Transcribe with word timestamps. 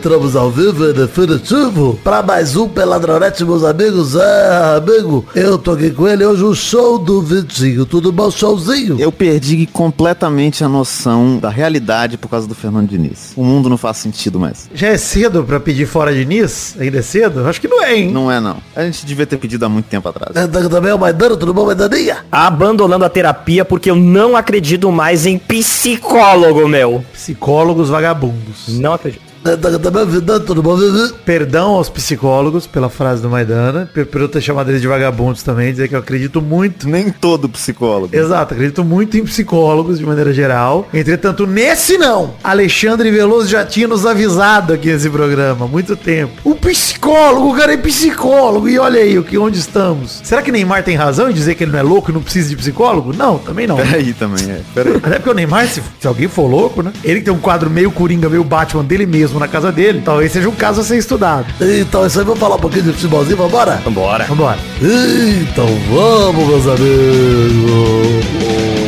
entramos 0.00 0.34
ao 0.34 0.50
vivo 0.50 0.88
em 0.88 0.94
definitivo 0.94 2.00
para 2.02 2.22
mais 2.22 2.56
um 2.56 2.66
Peladronete, 2.66 3.44
meus 3.44 3.62
amigos. 3.62 4.16
É, 4.16 4.76
amigo, 4.78 5.26
eu 5.34 5.58
tô 5.58 5.72
aqui 5.72 5.90
com 5.90 6.08
ele 6.08 6.24
hoje 6.24 6.42
o 6.42 6.54
show 6.54 6.98
do 6.98 7.20
Vitinho. 7.20 7.84
Tudo 7.84 8.10
bom, 8.10 8.30
showzinho? 8.30 8.98
Eu 8.98 9.12
perdi 9.12 9.66
completamente 9.66 10.64
a 10.64 10.68
noção 10.70 11.36
da 11.36 11.50
realidade 11.50 12.16
por 12.16 12.28
causa 12.28 12.48
do 12.48 12.54
Fernando 12.54 12.88
Diniz. 12.88 13.34
O 13.36 13.44
mundo 13.44 13.68
não 13.68 13.76
faz 13.76 13.98
sentido 13.98 14.40
mais. 14.40 14.70
Já 14.72 14.88
é 14.88 14.96
cedo 14.96 15.44
pra 15.44 15.60
pedir 15.60 15.84
fora 15.84 16.14
Diniz? 16.14 16.76
Ainda 16.80 17.00
é 17.00 17.02
cedo? 17.02 17.46
Acho 17.46 17.60
que 17.60 17.68
não 17.68 17.82
é, 17.82 17.94
hein? 17.94 18.10
Não 18.10 18.32
é, 18.32 18.40
não. 18.40 18.56
A 18.74 18.84
gente 18.84 19.04
devia 19.04 19.26
ter 19.26 19.36
pedido 19.36 19.66
há 19.66 19.68
muito 19.68 19.84
tempo 19.84 20.08
atrás. 20.08 20.34
É, 20.34 20.46
também 20.46 20.92
é 20.92 20.94
o 20.94 20.98
Maidano, 20.98 21.36
tudo 21.36 21.52
bom, 21.52 21.66
Maidaninha? 21.66 22.24
Abandonando 22.32 23.04
a 23.04 23.10
terapia 23.10 23.66
porque 23.66 23.90
eu 23.90 23.96
não 23.96 24.34
acredito 24.34 24.90
mais 24.90 25.26
em 25.26 25.36
psicólogo, 25.36 26.66
meu. 26.66 27.04
Psicólogos 27.12 27.90
vagabundos. 27.90 28.66
Não 28.68 28.94
acredito. 28.94 29.29
É? 29.44 31.12
Perdão 31.24 31.70
aos 31.70 31.88
psicólogos 31.88 32.66
pela 32.66 32.90
frase 32.90 33.22
do 33.22 33.30
Maidana, 33.30 33.88
por 34.10 34.20
eu 34.20 34.28
ter 34.28 34.40
chamado 34.40 34.70
eles 34.70 34.80
de 34.80 34.88
vagabundos 34.88 35.42
também, 35.42 35.70
dizer 35.70 35.88
que 35.88 35.94
eu 35.94 35.98
acredito 35.98 36.42
muito 36.42 36.88
Nem 36.88 37.10
todo 37.10 37.48
psicólogo. 37.48 38.14
Exato, 38.14 38.54
acredito 38.54 38.84
muito 38.84 39.16
em 39.16 39.24
psicólogos 39.24 39.98
de 39.98 40.04
maneira 40.04 40.32
geral. 40.32 40.88
Entretanto, 40.92 41.46
nesse 41.46 41.96
não. 41.96 42.34
Alexandre 42.44 43.10
Veloso 43.10 43.48
já 43.48 43.64
tinha 43.64 43.88
nos 43.88 44.04
avisado 44.04 44.72
aqui 44.72 44.88
nesse 44.88 45.08
programa 45.08 45.64
há 45.64 45.68
muito 45.68 45.96
tempo. 45.96 46.32
O 46.44 46.54
psicólogo, 46.54 47.50
o 47.50 47.56
cara 47.56 47.72
é 47.72 47.76
psicólogo. 47.76 48.68
E 48.68 48.78
olha 48.78 49.00
aí 49.00 49.18
o 49.18 49.24
que 49.24 49.38
onde 49.38 49.58
estamos. 49.58 50.20
Será 50.22 50.42
que 50.42 50.52
Neymar 50.52 50.82
tem 50.82 50.96
razão 50.96 51.30
em 51.30 51.34
dizer 51.34 51.54
que 51.54 51.64
ele 51.64 51.72
não 51.72 51.78
é 51.78 51.82
louco 51.82 52.10
e 52.10 52.14
não 52.14 52.22
precisa 52.22 52.48
de 52.48 52.56
psicólogo? 52.56 53.12
Não, 53.16 53.38
também 53.38 53.66
não. 53.66 53.76
Peraí 53.80 54.12
também, 54.12 54.50
é. 54.50 54.60
Peraí. 54.74 54.96
Até 54.96 55.16
porque 55.16 55.30
o 55.30 55.34
Neymar, 55.34 55.66
se, 55.68 55.82
se 55.98 56.06
alguém 56.06 56.28
for 56.28 56.46
louco, 56.46 56.82
né? 56.82 56.92
Ele 57.02 57.20
tem 57.20 57.32
um 57.32 57.38
quadro 57.38 57.70
meio 57.70 57.90
Coringa, 57.90 58.28
meio 58.28 58.44
Batman 58.44 58.84
dele 58.84 59.06
mesmo 59.06 59.29
na 59.38 59.48
casa 59.48 59.70
dele, 59.70 60.02
talvez 60.04 60.32
seja 60.32 60.48
um 60.48 60.54
caso 60.54 60.80
a 60.80 60.84
ser 60.84 60.98
estudado. 60.98 61.46
Então, 61.60 62.06
isso 62.06 62.18
aí, 62.18 62.24
vamos 62.24 62.40
falar 62.40 62.56
um 62.56 62.60
pouquinho 62.60 62.84
de 62.84 62.92
futebolzinho, 62.92 63.36
vambora? 63.36 63.76
Vambora. 63.84 64.24
Vambora. 64.24 64.58
Então 64.80 65.66
vamos, 65.90 66.46
meus 66.46 66.66
amigos. 66.66 68.79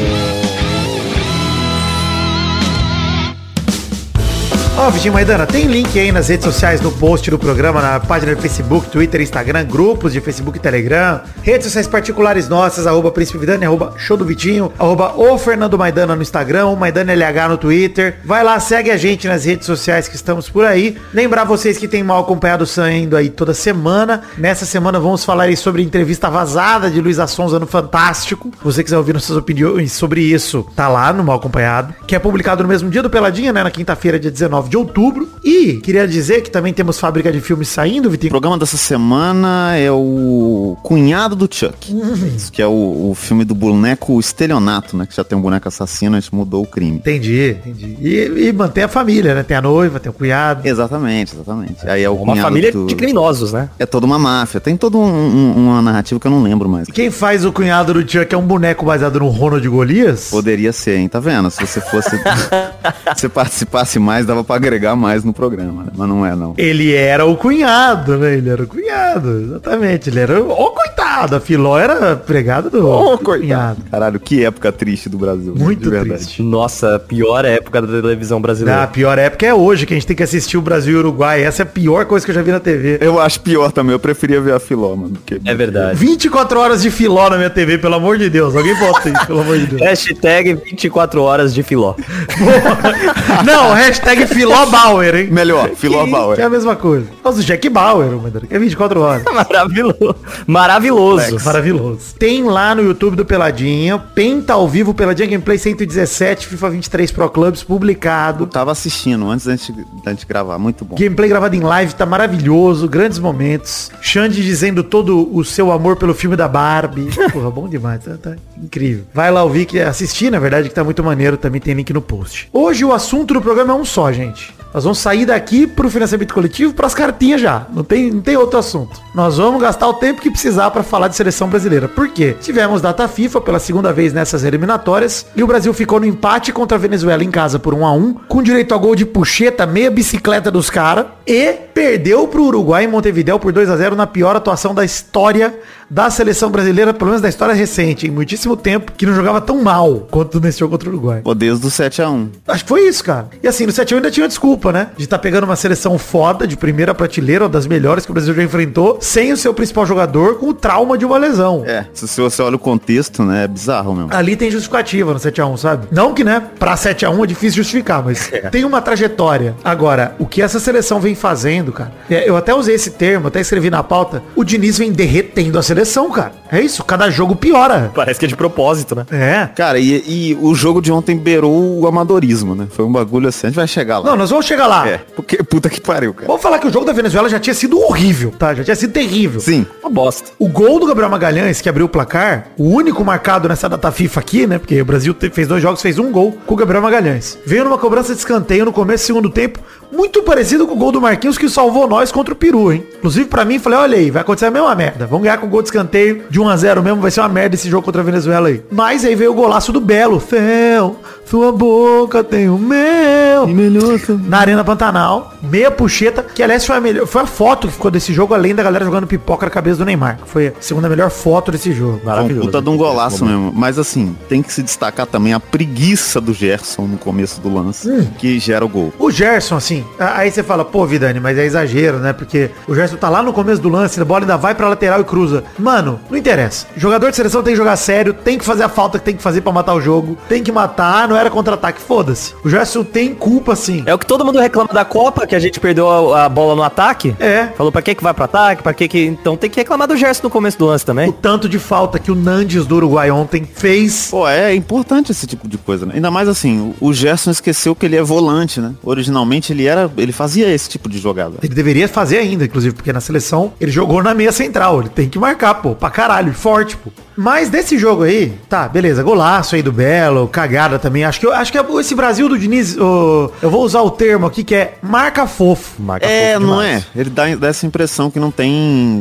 Ó, 4.84 4.90
Vitinho 4.90 5.14
Maidana, 5.14 5.46
tem 5.46 5.66
link 5.66 5.96
aí 5.96 6.10
nas 6.10 6.26
redes 6.26 6.44
sociais 6.44 6.80
no 6.80 6.90
post 6.90 7.30
do 7.30 7.38
programa, 7.38 7.80
na 7.80 8.00
página 8.00 8.34
do 8.34 8.42
Facebook, 8.42 8.90
Twitter, 8.90 9.20
Instagram, 9.20 9.64
grupos 9.64 10.12
de 10.12 10.20
Facebook 10.20 10.58
e 10.58 10.60
Telegram, 10.60 11.20
redes 11.40 11.66
sociais 11.66 11.86
particulares 11.86 12.48
nossas, 12.48 12.84
arroba 12.84 13.12
Príncipe 13.12 13.38
Vidani, 13.38 13.64
arroba 13.64 13.94
Show 13.96 14.16
do 14.16 14.24
Vitinho, 14.24 14.72
arroba 14.76 15.14
o 15.16 15.38
Fernando 15.38 15.78
Maidana 15.78 16.16
no 16.16 16.22
Instagram, 16.22 16.66
o 16.66 16.76
Maidana 16.76 17.12
LH 17.12 17.48
no 17.50 17.58
Twitter. 17.58 18.18
Vai 18.24 18.42
lá, 18.42 18.58
segue 18.58 18.90
a 18.90 18.96
gente 18.96 19.28
nas 19.28 19.44
redes 19.44 19.66
sociais 19.66 20.08
que 20.08 20.16
estamos 20.16 20.50
por 20.50 20.64
aí. 20.64 20.98
Lembrar 21.14 21.44
vocês 21.44 21.78
que 21.78 21.86
tem 21.86 22.02
mal 22.02 22.20
acompanhado 22.20 22.66
saindo 22.66 23.16
aí 23.16 23.30
toda 23.30 23.54
semana. 23.54 24.22
Nessa 24.36 24.66
semana 24.66 24.98
vamos 24.98 25.24
falar 25.24 25.44
aí 25.44 25.56
sobre 25.56 25.84
entrevista 25.84 26.28
vazada 26.28 26.90
de 26.90 27.00
Luiz 27.00 27.20
Assonza 27.20 27.60
no 27.60 27.68
Fantástico. 27.68 28.50
Se 28.58 28.64
você 28.64 28.82
quiser 28.82 28.98
ouvir 28.98 29.12
nossas 29.12 29.36
opiniões 29.36 29.92
sobre 29.92 30.22
isso, 30.22 30.66
tá 30.74 30.88
lá 30.88 31.12
no 31.12 31.22
Mal 31.22 31.36
Acompanhado, 31.36 31.94
que 32.04 32.16
é 32.16 32.18
publicado 32.18 32.64
no 32.64 32.68
mesmo 32.68 32.90
dia 32.90 33.00
do 33.00 33.08
Peladinha, 33.08 33.52
né, 33.52 33.62
na 33.62 33.70
quinta-feira, 33.70 34.18
dia 34.18 34.28
19 34.30 34.71
de 34.72 34.76
outubro. 34.78 35.28
E 35.44 35.74
queria 35.74 36.08
dizer 36.08 36.40
que 36.40 36.50
também 36.50 36.72
temos 36.72 36.98
fábrica 36.98 37.30
de 37.30 37.42
filmes 37.42 37.68
saindo, 37.68 38.06
O 38.08 38.10
Vitinho. 38.10 38.30
programa 38.30 38.56
dessa 38.56 38.78
semana 38.78 39.76
é 39.76 39.90
o 39.92 40.78
Cunhado 40.82 41.36
do 41.36 41.46
Chuck. 41.52 41.94
Isso 42.34 42.50
que 42.50 42.62
é 42.62 42.66
o, 42.66 43.10
o 43.10 43.14
filme 43.14 43.44
do 43.44 43.54
boneco 43.54 44.18
estelionato, 44.18 44.96
né? 44.96 45.04
Que 45.06 45.14
já 45.14 45.22
tem 45.22 45.36
um 45.36 45.42
boneco 45.42 45.68
assassino, 45.68 46.16
a 46.16 46.20
gente 46.20 46.34
mudou 46.34 46.62
o 46.62 46.66
crime. 46.66 46.96
Entendi, 46.96 47.50
entendi. 47.66 47.98
E, 48.00 48.46
e 48.48 48.52
mantém 48.52 48.84
a 48.84 48.88
família, 48.88 49.34
né? 49.34 49.42
Tem 49.42 49.56
a 49.56 49.60
noiva, 49.60 50.00
tem 50.00 50.08
o 50.08 50.12
cunhado. 50.14 50.66
Exatamente, 50.66 51.34
exatamente. 51.34 51.86
Aí 51.86 52.02
é 52.02 52.08
o 52.08 52.14
Uma 52.14 52.34
família 52.36 52.72
do- 52.72 52.86
de 52.86 52.94
criminosos, 52.94 53.52
né? 53.52 53.68
É 53.78 53.84
toda 53.84 54.06
uma 54.06 54.18
máfia. 54.18 54.58
Tem 54.58 54.74
toda 54.74 54.96
um- 54.96 55.02
um- 55.04 55.52
uma 55.68 55.82
narrativa 55.82 56.18
que 56.18 56.26
eu 56.26 56.30
não 56.30 56.42
lembro 56.42 56.66
mais. 56.66 56.88
Quem 56.88 57.10
faz 57.10 57.44
o 57.44 57.52
cunhado 57.52 57.92
do 57.92 58.00
Chuck 58.10 58.34
é 58.34 58.38
um 58.38 58.46
boneco 58.46 58.86
baseado 58.86 59.18
no 59.20 59.28
Ronald 59.28 59.68
Golias? 59.68 60.28
Poderia 60.30 60.72
ser, 60.72 60.96
hein? 60.96 61.08
Tá 61.08 61.20
vendo? 61.20 61.50
Se 61.50 61.60
você 61.66 61.80
fosse. 61.82 62.16
se 63.16 63.20
você 63.22 63.28
participasse 63.28 63.98
mais, 63.98 64.24
dava 64.24 64.42
pra 64.42 64.61
agregar 64.62 64.94
mais 64.94 65.24
no 65.24 65.32
programa, 65.32 65.82
né? 65.84 65.90
Mas 65.96 66.08
não 66.08 66.24
é, 66.24 66.34
não. 66.36 66.54
Ele 66.56 66.92
era 66.94 67.26
o 67.26 67.36
cunhado, 67.36 68.16
né? 68.16 68.36
Ele 68.36 68.48
era 68.48 68.62
o 68.62 68.66
cunhado, 68.66 69.40
exatamente. 69.40 70.08
Ele 70.08 70.20
era 70.20 70.40
o, 70.40 70.70
coitado. 70.70 71.36
A 71.36 71.40
Filó 71.40 71.78
era 71.78 72.16
pregada 72.16 72.70
do 72.70 72.88
Ô, 72.88 73.16
do 73.16 73.24
cunhado. 73.24 73.82
Caralho, 73.90 74.20
que 74.20 74.44
época 74.44 74.70
triste 74.72 75.08
do 75.08 75.18
Brasil. 75.18 75.54
né? 75.54 75.62
Muito 75.64 75.82
de 75.84 75.90
verdade. 75.90 76.20
triste. 76.24 76.42
Nossa, 76.42 76.98
pior 76.98 77.44
época 77.44 77.82
da 77.82 77.88
televisão 78.00 78.36
Não, 78.38 78.42
brasileira. 78.42 78.82
a 78.82 78.86
pior 78.86 79.18
época 79.18 79.46
é 79.46 79.52
hoje, 79.52 79.84
que 79.84 79.92
a 79.92 79.96
gente 79.96 80.06
tem 80.06 80.16
que 80.16 80.22
assistir 80.22 80.56
o 80.56 80.62
Brasil 80.62 80.92
e 80.94 80.96
o 80.96 80.98
Uruguai. 81.00 81.42
Essa 81.42 81.62
é 81.62 81.64
a 81.64 81.66
pior 81.66 82.04
coisa 82.06 82.24
que 82.24 82.30
eu 82.30 82.34
já 82.34 82.42
vi 82.42 82.52
na 82.52 82.60
TV. 82.60 82.98
Eu 83.00 83.20
acho 83.20 83.40
pior 83.40 83.72
também. 83.72 83.92
Eu 83.92 83.98
preferia 83.98 84.40
ver 84.40 84.54
a 84.54 84.60
Filó, 84.60 84.94
mano. 84.94 85.10
Porque... 85.14 85.40
É 85.44 85.54
verdade. 85.54 85.96
24 85.98 86.58
horas 86.60 86.82
de 86.82 86.90
filó 86.90 87.28
na 87.28 87.36
minha 87.36 87.50
TV, 87.50 87.78
pelo 87.78 87.94
amor 87.96 88.16
de 88.18 88.30
Deus. 88.30 88.54
Alguém 88.56 88.74
bota 88.76 89.08
isso, 89.08 89.26
pelo 89.26 89.40
amor 89.40 89.58
de 89.58 89.66
Deus. 89.66 89.82
Hashtag 89.82 90.54
24 90.54 91.22
horas 91.22 91.52
de 91.54 91.62
filó. 91.62 91.94
Não, 93.44 93.72
hashtag 93.72 94.26
Filó 94.26 94.51
Bauer, 94.66 95.14
hein? 95.14 95.28
Melhor, 95.30 95.70
Filó 95.70 96.04
Que- 96.04 96.10
Bauer. 96.10 96.36
Que 96.36 96.42
é 96.42 96.44
a 96.44 96.50
mesma 96.50 96.76
coisa. 96.76 97.06
Nossa, 97.24 97.40
o 97.40 97.42
Jack 97.42 97.68
Bauer, 97.68 98.10
mano, 98.12 98.40
que 98.40 98.54
é 98.54 98.58
24 98.58 99.00
horas. 99.00 99.24
Maravilhoso. 99.32 100.14
Maravilhoso. 100.46 101.44
Maravilhoso. 101.44 102.14
Tem 102.18 102.44
lá 102.44 102.74
no 102.74 102.82
YouTube 102.82 103.16
do 103.16 103.24
Peladinha, 103.24 103.98
Penta 103.98 104.52
ao 104.54 104.68
vivo, 104.68 104.92
Peladinha 104.94 105.28
Gameplay 105.28 105.58
117, 105.58 106.46
FIFA 106.46 106.70
23 106.70 107.10
Pro 107.10 107.28
Clubs, 107.30 107.62
publicado. 107.62 108.44
Eu 108.44 108.48
tava 108.48 108.70
assistindo 108.72 109.28
antes 109.30 109.46
da 109.46 109.56
gente, 109.56 109.72
da 110.04 110.10
gente 110.12 110.26
gravar. 110.26 110.58
Muito 110.58 110.84
bom. 110.84 110.96
Gameplay 110.96 111.28
gravado 111.28 111.56
em 111.56 111.60
live, 111.60 111.94
tá 111.94 112.04
maravilhoso, 112.06 112.88
grandes 112.88 113.18
momentos. 113.18 113.90
Xande 114.00 114.42
dizendo 114.42 114.82
todo 114.82 115.28
o 115.34 115.44
seu 115.44 115.72
amor 115.72 115.96
pelo 115.96 116.14
filme 116.14 116.36
da 116.36 116.48
Barbie. 116.48 117.08
Porra, 117.32 117.50
bom 117.50 117.68
demais, 117.68 118.02
tá, 118.04 118.16
tá 118.20 118.36
incrível. 118.62 119.04
Vai 119.14 119.30
lá 119.30 119.42
ouvir, 119.42 119.66
que 119.66 119.80
assistir, 119.80 120.30
na 120.30 120.38
verdade, 120.38 120.68
que 120.68 120.74
tá 120.74 120.84
muito 120.84 121.02
maneiro, 121.02 121.36
também 121.36 121.60
tem 121.60 121.74
link 121.74 121.92
no 121.92 122.00
post. 122.02 122.48
Hoje 122.52 122.84
o 122.84 122.92
assunto 122.92 123.34
do 123.34 123.40
programa 123.40 123.72
é 123.72 123.76
um 123.76 123.84
só, 123.84 124.12
gente. 124.12 124.31
Nós 124.72 124.84
vamos 124.84 124.98
sair 124.98 125.26
daqui 125.26 125.66
pro 125.66 125.90
financiamento 125.90 126.32
coletivo 126.32 126.72
pras 126.72 126.94
cartinhas 126.94 127.40
já. 127.40 127.66
Não 127.72 127.84
tem, 127.84 128.10
não 128.10 128.22
tem 128.22 128.36
outro 128.36 128.58
assunto. 128.58 129.00
Nós 129.14 129.36
vamos 129.36 129.60
gastar 129.60 129.86
o 129.86 129.94
tempo 129.94 130.22
que 130.22 130.30
precisar 130.30 130.70
pra 130.70 130.82
falar 130.82 131.08
de 131.08 131.16
seleção 131.16 131.48
brasileira. 131.48 131.88
Por 131.88 132.08
quê? 132.08 132.34
Tivemos 132.40 132.80
data 132.80 133.06
FIFA 133.06 133.40
pela 133.42 133.58
segunda 133.58 133.92
vez 133.92 134.12
nessas 134.12 134.44
eliminatórias 134.44 135.26
e 135.36 135.42
o 135.42 135.46
Brasil 135.46 135.74
ficou 135.74 136.00
no 136.00 136.06
empate 136.06 136.52
contra 136.52 136.78
a 136.78 136.80
Venezuela 136.80 137.22
em 137.22 137.30
casa 137.30 137.58
por 137.58 137.74
1 137.74 137.86
a 137.86 137.92
1 137.92 138.14
com 138.28 138.42
direito 138.42 138.74
a 138.74 138.78
gol 138.78 138.94
de 138.94 139.04
puxeta, 139.04 139.66
meia 139.66 139.90
bicicleta 139.90 140.50
dos 140.50 140.70
caras 140.70 141.06
e 141.26 141.52
perdeu 141.74 142.26
pro 142.26 142.44
Uruguai 142.44 142.84
em 142.84 142.88
Montevideo 142.88 143.38
por 143.38 143.52
2 143.52 143.68
a 143.68 143.76
0 143.76 143.94
na 143.94 144.06
pior 144.06 144.36
atuação 144.36 144.74
da 144.74 144.84
história 144.84 145.54
da 145.92 146.08
seleção 146.08 146.50
brasileira, 146.50 146.94
pelo 146.94 147.10
menos 147.10 147.20
da 147.20 147.28
história 147.28 147.54
recente, 147.54 148.06
em 148.06 148.10
muitíssimo 148.10 148.56
tempo, 148.56 148.92
que 148.92 149.04
não 149.04 149.14
jogava 149.14 149.42
tão 149.42 149.62
mal 149.62 150.06
quanto 150.10 150.40
nesse 150.40 150.60
jogo 150.60 150.72
contra 150.72 150.88
o 150.88 150.92
Uruguai. 150.92 151.20
Pô, 151.22 151.34
desde 151.34 151.66
o 151.66 151.70
7x1. 151.70 152.28
Acho 152.48 152.64
que 152.64 152.68
foi 152.68 152.88
isso, 152.88 153.04
cara. 153.04 153.28
E 153.42 153.46
assim, 153.46 153.66
no 153.66 153.72
7 153.72 153.94
ainda 153.94 154.10
tinha 154.10 154.26
desculpa, 154.26 154.72
né? 154.72 154.88
De 154.96 155.04
estar 155.04 155.18
pegando 155.18 155.44
uma 155.44 155.54
seleção 155.54 155.98
foda, 155.98 156.46
de 156.46 156.56
primeira 156.56 156.94
prateleira, 156.94 157.44
uma 157.44 157.50
das 157.50 157.66
melhores 157.66 158.06
que 158.06 158.10
o 158.10 158.14
Brasil 158.14 158.32
já 158.32 158.42
enfrentou, 158.42 158.96
sem 159.02 159.32
o 159.32 159.36
seu 159.36 159.52
principal 159.52 159.84
jogador, 159.84 160.38
com 160.38 160.48
o 160.48 160.54
trauma 160.54 160.96
de 160.96 161.04
uma 161.04 161.18
lesão. 161.18 161.62
É, 161.66 161.84
se 161.92 162.20
você 162.20 162.40
olha 162.40 162.56
o 162.56 162.58
contexto, 162.58 163.22
né, 163.22 163.44
é 163.44 163.48
bizarro 163.48 163.94
mesmo. 163.94 164.14
Ali 164.14 164.34
tem 164.34 164.50
justificativa 164.50 165.12
no 165.12 165.20
7x1, 165.20 165.56
sabe? 165.58 165.88
Não 165.90 166.14
que, 166.14 166.24
né, 166.24 166.42
pra 166.58 166.74
7x1 166.74 167.22
é 167.22 167.26
difícil 167.26 167.62
justificar, 167.62 168.02
mas 168.02 168.32
tem 168.50 168.64
uma 168.64 168.80
trajetória. 168.80 169.54
Agora, 169.62 170.16
o 170.18 170.24
que 170.24 170.40
essa 170.40 170.58
seleção 170.58 171.00
vem 171.00 171.14
fazendo, 171.14 171.70
cara, 171.70 171.92
é, 172.08 172.26
eu 172.26 172.34
até 172.34 172.54
usei 172.54 172.76
esse 172.76 172.92
termo, 172.92 173.28
até 173.28 173.40
escrevi 173.40 173.68
na 173.68 173.82
pauta, 173.82 174.22
o 174.34 174.42
Diniz 174.42 174.78
vem 174.78 174.90
derretendo 174.90 175.58
a 175.58 175.62
seleção, 175.62 175.81
cara. 176.12 176.32
É 176.50 176.60
isso, 176.60 176.84
cada 176.84 177.10
jogo 177.10 177.34
piora. 177.34 177.90
Parece 177.94 178.20
que 178.20 178.26
é 178.26 178.28
de 178.28 178.36
propósito, 178.36 178.94
né? 178.94 179.06
É. 179.10 179.48
Cara, 179.54 179.78
e, 179.78 180.02
e 180.06 180.38
o 180.40 180.54
jogo 180.54 180.80
de 180.80 180.92
ontem 180.92 181.16
beirou 181.16 181.80
o 181.80 181.86
amadorismo, 181.86 182.54
né? 182.54 182.66
Foi 182.70 182.84
um 182.84 182.92
bagulho 182.92 183.28
assim, 183.28 183.46
a 183.46 183.50
gente 183.50 183.56
vai 183.56 183.66
chegar 183.66 183.98
lá. 183.98 184.10
Não, 184.10 184.16
nós 184.16 184.30
vamos 184.30 184.46
chegar 184.46 184.66
lá. 184.66 184.86
É, 184.86 185.00
porque 185.16 185.42
puta 185.42 185.68
que 185.68 185.80
pariu, 185.80 186.12
cara. 186.12 186.26
Vamos 186.26 186.42
falar 186.42 186.58
que 186.58 186.66
o 186.66 186.72
jogo 186.72 186.84
da 186.84 186.92
Venezuela 186.92 187.28
já 187.28 187.40
tinha 187.40 187.54
sido 187.54 187.80
horrível, 187.80 188.32
tá? 188.38 188.54
Já 188.54 188.64
tinha 188.64 188.76
sido 188.76 188.92
terrível. 188.92 189.40
Sim. 189.40 189.66
Uma 189.82 189.90
bosta. 189.90 190.30
O 190.38 190.48
gol 190.48 190.78
do 190.78 190.86
Gabriel 190.86 191.10
Magalhães, 191.10 191.60
que 191.60 191.68
abriu 191.68 191.86
o 191.86 191.88
placar, 191.88 192.48
o 192.58 192.68
único 192.68 193.04
marcado 193.04 193.48
nessa 193.48 193.68
data 193.68 193.90
FIFA 193.90 194.20
aqui, 194.20 194.46
né? 194.46 194.58
Porque 194.58 194.80
o 194.80 194.84
Brasil 194.84 195.14
fez 195.32 195.48
dois 195.48 195.62
jogos, 195.62 195.82
fez 195.82 195.98
um 195.98 196.10
gol 196.10 196.36
com 196.46 196.54
o 196.54 196.56
Gabriel 196.56 196.82
Magalhães. 196.82 197.38
Veio 197.46 197.64
numa 197.64 197.78
cobrança 197.78 198.12
de 198.12 198.18
escanteio 198.18 198.64
no 198.64 198.72
começo 198.72 199.04
do 199.04 199.06
segundo 199.06 199.30
tempo, 199.30 199.58
muito 199.90 200.22
parecido 200.22 200.66
com 200.66 200.74
o 200.74 200.76
gol 200.76 200.92
do 200.92 201.00
Marquinhos 201.00 201.36
que 201.36 201.48
salvou 201.48 201.86
nós 201.86 202.10
contra 202.10 202.32
o 202.32 202.36
Peru, 202.36 202.72
hein? 202.72 202.84
Inclusive, 202.98 203.26
pra 203.26 203.44
mim, 203.44 203.58
falei, 203.58 203.78
olha 203.78 203.98
aí, 203.98 204.10
vai 204.10 204.22
acontecer 204.22 204.46
a 204.46 204.50
mesma 204.50 204.74
merda. 204.74 205.06
Vamos 205.06 205.24
ganhar 205.24 205.38
com 205.38 205.48
gol 205.48 205.60
de 205.60 205.68
escanteio 205.72 206.24
de 206.28 206.38
1 206.38 206.48
a 206.48 206.56
0 206.56 206.82
mesmo, 206.82 207.00
vai 207.00 207.10
ser 207.10 207.20
uma 207.20 207.28
merda 207.28 207.54
esse 207.54 207.68
jogo 207.68 207.84
contra 207.84 208.02
a 208.02 208.04
Venezuela 208.04 208.48
aí. 208.48 208.62
Mas 208.70 209.04
aí 209.04 209.14
veio 209.14 209.32
o 209.32 209.34
golaço 209.34 209.72
do 209.72 209.80
Belo. 209.80 210.20
Fel, 210.20 211.00
sua 211.24 211.52
boca 211.52 212.22
tem 212.22 212.48
o 212.48 212.58
meu. 212.58 213.46
melhor 213.46 213.98
Na 214.26 214.38
Arena 214.38 214.64
Pantanal, 214.64 215.34
meia 215.42 215.70
puxeta, 215.70 216.22
que 216.22 216.42
aliás 216.42 216.64
foi 216.64 216.76
a, 216.76 216.80
melhor, 216.80 217.06
foi 217.06 217.22
a 217.22 217.26
foto 217.26 217.66
que 217.68 217.74
ficou 217.74 217.90
desse 217.90 218.12
jogo, 218.12 218.34
além 218.34 218.54
da 218.54 218.62
galera 218.62 218.84
jogando 218.84 219.06
pipoca 219.06 219.46
na 219.46 219.50
cabeça 219.50 219.78
do 219.78 219.84
Neymar. 219.84 220.18
Foi 220.26 220.48
a 220.48 220.52
segunda 220.60 220.88
melhor 220.88 221.10
foto 221.10 221.50
desse 221.50 221.72
jogo. 221.72 222.00
Um 222.04 222.40
puta 222.40 222.60
de 222.60 222.68
um 222.68 222.76
golaço 222.76 223.24
mesmo. 223.24 223.52
Mas 223.54 223.78
assim, 223.78 224.16
tem 224.28 224.42
que 224.42 224.52
se 224.52 224.62
destacar 224.62 225.06
também 225.06 225.32
a 225.32 225.40
preguiça 225.40 226.20
do 226.20 226.32
Gerson 226.32 226.82
no 226.82 226.98
começo 226.98 227.40
do 227.40 227.52
lance, 227.52 228.08
que 228.18 228.38
gera 228.38 228.64
o 228.64 228.68
gol. 228.68 228.92
O 228.98 229.10
Gerson, 229.10 229.56
assim, 229.56 229.84
aí 229.98 230.30
você 230.30 230.42
fala, 230.42 230.64
pô, 230.64 230.86
Vidani, 230.86 231.20
mas 231.20 231.38
é 231.38 231.44
exagero, 231.44 231.98
né? 231.98 232.12
Porque 232.12 232.50
o 232.66 232.74
Gerson 232.74 232.96
tá 232.96 233.08
lá 233.08 233.22
no 233.22 233.32
começo 233.32 233.60
do 233.60 233.68
lance, 233.68 234.00
a 234.00 234.04
bola 234.04 234.20
ainda 234.20 234.36
vai 234.36 234.54
pra 234.54 234.68
lateral 234.68 235.00
e 235.00 235.04
cruza. 235.04 235.44
Mano, 235.58 236.00
não 236.10 236.18
interessa. 236.18 236.66
Jogador 236.76 237.10
de 237.10 237.16
seleção 237.16 237.42
tem 237.42 237.52
que 237.54 237.58
jogar 237.58 237.76
sério, 237.76 238.12
tem 238.12 238.38
que 238.38 238.44
fazer 238.44 238.64
a 238.64 238.68
falta 238.68 238.98
que 238.98 239.04
tem 239.04 239.16
que 239.16 239.22
fazer 239.22 239.40
pra 239.40 239.52
matar 239.52 239.74
o 239.74 239.80
jogo, 239.80 240.16
tem 240.28 240.42
que 240.42 240.52
matar, 240.52 241.08
não 241.12 241.18
era 241.18 241.30
contra-ataque, 241.30 241.80
foda-se. 241.80 242.34
O 242.44 242.48
Gerson 242.48 242.82
tem 242.82 243.14
culpa, 243.14 243.54
sim. 243.54 243.82
É 243.86 243.94
o 243.94 243.98
que 243.98 244.06
todo 244.06 244.24
mundo 244.24 244.38
reclama 244.38 244.70
da 244.72 244.84
Copa, 244.84 245.26
que 245.26 245.34
a 245.34 245.38
gente 245.40 245.60
perdeu 245.60 245.88
a, 246.14 246.24
a 246.24 246.28
bola 246.28 246.54
no 246.56 246.62
ataque. 246.62 247.14
É. 247.20 247.48
Falou 247.56 247.70
pra 247.70 247.82
que 247.82 247.94
que 247.94 248.02
vai 248.02 248.14
pro 248.14 248.24
ataque, 248.24 248.62
pra 248.62 248.72
que 248.72 248.88
que... 248.88 249.04
Então 249.04 249.36
tem 249.36 249.50
que 249.50 249.60
reclamar 249.60 249.86
do 249.88 249.96
Gerson 249.96 250.22
no 250.24 250.30
começo 250.30 250.58
do 250.58 250.66
lance 250.66 250.84
O 250.84 250.86
também. 250.86 251.12
tanto 251.12 251.48
de 251.48 251.58
falta 251.58 251.98
que 251.98 252.10
o 252.10 252.14
Nandes 252.14 252.66
do 252.66 252.76
Uruguai 252.76 253.10
ontem 253.10 253.44
fez. 253.44 254.08
Pô, 254.10 254.26
é 254.28 254.54
importante 254.54 255.12
esse 255.12 255.26
tipo 255.26 255.46
de 255.48 255.58
coisa, 255.58 255.84
né? 255.86 255.92
Ainda 255.96 256.10
mais 256.10 256.28
assim, 256.28 256.74
o 256.80 256.92
o 256.92 256.94
Gerson 256.94 257.30
esqueceu 257.30 257.74
que 257.74 257.86
ele 257.86 257.96
é 257.96 258.02
volante, 258.02 258.60
né? 258.60 258.74
Originalmente 258.82 259.52
ele 259.52 259.66
era, 259.66 259.90
ele 259.96 260.12
fazia 260.12 260.48
esse 260.52 260.68
tipo 260.68 260.88
de 260.88 260.98
jogada. 260.98 261.36
Ele 261.42 261.54
deveria 261.54 261.88
fazer 261.88 262.18
ainda, 262.18 262.44
inclusive, 262.44 262.74
porque 262.74 262.92
na 262.92 263.00
seleção 263.00 263.52
ele 263.60 263.70
jogou 263.70 264.02
na 264.02 264.12
meia 264.14 264.30
central. 264.30 264.80
Ele 264.80 264.88
tem 264.88 265.08
que 265.08 265.18
marcar, 265.18 265.54
pô, 265.54 265.74
pra 265.74 265.88
caralho, 265.90 266.32
forte, 266.34 266.76
pô. 266.76 266.90
Mas 267.16 267.48
desse 267.50 267.78
jogo 267.78 268.02
aí, 268.04 268.32
tá, 268.48 268.68
beleza, 268.68 269.02
golaço 269.02 269.54
aí 269.54 269.62
do 269.62 269.72
Belo, 269.72 270.28
cagada 270.28 270.78
também. 270.78 271.04
Acho 271.04 271.20
que, 271.20 271.26
eu- 271.26 271.32
acho 271.32 271.52
que 271.52 271.58
esse 271.80 271.94
Brasil 271.94 272.28
do 272.28 272.38
Diniz, 272.38 272.76
ô, 272.78 273.30
eu 273.42 273.50
vou 273.50 273.62
usar 273.64 273.82
o 273.82 273.90
termo 273.90 274.26
aqui 274.26 274.42
que 274.44 274.54
é 274.54 274.74
marca 274.82 275.26
fofo. 275.26 275.80
Marca 275.82 276.06
É, 276.06 276.34
fofo 276.34 276.46
não 276.46 276.60
é? 276.62 276.82
Ele 276.94 277.10
dá, 277.10 277.34
dá 277.36 277.48
essa 277.48 277.66
impressão 277.66 278.10
que 278.10 278.18
não 278.20 278.30
tem, 278.30 278.50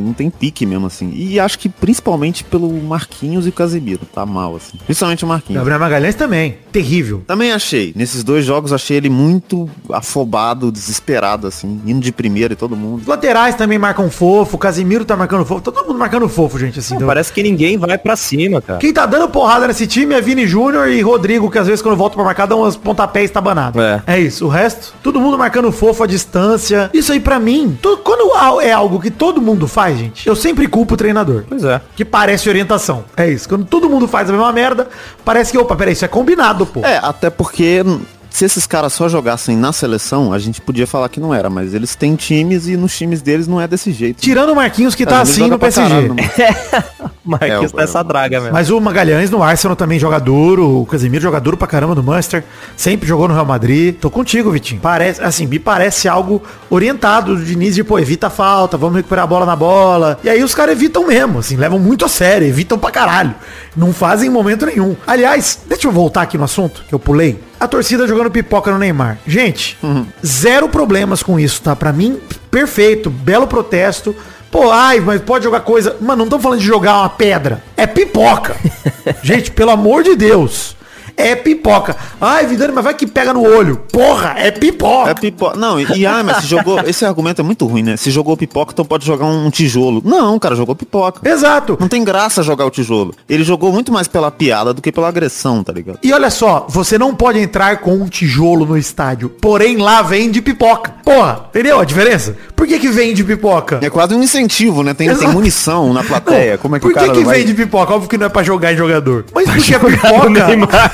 não 0.05 0.13
tem 0.13 0.29
pique 0.29 0.65
mesmo, 0.65 0.87
assim. 0.87 1.11
E 1.15 1.39
acho 1.39 1.57
que 1.59 1.69
principalmente 1.69 2.43
pelo 2.43 2.69
Marquinhos 2.81 3.45
e 3.45 3.49
o 3.49 3.53
Casemiro. 3.53 4.01
Tá 4.13 4.25
mal, 4.25 4.55
assim. 4.55 4.77
Principalmente 4.85 5.23
o 5.23 5.27
Marquinhos. 5.27 5.59
Gabriel 5.59 5.79
Magalhães 5.79 6.15
também, 6.15 6.57
terrível. 6.71 7.23
Também 7.25 7.51
achei. 7.51 7.93
Nesses 7.95 8.23
dois 8.23 8.43
jogos 8.45 8.73
achei 8.73 8.97
ele 8.97 9.09
muito 9.09 9.69
afobado, 9.91 10.71
desesperado, 10.71 11.47
assim. 11.47 11.81
Indo 11.85 12.01
de 12.01 12.11
primeiro 12.11 12.53
e 12.53 12.55
todo 12.55 12.75
mundo. 12.75 13.01
Os 13.01 13.07
laterais 13.07 13.55
também 13.55 13.77
marcam 13.77 14.09
fofo, 14.09 14.55
o 14.55 14.59
Casimiro 14.59 15.05
tá 15.05 15.15
marcando 15.15 15.45
fofo, 15.45 15.61
todo 15.61 15.85
mundo 15.87 15.97
marcando 15.99 16.27
fofo, 16.27 16.57
gente, 16.59 16.79
assim. 16.79 16.93
Não, 16.95 17.01
do- 17.01 17.07
parece 17.07 17.31
que 17.31 17.41
ninguém 17.43 17.77
vai 17.77 17.97
pra 18.11 18.15
cima, 18.17 18.61
cara. 18.61 18.79
Quem 18.79 18.91
tá 18.93 19.05
dando 19.05 19.29
porrada 19.29 19.67
nesse 19.67 19.87
time 19.87 20.13
é 20.13 20.21
Vini 20.21 20.45
Júnior 20.45 20.87
e 20.89 21.01
Rodrigo, 21.01 21.49
que 21.49 21.57
às 21.57 21.67
vezes 21.67 21.81
quando 21.81 21.95
volta 21.95 22.15
pra 22.15 22.23
marcar 22.25 22.45
dão 22.45 22.59
umas 22.61 22.75
pontapés 22.75 23.25
estabanados. 23.25 23.81
É. 23.81 24.01
é 24.05 24.19
isso. 24.19 24.45
O 24.45 24.49
resto, 24.49 24.93
todo 25.01 25.19
mundo 25.19 25.37
marcando 25.37 25.71
fofo 25.71 26.03
à 26.03 26.07
distância. 26.07 26.89
Isso 26.93 27.11
aí 27.11 27.19
pra 27.19 27.39
mim, 27.39 27.77
to- 27.81 27.97
quando 28.03 28.21
é 28.61 28.71
algo 28.71 28.99
que 28.99 29.09
todo 29.09 29.41
mundo 29.41 29.67
faz, 29.67 29.97
gente, 29.97 30.27
eu 30.27 30.35
sempre 30.35 30.67
culpo 30.67 30.93
o 30.93 30.97
treinador. 30.97 31.43
Pois 31.47 31.63
é. 31.63 31.79
Que 31.95 32.03
parece 32.03 32.49
orientação. 32.49 33.05
É 33.15 33.29
isso. 33.29 33.47
Quando 33.47 33.65
todo 33.65 33.89
mundo 33.89 34.07
faz 34.07 34.29
a 34.29 34.33
mesma 34.33 34.51
merda, 34.51 34.87
parece 35.23 35.51
que, 35.51 35.57
opa, 35.57 35.75
peraí, 35.75 35.93
isso 35.93 36.03
é 36.05 36.07
combinado, 36.07 36.65
pô. 36.65 36.81
É, 36.81 36.97
até 37.01 37.29
porque 37.29 37.83
se 38.31 38.45
esses 38.45 38.65
caras 38.65 38.93
só 38.93 39.09
jogassem 39.09 39.57
na 39.57 39.73
seleção, 39.73 40.31
a 40.31 40.39
gente 40.39 40.61
podia 40.61 40.87
falar 40.87 41.09
que 41.09 41.19
não 41.19 41.35
era, 41.35 41.49
mas 41.49 41.73
eles 41.73 41.95
têm 41.95 42.15
times 42.15 42.65
e 42.65 42.77
nos 42.77 42.97
times 42.97 43.21
deles 43.21 43.45
não 43.45 43.59
é 43.59 43.67
desse 43.67 43.91
jeito. 43.91 44.21
Tirando 44.21 44.51
o 44.51 44.55
Marquinhos 44.55 44.95
que 44.95 45.05
tá 45.05 45.21
Às 45.21 45.29
assim 45.29 45.47
no 45.47 45.59
PSG. 45.59 45.81
caralho? 45.81 46.15
Marquinhos 47.23 47.71
É, 47.73 47.75
tá 47.75 47.83
essa 47.83 47.99
é, 47.99 48.03
draga 48.03 48.39
mesmo. 48.39 48.53
Mas 48.53 48.69
o 48.71 48.79
Magalhães 48.79 49.29
no 49.29 49.43
Arsenal 49.43 49.75
também 49.75 49.99
joga 49.99 50.17
duro, 50.17 50.81
o 50.81 50.85
Casemiro 50.85 51.21
joga 51.21 51.39
duro 51.39 51.57
pra 51.57 51.67
caramba 51.67 51.93
no 51.93 52.01
Manchester, 52.01 52.43
sempre 52.75 53.07
jogou 53.07 53.27
no 53.27 53.33
Real 53.33 53.45
Madrid. 53.45 53.95
Tô 53.95 54.09
contigo, 54.09 54.49
Vitinho. 54.49 54.81
Parece, 54.81 55.21
assim, 55.21 55.45
me 55.45 55.59
parece 55.59 56.07
algo 56.07 56.41
orientado 56.69 57.35
do 57.35 57.43
Diniz 57.43 57.75
de, 57.75 57.83
pô, 57.83 57.99
evita 57.99 58.27
a 58.27 58.29
falta, 58.29 58.77
vamos 58.77 58.95
recuperar 58.95 59.25
a 59.25 59.27
bola 59.27 59.45
na 59.45 59.55
bola. 59.55 60.19
E 60.23 60.29
aí 60.29 60.41
os 60.41 60.55
caras 60.55 60.73
evitam 60.73 61.05
mesmo, 61.05 61.39
assim, 61.39 61.57
levam 61.57 61.77
muito 61.77 62.05
a 62.05 62.07
sério, 62.07 62.47
evitam 62.47 62.79
pra 62.79 62.89
caralho. 62.91 63.35
Não 63.75 63.93
fazem 63.93 64.27
em 64.27 64.31
momento 64.31 64.65
nenhum. 64.65 64.95
Aliás, 65.07 65.59
deixa 65.67 65.87
eu 65.87 65.91
voltar 65.91 66.23
aqui 66.23 66.37
no 66.37 66.43
assunto, 66.43 66.83
que 66.87 66.93
eu 66.93 66.99
pulei. 66.99 67.39
A 67.59 67.67
torcida 67.67 68.07
jogando 68.07 68.29
pipoca 68.29 68.71
no 68.71 68.77
Neymar. 68.77 69.17
Gente, 69.25 69.77
zero 70.25 70.67
problemas 70.67 71.23
com 71.23 71.39
isso, 71.39 71.61
tá? 71.61 71.75
Pra 71.75 71.93
mim, 71.93 72.19
perfeito, 72.49 73.09
belo 73.09 73.47
protesto. 73.47 74.15
Pô, 74.51 74.69
ai, 74.69 74.99
mas 74.99 75.21
pode 75.21 75.45
jogar 75.45 75.61
coisa. 75.61 75.95
Mano, 76.01 76.23
não 76.23 76.29
tô 76.29 76.37
falando 76.37 76.59
de 76.59 76.65
jogar 76.65 76.99
uma 76.99 77.09
pedra. 77.09 77.63
É 77.77 77.87
pipoca. 77.87 78.57
Gente, 79.23 79.49
pelo 79.51 79.71
amor 79.71 80.03
de 80.03 80.15
Deus. 80.15 80.75
É 81.15 81.35
pipoca. 81.35 81.95
Ai, 82.19 82.45
Vidani, 82.45 82.73
mas 82.73 82.83
vai 82.83 82.93
que 82.93 83.07
pega 83.07 83.33
no 83.33 83.43
olho. 83.43 83.77
Porra, 83.91 84.35
é 84.37 84.51
pipoca. 84.51 85.11
É 85.11 85.13
pipoca. 85.13 85.57
Não, 85.57 85.79
e, 85.79 85.85
e 85.97 86.05
ah, 86.05 86.23
mas 86.23 86.37
se 86.37 86.47
jogou. 86.47 86.79
Esse 86.85 87.05
argumento 87.05 87.41
é 87.41 87.43
muito 87.43 87.65
ruim, 87.65 87.83
né? 87.83 87.97
Se 87.97 88.11
jogou 88.11 88.35
pipoca, 88.37 88.71
então 88.73 88.85
pode 88.85 89.05
jogar 89.05 89.25
um 89.25 89.49
tijolo. 89.49 90.01
Não, 90.03 90.37
cara, 90.39 90.55
jogou 90.55 90.75
pipoca. 90.75 91.27
Exato. 91.27 91.77
Não 91.79 91.87
tem 91.87 92.03
graça 92.03 92.43
jogar 92.43 92.65
o 92.65 92.69
tijolo. 92.69 93.13
Ele 93.29 93.43
jogou 93.43 93.71
muito 93.71 93.91
mais 93.91 94.07
pela 94.07 94.31
piada 94.31 94.73
do 94.73 94.81
que 94.81 94.91
pela 94.91 95.07
agressão, 95.07 95.63
tá 95.63 95.73
ligado? 95.73 95.99
E 96.03 96.11
olha 96.13 96.29
só, 96.29 96.65
você 96.69 96.97
não 96.97 97.13
pode 97.13 97.39
entrar 97.39 97.77
com 97.77 97.93
um 97.93 98.07
tijolo 98.07 98.65
no 98.65 98.77
estádio. 98.77 99.29
Porém, 99.29 99.77
lá 99.77 100.01
vende 100.01 100.41
pipoca. 100.41 100.95
Porra, 101.03 101.45
entendeu 101.49 101.79
a 101.79 101.85
diferença? 101.85 102.35
Por 102.55 102.67
que 102.67 102.79
que 102.79 102.89
vende 102.89 103.23
pipoca? 103.23 103.79
É 103.81 103.89
quase 103.89 104.13
um 104.13 104.21
incentivo, 104.21 104.83
né? 104.83 104.93
Tem, 104.93 105.13
tem 105.15 105.27
munição 105.29 105.93
na 105.93 106.03
plateia. 106.03 106.51
Não, 106.51 106.57
Como 106.59 106.75
é 106.75 106.79
que 106.79 106.85
por 106.85 106.91
o 106.91 106.95
cara 106.95 107.07
que, 107.09 107.19
que 107.19 107.25
vai... 107.25 107.39
vende 107.39 107.53
pipoca? 107.53 107.93
Óbvio 107.93 108.09
que 108.09 108.17
não 108.17 108.27
é 108.27 108.29
pra 108.29 108.43
jogar 108.43 108.73
em 108.73 108.77
jogador. 108.77 109.25
Mas 109.33 109.49
porque 109.49 109.75
a 109.75 109.79
No 109.79 109.85
pipoca. 109.89 110.91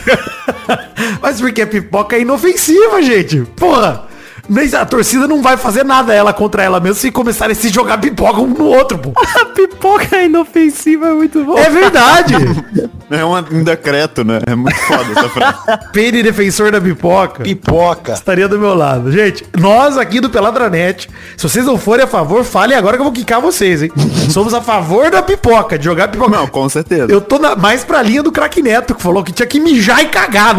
Mas 1.22 1.42
porque 1.42 1.62
a 1.62 1.68
pipoca 1.68 2.16
é 2.16 2.22
inofensiva, 2.22 3.02
gente. 3.02 3.42
Porra. 3.56 4.08
Nem- 4.50 4.74
A 4.76 4.86
torcida 4.86 5.28
não 5.28 5.42
vai 5.42 5.58
fazer 5.58 5.84
nada 5.84 6.14
ela 6.14 6.32
contra 6.34 6.64
ela 6.64 6.80
mesmo 6.80 6.96
se 6.96 7.12
começarem 7.12 7.54
a 7.54 7.56
se 7.56 7.70
jogar 7.70 7.98
pipoca 7.98 8.40
um 8.40 8.48
no 8.48 8.66
outro, 8.66 8.98
pô. 8.98 9.12
A 9.42 9.46
pipoca 9.46 10.16
é 10.16 10.26
inofensiva, 10.26 11.08
é 11.10 11.14
muito 11.14 11.44
bom. 11.44 11.58
É 11.58 11.70
verdade. 11.70 12.34
É 13.10 13.24
um, 13.24 13.38
um 13.38 13.64
decreto, 13.64 14.26
né? 14.26 14.42
É 14.46 14.54
muito 14.54 14.76
foda 14.80 15.06
essa 15.16 15.30
frase. 15.30 15.58
Pene 15.94 16.22
defensor 16.22 16.74
da 16.74 16.82
pipoca. 16.82 17.42
Pipoca. 17.42 18.12
Estaria 18.12 18.50
do 18.50 18.60
meu 18.60 18.74
lado. 18.76 19.10
Gente, 19.14 19.46
nós 19.58 19.98
aqui 19.98 20.20
do 20.20 20.30
Peladranet, 20.30 21.08
se 21.38 21.48
vocês 21.48 21.66
não 21.66 21.78
forem 21.78 22.04
a 22.04 22.08
favor, 22.08 22.44
falem 22.44 22.76
agora 22.78 22.98
que 22.98 23.00
eu 23.00 23.06
vou 23.06 23.14
quicar 23.14 23.40
vocês, 23.40 23.82
hein? 23.82 23.92
Somos 24.30 24.54
a 24.54 24.60
favor 24.62 25.10
da 25.10 25.22
pipoca, 25.24 25.80
de 25.80 25.86
jogar 25.86 26.10
pipoca. 26.10 26.36
Não, 26.36 26.48
com 26.48 26.68
certeza. 26.68 27.10
Eu 27.10 27.22
tô 27.22 27.40
na- 27.40 27.56
mais 27.56 27.86
pra 27.86 28.02
linha 28.02 28.22
do 28.22 28.30
craque 28.30 28.62
Neto, 28.62 28.94
que 28.94 29.02
falou 29.02 29.24
que 29.24 29.32
tinha 29.32 29.48
que 29.48 29.58
mijar 29.62 30.04
e 30.04 30.08
cagar 30.08 30.54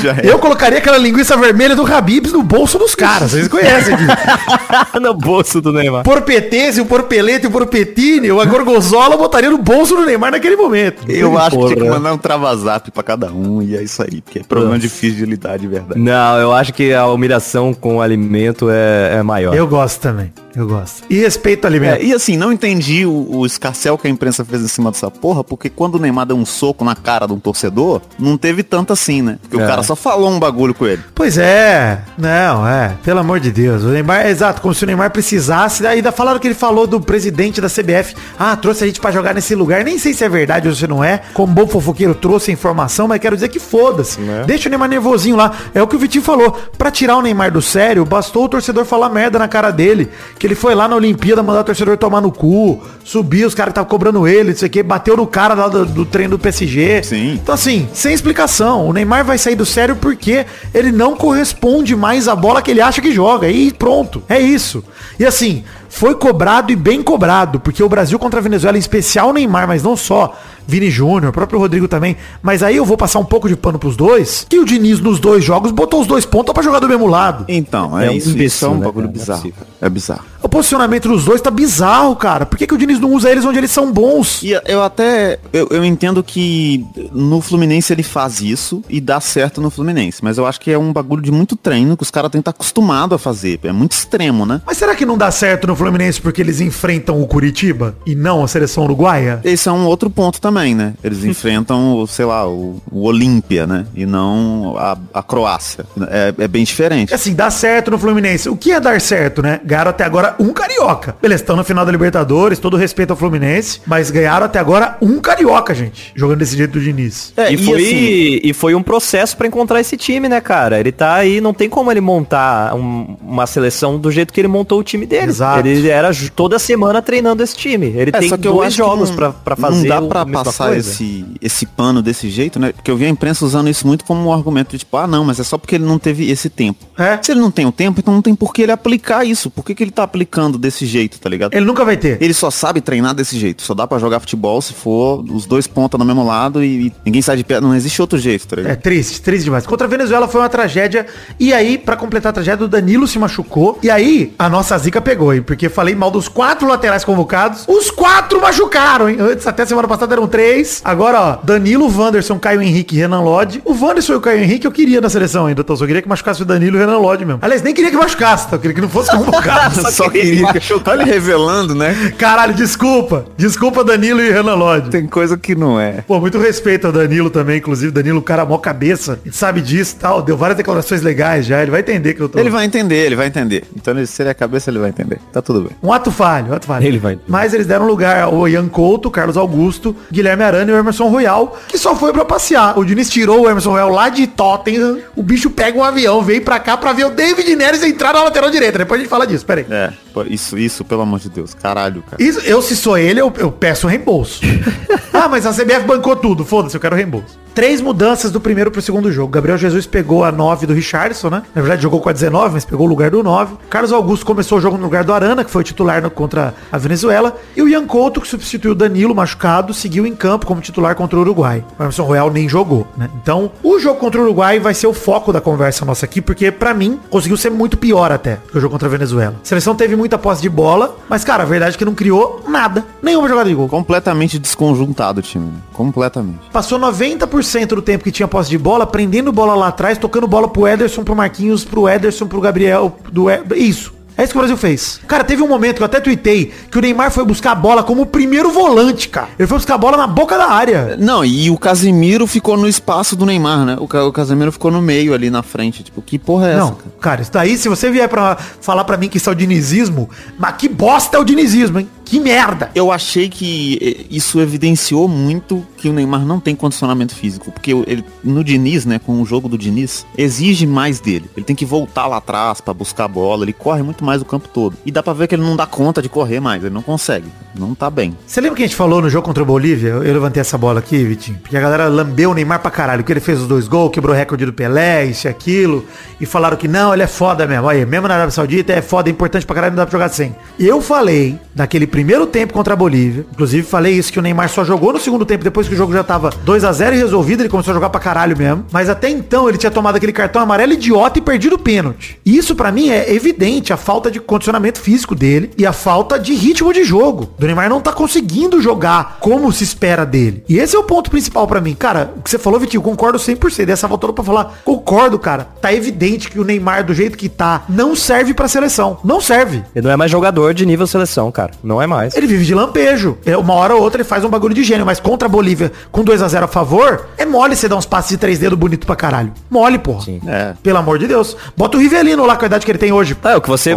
já 0.00 0.12
é. 0.12 0.20
Eu 0.22 0.38
colocaria 0.38 0.78
aquela 0.78 0.98
linguiça 0.98 1.36
vermelha 1.36 1.74
do 1.74 1.82
Habibs 2.00 2.32
no 2.32 2.42
bolso 2.42 2.78
dos 2.78 2.94
caras. 2.94 3.30
Vocês 3.30 3.46
conhecem 3.46 3.94
disso. 3.96 4.08
no 5.00 5.14
bolso 5.14 5.60
do 5.60 5.72
Neymar. 5.72 6.02
Porpetese, 6.02 6.80
o 6.80 6.86
Porpelete, 6.86 7.46
o 7.46 7.50
Porpetine, 7.50 8.30
a 8.30 8.44
Gorgonzola 8.44 9.14
eu 9.14 9.18
botaria 9.18 9.50
no 9.50 9.58
bolso 9.58 9.94
do 9.94 10.04
Neymar 10.06 10.30
naquele 10.32 10.56
momento. 10.56 11.04
Eu 11.08 11.36
acho 11.38 11.50
que 11.58 11.64
tinha 11.66 11.76
que 11.76 11.82
Porra. 11.82 11.94
mandar 11.98 12.12
um 12.14 12.18
travazap 12.18 12.90
pra 12.90 13.02
cada 13.02 13.30
um 13.32 13.60
e 13.62 13.76
é 13.76 13.82
isso 13.82 14.02
aí, 14.02 14.20
porque 14.20 14.38
é 14.40 14.42
problema 14.42 14.78
difícil 14.78 15.18
de 15.18 15.26
lidar 15.26 15.58
de 15.58 15.66
verdade. 15.68 16.00
Não, 16.00 16.38
eu 16.38 16.52
acho 16.52 16.72
que 16.72 16.92
a 16.92 17.06
humilhação 17.06 17.72
com 17.74 17.96
o 17.96 18.00
alimento 18.02 18.68
é, 18.70 19.16
é 19.18 19.22
maior. 19.22 19.54
Eu 19.54 19.66
gosto 19.66 20.00
também. 20.00 20.32
Eu 20.56 20.66
gosto. 20.66 21.04
E 21.08 21.14
respeito 21.20 21.64
ao 21.64 21.70
alimento. 21.70 22.00
É, 22.00 22.04
e 22.04 22.12
assim, 22.12 22.36
não 22.36 22.52
entendi 22.52 23.06
o, 23.06 23.36
o 23.36 23.46
escarcel 23.46 23.96
que 23.96 24.08
a 24.08 24.10
imprensa 24.10 24.44
fez 24.44 24.60
em 24.62 24.66
cima 24.68 24.90
dessa 24.90 25.08
porra, 25.10 25.44
porque 25.44 25.68
quando 25.70 25.94
o 25.94 25.98
Neymar 26.00 26.26
deu 26.26 26.36
um 26.36 26.44
soco 26.44 26.84
na 26.84 26.96
cara 26.96 27.26
de 27.26 27.32
um 27.32 27.38
torcedor, 27.38 28.00
não 28.18 28.36
teve 28.36 28.62
tanto 28.64 28.92
assim, 28.92 29.22
né? 29.22 29.38
Porque 29.42 29.60
É. 29.60 29.64
o 29.64 29.68
cara 29.68 29.82
só 29.84 29.94
falou 29.94 30.28
um 30.30 30.40
bagulho 30.40 30.74
com 30.74 30.86
ele. 30.86 31.02
Pois 31.14 31.38
é, 31.38 31.89
não, 32.18 32.66
é, 32.66 32.96
pelo 33.02 33.20
amor 33.20 33.40
de 33.40 33.50
Deus. 33.50 33.82
O 33.82 33.88
Neymar, 33.88 34.26
é 34.26 34.30
exato, 34.30 34.60
como 34.60 34.74
se 34.74 34.84
o 34.84 34.86
Neymar 34.86 35.10
precisasse. 35.10 35.86
Ainda 35.86 36.12
falaram 36.12 36.38
que 36.38 36.46
ele 36.48 36.54
falou 36.54 36.86
do 36.86 37.00
presidente 37.00 37.60
da 37.60 37.68
CBF. 37.68 38.14
Ah, 38.38 38.56
trouxe 38.56 38.84
a 38.84 38.86
gente 38.86 39.00
pra 39.00 39.10
jogar 39.10 39.34
nesse 39.34 39.54
lugar. 39.54 39.84
Nem 39.84 39.98
sei 39.98 40.12
se 40.12 40.24
é 40.24 40.28
verdade 40.28 40.68
ou 40.68 40.74
se 40.74 40.86
não 40.86 41.02
é. 41.02 41.22
Como 41.32 41.52
bom 41.52 41.66
fofoqueiro 41.66 42.14
trouxe 42.14 42.50
a 42.50 42.54
informação, 42.54 43.08
mas 43.08 43.20
quero 43.20 43.36
dizer 43.36 43.48
que 43.48 43.58
foda-se. 43.58 44.18
Deixa 44.46 44.68
o 44.68 44.70
Neymar 44.70 44.88
nervosinho 44.88 45.36
lá. 45.36 45.52
É 45.74 45.82
o 45.82 45.86
que 45.86 45.96
o 45.96 45.98
Vitinho 45.98 46.24
falou. 46.24 46.52
Pra 46.76 46.90
tirar 46.90 47.16
o 47.16 47.22
Neymar 47.22 47.50
do 47.50 47.62
sério, 47.62 48.04
bastou 48.04 48.44
o 48.44 48.48
torcedor 48.48 48.84
falar 48.84 49.08
merda 49.08 49.38
na 49.38 49.48
cara 49.48 49.70
dele. 49.70 50.10
Que 50.38 50.46
ele 50.46 50.54
foi 50.54 50.74
lá 50.74 50.88
na 50.88 50.96
Olimpíada 50.96 51.42
mandar 51.42 51.60
o 51.60 51.64
torcedor 51.64 51.96
tomar 51.96 52.20
no 52.20 52.32
cu, 52.32 52.82
subir, 53.04 53.44
os 53.44 53.54
caras 53.54 53.70
que 53.70 53.72
estavam 53.72 53.88
cobrando 53.88 54.26
ele, 54.26 54.50
não 54.50 54.56
sei 54.56 54.68
o 54.68 54.70
que, 54.70 54.82
bateu 54.82 55.16
no 55.16 55.26
cara 55.26 55.54
lá 55.54 55.68
do, 55.68 55.84
do 55.84 56.04
treino 56.04 56.36
do 56.36 56.38
PSG. 56.38 57.02
Sim. 57.02 57.32
Então 57.34 57.54
assim, 57.54 57.88
sem 57.92 58.12
explicação. 58.12 58.86
O 58.86 58.92
Neymar 58.92 59.24
vai 59.24 59.38
sair 59.38 59.54
do 59.54 59.66
sério 59.66 59.96
porque 59.96 60.46
ele 60.72 60.92
não 60.92 61.16
corresponde 61.16 61.79
mais 61.96 62.28
à 62.28 62.36
bola 62.36 62.62
que 62.62 62.70
ele 62.70 62.80
acha 62.80 63.00
que 63.00 63.12
joga. 63.12 63.48
E 63.48 63.72
pronto. 63.72 64.22
É 64.28 64.38
isso. 64.38 64.84
E 65.18 65.26
assim, 65.26 65.64
foi 65.90 66.14
cobrado 66.14 66.72
e 66.72 66.76
bem 66.76 67.02
cobrado, 67.02 67.60
porque 67.60 67.82
o 67.82 67.88
Brasil 67.88 68.18
contra 68.18 68.40
a 68.40 68.42
Venezuela, 68.42 68.76
em 68.76 68.80
especial 68.80 69.28
o 69.28 69.32
Neymar, 69.32 69.66
mas 69.66 69.82
não 69.82 69.96
só, 69.96 70.34
Vini 70.66 70.88
Júnior, 70.88 71.30
o 71.30 71.32
próprio 71.32 71.58
Rodrigo 71.58 71.88
também. 71.88 72.16
Mas 72.40 72.62
aí 72.62 72.76
eu 72.76 72.84
vou 72.84 72.96
passar 72.96 73.18
um 73.18 73.24
pouco 73.24 73.48
de 73.48 73.56
pano 73.56 73.78
pros 73.78 73.96
dois, 73.96 74.46
que 74.48 74.58
o 74.58 74.64
Diniz 74.64 75.00
nos 75.00 75.18
dois 75.18 75.44
jogos 75.44 75.72
botou 75.72 76.00
os 76.00 76.06
dois 76.06 76.24
pontos 76.24 76.54
pra 76.54 76.62
jogar 76.62 76.78
do 76.78 76.88
mesmo 76.88 77.06
lado. 77.06 77.44
Então, 77.48 77.98
é, 77.98 78.06
É 78.06 78.10
um 78.10 78.14
isso, 78.14 78.28
isso 78.28 78.36
imbecil, 78.36 78.68
é 78.68 78.70
um 78.70 78.78
né, 78.78 78.84
bagulho 78.86 79.08
cara? 79.08 79.18
É 79.18 79.18
bizarro. 79.18 79.52
É 79.82 79.88
bizarro. 79.88 80.24
O 80.42 80.48
posicionamento 80.48 81.08
dos 81.08 81.24
dois 81.24 81.40
tá 81.40 81.50
bizarro, 81.50 82.16
cara. 82.16 82.46
Por 82.46 82.56
que, 82.56 82.66
que 82.66 82.74
o 82.74 82.78
Diniz 82.78 82.98
não 82.98 83.12
usa 83.12 83.30
eles 83.30 83.44
onde 83.44 83.58
eles 83.58 83.70
são 83.70 83.92
bons? 83.92 84.42
E 84.42 84.52
eu 84.66 84.82
até, 84.82 85.38
eu, 85.52 85.68
eu 85.70 85.84
entendo 85.84 86.22
que 86.22 86.84
no 87.12 87.40
Fluminense 87.40 87.92
ele 87.92 88.02
faz 88.02 88.40
isso 88.40 88.82
e 88.88 89.00
dá 89.00 89.20
certo 89.20 89.60
no 89.60 89.70
Fluminense, 89.70 90.22
mas 90.22 90.38
eu 90.38 90.46
acho 90.46 90.60
que 90.60 90.70
é 90.70 90.78
um 90.78 90.92
bagulho 90.92 91.20
de 91.20 91.30
muito 91.30 91.56
treino 91.56 91.96
que 91.96 92.02
os 92.02 92.10
caras 92.10 92.30
têm 92.30 92.40
que 92.40 92.48
estar 92.48 92.52
acostumados 92.52 93.16
a 93.16 93.18
fazer. 93.18 93.60
É 93.64 93.72
muito 93.72 93.92
extremo, 93.92 94.46
né? 94.46 94.62
Mas 94.64 94.78
será 94.78 94.94
que 94.94 95.04
não 95.04 95.18
dá 95.18 95.30
certo 95.30 95.66
no 95.66 95.74
Fluminense 95.80 96.20
porque 96.20 96.40
eles 96.42 96.60
enfrentam 96.60 97.20
o 97.20 97.26
Curitiba 97.26 97.94
e 98.06 98.14
não 98.14 98.44
a 98.44 98.48
seleção 98.48 98.84
uruguaia? 98.84 99.40
Esse 99.44 99.68
é 99.68 99.72
um 99.72 99.84
outro 99.86 100.10
ponto 100.10 100.40
também, 100.40 100.74
né? 100.74 100.94
Eles 101.02 101.24
enfrentam, 101.24 101.94
o, 101.96 102.06
sei 102.06 102.24
lá, 102.24 102.46
o, 102.48 102.80
o 102.90 103.02
Olímpia, 103.04 103.66
né? 103.66 103.86
E 103.94 104.04
não 104.06 104.74
a, 104.78 104.96
a 105.14 105.22
Croácia. 105.22 105.84
É, 106.08 106.34
é 106.38 106.48
bem 106.48 106.64
diferente. 106.64 107.14
Assim, 107.14 107.34
dá 107.34 107.50
certo 107.50 107.90
no 107.90 107.98
Fluminense. 107.98 108.48
O 108.48 108.56
que 108.56 108.72
é 108.72 108.78
dar 108.80 109.00
certo, 109.00 109.42
né? 109.42 109.60
Ganharam 109.64 109.90
até 109.90 110.04
agora 110.04 110.34
um 110.38 110.52
carioca. 110.52 111.16
Beleza, 111.20 111.42
estão 111.42 111.56
na 111.56 111.64
final 111.64 111.84
da 111.86 111.90
Libertadores, 111.92 112.58
todo 112.58 112.76
respeito 112.76 113.10
ao 113.12 113.16
Fluminense, 113.16 113.80
mas 113.86 114.10
ganharam 114.10 114.46
até 114.46 114.58
agora 114.58 114.96
um 115.00 115.18
carioca, 115.20 115.74
gente. 115.74 116.12
Jogando 116.14 116.38
desse 116.40 116.56
jeito 116.56 116.72
do 116.72 116.80
Diniz. 116.80 117.32
É, 117.36 117.52
E, 117.52 117.56
foi, 117.58 117.82
assim, 117.82 118.40
e 118.44 118.52
foi 118.52 118.74
um 118.74 118.82
processo 118.82 119.36
pra 119.36 119.46
encontrar 119.46 119.80
esse 119.80 119.96
time, 119.96 120.28
né, 120.28 120.40
cara? 120.40 120.78
Ele 120.78 120.92
tá 120.92 121.14
aí, 121.14 121.40
não 121.40 121.54
tem 121.54 121.68
como 121.68 121.90
ele 121.90 122.00
montar 122.00 122.74
um- 122.74 123.16
uma 123.22 123.46
seleção 123.46 123.98
do 123.98 124.10
jeito 124.10 124.32
que 124.32 124.40
ele 124.40 124.48
montou 124.48 124.78
o 124.78 124.82
time 124.84 125.06
dele. 125.06 125.30
Exato. 125.30 125.60
Ele 125.60 125.69
era 125.88 126.12
ju- 126.12 126.30
toda 126.30 126.58
semana 126.58 127.00
treinando 127.02 127.42
esse 127.42 127.56
time. 127.56 127.86
Ele 127.86 128.10
É, 128.14 128.18
tem 128.18 128.28
só 128.28 128.36
que 128.36 128.46
eu 128.46 128.52
dois 128.54 128.72
jogos 128.74 129.10
pra 129.10 129.32
fazer. 129.56 129.76
Não 129.76 129.86
dá 129.86 130.00
o- 130.00 130.08
pra 130.08 130.20
a 130.22 130.24
mesma 130.24 130.44
passar 130.44 130.68
coisa. 130.68 130.90
esse, 130.90 131.24
esse 131.40 131.66
pano 131.66 132.02
desse 132.02 132.28
jeito, 132.30 132.58
né? 132.58 132.72
Porque 132.72 132.90
eu 132.90 132.96
vi 132.96 133.04
a 133.06 133.08
imprensa 133.08 133.44
usando 133.44 133.68
isso 133.68 133.86
muito 133.86 134.04
como 134.04 134.28
um 134.28 134.32
argumento 134.32 134.70
de 134.72 134.78
tipo, 134.78 134.96
ah, 134.96 135.06
não, 135.06 135.24
mas 135.24 135.38
é 135.40 135.44
só 135.44 135.56
porque 135.58 135.74
ele 135.76 135.84
não 135.84 135.98
teve 135.98 136.30
esse 136.30 136.48
tempo. 136.48 136.84
É. 136.98 137.18
Se 137.22 137.32
ele 137.32 137.40
não 137.40 137.50
tem 137.50 137.66
o 137.66 137.72
tempo, 137.72 138.00
então 138.00 138.12
não 138.14 138.22
tem 138.22 138.34
por 138.34 138.52
que 138.52 138.62
ele 138.62 138.72
aplicar 138.72 139.24
isso. 139.24 139.50
Por 139.50 139.64
que, 139.64 139.74
que 139.74 139.82
ele 139.82 139.90
tá 139.90 140.02
aplicando 140.02 140.58
desse 140.58 140.86
jeito, 140.86 141.18
tá 141.20 141.28
ligado? 141.28 141.54
Ele 141.54 141.64
nunca 141.64 141.84
vai 141.84 141.96
ter. 141.96 142.18
Ele 142.20 142.34
só 142.34 142.50
sabe 142.50 142.80
treinar 142.80 143.14
desse 143.14 143.38
jeito. 143.38 143.62
Só 143.62 143.74
dá 143.74 143.86
pra 143.86 143.98
jogar 143.98 144.20
futebol 144.20 144.60
se 144.62 144.72
for 144.72 145.24
os 145.30 145.46
dois 145.46 145.66
pontas 145.66 145.98
no 145.98 146.04
mesmo 146.04 146.24
lado 146.24 146.62
e, 146.64 146.86
e 146.88 146.92
ninguém 147.04 147.22
sai 147.22 147.36
de 147.36 147.44
pé. 147.44 147.60
Não 147.60 147.74
existe 147.74 148.00
outro 148.00 148.18
jeito, 148.18 148.46
tá 148.46 148.56
ligado? 148.56 148.72
É 148.72 148.76
triste, 148.76 149.20
triste 149.20 149.44
demais. 149.44 149.66
Contra 149.66 149.86
a 149.86 149.90
Venezuela 149.90 150.26
foi 150.28 150.40
uma 150.40 150.48
tragédia. 150.48 151.06
E 151.38 151.52
aí, 151.52 151.78
pra 151.78 151.96
completar 151.96 152.30
a 152.30 152.32
tragédia, 152.32 152.64
o 152.64 152.68
Danilo 152.68 153.06
se 153.06 153.18
machucou. 153.18 153.78
E 153.82 153.90
aí, 153.90 154.32
a 154.38 154.48
nossa 154.48 154.76
zica 154.78 155.00
pegou, 155.00 155.32
hein? 155.34 155.42
Porque 155.42 155.59
eu 155.66 155.70
falei 155.70 155.94
mal 155.94 156.10
dos 156.10 156.28
quatro 156.28 156.68
laterais 156.68 157.04
convocados. 157.04 157.64
Os 157.68 157.90
quatro 157.90 158.40
machucaram, 158.40 159.08
hein? 159.08 159.16
Antes, 159.20 159.46
até 159.46 159.64
semana 159.66 159.86
passada 159.88 160.14
eram 160.14 160.26
três. 160.26 160.80
Agora, 160.84 161.20
ó, 161.20 161.38
Danilo, 161.42 161.90
Wanderson, 161.94 162.38
Caio 162.38 162.62
Henrique 162.62 162.96
e 162.96 162.98
Renan 162.98 163.20
Lodge. 163.20 163.62
O 163.64 163.72
Wanderson 163.72 164.14
e 164.14 164.16
o 164.16 164.20
Caio 164.20 164.42
Henrique 164.42 164.66
eu 164.66 164.72
queria 164.72 165.00
na 165.00 165.08
seleção 165.08 165.46
ainda, 165.46 165.60
então. 165.60 165.76
Só 165.76 165.86
queria 165.86 166.02
que 166.02 166.08
machucasse 166.08 166.42
o 166.42 166.44
Danilo 166.44 166.76
e 166.76 166.78
o 166.78 166.80
Renan 166.80 166.98
Lodge 166.98 167.24
mesmo. 167.24 167.40
Aliás, 167.42 167.62
nem 167.62 167.74
queria 167.74 167.90
que 167.90 167.96
machucasse, 167.96 168.48
tá? 168.48 168.56
Eu 168.56 168.60
queria 168.60 168.74
que 168.74 168.80
não 168.80 168.88
fosse 168.88 169.10
convocado. 169.16 169.90
Só 169.90 170.08
queria. 170.08 170.46
Olha 170.86 171.02
ele 171.02 171.10
revelando, 171.10 171.74
né? 171.74 172.12
Caralho, 172.18 172.54
desculpa. 172.54 173.24
Desculpa, 173.36 173.82
Danilo 173.84 174.20
e 174.20 174.30
Renan 174.30 174.54
Lodge. 174.54 174.90
Tem 174.90 175.06
coisa 175.06 175.36
que 175.36 175.54
não 175.54 175.80
é. 175.80 176.02
Pô, 176.06 176.20
muito 176.20 176.38
respeito 176.38 176.86
ao 176.86 176.92
Danilo 176.92 177.30
também, 177.30 177.58
inclusive. 177.58 177.90
Danilo, 177.92 178.20
cara, 178.22 178.44
mó 178.44 178.58
cabeça. 178.58 179.18
Sabe 179.30 179.60
disso 179.60 179.96
e 179.96 180.00
tal. 180.00 180.22
Deu 180.22 180.36
várias 180.36 180.56
declarações 180.56 181.02
legais 181.02 181.46
já. 181.46 181.62
Ele 181.62 181.70
vai 181.70 181.80
entender 181.80 182.14
que 182.14 182.20
eu 182.20 182.28
tô. 182.28 182.38
Ele 182.38 182.50
vai 182.50 182.64
entender, 182.64 183.06
ele 183.06 183.16
vai 183.16 183.26
entender. 183.26 183.64
Então, 183.74 183.94
se 184.06 184.22
ele 184.22 184.28
é 184.28 184.32
a 184.32 184.34
cabeça, 184.34 184.70
ele 184.70 184.78
vai 184.78 184.90
entender. 184.90 185.18
Tá 185.32 185.40
tudo 185.40 185.49
bem. 185.58 185.70
Um 185.82 185.92
ato 185.92 186.10
falho, 186.10 186.52
um 186.52 186.54
ato 186.54 186.66
falho. 186.66 186.86
Ele 186.86 186.98
vai. 186.98 187.18
Mas 187.26 187.52
eles 187.52 187.66
deram 187.66 187.86
lugar 187.86 188.22
ao 188.22 188.48
Ian 188.48 188.68
Couto, 188.68 189.10
Carlos 189.10 189.36
Augusto, 189.36 189.94
Guilherme 190.10 190.44
Arana 190.44 190.70
e 190.70 190.74
o 190.74 190.78
Emerson 190.78 191.08
Royal, 191.08 191.58
que 191.66 191.76
só 191.76 191.96
foi 191.96 192.12
pra 192.12 192.24
passear. 192.24 192.78
O 192.78 192.84
Diniz 192.84 193.10
tirou 193.10 193.42
o 193.42 193.50
Emerson 193.50 193.70
Royal 193.70 193.90
lá 193.90 194.08
de 194.08 194.26
Tottenham. 194.26 194.98
O 195.16 195.22
bicho 195.22 195.50
pega 195.50 195.78
um 195.78 195.84
avião, 195.84 196.22
vem 196.22 196.40
pra 196.40 196.58
cá 196.60 196.76
pra 196.76 196.92
ver 196.92 197.06
o 197.06 197.10
David 197.10 197.56
Neres 197.56 197.82
entrar 197.82 198.12
na 198.14 198.22
lateral 198.22 198.50
direita. 198.50 198.78
Depois 198.78 199.00
a 199.00 199.02
gente 199.02 199.10
fala 199.10 199.26
disso, 199.26 199.44
pera 199.44 199.60
aí. 199.60 199.66
É, 199.70 199.92
isso, 200.28 200.58
isso, 200.58 200.84
pelo 200.84 201.02
amor 201.02 201.20
de 201.20 201.28
Deus. 201.28 201.54
Caralho, 201.54 202.02
cara. 202.02 202.22
Isso, 202.22 202.40
eu, 202.40 202.60
se 202.62 202.76
sou 202.76 202.96
ele, 202.98 203.20
eu, 203.20 203.32
eu 203.38 203.50
peço 203.52 203.86
reembolso. 203.86 204.40
ah, 205.12 205.28
mas 205.28 205.46
a 205.46 205.52
CBF 205.52 205.86
bancou 205.86 206.16
tudo. 206.16 206.44
Foda-se, 206.44 206.76
eu 206.76 206.80
quero 206.80 206.96
reembolso. 206.96 207.38
Três 207.54 207.80
mudanças 207.80 208.30
do 208.30 208.40
primeiro 208.40 208.70
pro 208.70 208.80
segundo 208.80 209.10
jogo. 209.10 209.28
Gabriel 209.32 209.58
Jesus 209.58 209.84
pegou 209.84 210.24
a 210.24 210.30
9 210.30 210.66
do 210.66 210.72
Richardson, 210.72 211.30
né? 211.30 211.42
Na 211.52 211.60
verdade, 211.60 211.82
jogou 211.82 212.00
com 212.00 212.08
a 212.08 212.12
19, 212.12 212.54
mas 212.54 212.64
pegou 212.64 212.86
o 212.86 212.88
lugar 212.88 213.10
do 213.10 213.22
9. 213.24 213.56
Carlos 213.68 213.92
Augusto 213.92 214.24
começou 214.24 214.58
o 214.58 214.60
jogo 214.60 214.76
no 214.76 214.84
lugar 214.84 215.02
do 215.02 215.12
Arana, 215.12 215.44
que 215.44 215.50
foi 215.50 215.62
o 215.62 215.64
titular 215.64 216.00
no- 216.00 216.10
contra 216.10 216.54
a 216.70 216.78
Venezuela. 216.78 217.36
E 217.56 217.60
o 217.62 217.68
Ian 217.68 217.86
Couto, 217.86 218.20
que 218.20 218.28
substituiu 218.28 218.72
o 218.72 218.74
Danilo 218.74 219.14
machucado, 219.16 219.74
seguiu 219.74 220.06
em 220.06 220.14
campo 220.14 220.46
como 220.46 220.60
titular 220.60 220.94
contra 220.94 221.18
o 221.18 221.22
Uruguai. 221.22 221.64
O 221.76 221.82
Emerson 221.82 222.04
Royal 222.04 222.30
nem 222.30 222.48
jogou, 222.48 222.86
né? 222.96 223.10
Então, 223.20 223.50
o 223.64 223.80
jogo 223.80 223.98
contra 223.98 224.20
o 224.20 224.24
Uruguai 224.24 224.60
vai 224.60 224.72
ser 224.72 224.86
o 224.86 224.94
foco 224.94 225.32
da 225.32 225.40
conversa 225.40 225.84
nossa 225.84 226.04
aqui, 226.06 226.20
porque 226.20 226.52
pra 226.52 226.72
mim 226.72 227.00
conseguiu 227.10 227.36
ser 227.36 227.50
muito 227.50 227.76
pior 227.76 228.12
até 228.12 228.38
que 228.50 228.56
o 228.56 228.60
jogo 228.60 228.70
contra 228.72 228.86
a 228.86 228.90
Venezuela. 228.90 229.34
A 229.42 229.46
seleção 229.46 229.74
teve 229.74 229.96
muita 230.00 230.16
posse 230.16 230.40
de 230.40 230.48
bola, 230.48 230.96
mas 231.08 231.24
cara, 231.24 231.42
a 231.42 231.46
verdade 231.46 231.76
é 231.76 231.78
que 231.78 231.84
não 231.84 231.94
criou 231.94 232.42
nada. 232.48 232.84
Nenhuma 233.02 233.28
jogada 233.28 233.48
de 233.48 233.54
gol. 233.54 233.68
Completamente 233.68 234.38
desconjuntado 234.38 235.20
o 235.20 235.22
time, 235.22 235.46
né? 235.46 235.58
Completamente. 235.74 236.40
Passou 236.50 236.78
90% 236.78 237.66
do 237.68 237.82
tempo 237.82 238.02
que 238.02 238.10
tinha 238.10 238.26
posse 238.26 238.48
de 238.48 238.58
bola, 238.58 238.86
prendendo 238.86 239.30
bola 239.30 239.54
lá 239.54 239.68
atrás, 239.68 239.98
tocando 239.98 240.26
bola 240.26 240.48
pro 240.48 240.66
Ederson, 240.66 241.04
pro 241.04 241.14
Marquinhos, 241.14 241.64
pro 241.64 241.88
Ederson, 241.88 242.26
pro 242.26 242.40
Gabriel, 242.40 242.96
do 243.12 243.30
Isso. 243.54 243.99
É 244.16 244.24
isso 244.24 244.32
que 244.32 244.38
o 244.38 244.40
Brasil 244.40 244.56
fez. 244.56 245.00
Cara, 245.06 245.24
teve 245.24 245.42
um 245.42 245.48
momento 245.48 245.76
que 245.76 245.82
eu 245.82 245.86
até 245.86 246.00
tuitei 246.00 246.52
que 246.70 246.78
o 246.78 246.80
Neymar 246.80 247.10
foi 247.10 247.24
buscar 247.24 247.52
a 247.52 247.54
bola 247.54 247.82
como 247.82 248.02
o 248.02 248.06
primeiro 248.06 248.50
volante, 248.50 249.08
cara. 249.08 249.28
Ele 249.38 249.48
foi 249.48 249.58
buscar 249.58 249.74
a 249.74 249.78
bola 249.78 249.96
na 249.96 250.06
boca 250.06 250.36
da 250.36 250.50
área. 250.50 250.96
Não, 250.98 251.24
e 251.24 251.50
o 251.50 251.56
Casimiro 251.56 252.26
ficou 252.26 252.56
no 252.56 252.68
espaço 252.68 253.16
do 253.16 253.24
Neymar, 253.24 253.64
né? 253.64 253.76
O, 253.78 253.84
o 253.84 254.12
Casimiro 254.12 254.52
ficou 254.52 254.70
no 254.70 254.82
meio 254.82 255.14
ali 255.14 255.30
na 255.30 255.42
frente. 255.42 255.82
Tipo, 255.82 256.02
que 256.02 256.18
porra 256.18 256.48
é 256.48 256.52
essa? 256.52 256.60
Não, 256.60 256.72
cara? 256.72 256.90
cara, 257.00 257.22
isso 257.22 257.32
daí, 257.32 257.56
se 257.56 257.68
você 257.68 257.90
vier 257.90 258.08
pra 258.08 258.36
falar 258.60 258.84
pra 258.84 258.96
mim 258.96 259.08
que 259.08 259.16
isso 259.16 259.28
é 259.28 259.32
o 259.32 259.36
dinizismo, 259.36 260.08
mas 260.38 260.56
que 260.56 260.68
bosta 260.68 261.16
é 261.16 261.20
o 261.20 261.24
dinizismo, 261.24 261.78
hein? 261.78 261.88
Que 262.10 262.18
merda. 262.18 262.72
Eu 262.74 262.90
achei 262.90 263.28
que 263.28 263.78
eh, 263.80 264.04
isso 264.10 264.40
evidenciou 264.40 265.06
muito 265.06 265.64
que 265.76 265.88
o 265.88 265.92
Neymar 265.92 266.26
não 266.26 266.40
tem 266.40 266.56
condicionamento 266.56 267.14
físico. 267.14 267.52
Porque 267.52 267.70
ele, 267.70 268.04
no 268.24 268.42
Diniz, 268.42 268.84
né, 268.84 268.98
com 268.98 269.22
o 269.22 269.24
jogo 269.24 269.48
do 269.48 269.56
Diniz, 269.56 270.04
exige 270.18 270.66
mais 270.66 270.98
dele. 270.98 271.30
Ele 271.36 271.46
tem 271.46 271.54
que 271.54 271.64
voltar 271.64 272.08
lá 272.08 272.16
atrás 272.16 272.60
pra 272.60 272.74
buscar 272.74 273.04
a 273.04 273.08
bola. 273.08 273.44
Ele 273.44 273.52
corre 273.52 273.84
muito 273.84 274.04
mais 274.04 274.20
o 274.20 274.24
campo 274.24 274.48
todo. 274.48 274.76
E 274.84 274.90
dá 274.90 275.04
pra 275.04 275.12
ver 275.12 275.28
que 275.28 275.36
ele 275.36 275.44
não 275.44 275.54
dá 275.54 275.66
conta 275.66 276.02
de 276.02 276.08
correr 276.08 276.40
mais. 276.40 276.64
Ele 276.64 276.74
não 276.74 276.82
consegue. 276.82 277.28
Não 277.54 277.76
tá 277.76 277.88
bem. 277.88 278.18
Você 278.26 278.40
lembra 278.40 278.56
que 278.56 278.64
a 278.64 278.66
gente 278.66 278.76
falou 278.76 279.00
no 279.00 279.08
jogo 279.08 279.24
contra 279.24 279.44
o 279.44 279.46
Bolívia? 279.46 279.90
Eu 279.90 280.12
levantei 280.12 280.40
essa 280.40 280.58
bola 280.58 280.80
aqui, 280.80 281.04
Vitinho. 281.04 281.38
Porque 281.38 281.56
a 281.56 281.60
galera 281.60 281.86
lambeu 281.86 282.32
o 282.32 282.34
Neymar 282.34 282.58
pra 282.58 282.72
caralho. 282.72 283.04
Que 283.04 283.12
ele 283.12 283.20
fez 283.20 283.40
os 283.40 283.46
dois 283.46 283.68
gols, 283.68 283.92
quebrou 283.92 284.16
o 284.16 284.18
recorde 284.18 284.44
do 284.44 284.52
Pelé, 284.52 285.04
isso 285.04 285.28
e 285.28 285.30
aquilo. 285.30 285.86
E 286.20 286.26
falaram 286.26 286.56
que 286.56 286.66
não, 286.66 286.92
ele 286.92 287.04
é 287.04 287.06
foda 287.06 287.46
mesmo. 287.46 287.68
Aí, 287.68 287.86
mesmo 287.86 288.08
na 288.08 288.14
Arábia 288.14 288.32
Saudita, 288.32 288.72
é 288.72 288.82
foda, 288.82 289.08
é 289.08 289.12
importante 289.12 289.46
pra 289.46 289.54
caralho, 289.54 289.72
não 289.72 289.76
dá 289.76 289.86
pra 289.86 289.92
jogar 289.92 290.08
sem. 290.08 290.34
Eu 290.58 290.82
falei, 290.82 291.38
naquele 291.54 291.86
primeiro 291.86 291.99
tempo 292.26 292.52
contra 292.52 292.74
a 292.74 292.76
Bolívia, 292.76 293.26
inclusive 293.32 293.66
falei 293.66 293.94
isso, 293.94 294.12
que 294.12 294.18
o 294.18 294.22
Neymar 294.22 294.48
só 294.48 294.64
jogou 294.64 294.92
no 294.92 294.98
segundo 294.98 295.24
tempo, 295.24 295.44
depois 295.44 295.68
que 295.68 295.74
o 295.74 295.76
jogo 295.76 295.92
já 295.92 296.04
tava 296.04 296.30
2 296.44 296.64
a 296.64 296.72
0 296.72 296.96
e 296.96 296.98
resolvido, 296.98 297.42
ele 297.42 297.48
começou 297.48 297.72
a 297.72 297.74
jogar 297.74 297.90
pra 297.90 298.00
caralho 298.00 298.36
mesmo. 298.36 298.64
Mas 298.70 298.88
até 298.88 299.08
então 299.08 299.48
ele 299.48 299.58
tinha 299.58 299.70
tomado 299.70 299.96
aquele 299.96 300.12
cartão 300.12 300.42
amarelo 300.42 300.72
idiota 300.72 301.18
e 301.18 301.22
perdido 301.22 301.56
o 301.56 301.58
pênalti. 301.58 302.18
Isso 302.24 302.54
pra 302.54 302.72
mim 302.72 302.90
é 302.90 303.12
evidente, 303.12 303.72
a 303.72 303.76
falta 303.76 304.10
de 304.10 304.20
condicionamento 304.20 304.80
físico 304.80 305.14
dele 305.14 305.50
e 305.56 305.66
a 305.66 305.72
falta 305.72 306.18
de 306.18 306.34
ritmo 306.34 306.72
de 306.72 306.84
jogo. 306.84 307.30
O 307.40 307.44
Neymar 307.44 307.68
não 307.68 307.80
tá 307.80 307.92
conseguindo 307.92 308.60
jogar 308.60 309.18
como 309.20 309.52
se 309.52 309.64
espera 309.64 310.04
dele. 310.04 310.44
E 310.48 310.58
esse 310.58 310.76
é 310.76 310.78
o 310.78 310.84
ponto 310.84 311.10
principal 311.10 311.46
pra 311.46 311.60
mim. 311.60 311.74
Cara, 311.74 312.12
o 312.16 312.22
que 312.22 312.30
você 312.30 312.38
falou, 312.38 312.60
Vitinho, 312.60 312.82
concordo 312.82 313.18
100%. 313.18 313.68
E 313.68 313.72
essa 313.72 313.88
voltou 313.88 314.12
pra 314.12 314.24
falar, 314.24 314.60
concordo, 314.64 315.18
cara. 315.18 315.48
Tá 315.60 315.72
evidente 315.72 316.30
que 316.30 316.38
o 316.38 316.44
Neymar, 316.44 316.84
do 316.84 316.94
jeito 316.94 317.16
que 317.16 317.28
tá, 317.28 317.64
não 317.68 317.94
serve 317.94 318.34
pra 318.34 318.48
seleção. 318.48 318.98
Não 319.04 319.20
serve. 319.20 319.62
Ele 319.74 319.84
não 319.84 319.92
é 319.92 319.96
mais 319.96 320.10
jogador 320.10 320.54
de 320.54 320.66
nível 320.66 320.86
seleção, 320.86 321.30
cara. 321.30 321.52
Não 321.62 321.80
é 321.80 321.86
mais. 321.90 322.14
Ele 322.16 322.26
vive 322.26 322.44
de 322.44 322.54
lampejo. 322.54 323.18
É, 323.26 323.36
Uma 323.36 323.54
hora 323.54 323.74
ou 323.74 323.82
outra 323.82 324.00
ele 324.00 324.08
faz 324.08 324.24
um 324.24 324.28
bagulho 324.30 324.54
de 324.54 324.62
gênio, 324.64 324.86
mas 324.86 324.98
contra 325.00 325.26
a 325.26 325.30
Bolívia 325.30 325.70
com 325.92 326.02
2 326.02 326.22
a 326.22 326.28
0 326.28 326.44
a 326.46 326.48
favor, 326.48 327.06
é 327.18 327.26
mole 327.26 327.54
você 327.56 327.68
dar 327.68 327.76
uns 327.76 327.84
passes 327.86 328.10
de 328.10 328.16
três 328.16 328.38
dedos 328.38 328.58
bonito 328.58 328.86
pra 328.86 328.96
caralho. 328.96 329.32
Mole, 329.50 329.78
porra. 329.78 330.02
Sim. 330.04 330.20
É. 330.26 330.54
Pelo 330.62 330.78
amor 330.78 330.98
de 330.98 331.06
Deus. 331.06 331.36
Bota 331.56 331.76
o 331.76 331.80
Rivelino 331.80 332.24
lá 332.24 332.36
com 332.36 332.44
a 332.44 332.46
idade 332.46 332.64
que 332.64 332.70
ele 332.70 332.78
tem 332.78 332.92
hoje. 332.92 333.16
É, 333.24 333.36
o 333.36 333.40
que 333.40 333.48
você 333.48 333.76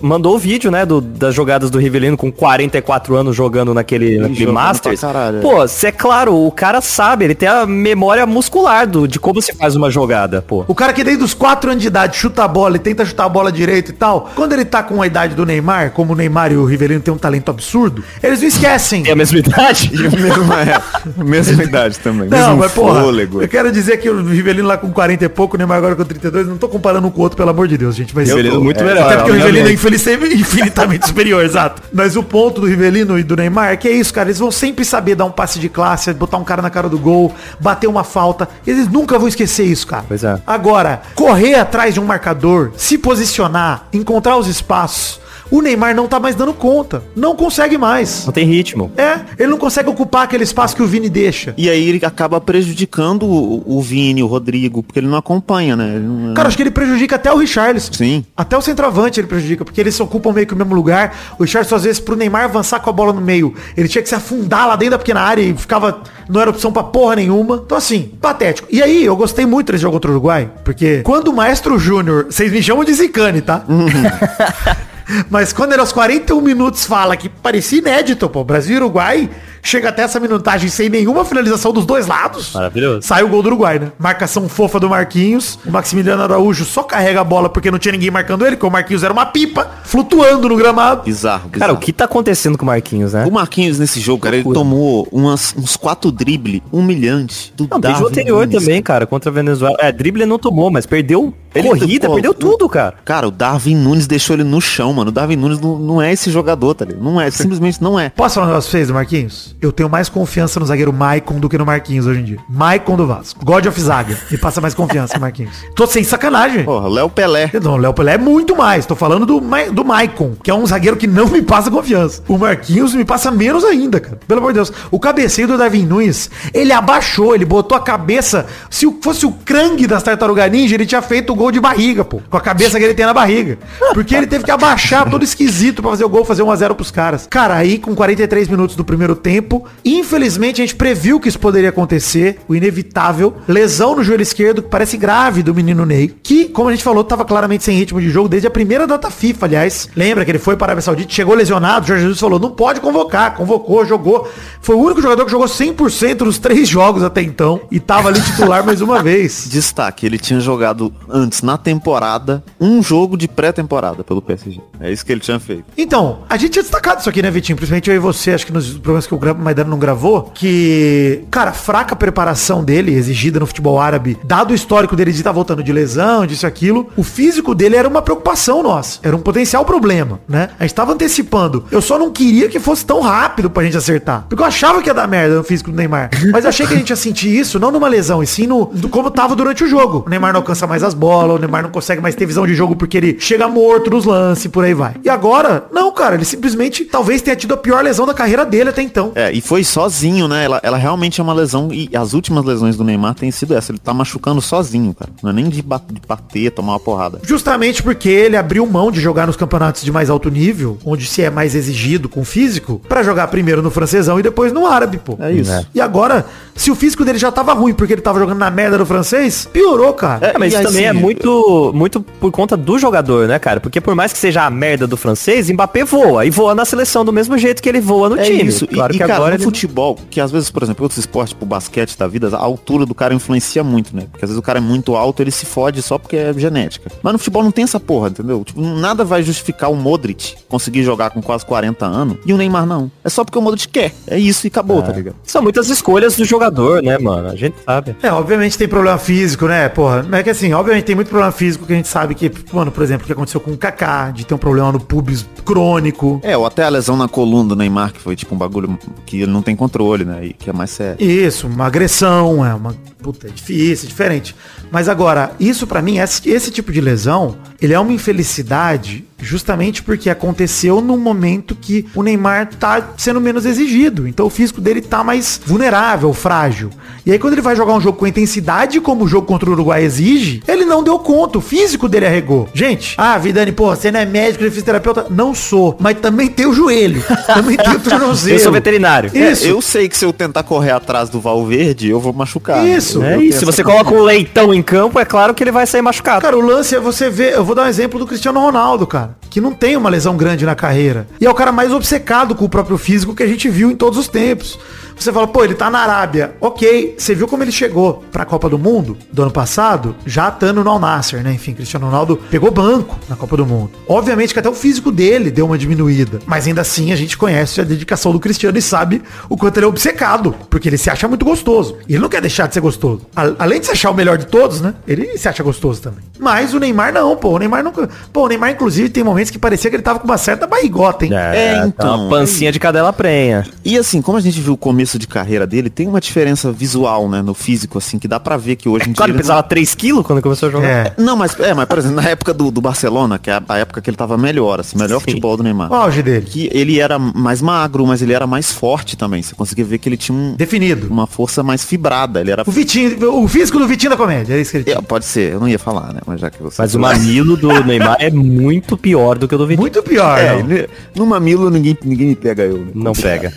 mandou 0.00 0.34
o 0.34 0.38
vídeo, 0.38 0.70
né, 0.70 0.84
do- 0.86 1.00
das 1.00 1.34
jogadas 1.34 1.70
do 1.70 1.78
Rivelino 1.78 2.16
com 2.16 2.30
44 2.30 3.16
anos 3.16 3.34
jogando 3.34 3.72
naquele, 3.74 4.18
naquele 4.18 4.34
jogando 4.40 4.54
Masters. 4.54 5.02
é. 5.02 5.40
Pô, 5.40 5.66
cê, 5.66 5.86
é 5.88 5.92
claro, 5.92 6.34
o 6.36 6.50
cara 6.50 6.80
sabe, 6.80 7.24
ele 7.24 7.34
tem 7.34 7.48
a 7.48 7.64
memória 7.66 8.26
muscular 8.26 8.86
do, 8.86 9.06
de 9.08 9.18
como 9.18 9.40
se 9.40 9.52
faz 9.54 9.74
uma 9.76 9.90
jogada, 9.90 10.42
pô. 10.42 10.64
O 10.68 10.74
cara 10.74 10.92
que 10.92 11.02
desde 11.04 11.22
os 11.24 11.32
4 11.34 11.70
anos 11.70 11.82
de 11.82 11.88
idade 11.88 12.16
chuta 12.16 12.44
a 12.44 12.48
bola 12.48 12.76
e 12.76 12.78
tenta 12.78 13.04
chutar 13.04 13.24
a 13.24 13.28
bola 13.28 13.50
direito 13.52 13.90
e 13.90 13.94
tal, 13.94 14.30
quando 14.34 14.52
ele 14.52 14.64
tá 14.64 14.82
com 14.82 15.00
a 15.00 15.06
idade 15.06 15.34
do 15.34 15.46
Neymar, 15.46 15.92
como 15.92 16.12
o 16.12 16.16
Neymar 16.16 16.52
e 16.52 16.56
o 16.56 16.64
Rivelino 16.64 17.00
tem 17.00 17.12
um 17.14 17.18
talento 17.18 17.35
absurdo, 17.50 18.02
eles 18.22 18.40
não 18.40 18.48
esquecem. 18.48 19.02
Tem 19.02 19.12
a 19.12 19.16
mesma 19.16 19.38
idade? 19.38 19.90
E 19.96 20.06
o 20.06 20.12
mesmo, 20.12 20.52
é, 20.52 20.74
a 21.20 21.24
mesma 21.24 21.64
idade 21.64 21.98
também. 21.98 22.28
Não, 22.28 22.38
mesmo 22.38 22.56
mas 22.58 22.72
porra, 22.72 23.02
fôlego. 23.02 23.40
eu 23.40 23.48
quero 23.48 23.72
dizer 23.72 23.96
que 23.96 24.08
o 24.10 24.26
Rivelino 24.26 24.68
lá 24.68 24.76
com 24.76 24.90
40 24.92 25.24
e 25.24 25.28
pouco, 25.28 25.54
o 25.54 25.58
Neymar 25.58 25.78
agora 25.78 25.96
com 25.96 26.04
32, 26.04 26.46
não 26.46 26.58
tô 26.58 26.68
comparando 26.68 27.06
um 27.06 27.10
com 27.10 27.20
o 27.20 27.22
outro, 27.22 27.36
pelo 27.36 27.50
amor 27.50 27.66
de 27.66 27.78
Deus, 27.78 27.96
gente. 27.96 28.14
Mas 28.14 28.28
Rivelino 28.28 28.60
muito 28.60 28.80
é, 28.80 28.84
melhor, 28.84 29.06
Até 29.06 29.16
porque 29.16 29.30
o 29.30 29.34
Rivelino 29.34 29.68
é 29.68 29.72
infinitamente 30.34 31.06
superior, 31.06 31.44
exato. 31.44 31.82
Mas 31.92 32.16
o 32.16 32.22
ponto 32.22 32.60
do 32.60 32.66
Rivelino 32.66 33.18
e 33.18 33.22
do 33.22 33.36
Neymar 33.36 33.70
é 33.70 33.76
que 33.76 33.88
é 33.88 33.92
isso, 33.92 34.12
cara. 34.12 34.28
Eles 34.28 34.38
vão 34.38 34.50
sempre 34.50 34.84
saber 34.84 35.14
dar 35.14 35.24
um 35.24 35.30
passe 35.30 35.58
de 35.58 35.68
classe, 35.68 36.12
botar 36.12 36.36
um 36.36 36.44
cara 36.44 36.62
na 36.62 36.70
cara 36.70 36.88
do 36.88 36.98
gol, 36.98 37.34
bater 37.58 37.86
uma 37.86 38.04
falta. 38.04 38.48
Eles 38.66 38.88
nunca 38.88 39.18
vão 39.18 39.28
esquecer 39.28 39.64
isso, 39.64 39.86
cara. 39.86 40.04
Pois 40.06 40.24
é. 40.24 40.38
Agora, 40.46 41.02
correr 41.14 41.54
atrás 41.54 41.94
de 41.94 42.00
um 42.00 42.04
marcador, 42.04 42.72
se 42.76 42.98
posicionar, 42.98 43.86
encontrar 43.92 44.36
os 44.36 44.46
espaços. 44.46 45.20
O 45.50 45.60
Neymar 45.60 45.94
não 45.94 46.06
tá 46.08 46.18
mais 46.18 46.34
dando 46.34 46.52
conta. 46.52 47.02
Não 47.14 47.36
consegue 47.36 47.78
mais. 47.78 48.24
Não 48.26 48.32
tem 48.32 48.44
ritmo. 48.46 48.90
É, 48.96 49.20
ele 49.38 49.48
não 49.50 49.58
consegue 49.58 49.88
ocupar 49.88 50.24
aquele 50.24 50.44
espaço 50.44 50.74
que 50.74 50.82
o 50.82 50.86
Vini 50.86 51.08
deixa. 51.08 51.54
E 51.56 51.68
aí 51.70 51.88
ele 51.88 52.04
acaba 52.04 52.40
prejudicando 52.40 53.24
o, 53.24 53.62
o 53.66 53.80
Vini, 53.82 54.22
o 54.22 54.26
Rodrigo, 54.26 54.82
porque 54.82 54.98
ele 54.98 55.06
não 55.06 55.16
acompanha, 55.18 55.76
né? 55.76 55.96
Ele 55.96 56.06
não- 56.06 56.34
Cara, 56.34 56.48
acho 56.48 56.56
que 56.56 56.62
ele 56.62 56.70
prejudica 56.70 57.16
até 57.16 57.32
o 57.32 57.36
Richarlison. 57.36 57.92
Sim. 57.92 58.24
Até 58.36 58.56
o 58.56 58.60
centroavante 58.60 59.20
ele 59.20 59.26
prejudica, 59.26 59.64
porque 59.64 59.80
eles 59.80 59.94
se 59.94 60.02
ocupam 60.02 60.32
meio 60.32 60.46
que 60.46 60.54
o 60.54 60.56
mesmo 60.56 60.74
lugar. 60.74 61.14
O 61.38 61.42
Richarlison, 61.44 61.76
às 61.76 61.84
vezes, 61.84 62.00
pro 62.00 62.16
Neymar 62.16 62.44
avançar 62.44 62.80
com 62.80 62.90
a 62.90 62.92
bola 62.92 63.12
no 63.12 63.20
meio, 63.20 63.54
ele 63.76 63.88
tinha 63.88 64.02
que 64.02 64.08
se 64.08 64.14
afundar 64.14 64.66
lá 64.66 64.76
dentro 64.76 64.92
da 64.92 64.98
pequena 64.98 65.20
área 65.20 65.42
e 65.42 65.54
ficava. 65.56 66.02
Não 66.28 66.40
era 66.40 66.50
opção 66.50 66.72
pra 66.72 66.82
porra 66.82 67.16
nenhuma. 67.16 67.62
Então, 67.64 67.78
assim, 67.78 68.10
patético. 68.20 68.66
E 68.70 68.82
aí, 68.82 69.04
eu 69.04 69.14
gostei 69.16 69.46
muito 69.46 69.70
desse 69.70 69.82
jogo 69.82 69.94
contra 69.94 70.10
o 70.10 70.14
Uruguai, 70.14 70.50
porque 70.64 71.02
quando 71.04 71.28
o 71.28 71.32
Maestro 71.36 71.78
Júnior. 71.78 72.26
Vocês 72.28 72.50
me 72.50 72.62
chamam 72.62 72.84
de 72.84 72.92
Zicane, 72.92 73.40
tá? 73.40 73.64
Mas 75.30 75.52
quando 75.52 75.72
ele 75.72 75.80
aos 75.80 75.92
41 75.92 76.40
minutos 76.40 76.84
fala 76.84 77.16
que 77.16 77.28
parecia 77.28 77.78
inédito, 77.78 78.28
pô, 78.28 78.42
Brasil 78.44 78.74
e 78.74 78.78
Uruguai 78.78 79.30
chega 79.66 79.88
até 79.88 80.02
essa 80.02 80.20
minutagem 80.20 80.68
sem 80.68 80.88
nenhuma 80.88 81.24
finalização 81.24 81.72
dos 81.72 81.84
dois 81.84 82.06
lados. 82.06 82.52
Maravilhoso. 82.54 83.00
Sai 83.02 83.22
o 83.22 83.28
gol 83.28 83.42
do 83.42 83.46
Uruguai, 83.48 83.78
né? 83.78 83.92
Marcação 83.98 84.48
fofa 84.48 84.78
do 84.78 84.88
Marquinhos. 84.88 85.58
O 85.66 85.70
Maximiliano 85.70 86.22
Araújo 86.22 86.64
só 86.64 86.82
carrega 86.82 87.20
a 87.20 87.24
bola 87.24 87.48
porque 87.48 87.70
não 87.70 87.78
tinha 87.78 87.92
ninguém 87.92 88.10
marcando 88.10 88.46
ele, 88.46 88.56
porque 88.56 88.66
o 88.66 88.70
Marquinhos 88.70 89.02
era 89.02 89.12
uma 89.12 89.26
pipa, 89.26 89.68
flutuando 89.84 90.48
no 90.48 90.56
gramado. 90.56 91.02
Bizarro, 91.02 91.48
bizarro. 91.48 91.58
Cara, 91.58 91.72
o 91.72 91.78
que 91.78 91.92
tá 91.92 92.04
acontecendo 92.04 92.56
com 92.56 92.64
o 92.64 92.66
Marquinhos, 92.66 93.12
né? 93.12 93.24
O 93.26 93.32
Marquinhos 93.32 93.78
nesse 93.78 94.00
jogo, 94.00 94.22
cara, 94.22 94.36
ele 94.36 94.44
tomou 94.52 95.08
umas, 95.10 95.54
uns 95.56 95.76
quatro 95.76 96.10
drible 96.12 96.62
humilhantes 96.70 97.52
do 97.56 97.66
Não, 97.70 97.80
desde 97.80 98.00
o 98.00 98.04
Darwin 98.04 98.12
anterior 98.20 98.46
Nunes. 98.46 98.62
também, 98.64 98.82
cara, 98.82 99.06
contra 99.06 99.30
a 99.30 99.32
Venezuela. 99.32 99.76
É, 99.80 99.90
drible 99.90 100.22
ele 100.22 100.28
não 100.30 100.38
tomou, 100.38 100.70
mas 100.70 100.86
perdeu 100.86 101.34
Ele- 101.54 101.68
corrida, 101.68 102.08
perdeu 102.08 102.32
tudo, 102.34 102.68
cara. 102.68 102.94
Cara, 103.04 103.26
o 103.28 103.30
Darwin 103.30 103.74
Nunes 103.74 104.06
deixou 104.06 104.34
ele 104.36 104.44
no 104.44 104.60
chão, 104.60 104.92
mano. 104.92 105.08
O 105.10 105.12
Darwin 105.12 105.36
Nunes 105.36 105.60
não, 105.60 105.78
não 105.78 106.02
é 106.02 106.12
esse 106.12 106.30
jogador, 106.30 106.74
tá 106.74 106.84
ligado? 106.84 107.02
Não 107.02 107.20
é, 107.20 107.30
simplesmente 107.30 107.82
não 107.82 107.98
é. 107.98 108.10
Posso 108.10 108.36
falar 108.36 108.46
um 108.46 108.50
negócio 108.50 108.70
vocês 108.70 108.88
do 108.88 108.94
Marquinhos? 108.94 109.55
Eu 109.60 109.72
tenho 109.72 109.88
mais 109.88 110.08
confiança 110.10 110.60
no 110.60 110.66
zagueiro 110.66 110.92
Maicon 110.92 111.40
do 111.40 111.48
que 111.48 111.56
no 111.56 111.64
Marquinhos 111.64 112.06
hoje 112.06 112.20
em 112.20 112.24
dia. 112.24 112.36
Maicon 112.48 112.94
do 112.94 113.06
Vasco. 113.06 113.42
God 113.44 113.64
of 113.66 113.80
Zaga. 113.80 114.16
Me 114.30 114.36
passa 114.36 114.60
mais 114.60 114.74
confiança 114.74 115.18
Marquinhos. 115.18 115.54
Tô 115.74 115.86
sem 115.86 116.04
sacanagem. 116.04 116.64
Porra, 116.64 116.88
Léo 116.88 117.08
Pelé. 117.08 117.50
Não, 117.62 117.76
Léo 117.76 117.94
Pelé 117.94 118.14
é 118.14 118.18
muito 118.18 118.54
mais. 118.54 118.84
Tô 118.84 118.94
falando 118.94 119.24
do, 119.24 119.40
Ma- 119.40 119.64
do 119.64 119.82
Maicon, 119.82 120.34
que 120.42 120.50
é 120.50 120.54
um 120.54 120.66
zagueiro 120.66 120.96
que 120.98 121.06
não 121.06 121.28
me 121.28 121.40
passa 121.40 121.70
confiança. 121.70 122.22
O 122.28 122.36
Marquinhos 122.36 122.94
me 122.94 123.02
passa 123.04 123.30
menos 123.30 123.64
ainda, 123.64 123.98
cara. 123.98 124.18
Pelo 124.28 124.40
amor 124.40 124.52
de 124.52 124.56
Deus. 124.58 124.72
O 124.90 125.00
cabeceio 125.00 125.48
do 125.48 125.56
Darwin 125.56 125.86
Nunes, 125.86 126.30
ele 126.52 126.72
abaixou, 126.72 127.34
ele 127.34 127.46
botou 127.46 127.76
a 127.78 127.80
cabeça. 127.80 128.46
Se 128.70 128.86
fosse 129.00 129.24
o 129.24 129.32
Krang 129.32 129.86
das 129.86 130.02
Tartaruga 130.02 130.46
Ninja, 130.48 130.74
ele 130.74 130.84
tinha 130.84 131.00
feito 131.00 131.32
o 131.32 131.36
gol 131.36 131.50
de 131.50 131.60
barriga, 131.60 132.04
pô. 132.04 132.20
Com 132.28 132.36
a 132.36 132.40
cabeça 132.42 132.78
que 132.78 132.84
ele 132.84 132.94
tem 132.94 133.06
na 133.06 133.14
barriga. 133.14 133.58
Porque 133.94 134.14
ele 134.14 134.26
teve 134.26 134.44
que 134.44 134.50
abaixar 134.50 135.08
todo 135.08 135.24
esquisito 135.24 135.80
pra 135.80 135.90
fazer 135.92 136.04
o 136.04 136.08
gol, 136.10 136.24
fazer 136.26 136.42
1x0 136.42 136.74
pros 136.74 136.90
caras. 136.90 137.26
Cara, 137.28 137.54
aí 137.54 137.78
com 137.78 137.94
43 137.94 138.48
minutos 138.48 138.76
do 138.76 138.84
primeiro 138.84 139.16
tempo, 139.16 139.45
infelizmente 139.84 140.60
a 140.60 140.64
gente 140.64 140.76
previu 140.76 141.20
que 141.20 141.28
isso 141.28 141.38
poderia 141.38 141.70
acontecer, 141.70 142.38
o 142.48 142.54
inevitável. 142.54 143.34
Lesão 143.46 143.96
no 143.96 144.02
joelho 144.02 144.22
esquerdo, 144.22 144.62
que 144.62 144.68
parece 144.68 144.96
grave 144.96 145.42
do 145.42 145.54
menino 145.54 145.84
Ney. 145.84 146.14
Que, 146.22 146.46
como 146.46 146.68
a 146.68 146.72
gente 146.72 146.84
falou, 146.84 147.04
tava 147.04 147.24
claramente 147.24 147.64
sem 147.64 147.76
ritmo 147.76 148.00
de 148.00 148.10
jogo 148.10 148.28
desde 148.28 148.46
a 148.46 148.50
primeira 148.50 148.86
data 148.86 149.10
FIFA, 149.10 149.46
aliás. 149.46 149.88
Lembra 149.94 150.24
que 150.24 150.30
ele 150.30 150.38
foi 150.38 150.56
para 150.56 150.66
a 150.66 150.68
Arábia 150.68 150.82
Saudita, 150.82 151.12
chegou 151.12 151.34
lesionado, 151.34 151.84
o 151.84 151.88
Jorge 151.88 152.02
Jesus 152.02 152.20
falou, 152.20 152.38
não 152.38 152.50
pode 152.50 152.80
convocar. 152.80 153.34
Convocou, 153.36 153.84
jogou. 153.84 154.28
Foi 154.60 154.74
o 154.74 154.78
único 154.78 155.00
jogador 155.00 155.24
que 155.24 155.30
jogou 155.30 155.46
100% 155.46 156.20
nos 156.22 156.38
três 156.38 156.68
jogos 156.68 157.02
até 157.02 157.22
então. 157.22 157.60
E 157.70 157.78
tava 157.78 158.08
ali 158.08 158.20
titular 158.20 158.64
mais 158.64 158.80
uma 158.80 159.02
vez. 159.02 159.48
Destaque, 159.50 160.06
ele 160.06 160.18
tinha 160.18 160.40
jogado 160.40 160.92
antes, 161.08 161.42
na 161.42 161.56
temporada, 161.56 162.42
um 162.60 162.82
jogo 162.82 163.16
de 163.16 163.28
pré-temporada 163.28 164.02
pelo 164.02 164.20
PSG. 164.22 164.60
É 164.80 164.90
isso 164.90 165.04
que 165.04 165.12
ele 165.12 165.20
tinha 165.20 165.38
feito. 165.38 165.64
Então, 165.76 166.20
a 166.28 166.36
gente 166.36 166.52
tinha 166.52 166.62
destacado 166.62 167.00
isso 167.00 167.08
aqui, 167.08 167.22
né, 167.22 167.30
Vitinho? 167.30 167.56
Principalmente 167.56 167.90
eu 167.90 167.96
e 167.96 167.98
você, 167.98 168.32
acho 168.32 168.46
que 168.46 168.52
nos 168.52 168.70
programas 168.72 169.06
que 169.06 169.14
o 169.14 169.18
Gra- 169.26 169.34
Maidana 169.34 169.70
não 169.70 169.78
gravou, 169.78 170.30
que, 170.34 171.24
cara, 171.30 171.52
fraca 171.52 171.94
preparação 171.96 172.62
dele, 172.62 172.94
exigida 172.94 173.40
no 173.40 173.46
futebol 173.46 173.80
árabe, 173.80 174.18
dado 174.24 174.50
o 174.52 174.54
histórico 174.54 174.94
dele 174.96 175.12
de 175.12 175.18
estar 175.18 175.32
voltando 175.32 175.62
de 175.62 175.72
lesão, 175.72 176.26
disso 176.26 176.46
e 176.46 176.48
aquilo, 176.48 176.88
o 176.96 177.02
físico 177.02 177.54
dele 177.54 177.76
era 177.76 177.88
uma 177.88 178.02
preocupação 178.02 178.62
nossa. 178.62 178.98
Era 179.02 179.16
um 179.16 179.20
potencial 179.20 179.64
problema, 179.64 180.20
né? 180.28 180.50
A 180.58 180.64
gente 180.64 180.74
tava 180.74 180.92
antecipando. 180.92 181.64
Eu 181.70 181.80
só 181.82 181.98
não 181.98 182.10
queria 182.10 182.48
que 182.48 182.60
fosse 182.60 182.84
tão 182.84 183.00
rápido 183.00 183.50
pra 183.50 183.62
gente 183.64 183.76
acertar. 183.76 184.26
Porque 184.28 184.42
eu 184.42 184.46
achava 184.46 184.80
que 184.82 184.88
ia 184.88 184.94
dar 184.94 185.06
merda 185.08 185.36
no 185.36 185.44
físico 185.44 185.70
do 185.70 185.76
Neymar. 185.76 186.10
Mas 186.32 186.44
eu 186.44 186.48
achei 186.50 186.66
que 186.66 186.74
a 186.74 186.76
gente 186.76 186.90
ia 186.90 186.96
sentir 186.96 187.28
isso, 187.36 187.58
não 187.58 187.70
numa 187.70 187.88
lesão, 187.88 188.22
e 188.22 188.26
sim 188.26 188.46
no, 188.46 188.66
como 188.90 189.10
tava 189.10 189.34
durante 189.34 189.64
o 189.64 189.68
jogo. 189.68 190.04
O 190.06 190.10
Neymar 190.10 190.32
não 190.32 190.40
alcança 190.40 190.66
mais 190.66 190.82
as 190.82 190.94
bolas, 190.94 191.36
o 191.36 191.38
Neymar 191.38 191.62
não 191.62 191.70
consegue 191.70 192.00
mais 192.00 192.14
ter 192.14 192.26
visão 192.26 192.46
de 192.46 192.54
jogo 192.54 192.76
porque 192.76 192.96
ele 192.96 193.16
chega 193.18 193.48
morto 193.48 193.90
nos 193.90 194.04
lances, 194.04 194.46
por 194.46 194.64
aí 194.64 194.74
vai. 194.74 194.94
E 195.04 195.08
agora, 195.10 195.64
não, 195.72 195.92
cara, 195.92 196.14
ele 196.14 196.24
simplesmente 196.24 196.84
talvez 196.84 197.22
tenha 197.22 197.36
tido 197.36 197.54
a 197.54 197.56
pior 197.56 197.82
lesão 197.82 198.06
da 198.06 198.14
carreira 198.14 198.44
dele 198.44 198.70
até 198.70 198.82
então. 198.82 199.12
É, 199.18 199.32
e 199.32 199.40
foi 199.40 199.64
sozinho, 199.64 200.28
né? 200.28 200.44
Ela, 200.44 200.60
ela 200.62 200.76
realmente 200.76 201.20
é 201.22 201.24
uma 201.24 201.32
lesão. 201.32 201.70
E 201.72 201.88
as 201.96 202.12
últimas 202.12 202.44
lesões 202.44 202.76
do 202.76 202.84
Neymar 202.84 203.14
têm 203.14 203.30
sido 203.30 203.54
essa. 203.54 203.72
Ele 203.72 203.78
tá 203.78 203.94
machucando 203.94 204.42
sozinho, 204.42 204.94
cara. 204.94 205.10
Não 205.22 205.30
é 205.30 205.32
nem 205.32 205.48
de, 205.48 205.62
ba- 205.62 205.80
de 205.90 206.02
bater, 206.06 206.50
tomar 206.50 206.74
uma 206.74 206.80
porrada. 206.80 207.18
Justamente 207.22 207.82
porque 207.82 208.10
ele 208.10 208.36
abriu 208.36 208.66
mão 208.66 208.92
de 208.92 209.00
jogar 209.00 209.26
nos 209.26 209.34
campeonatos 209.34 209.82
de 209.82 209.90
mais 209.90 210.10
alto 210.10 210.30
nível, 210.30 210.76
onde 210.84 211.06
se 211.06 211.22
é 211.22 211.30
mais 211.30 211.54
exigido 211.54 212.10
com 212.10 212.22
físico, 212.26 212.78
pra 212.86 213.02
jogar 213.02 213.26
primeiro 213.28 213.62
no 213.62 213.70
francesão 213.70 214.20
e 214.20 214.22
depois 214.22 214.52
no 214.52 214.66
árabe, 214.66 214.98
pô. 214.98 215.16
É 215.18 215.32
isso. 215.32 215.50
É. 215.50 215.64
E 215.74 215.80
agora, 215.80 216.26
se 216.54 216.70
o 216.70 216.74
físico 216.74 217.02
dele 217.02 217.16
já 217.18 217.32
tava 217.32 217.54
ruim 217.54 217.72
porque 217.72 217.94
ele 217.94 218.02
tava 218.02 218.18
jogando 218.18 218.38
na 218.38 218.50
merda 218.50 218.76
do 218.76 218.84
francês, 218.84 219.48
piorou, 219.50 219.94
cara. 219.94 220.26
É, 220.26 220.38
mas 220.38 220.52
E 220.52 220.56
isso 220.56 220.64
também 220.66 220.86
assim, 220.88 220.98
é 220.98 221.00
muito, 221.00 221.72
muito 221.74 222.02
por 222.02 222.30
conta 222.30 222.54
do 222.54 222.78
jogador, 222.78 223.26
né, 223.26 223.38
cara? 223.38 223.60
Porque 223.60 223.80
por 223.80 223.94
mais 223.94 224.12
que 224.12 224.18
seja 224.18 224.42
a 224.44 224.50
merda 224.50 224.86
do 224.86 224.96
francês, 224.98 225.48
Mbappé 225.50 225.84
voa. 225.84 226.26
E 226.26 226.30
voa 226.30 226.54
na 226.54 226.66
seleção 226.66 227.02
do 227.02 227.12
mesmo 227.14 227.38
jeito 227.38 227.62
que 227.62 227.68
ele 227.70 227.80
voa 227.80 228.10
no 228.10 228.18
É 228.18 228.24
time. 228.24 228.44
isso. 228.44 228.66
Claro 228.66 228.92
e, 228.94 228.98
que 228.98 229.02
e, 229.02 229.05
cara, 229.06 229.18
agora 229.18 229.34
no 229.34 229.36
ele... 229.36 229.44
futebol, 229.44 229.98
que 230.10 230.20
às 230.20 230.30
vezes, 230.30 230.50
por 230.50 230.62
exemplo, 230.62 230.84
outros 230.84 230.98
esportes, 230.98 231.30
tipo 231.30 231.46
basquete 231.46 231.96
da 231.96 232.06
vida, 232.06 232.34
a 232.36 232.40
altura 232.40 232.86
do 232.86 232.94
cara 232.94 233.14
influencia 233.14 233.62
muito, 233.62 233.94
né? 233.94 234.06
Porque 234.10 234.24
às 234.24 234.30
vezes 234.30 234.38
o 234.38 234.42
cara 234.42 234.58
é 234.58 234.62
muito 234.62 234.96
alto, 234.96 235.22
ele 235.22 235.30
se 235.30 235.46
fode 235.46 235.82
só 235.82 235.98
porque 235.98 236.16
é 236.16 236.32
genética. 236.34 236.90
Mas 237.02 237.12
no 237.12 237.18
futebol 237.18 237.42
não 237.42 237.50
tem 237.50 237.64
essa 237.64 237.80
porra, 237.80 238.08
entendeu? 238.08 238.42
Tipo, 238.44 238.60
nada 238.60 239.04
vai 239.04 239.22
justificar 239.22 239.70
o 239.70 239.76
Modric 239.76 240.34
conseguir 240.48 240.82
jogar 240.82 241.10
com 241.10 241.22
quase 241.22 241.44
40 241.44 241.84
anos 241.84 242.18
e 242.24 242.32
o 242.32 242.36
Neymar 242.36 242.66
não. 242.66 242.90
É 243.04 243.08
só 243.08 243.24
porque 243.24 243.38
o 243.38 243.42
Modric 243.42 243.68
quer. 243.68 243.92
É 244.06 244.18
isso 244.18 244.46
e 244.46 244.48
acabou, 244.48 244.82
tá 244.82 244.92
ligado? 244.92 245.16
São 245.22 245.42
muitas 245.42 245.68
escolhas 245.68 246.16
do 246.16 246.24
jogador, 246.24 246.82
né, 246.82 246.98
mano? 246.98 247.28
A 247.28 247.36
gente 247.36 247.56
sabe. 247.64 247.96
É, 248.02 248.10
obviamente 248.12 248.56
tem 248.56 248.68
problema 248.68 248.98
físico, 248.98 249.46
né, 249.46 249.68
porra. 249.68 250.04
Mas 250.08 250.20
é 250.20 250.22
que 250.22 250.30
assim, 250.30 250.52
obviamente 250.52 250.84
tem 250.84 250.94
muito 250.94 251.08
problema 251.08 251.32
físico 251.32 251.66
que 251.66 251.72
a 251.72 251.76
gente 251.76 251.88
sabe 251.88 252.14
que, 252.14 252.30
mano, 252.52 252.70
por 252.70 252.82
exemplo, 252.82 253.04
o 253.04 253.06
que 253.06 253.12
aconteceu 253.12 253.40
com 253.40 253.52
o 253.52 253.56
Kaká, 253.56 254.10
de 254.10 254.24
ter 254.24 254.34
um 254.34 254.38
problema 254.38 254.72
no 254.72 254.80
pubis 254.80 255.26
crônico. 255.44 256.20
É, 256.22 256.36
ou 256.36 256.46
até 256.46 256.64
a 256.64 256.68
lesão 256.68 256.96
na 256.96 257.08
coluna 257.08 257.50
do 257.50 257.56
Neymar, 257.56 257.92
que 257.92 258.00
foi 258.00 258.16
tipo 258.16 258.34
um 258.34 258.38
bagulho 258.38 258.78
que 259.04 259.22
ele 259.22 259.30
não 259.30 259.42
tem 259.42 259.54
controle, 259.54 260.04
né? 260.04 260.26
E 260.26 260.32
que 260.32 260.48
é 260.48 260.52
mais 260.52 260.70
sério. 260.70 261.04
Isso, 261.04 261.46
uma 261.46 261.66
agressão, 261.66 262.44
é 262.44 262.54
uma. 262.54 262.74
Puta, 263.02 263.28
é 263.28 263.30
difícil, 263.30 263.86
é 263.86 263.88
diferente. 263.88 264.34
Mas 264.70 264.88
agora, 264.88 265.32
isso 265.38 265.66
pra 265.66 265.82
mim, 265.82 265.98
esse, 265.98 266.28
esse 266.28 266.50
tipo 266.50 266.72
de 266.72 266.80
lesão, 266.80 267.36
ele 267.60 267.72
é 267.72 267.78
uma 267.78 267.92
infelicidade 267.92 269.04
justamente 269.18 269.82
porque 269.82 270.10
aconteceu 270.10 270.80
num 270.80 270.96
momento 270.98 271.54
que 271.54 271.86
o 271.94 272.02
Neymar 272.02 272.50
tá 272.58 272.90
sendo 272.96 273.20
menos 273.20 273.46
exigido. 273.46 274.06
Então 274.06 274.26
o 274.26 274.30
físico 274.30 274.60
dele 274.60 274.80
tá 274.80 275.02
mais 275.02 275.40
vulnerável, 275.44 276.12
frágil. 276.12 276.70
E 277.04 277.12
aí 277.12 277.18
quando 277.18 277.34
ele 277.34 277.42
vai 277.42 277.54
jogar 277.56 277.72
um 277.74 277.80
jogo 277.80 277.98
com 277.98 278.06
intensidade 278.06 278.80
como 278.80 279.04
o 279.04 279.08
jogo 279.08 279.26
contra 279.26 279.48
o 279.48 279.52
Uruguai 279.52 279.82
exige, 279.84 280.42
ele 280.46 280.64
não 280.64 280.82
deu 280.82 280.98
conta, 280.98 281.38
o 281.38 281.40
físico 281.40 281.88
dele 281.88 282.06
arregou. 282.06 282.48
Gente, 282.52 282.94
ah, 282.98 283.16
Vidani, 283.16 283.52
pô, 283.52 283.74
você 283.74 283.90
não 283.92 284.00
é 284.00 284.04
médico, 284.06 284.40
não 284.42 284.48
é 284.48 284.50
fisioterapeuta? 284.50 285.06
Não 285.08 285.34
sou, 285.34 285.76
mas 285.80 285.98
também 286.00 286.26
tem 286.28 286.46
o 286.46 286.52
joelho, 286.52 287.02
também 287.26 287.56
tem 287.56 287.74
o 287.74 287.80
tornozelo. 287.80 288.36
Eu 288.36 288.42
sou 288.42 288.52
veterinário. 288.52 289.10
Isso. 289.14 289.46
É, 289.46 289.50
eu 289.50 289.62
sei 289.62 289.88
que 289.88 289.96
se 289.96 290.04
eu 290.04 290.12
tentar 290.12 290.42
correr 290.42 290.72
atrás 290.72 291.08
do 291.08 291.20
Valverde, 291.20 291.88
eu 291.88 292.00
vou 292.00 292.12
machucar. 292.12 292.66
Isso. 292.66 292.98
Eu- 293.02 293.10
eu 293.12 293.20
É 293.20 293.24
isso. 293.24 293.38
Se 293.38 293.44
você 293.44 293.62
coloca 293.62 293.94
um 293.94 294.02
leitão 294.02 294.52
em 294.52 294.62
campo, 294.62 294.98
é 294.98 295.04
claro 295.04 295.32
que 295.32 295.42
ele 295.42 295.52
vai 295.52 295.66
sair 295.66 295.82
machucado. 295.82 296.20
Cara, 296.22 296.36
o 296.36 296.40
lance 296.40 296.74
é 296.74 296.80
você 296.80 297.08
ver, 297.08 297.40
vou 297.40 297.54
dar 297.54 297.62
um 297.64 297.68
exemplo 297.68 297.98
do 297.98 298.06
Cristiano 298.06 298.40
Ronaldo, 298.40 298.86
cara, 298.86 299.05
que 299.30 299.40
não 299.40 299.52
tem 299.52 299.76
uma 299.76 299.90
lesão 299.90 300.16
grande 300.16 300.44
na 300.44 300.54
carreira. 300.54 301.06
E 301.20 301.26
é 301.26 301.30
o 301.30 301.34
cara 301.34 301.52
mais 301.52 301.72
obcecado 301.72 302.34
com 302.34 302.44
o 302.44 302.48
próprio 302.48 302.78
físico 302.78 303.14
que 303.14 303.22
a 303.22 303.26
gente 303.26 303.48
viu 303.48 303.70
em 303.70 303.76
todos 303.76 303.98
os 303.98 304.08
tempos. 304.08 304.58
Você 304.98 305.12
fala, 305.12 305.26
pô, 305.26 305.44
ele 305.44 305.54
tá 305.54 305.70
na 305.70 305.80
Arábia. 305.80 306.34
Ok, 306.40 306.94
você 306.98 307.14
viu 307.14 307.28
como 307.28 307.42
ele 307.42 307.52
chegou 307.52 308.02
pra 308.10 308.24
Copa 308.24 308.48
do 308.48 308.58
Mundo 308.58 308.96
do 309.12 309.22
ano 309.22 309.30
passado? 309.30 309.94
Já 310.06 310.28
estando 310.28 310.64
no 310.64 310.70
Al-Nasser, 310.70 311.22
né? 311.22 311.32
Enfim, 311.32 311.52
Cristiano 311.54 311.86
Ronaldo 311.86 312.16
pegou 312.30 312.50
banco 312.50 312.98
na 313.08 313.14
Copa 313.14 313.36
do 313.36 313.44
Mundo. 313.46 313.70
Obviamente 313.86 314.32
que 314.32 314.40
até 314.40 314.48
o 314.48 314.54
físico 314.54 314.90
dele 314.90 315.30
deu 315.30 315.46
uma 315.46 315.58
diminuída. 315.58 316.18
Mas 316.26 316.46
ainda 316.46 316.62
assim 316.62 316.92
a 316.92 316.96
gente 316.96 317.16
conhece 317.16 317.60
a 317.60 317.64
dedicação 317.64 318.10
do 318.10 318.18
Cristiano 318.18 318.56
e 318.58 318.62
sabe 318.62 319.02
o 319.28 319.36
quanto 319.36 319.58
ele 319.58 319.66
é 319.66 319.68
obcecado. 319.68 320.34
Porque 320.48 320.68
ele 320.68 320.78
se 320.78 320.88
acha 320.90 321.06
muito 321.06 321.24
gostoso. 321.24 321.76
E 321.88 321.92
ele 321.94 322.02
não 322.02 322.08
quer 322.08 322.20
deixar 322.22 322.48
de 322.48 322.54
ser 322.54 322.60
gostoso. 322.60 323.02
A- 323.14 323.32
além 323.38 323.60
de 323.60 323.66
se 323.66 323.72
achar 323.72 323.90
o 323.90 323.94
melhor 323.94 324.16
de 324.18 324.26
todos, 324.26 324.60
né? 324.60 324.74
Ele 324.88 325.16
se 325.18 325.28
acha 325.28 325.42
gostoso 325.42 325.80
também. 325.82 326.00
Mas 326.18 326.54
o 326.54 326.58
Neymar 326.58 326.92
não, 326.92 327.16
pô. 327.16 327.30
O 327.30 327.38
Neymar 327.38 327.62
nunca. 327.62 327.88
Pô, 328.12 328.24
o 328.24 328.28
Neymar, 328.28 328.50
inclusive, 328.50 328.88
tem 328.88 329.04
momentos 329.04 329.30
que 329.30 329.38
parecia 329.38 329.68
que 329.70 329.76
ele 329.76 329.82
tava 329.82 329.98
com 329.98 330.06
uma 330.06 330.18
certa 330.18 330.46
barrigota, 330.46 331.04
hein? 331.04 331.12
É, 331.14 331.54
tá 331.60 331.66
então. 331.66 332.00
Uma 332.00 332.08
pancinha 332.10 332.50
de 332.50 332.58
cadela 332.58 332.92
prenha. 332.92 333.44
E 333.64 333.76
assim, 333.76 334.00
como 334.00 334.16
a 334.16 334.20
gente 334.20 334.40
viu 334.40 334.54
o 334.54 334.56
começo 334.56 334.85
de 334.98 335.06
carreira 335.08 335.46
dele, 335.46 335.68
tem 335.68 335.88
uma 335.88 336.00
diferença 336.00 336.52
visual, 336.52 337.08
né, 337.08 337.20
no 337.22 337.34
físico, 337.34 337.78
assim, 337.78 337.98
que 337.98 338.06
dá 338.06 338.20
pra 338.20 338.36
ver 338.36 338.56
que 338.56 338.68
hoje 338.68 338.88
em 338.88 338.92
Claro, 338.92 339.10
dia... 339.12 339.16
ele 339.16 339.22
pesava 339.22 339.42
3 339.42 339.74
quilos 339.74 340.06
quando 340.06 340.22
começou 340.22 340.48
a 340.48 340.52
jogar. 340.52 340.68
É. 340.68 340.94
Não, 340.96 341.16
mas, 341.16 341.38
é, 341.40 341.52
mas, 341.52 341.66
por 341.66 341.78
exemplo, 341.78 341.96
na 342.00 342.08
época 342.08 342.32
do, 342.32 342.50
do 342.50 342.60
Barcelona, 342.60 343.18
que 343.18 343.28
é 343.30 343.34
a, 343.34 343.42
a 343.48 343.58
época 343.58 343.80
que 343.82 343.90
ele 343.90 343.96
tava 343.96 344.16
melhor, 344.16 344.60
assim, 344.60 344.78
melhor 344.78 345.00
Sim. 345.00 345.06
futebol 345.06 345.36
do 345.36 345.42
Neymar. 345.42 345.70
O 345.70 345.74
auge 345.74 346.02
dele. 346.02 346.26
Que 346.26 346.48
ele 346.52 346.78
era 346.80 346.98
mais 346.98 347.42
magro, 347.42 347.86
mas 347.86 348.00
ele 348.02 348.12
era 348.12 348.26
mais 348.26 348.52
forte 348.52 348.96
também. 348.96 349.22
Você 349.22 349.34
conseguia 349.34 349.64
ver 349.64 349.78
que 349.78 349.88
ele 349.88 349.96
tinha 349.96 350.16
um- 350.16 350.34
Definido. 350.36 350.86
uma 350.90 351.06
força 351.06 351.42
mais 351.42 351.64
fibrada. 351.64 352.20
Ele 352.20 352.30
era. 352.30 352.42
O 352.46 352.50
Vitinho, 352.50 353.12
o 353.22 353.26
físico 353.28 353.58
do 353.58 353.66
Vitinho 353.66 353.90
da 353.90 353.96
comédia, 353.96 354.34
é 354.34 354.40
isso 354.40 354.50
que 354.52 354.56
ele 354.58 354.64
tinha. 354.64 354.76
É, 354.78 354.80
pode 354.82 355.04
ser, 355.04 355.32
eu 355.32 355.40
não 355.40 355.48
ia 355.48 355.58
falar, 355.58 355.92
né? 355.92 356.00
Mas 356.06 356.20
já 356.20 356.30
que 356.30 356.42
você. 356.42 356.60
Mas 356.62 356.74
o 356.74 356.78
mamilo 356.78 357.36
do 357.36 357.48
Neymar 357.64 357.96
é 357.98 358.10
muito 358.10 358.76
pior 358.76 359.18
do 359.18 359.26
que 359.26 359.34
o 359.34 359.38
do 359.38 359.46
Vitinho. 359.46 359.62
Muito 359.62 359.82
pior, 359.82 360.18
É, 360.18 360.32
não. 360.42 360.50
ele- 360.50 360.68
no 360.94 361.06
mamilo 361.06 361.50
ninguém, 361.50 361.76
ninguém 361.84 362.14
pega 362.14 362.42
eu. 362.44 362.58
né? 362.58 362.66
Não 362.74 362.92
pega. 362.92 363.32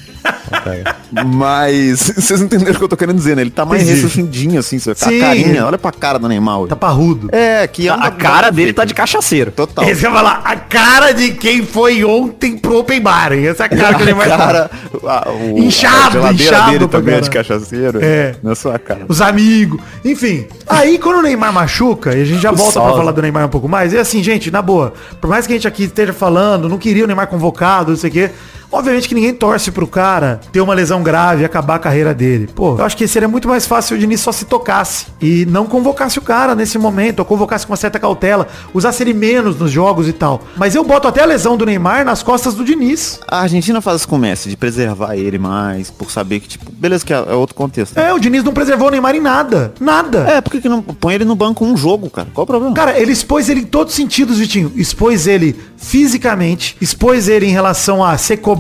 Mas 1.12 2.12
vocês 2.16 2.42
entenderam 2.42 2.74
o 2.74 2.78
que 2.78 2.84
eu 2.84 2.88
tô 2.88 2.98
querendo 2.98 3.16
dizer, 3.18 3.36
né? 3.36 3.42
Ele 3.42 3.50
tá 3.50 3.66
mais 3.66 3.82
Entendi. 3.84 4.02
ressurgidinho, 4.02 4.60
assim, 4.60 4.80
só, 4.80 4.92
a 4.92 4.96
Sim. 4.96 5.20
carinha. 5.20 5.66
Olha 5.66 5.78
pra 5.78 5.92
cara 5.92 6.20
do 6.20 6.28
Neymar. 6.28 6.60
hoje. 6.60 6.70
Tá 6.70 6.76
parrudo. 6.76 7.30
É, 7.32 7.68
que 7.68 7.90
A, 7.90 8.12
cara 8.12 8.50
dele 8.52 8.74
tá 8.74 8.86
de 8.86 8.94
cachaceiro. 8.94 9.52
Total. 9.52 9.84
Esse 9.86 10.02
vai 10.04 10.12
falar, 10.14 10.42
a 10.44 10.56
cara 10.56 11.12
de 11.12 11.32
quem 11.32 11.66
foi 11.66 12.04
ontem 12.04 12.58
pro 12.58 12.80
Open 12.80 13.02
Bar, 13.02 13.34
hein? 13.34 13.48
Essa 13.48 13.66
é 13.66 13.70
cara 13.70 13.96
que 13.96 14.04
ele 14.04 14.14
vai 14.14 14.28
cara, 14.28 14.70
a, 15.06 15.30
o, 15.32 15.58
Inchado, 15.60 16.24
a 16.26 16.34
inchado 16.34 16.72
dele 16.72 16.88
também 16.88 17.16
é 17.16 17.22
de 17.22 17.30
cachaceiro. 17.30 18.00
É. 18.02 18.36
Na 18.44 18.56
sua 18.56 18.78
cara. 18.80 19.06
Os 19.08 19.22
amigos, 19.22 19.80
enfim. 20.06 20.46
Aí 20.68 20.98
quando 21.00 21.20
o 21.20 21.22
Neymar 21.22 21.52
machuca, 21.54 22.16
e 22.16 22.22
a 22.22 22.26
gente 22.26 22.42
já 22.42 22.52
O 22.52 22.56
volta 22.56 22.74
pra 22.74 22.82
Sosa. 22.84 22.98
falar 22.98 23.12
do 23.12 23.22
Neymar 23.22 23.46
um 23.46 23.50
pouco 23.50 23.68
mais, 23.68 23.94
e 23.94 23.98
assim, 23.98 24.22
gente, 24.24 24.52
na 24.52 24.62
boa, 24.62 24.94
por 25.20 25.30
mais 25.30 25.48
que 25.48 25.54
a 25.54 25.56
gente 25.56 25.68
aqui 25.68 25.84
esteja 25.84 26.14
falando, 26.14 26.70
não 26.70 26.78
queria 26.78 27.04
o 27.04 27.08
Neymar 27.08 27.28
convocado, 27.28 27.92
não 27.92 27.98
sei 27.98 28.10
o 28.10 28.14
quê. 28.14 28.30
Obviamente 28.72 29.10
que 29.10 29.16
ninguém 29.16 29.34
torce 29.34 29.72
pro 29.72 29.88
cara 29.88 30.40
ter 30.52 30.62
uma 30.62 30.74
lesão 30.74 31.02
grave 31.02 31.42
e 31.42 31.46
acabar 31.46 31.76
a 31.76 31.80
carreira 31.80 32.14
dele. 32.14 32.48
Pô, 32.54 32.78
eu 32.78 32.86
acho 32.86 32.96
que 32.96 33.08
seria 33.08 33.28
muito 33.28 33.48
mais 33.48 33.66
fácil 33.66 33.90
se 33.90 33.94
o 33.96 33.98
Diniz 33.98 34.22
só 34.22 34.32
se 34.32 34.46
tocasse 34.46 35.08
e 35.20 35.46
não 35.48 35.66
convocasse 35.66 36.20
o 36.20 36.22
cara 36.22 36.54
nesse 36.54 36.78
momento, 36.78 37.20
ou 37.20 37.26
convocasse 37.26 37.66
com 37.66 37.72
uma 37.72 37.78
certa 37.78 38.00
cautela, 38.00 38.48
usasse 38.74 39.02
ele 39.02 39.14
menos 39.14 39.58
nos 39.58 39.72
jogos 39.72 40.08
e 40.08 40.14
tal. 40.14 40.42
Mas 40.56 40.76
eu 40.76 40.84
boto 40.84 41.08
até 41.08 41.24
a 41.24 41.26
lesão 41.26 41.58
do 41.58 41.66
Neymar 41.66 42.06
nas 42.06 42.22
costas 42.22 42.54
do 42.54 42.64
Diniz. 42.64 43.20
A 43.28 43.42
Argentina 43.42 43.82
faz 43.82 43.98
isso 43.98 44.08
com 44.08 44.18
o 44.18 44.20
Messi, 44.20 44.50
de 44.50 44.58
preservar 44.58 45.16
ele 45.16 45.40
mais, 45.40 45.90
por 45.90 46.12
saber 46.12 46.40
que, 46.40 46.50
tipo, 46.50 46.72
beleza 46.72 47.04
que 47.04 47.14
é, 47.14 47.18
é 47.18 47.34
outro 47.34 47.56
contexto. 47.56 47.98
É, 47.98 48.14
o 48.14 48.20
Diniz 48.20 48.44
não 48.44 48.54
preservou 48.54 48.90
o 48.90 48.92
Neymar 48.92 49.16
em 49.16 49.22
nada. 49.22 49.74
Nada. 49.80 50.20
É, 50.30 50.42
por 50.42 50.52
que 50.52 50.70
não 50.70 50.84
põe 50.84 51.16
ele 51.16 51.26
no 51.26 51.36
banco 51.36 51.66
um 51.66 51.76
jogo, 51.76 52.10
cara? 52.10 52.28
Qual 52.34 52.44
o 52.44 52.48
problema? 52.48 52.76
Cara, 52.76 53.00
ele 53.00 53.12
expôs 53.12 53.50
ele 53.50 53.62
em 53.62 53.66
todos 53.66 53.94
os 53.94 53.98
sentidos, 53.98 54.38
Vitinho. 54.38 54.72
Expôs 54.76 55.26
ele 55.26 55.60
fisicamente, 55.76 56.78
expôs 56.80 57.28
ele 57.28 57.48
em 57.48 57.52
relação 57.52 58.04
a 58.04 58.18
ser 58.18 58.38
cobrado 58.38 58.59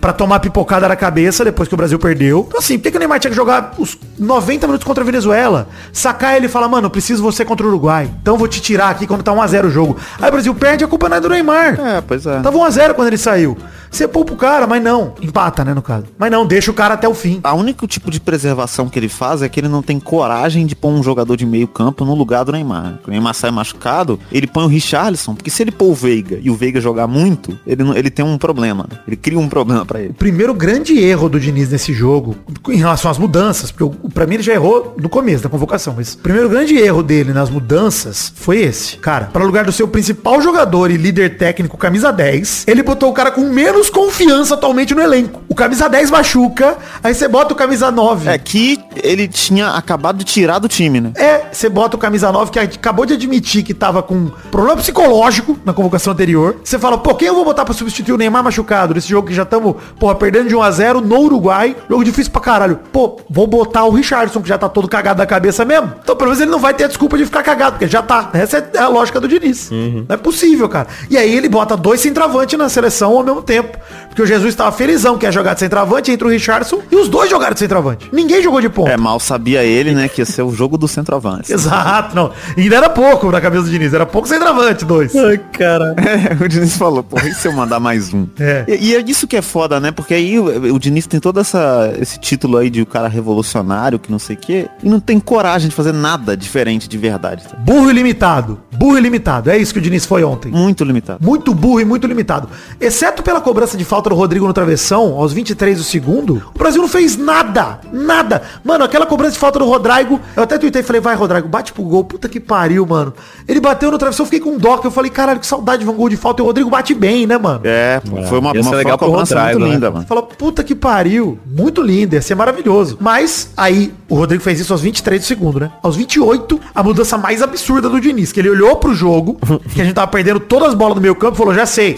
pra 0.00 0.12
tomar 0.12 0.38
pipocada 0.40 0.86
na 0.86 0.94
cabeça 0.94 1.44
depois 1.44 1.68
que 1.68 1.74
o 1.74 1.76
Brasil 1.76 1.98
perdeu. 1.98 2.44
Então 2.46 2.60
assim, 2.60 2.78
por 2.78 2.84
que, 2.84 2.90
que 2.92 2.96
o 2.96 3.00
Neymar 3.00 3.18
tinha 3.18 3.30
que 3.30 3.36
jogar 3.36 3.74
os 3.78 3.98
90 4.18 4.66
minutos 4.66 4.86
contra 4.86 5.02
a 5.02 5.04
Venezuela? 5.04 5.68
Sacar 5.92 6.36
ele 6.36 6.46
e 6.46 6.48
falar, 6.48 6.68
mano, 6.68 6.88
preciso 6.88 7.22
você 7.22 7.44
contra 7.44 7.66
o 7.66 7.68
Uruguai. 7.68 8.08
Então 8.22 8.34
eu 8.34 8.38
vou 8.38 8.46
te 8.46 8.60
tirar 8.60 8.90
aqui 8.90 9.06
quando 9.06 9.22
tá 9.22 9.32
1x0 9.32 9.66
o 9.66 9.70
jogo. 9.70 9.96
Aí 10.20 10.28
o 10.28 10.32
Brasil 10.32 10.54
perde, 10.54 10.84
a 10.84 10.88
culpa 10.88 11.08
não 11.08 11.16
é 11.16 11.20
do 11.20 11.28
Neymar. 11.28 11.80
É, 11.80 12.00
pois 12.00 12.24
é. 12.26 12.40
Tava 12.40 12.56
1x0 12.56 12.94
quando 12.94 13.08
ele 13.08 13.18
saiu. 13.18 13.56
Você 13.96 14.06
poupa 14.06 14.34
o 14.34 14.36
cara, 14.36 14.66
mas 14.66 14.82
não. 14.82 15.14
Empata, 15.22 15.64
né, 15.64 15.72
no 15.72 15.80
caso. 15.80 16.04
Mas 16.18 16.30
não, 16.30 16.46
deixa 16.46 16.70
o 16.70 16.74
cara 16.74 16.92
até 16.92 17.08
o 17.08 17.14
fim. 17.14 17.40
A 17.42 17.54
único 17.54 17.86
tipo 17.86 18.10
de 18.10 18.20
preservação 18.20 18.90
que 18.90 18.98
ele 18.98 19.08
faz 19.08 19.40
é 19.40 19.48
que 19.48 19.58
ele 19.58 19.68
não 19.68 19.80
tem 19.80 19.98
coragem 19.98 20.66
de 20.66 20.76
pôr 20.76 20.90
um 20.90 21.02
jogador 21.02 21.34
de 21.34 21.46
meio 21.46 21.66
campo 21.66 22.04
no 22.04 22.14
lugar 22.14 22.44
do 22.44 22.52
Neymar. 22.52 22.98
O 23.06 23.10
Neymar 23.10 23.32
sai 23.32 23.50
machucado, 23.50 24.20
ele 24.30 24.46
põe 24.46 24.64
o 24.64 24.66
Richarlison, 24.66 25.34
porque 25.34 25.48
se 25.48 25.62
ele 25.62 25.70
pôr 25.70 25.86
o 25.86 25.94
Veiga 25.94 26.38
e 26.42 26.50
o 26.50 26.54
Veiga 26.54 26.78
jogar 26.78 27.06
muito, 27.06 27.58
ele, 27.66 27.82
ele 27.96 28.10
tem 28.10 28.22
um 28.22 28.36
problema. 28.36 28.86
né? 28.90 28.98
Ele 29.06 29.16
cria 29.16 29.38
um 29.38 29.48
problema 29.48 29.86
pra 29.86 29.98
ele. 29.98 30.10
O 30.10 30.14
primeiro 30.14 30.52
grande 30.52 30.98
erro 30.98 31.30
do 31.30 31.40
Diniz 31.40 31.70
nesse 31.70 31.94
jogo, 31.94 32.36
em 32.68 32.76
relação 32.76 33.10
às 33.10 33.16
mudanças, 33.16 33.72
porque 33.72 33.96
pra 34.12 34.26
mim 34.26 34.34
ele 34.34 34.42
já 34.42 34.52
errou 34.52 34.94
no 35.00 35.08
começo 35.08 35.42
da 35.42 35.48
convocação, 35.48 35.94
mas 35.96 36.12
o 36.12 36.18
primeiro 36.18 36.50
grande 36.50 36.76
erro 36.76 37.02
dele 37.02 37.32
nas 37.32 37.48
mudanças 37.48 38.30
foi 38.36 38.58
esse. 38.58 38.98
Cara, 38.98 39.30
para 39.32 39.42
lugar 39.42 39.64
do 39.64 39.72
seu 39.72 39.88
principal 39.88 40.38
jogador 40.42 40.90
e 40.90 40.98
líder 40.98 41.38
técnico, 41.38 41.78
camisa 41.78 42.12
10, 42.12 42.64
ele 42.68 42.82
botou 42.82 43.10
o 43.10 43.14
cara 43.14 43.30
com 43.30 43.48
menos 43.48 43.85
confiança 43.90 44.54
atualmente 44.54 44.94
no 44.94 45.00
elenco. 45.00 45.42
O 45.48 45.54
camisa 45.54 45.88
10 45.88 46.10
machuca, 46.10 46.76
aí 47.02 47.14
você 47.14 47.28
bota 47.28 47.52
o 47.52 47.56
camisa 47.56 47.90
9. 47.90 48.28
É 48.28 48.38
que 48.38 48.78
ele 49.02 49.28
tinha 49.28 49.70
acabado 49.70 50.18
de 50.18 50.24
tirar 50.24 50.58
do 50.58 50.68
time, 50.68 51.00
né? 51.00 51.12
É, 51.14 51.46
você 51.52 51.68
bota 51.68 51.96
o 51.96 51.98
camisa 51.98 52.30
9 52.30 52.50
que 52.50 52.58
acabou 52.58 53.06
de 53.06 53.14
admitir 53.14 53.62
que 53.62 53.72
tava 53.74 54.02
com 54.02 54.30
problema 54.50 54.76
psicológico 54.76 55.58
na 55.64 55.72
convocação 55.72 56.12
anterior. 56.12 56.56
Você 56.62 56.78
fala, 56.78 56.98
pô, 56.98 57.14
quem 57.14 57.28
eu 57.28 57.34
vou 57.34 57.44
botar 57.44 57.64
pra 57.64 57.74
substituir 57.74 58.14
o 58.14 58.18
Neymar 58.18 58.42
machucado 58.42 58.94
nesse 58.94 59.08
jogo 59.08 59.28
que 59.28 59.34
já 59.34 59.42
estamos, 59.42 59.76
porra, 59.98 60.14
perdendo 60.14 60.48
de 60.48 60.54
1 60.54 60.62
a 60.62 60.70
0 60.70 61.00
no 61.00 61.18
Uruguai, 61.20 61.76
jogo 61.88 62.04
difícil 62.04 62.32
pra 62.32 62.40
caralho. 62.40 62.78
Pô, 62.92 63.20
vou 63.28 63.46
botar 63.46 63.84
o 63.84 63.90
Richardson 63.90 64.40
que 64.40 64.48
já 64.48 64.58
tá 64.58 64.68
todo 64.68 64.88
cagado 64.88 65.18
da 65.18 65.26
cabeça 65.26 65.64
mesmo. 65.64 65.92
Então, 66.02 66.16
pelo 66.16 66.30
menos 66.30 66.40
ele 66.40 66.50
não 66.50 66.58
vai 66.58 66.74
ter 66.74 66.84
a 66.84 66.88
desculpa 66.88 67.16
de 67.16 67.24
ficar 67.24 67.42
cagado, 67.42 67.72
porque 67.72 67.86
já 67.86 68.02
tá. 68.02 68.30
Essa 68.32 68.58
é 68.74 68.78
a 68.78 68.88
lógica 68.88 69.20
do 69.20 69.28
Diniz. 69.28 69.70
Não 69.70 70.04
é 70.08 70.16
possível, 70.16 70.68
cara. 70.68 70.88
E 71.08 71.16
aí 71.16 71.34
ele 71.34 71.48
bota 71.48 71.76
dois 71.76 72.00
centroavantes 72.00 72.58
na 72.58 72.68
seleção 72.68 73.16
ao 73.16 73.24
mesmo 73.24 73.42
tempo. 73.42 73.65
step 73.66 74.05
Porque 74.16 74.22
o 74.22 74.26
Jesus 74.26 74.54
tava 74.54 74.72
felizão 74.72 75.18
que 75.18 75.26
ia 75.26 75.30
jogar 75.30 75.52
de 75.52 75.60
centroavante, 75.60 76.10
entra 76.10 76.26
o 76.26 76.30
Richardson 76.30 76.80
e 76.90 76.96
os 76.96 77.06
dois 77.06 77.28
jogaram 77.28 77.52
de 77.52 77.58
centroavante. 77.60 78.08
Ninguém 78.10 78.42
jogou 78.42 78.62
de 78.62 78.70
ponta. 78.70 78.90
É, 78.90 78.96
mal 78.96 79.20
sabia 79.20 79.62
ele, 79.62 79.92
né, 79.92 80.08
que 80.08 80.22
ia 80.22 80.24
ser 80.24 80.40
o 80.40 80.50
jogo 80.54 80.78
do 80.78 80.88
centroavante. 80.88 81.52
Exato, 81.52 82.16
não. 82.16 82.32
E 82.56 82.62
ainda 82.62 82.76
era 82.76 82.88
pouco 82.88 83.30
na 83.30 83.42
cabeça 83.42 83.64
do 83.64 83.70
Diniz, 83.70 83.92
era 83.92 84.06
pouco 84.06 84.26
centroavante, 84.26 84.86
dois. 84.86 85.14
Ai, 85.14 85.38
cara. 85.52 85.94
É, 86.06 86.42
o 86.42 86.48
Diniz 86.48 86.76
falou, 86.76 87.02
porra, 87.02 87.28
e 87.28 87.34
se 87.34 87.46
eu 87.46 87.52
mandar 87.52 87.78
mais 87.78 88.14
um? 88.14 88.26
É. 88.40 88.64
E, 88.68 88.92
e 88.92 88.94
é 88.96 89.04
isso 89.06 89.26
que 89.26 89.36
é 89.36 89.42
foda, 89.42 89.78
né? 89.78 89.90
Porque 89.90 90.14
aí 90.14 90.38
o, 90.38 90.74
o 90.74 90.78
Diniz 90.78 91.06
tem 91.06 91.20
todo 91.20 91.40
essa, 91.40 91.92
esse 92.00 92.18
título 92.18 92.56
aí 92.56 92.70
de 92.70 92.80
o 92.80 92.86
cara 92.86 93.06
revolucionário, 93.06 93.98
que 93.98 94.10
não 94.10 94.18
sei 94.18 94.34
o 94.36 94.38
quê, 94.38 94.68
e 94.82 94.88
não 94.88 94.98
tem 94.98 95.20
coragem 95.20 95.68
de 95.68 95.74
fazer 95.74 95.92
nada 95.92 96.36
diferente 96.36 96.88
de 96.88 96.96
verdade. 96.96 97.44
tá? 97.44 97.56
Burro 97.58 97.90
ilimitado. 97.90 98.58
Burro 98.72 98.96
ilimitado. 98.96 99.50
É 99.50 99.58
isso 99.58 99.74
que 99.74 99.78
o 99.78 99.82
Diniz 99.82 100.06
foi 100.06 100.24
ontem. 100.24 100.50
Muito 100.50 100.84
limitado. 100.84 101.18
Muito 101.22 101.52
burro 101.52 101.80
e 101.80 101.84
muito 101.84 102.06
limitado. 102.06 102.48
Exceto 102.80 103.22
pela 103.22 103.40
cobrança 103.40 103.76
de 103.76 103.84
falta 103.84 104.05
do 104.10 104.16
Rodrigo 104.16 104.46
no 104.46 104.52
travessão, 104.52 105.14
aos 105.14 105.32
23 105.32 105.78
do 105.78 105.84
segundo, 105.84 106.42
o 106.54 106.58
Brasil 106.58 106.80
não 106.80 106.88
fez 106.88 107.16
nada. 107.16 107.80
Nada. 107.92 108.42
Mano, 108.64 108.84
aquela 108.84 109.06
cobrança 109.06 109.32
de 109.32 109.38
falta 109.38 109.58
do 109.58 109.64
Rodrigo, 109.64 110.20
eu 110.36 110.42
até 110.42 110.58
tuitei 110.58 110.82
e 110.82 110.84
falei, 110.84 111.00
vai, 111.00 111.14
Rodrigo, 111.14 111.48
bate 111.48 111.72
pro 111.72 111.82
gol. 111.82 112.04
Puta 112.04 112.28
que 112.28 112.40
pariu, 112.40 112.86
mano. 112.86 113.12
Ele 113.46 113.60
bateu 113.60 113.90
no 113.90 113.98
travessão, 113.98 114.24
eu 114.24 114.30
fiquei 114.30 114.40
com 114.40 114.58
dó, 114.58 114.78
que 114.78 114.86
eu 114.86 114.90
falei, 114.90 115.10
caralho, 115.10 115.40
que 115.40 115.46
saudade 115.46 115.84
de 115.84 115.90
um 115.90 115.94
gol 115.94 116.08
de 116.08 116.16
falta. 116.16 116.40
E 116.40 116.44
o 116.44 116.46
Rodrigo 116.46 116.70
bate 116.70 116.94
bem, 116.94 117.26
né, 117.26 117.38
mano? 117.38 117.60
É, 117.64 118.00
foi 118.28 118.38
uma, 118.38 118.52
uma, 118.52 118.70
legal 118.70 118.72
foi 118.72 118.84
uma 118.84 118.98
cobrança 118.98 119.34
muito 119.34 119.46
Rodrigo, 119.46 119.66
né? 119.66 119.74
linda, 119.74 119.90
mano. 119.90 120.06
Fala, 120.06 120.22
puta 120.22 120.62
que 120.64 120.74
pariu. 120.74 121.38
Muito 121.46 121.82
lindo, 121.82 122.14
ia 122.14 122.22
ser 122.22 122.34
maravilhoso. 122.34 122.96
Mas, 123.00 123.50
aí, 123.56 123.92
o 124.08 124.14
Rodrigo 124.14 124.42
fez 124.42 124.60
isso 124.60 124.72
aos 124.72 124.82
23 124.82 125.20
do 125.20 125.24
segundo, 125.24 125.60
né? 125.60 125.70
Aos 125.82 125.96
28, 125.96 126.60
a 126.74 126.82
mudança 126.82 127.18
mais 127.18 127.42
absurda 127.42 127.88
do 127.88 128.00
Diniz, 128.00 128.32
que 128.32 128.40
ele 128.40 128.50
olhou 128.50 128.76
pro 128.76 128.94
jogo, 128.94 129.38
que 129.74 129.80
a 129.80 129.84
gente 129.84 129.94
tava 129.94 130.10
perdendo 130.10 130.40
todas 130.40 130.68
as 130.68 130.74
bolas 130.74 130.94
do 130.94 131.00
meio 131.00 131.14
campo 131.14 131.34
e 131.34 131.38
falou, 131.38 131.54
já 131.54 131.66
sei, 131.66 131.96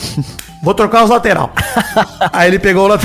vou 0.63 0.75
trocar 0.75 1.05
os 1.05 1.11
lateral. 1.11 1.51
aí 2.33 2.49
ele 2.49 2.59
pegou 2.59 2.85
o, 2.85 2.89
lat- 2.89 3.05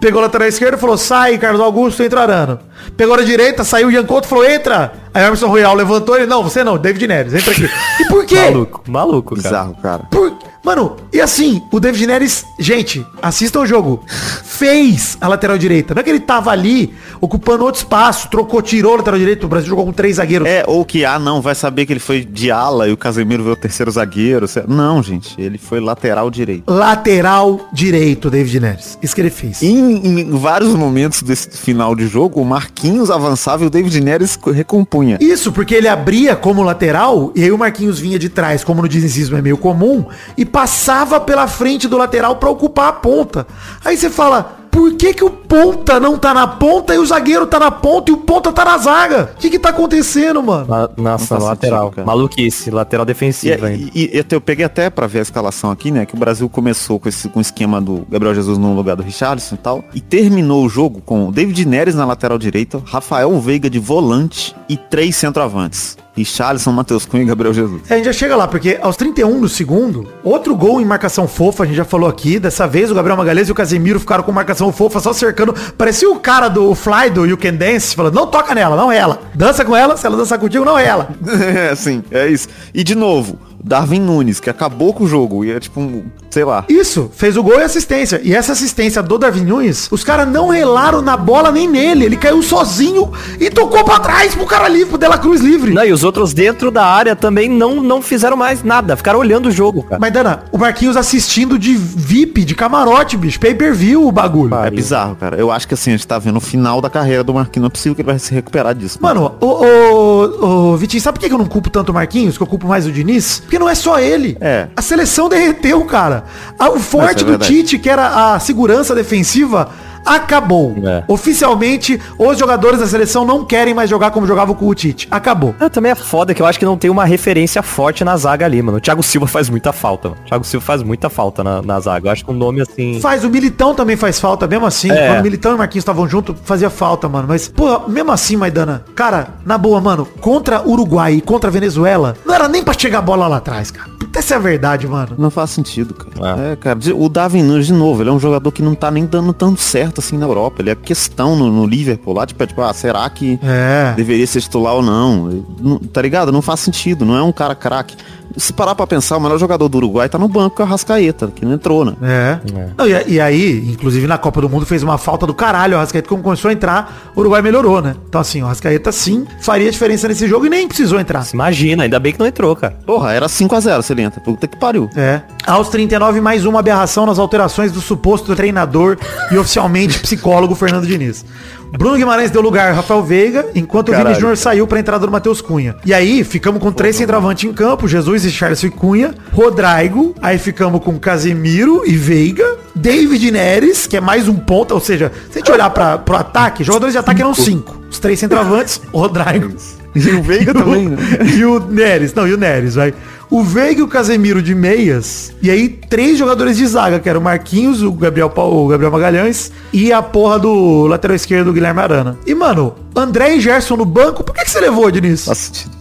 pegou 0.00 0.20
o 0.20 0.22
lateral 0.24 0.48
esquerdo 0.48 0.74
e 0.76 0.80
falou, 0.80 0.96
sai, 0.96 1.38
Carlos 1.38 1.60
Augusto, 1.60 2.02
entra 2.02 2.20
Arano. 2.22 2.58
Pegou 2.96 3.16
na 3.16 3.22
direita, 3.22 3.64
saiu 3.64 3.88
o 3.88 3.90
e 4.26 4.28
falou, 4.28 4.44
entra. 4.48 4.92
Aí 5.12 5.22
o 5.22 5.26
Emerson 5.26 5.48
Royal 5.48 5.74
levantou 5.74 6.16
ele, 6.16 6.26
não, 6.26 6.42
você 6.42 6.62
não, 6.64 6.78
David 6.78 7.06
Neres, 7.06 7.34
entra 7.34 7.52
aqui. 7.52 7.68
E 8.00 8.04
por 8.08 8.24
quê? 8.24 8.36
Maluco, 8.36 8.82
maluco, 8.88 9.34
cara. 9.36 9.42
Bizarro, 9.48 9.74
cara. 9.82 10.02
Por... 10.10 10.32
Mano, 10.64 10.96
e 11.12 11.20
assim, 11.20 11.62
o 11.72 11.80
David 11.80 12.06
Neres, 12.06 12.44
gente, 12.58 13.04
assistam 13.22 13.60
o 13.60 13.66
jogo. 13.66 14.04
Fez 14.44 15.16
a 15.20 15.26
lateral 15.26 15.56
direita. 15.56 15.94
Não 15.94 16.00
é 16.00 16.04
que 16.04 16.10
ele 16.10 16.20
tava 16.20 16.50
ali 16.50 16.92
ocupando 17.20 17.64
outro 17.64 17.80
espaço, 17.80 18.28
trocou, 18.28 18.60
tirou 18.60 18.94
a 18.94 18.96
lateral 18.98 19.18
direita, 19.18 19.46
o 19.46 19.48
Brasil 19.48 19.68
jogou 19.70 19.86
com 19.86 19.92
três 19.92 20.16
zagueiros. 20.16 20.46
É, 20.46 20.64
ou 20.66 20.84
que, 20.84 21.04
ah, 21.04 21.18
não, 21.18 21.40
vai 21.40 21.54
saber 21.54 21.86
que 21.86 21.92
ele 21.92 22.00
foi 22.00 22.24
de 22.24 22.50
ala 22.50 22.88
e 22.88 22.92
o 22.92 22.96
Casemiro 22.96 23.42
veio 23.42 23.54
o 23.54 23.58
terceiro 23.58 23.90
zagueiro. 23.90 24.46
Não, 24.68 25.02
gente, 25.02 25.40
ele 25.40 25.56
foi 25.58 25.80
lateral 25.80 26.30
direito. 26.30 26.70
Lateral 26.70 27.68
direito, 27.72 28.30
David 28.30 28.60
Neres. 28.60 28.98
Isso 29.02 29.14
que 29.14 29.20
ele 29.22 29.30
fez. 29.30 29.62
Em, 29.62 30.20
em 30.20 30.30
vários 30.30 30.74
momentos 30.74 31.22
desse 31.22 31.50
final 31.56 31.94
de 31.94 32.06
jogo, 32.06 32.40
o 32.40 32.44
Marquinhos 32.44 33.10
avançava 33.10 33.64
e 33.64 33.66
o 33.66 33.70
David 33.70 34.00
Neres 34.00 34.36
co- 34.36 34.50
recompunha. 34.50 35.16
Isso, 35.20 35.52
porque 35.52 35.74
ele 35.74 35.88
abria 35.88 36.36
como 36.36 36.62
lateral, 36.62 37.32
e 37.34 37.42
aí 37.44 37.50
o 37.52 37.56
Marquinhos 37.58 37.98
vinha 37.98 38.18
de 38.18 38.28
trás, 38.28 38.62
como 38.62 38.82
no 38.82 38.88
dinizismo 38.88 39.36
é 39.36 39.42
meio 39.42 39.56
comum, 39.56 40.04
e 40.36 40.44
passava 40.50 41.20
pela 41.20 41.46
frente 41.46 41.88
do 41.88 41.96
lateral 41.96 42.36
pra 42.36 42.50
ocupar 42.50 42.88
a 42.88 42.92
ponta. 42.92 43.46
Aí 43.84 43.96
você 43.96 44.10
fala, 44.10 44.59
por 44.70 44.94
que 44.94 45.12
que 45.14 45.24
o 45.24 45.30
ponta 45.30 45.98
não 45.98 46.16
tá 46.18 46.32
na 46.32 46.46
ponta 46.46 46.94
e 46.94 46.98
o 46.98 47.04
zagueiro 47.06 47.46
tá 47.46 47.58
na 47.58 47.70
ponta 47.70 48.10
e 48.10 48.14
o 48.14 48.18
ponta 48.18 48.52
tá 48.52 48.64
na 48.64 48.78
zaga? 48.78 49.32
O 49.36 49.38
que 49.40 49.50
que 49.50 49.58
tá 49.58 49.70
acontecendo, 49.70 50.42
mano? 50.42 50.66
Na- 50.68 50.88
Nossa, 50.96 51.26
faz 51.26 51.42
lateral. 51.44 51.80
sentido, 51.84 51.96
cara. 51.96 52.06
Maluquice, 52.06 52.70
lateral 52.70 53.04
E, 53.04 53.06
defensivo 53.06 53.66
ainda. 53.66 53.90
e- 53.94 54.10
e 54.14 54.24
eu 54.30 54.40
peguei 54.40 54.64
até 54.64 54.88
pra 54.90 55.06
ver 55.06 55.18
a 55.20 55.22
escalação 55.22 55.70
aqui, 55.70 55.90
né? 55.90 56.06
Que 56.06 56.14
o 56.14 56.18
Brasil 56.18 56.48
começou 56.48 56.98
com 57.00 57.08
esse 57.08 57.28
com 57.28 57.38
o 57.38 57.42
esquema 57.42 57.80
do 57.80 58.06
Gabriel 58.10 58.34
Jesus 58.34 58.58
no 58.58 58.74
lugar 58.74 58.96
do 58.96 59.02
Richarlison 59.02 59.54
e 59.54 59.58
tal. 59.58 59.84
E 59.94 60.00
terminou 60.00 60.64
o 60.64 60.68
jogo 60.68 61.00
com 61.04 61.28
o 61.28 61.32
David 61.32 61.66
Neres 61.66 61.94
na 61.94 62.04
lateral 62.04 62.38
direita, 62.38 62.80
Rafael 62.84 63.38
Veiga 63.40 63.68
de 63.68 63.78
volante 63.78 64.54
e 64.68 64.76
três 64.76 65.16
centroavantes. 65.16 65.96
Richarlison, 66.12 66.72
Matheus 66.72 67.06
Cunha 67.06 67.22
e 67.22 67.26
Gabriel 67.26 67.54
Jesus. 67.54 67.82
É, 67.88 67.94
a 67.94 67.96
gente 67.96 68.06
já 68.06 68.12
chega 68.12 68.36
lá, 68.36 68.46
porque 68.46 68.78
aos 68.82 68.96
31 68.96 69.40
do 69.40 69.48
segundo, 69.48 70.08
outro 70.24 70.54
gol 70.56 70.80
em 70.80 70.84
marcação 70.84 71.26
fofa, 71.26 71.62
a 71.62 71.66
gente 71.66 71.76
já 71.76 71.84
falou 71.84 72.08
aqui. 72.10 72.38
Dessa 72.38 72.66
vez 72.66 72.90
o 72.90 72.94
Gabriel 72.94 73.16
Magalhães 73.16 73.48
e 73.48 73.52
o 73.52 73.54
Casemiro 73.54 73.98
ficaram 74.00 74.22
com 74.24 74.32
marcação 74.32 74.59
fofa, 74.70 75.00
só 75.00 75.12
cercando. 75.12 75.54
Parecia 75.76 76.10
o 76.10 76.20
cara 76.20 76.48
do 76.48 76.74
Fly, 76.74 77.10
do 77.10 77.26
You 77.26 77.38
Can 77.38 77.54
Dance, 77.54 77.96
falando, 77.96 78.14
não 78.14 78.26
toca 78.26 78.54
nela, 78.54 78.76
não 78.76 78.92
é 78.92 78.98
ela. 78.98 79.22
Dança 79.34 79.64
com 79.64 79.74
ela, 79.74 79.96
se 79.96 80.06
ela 80.06 80.16
dançar 80.16 80.38
contigo, 80.38 80.64
não 80.64 80.78
é 80.78 80.86
ela. 80.86 81.08
é, 81.70 81.74
sim, 81.74 82.04
é 82.10 82.28
isso. 82.28 82.48
E 82.74 82.84
de 82.84 82.94
novo, 82.94 83.38
Darwin 83.62 84.00
Nunes, 84.00 84.40
que 84.40 84.50
acabou 84.50 84.92
com 84.92 85.04
o 85.04 85.08
jogo. 85.08 85.44
E 85.44 85.50
é 85.52 85.60
tipo 85.60 85.80
um, 85.80 86.04
sei 86.30 86.44
lá. 86.44 86.64
Isso, 86.68 87.10
fez 87.14 87.36
o 87.36 87.42
gol 87.42 87.60
e 87.60 87.62
assistência. 87.62 88.20
E 88.22 88.34
essa 88.34 88.52
assistência 88.52 89.02
do 89.02 89.18
Darwin 89.18 89.44
Nunes, 89.44 89.88
os 89.90 90.02
caras 90.02 90.28
não 90.28 90.48
relaram 90.48 91.02
na 91.02 91.16
bola 91.16 91.50
nem 91.50 91.68
nele. 91.68 92.04
Ele 92.04 92.16
caiu 92.16 92.42
sozinho 92.42 93.12
e 93.38 93.50
tocou 93.50 93.84
pra 93.84 94.00
trás 94.00 94.34
pro 94.34 94.46
cara 94.46 94.68
livre, 94.68 94.88
pro 94.88 94.98
Dela 94.98 95.18
Cruz 95.18 95.40
livre. 95.40 95.72
Não, 95.72 95.84
e 95.84 95.92
os 95.92 96.04
outros 96.04 96.32
dentro 96.32 96.70
da 96.70 96.84
área 96.84 97.14
também 97.14 97.48
não, 97.48 97.82
não 97.82 98.00
fizeram 98.00 98.36
mais 98.36 98.62
nada. 98.62 98.96
Ficaram 98.96 99.18
olhando 99.18 99.46
o 99.46 99.52
jogo, 99.52 99.82
cara. 99.82 100.00
Mas, 100.00 100.12
Dana, 100.12 100.44
o 100.50 100.58
Marquinhos 100.58 100.96
assistindo 100.96 101.58
de 101.58 101.74
VIP, 101.74 102.44
de 102.44 102.54
camarote, 102.54 103.16
bicho. 103.16 103.38
Pay-per-view 103.38 104.06
o 104.06 104.12
bagulho. 104.12 104.54
É 104.54 104.70
bizarro, 104.70 105.16
cara. 105.16 105.36
Eu 105.36 105.50
acho 105.50 105.68
que 105.68 105.74
assim, 105.74 105.90
a 105.90 105.96
gente 105.96 106.06
tá 106.06 106.18
vendo 106.18 106.36
o 106.36 106.40
final 106.40 106.80
da 106.80 106.90
carreira 106.90 107.22
do 107.22 107.34
Marquinhos. 107.34 107.62
Não 107.62 107.66
é 107.68 107.70
possível 107.70 107.94
que 107.94 108.02
ele 108.02 108.06
vai 108.06 108.18
se 108.18 108.32
recuperar 108.32 108.74
disso. 108.74 108.98
Mano, 109.00 109.34
o, 109.40 109.46
o, 109.46 110.72
o 110.72 110.76
Vitinho, 110.76 111.02
sabe 111.02 111.18
por 111.18 111.22
que 111.22 111.28
que 111.28 111.34
eu 111.34 111.38
não 111.38 111.46
culpo 111.46 111.68
tanto 111.70 111.90
o 111.90 111.94
Marquinhos, 111.94 112.36
que 112.36 112.42
eu 112.42 112.46
culpo 112.46 112.66
mais 112.66 112.86
o 112.86 112.92
Diniz? 112.92 113.42
Porque 113.50 113.58
não 113.58 113.68
é 113.68 113.74
só 113.74 113.98
ele. 113.98 114.38
É. 114.40 114.68
A 114.76 114.80
seleção 114.80 115.28
derreteu, 115.28 115.84
cara. 115.84 116.22
O 116.56 116.78
forte 116.78 117.24
Isso 117.24 117.34
é 117.34 117.36
do. 117.36 117.44
Tite, 117.44 117.80
que 117.80 117.90
era 117.90 118.34
a 118.34 118.38
segurança 118.38 118.94
defensiva, 118.94 119.70
acabou. 120.04 120.74
É. 120.84 121.04
Oficialmente, 121.08 122.00
os 122.18 122.38
jogadores 122.38 122.80
da 122.80 122.86
seleção 122.86 123.24
não 123.24 123.44
querem 123.44 123.74
mais 123.74 123.88
jogar 123.88 124.10
como 124.10 124.26
jogavam 124.26 124.54
com 124.54 124.66
o 124.66 124.74
Tite. 124.74 125.08
Acabou. 125.10 125.54
Ah, 125.60 125.68
também 125.68 125.92
é 125.92 125.94
foda 125.94 126.34
que 126.34 126.42
eu 126.42 126.46
acho 126.46 126.58
que 126.58 126.64
não 126.64 126.76
tem 126.76 126.90
uma 126.90 127.04
referência 127.04 127.62
forte 127.62 128.04
na 128.04 128.16
zaga 128.16 128.44
ali, 128.44 128.60
mano. 128.62 128.78
O 128.78 128.80
Thiago 128.80 129.02
Silva 129.02 129.26
faz 129.26 129.48
muita 129.48 129.72
falta, 129.72 130.10
mano. 130.10 130.20
O 130.24 130.28
Thiago 130.28 130.44
Silva 130.44 130.64
faz 130.64 130.82
muita 130.82 131.08
falta 131.08 131.42
na, 131.44 131.62
na 131.62 131.80
zaga. 131.80 132.08
Eu 132.08 132.12
acho 132.12 132.24
que 132.24 132.30
um 132.30 132.34
nome 132.34 132.60
assim. 132.60 133.00
Faz, 133.00 133.24
o 133.24 133.30
Militão 133.30 133.74
também 133.74 133.96
faz 133.96 134.20
falta, 134.20 134.46
mesmo 134.46 134.66
assim. 134.66 134.90
É. 134.90 135.08
Quando 135.08 135.20
o 135.20 135.22
Militão 135.22 135.52
e 135.52 135.54
o 135.54 135.58
Marquinhos 135.58 135.82
estavam 135.82 136.08
juntos, 136.08 136.36
fazia 136.44 136.70
falta, 136.70 137.08
mano. 137.08 137.26
Mas, 137.28 137.48
pô, 137.48 137.88
mesmo 137.88 138.12
assim, 138.12 138.36
Maidana, 138.36 138.84
cara, 138.94 139.28
na 139.44 139.58
boa, 139.58 139.80
mano, 139.80 140.06
contra 140.20 140.66
Uruguai 140.66 141.14
e 141.14 141.20
contra 141.20 141.50
Venezuela, 141.50 142.16
não 142.24 142.34
era 142.34 142.48
nem 142.48 142.62
pra 142.62 142.74
chegar 142.76 142.98
a 142.98 143.02
bola 143.02 143.26
lá 143.26 143.36
atrás, 143.36 143.70
cara. 143.70 143.99
Essa 144.14 144.34
é 144.34 144.36
a 144.36 144.40
verdade, 144.40 144.86
mano. 144.86 145.14
Não 145.18 145.30
faz 145.30 145.50
sentido, 145.50 145.94
cara. 145.94 146.34
Ah. 146.36 146.40
É, 146.52 146.56
cara. 146.56 146.78
O 146.94 147.08
Darwin 147.08 147.42
Nunes, 147.42 147.66
de 147.66 147.72
novo, 147.72 148.02
ele 148.02 148.10
é 148.10 148.12
um 148.12 148.18
jogador 148.18 148.50
que 148.52 148.62
não 148.62 148.74
tá 148.74 148.90
nem 148.90 149.06
dando 149.06 149.32
tanto 149.32 149.60
certo 149.60 150.00
assim 150.00 150.18
na 150.18 150.26
Europa. 150.26 150.56
Ele 150.62 150.70
é 150.70 150.74
questão 150.74 151.36
no, 151.36 151.50
no 151.50 151.66
Liverpool 151.66 152.14
lá, 152.14 152.26
tipo, 152.26 152.42
é 152.42 152.46
tipo, 152.46 152.60
ah, 152.62 152.72
será 152.74 153.08
que 153.08 153.38
É. 153.42 153.92
deveria 153.96 154.26
ser 154.26 154.40
titular 154.40 154.74
ou 154.74 154.82
não? 154.82 155.44
Não- 155.60 155.78
Tá 155.78 156.02
ligado? 156.02 156.30
Não 156.32 156.42
faz 156.42 156.60
sentido, 156.60 157.04
não 157.04 157.16
é 157.16 157.22
um 157.22 157.32
cara 157.32 157.54
craque. 157.54 157.96
Se 158.36 158.52
parar 158.52 158.76
pra 158.76 158.86
pensar, 158.86 159.16
o 159.16 159.20
melhor 159.20 159.38
jogador 159.40 159.68
do 159.68 159.76
Uruguai 159.78 160.08
tá 160.08 160.16
no 160.16 160.28
banco, 160.28 160.54
que 160.54 160.62
é 160.62 160.64
o 160.64 160.68
Rascaeta, 160.68 161.32
que 161.34 161.44
não 161.44 161.52
entrou, 161.52 161.84
né? 161.84 161.94
É. 162.00 162.38
Não, 162.78 162.86
e, 162.86 163.14
e 163.14 163.20
aí, 163.20 163.58
inclusive 163.72 164.06
na 164.06 164.16
Copa 164.18 164.40
do 164.40 164.48
Mundo 164.48 164.64
fez 164.64 164.84
uma 164.84 164.96
falta 164.98 165.26
do 165.26 165.34
caralho. 165.34 165.76
O 165.76 165.80
Rascaeta, 165.80 166.08
como 166.08 166.22
começou 166.22 166.48
a 166.48 166.52
entrar, 166.52 167.10
o 167.16 167.20
Uruguai 167.20 167.42
melhorou, 167.42 167.82
né? 167.82 167.96
Então, 168.08 168.20
assim, 168.20 168.40
o 168.40 168.46
Rascaeta 168.46 168.92
sim 168.92 169.26
faria 169.40 169.68
diferença 169.68 170.06
nesse 170.06 170.28
jogo 170.28 170.46
e 170.46 170.48
nem 170.48 170.68
precisou 170.68 171.00
entrar. 171.00 171.26
Imagina, 171.34 171.82
ainda 171.82 171.98
bem 171.98 172.12
que 172.12 172.20
não 172.20 172.26
entrou, 172.26 172.54
cara. 172.54 172.78
Porra, 172.86 173.12
era 173.12 173.26
5x0 173.28 173.82
se 173.82 173.92
ele 173.92 173.99
entra. 174.00 174.20
Puta 174.20 174.46
que 174.46 174.56
pariu. 174.56 174.88
É. 174.96 175.20
Aos 175.46 175.68
39, 175.68 176.20
mais 176.20 176.44
uma 176.44 176.60
aberração 176.60 177.06
nas 177.06 177.18
alterações 177.18 177.72
do 177.72 177.80
suposto 177.80 178.34
treinador 178.34 178.96
e 179.30 179.38
oficialmente 179.38 179.98
psicólogo 180.00 180.54
Fernando 180.54 180.86
Diniz. 180.86 181.24
Bruno 181.72 181.96
Guimarães 181.96 182.30
deu 182.30 182.42
lugar 182.42 182.70
ao 182.70 182.76
Rafael 182.76 183.02
Veiga, 183.02 183.46
enquanto 183.54 183.88
o 183.88 183.92
Vini 183.92 184.02
Caralho. 184.02 184.20
Júnior 184.20 184.36
saiu 184.36 184.66
pra 184.66 184.80
entrada 184.80 185.06
do 185.06 185.12
Matheus 185.12 185.40
Cunha. 185.40 185.76
E 185.84 185.94
aí, 185.94 186.24
ficamos 186.24 186.60
com 186.60 186.72
três 186.72 186.96
centroavantes 186.96 187.48
em 187.48 187.52
campo, 187.52 187.86
Jesus 187.86 188.24
e 188.24 188.30
Charles 188.30 188.62
e 188.64 188.70
Cunha, 188.70 189.14
Rodrigo, 189.32 190.14
aí 190.20 190.36
ficamos 190.36 190.82
com 190.82 190.98
Casemiro 190.98 191.82
e 191.86 191.96
Veiga, 191.96 192.56
David 192.74 193.30
Neres, 193.30 193.86
que 193.86 193.96
é 193.96 194.00
mais 194.00 194.26
um 194.26 194.34
ponto, 194.34 194.74
ou 194.74 194.80
seja, 194.80 195.12
se 195.30 195.38
a 195.38 195.40
gente 195.40 195.52
olhar 195.52 195.70
pra, 195.70 195.96
pro 195.98 196.16
ataque, 196.16 196.64
jogadores 196.64 196.92
de 196.92 196.98
ataque 196.98 197.22
eram 197.22 197.34
cinco. 197.34 197.80
Os 197.88 197.98
três 197.98 198.18
centroavantes, 198.18 198.80
o 198.92 198.98
Rodrigo. 198.98 199.54
E 199.94 200.08
o 200.10 200.22
Veiga 200.22 200.52
também, 200.54 200.88
né? 200.88 200.96
E 201.36 201.44
o 201.44 201.60
Neres, 201.60 202.14
não, 202.14 202.26
e 202.26 202.34
o 202.34 202.36
Neres, 202.36 202.74
vai. 202.74 202.92
O 203.30 203.44
Veiga 203.44 203.80
e 203.80 203.82
o 203.84 203.88
Casemiro 203.88 204.42
de 204.42 204.56
meias. 204.56 205.32
E 205.40 205.48
aí, 205.48 205.68
três 205.68 206.18
jogadores 206.18 206.56
de 206.56 206.66
zaga, 206.66 206.98
que 206.98 207.08
eram 207.08 207.20
o 207.20 207.22
Marquinhos, 207.22 207.80
o 207.80 207.92
Gabriel, 207.92 208.32
o 208.34 208.66
Gabriel 208.66 208.90
Magalhães 208.90 209.52
e 209.72 209.92
a 209.92 210.02
porra 210.02 210.36
do 210.36 210.88
lateral 210.88 211.14
esquerdo, 211.14 211.48
o 211.50 211.52
Guilherme 211.52 211.80
Arana. 211.80 212.18
E, 212.26 212.34
mano, 212.34 212.74
André 212.94 213.36
e 213.36 213.40
Gerson 213.40 213.76
no 213.76 213.84
banco, 213.84 214.24
por 214.24 214.34
que, 214.34 214.42
que 214.44 214.50
você 214.50 214.58
levou, 214.58 214.90
Diniz? 214.90 215.28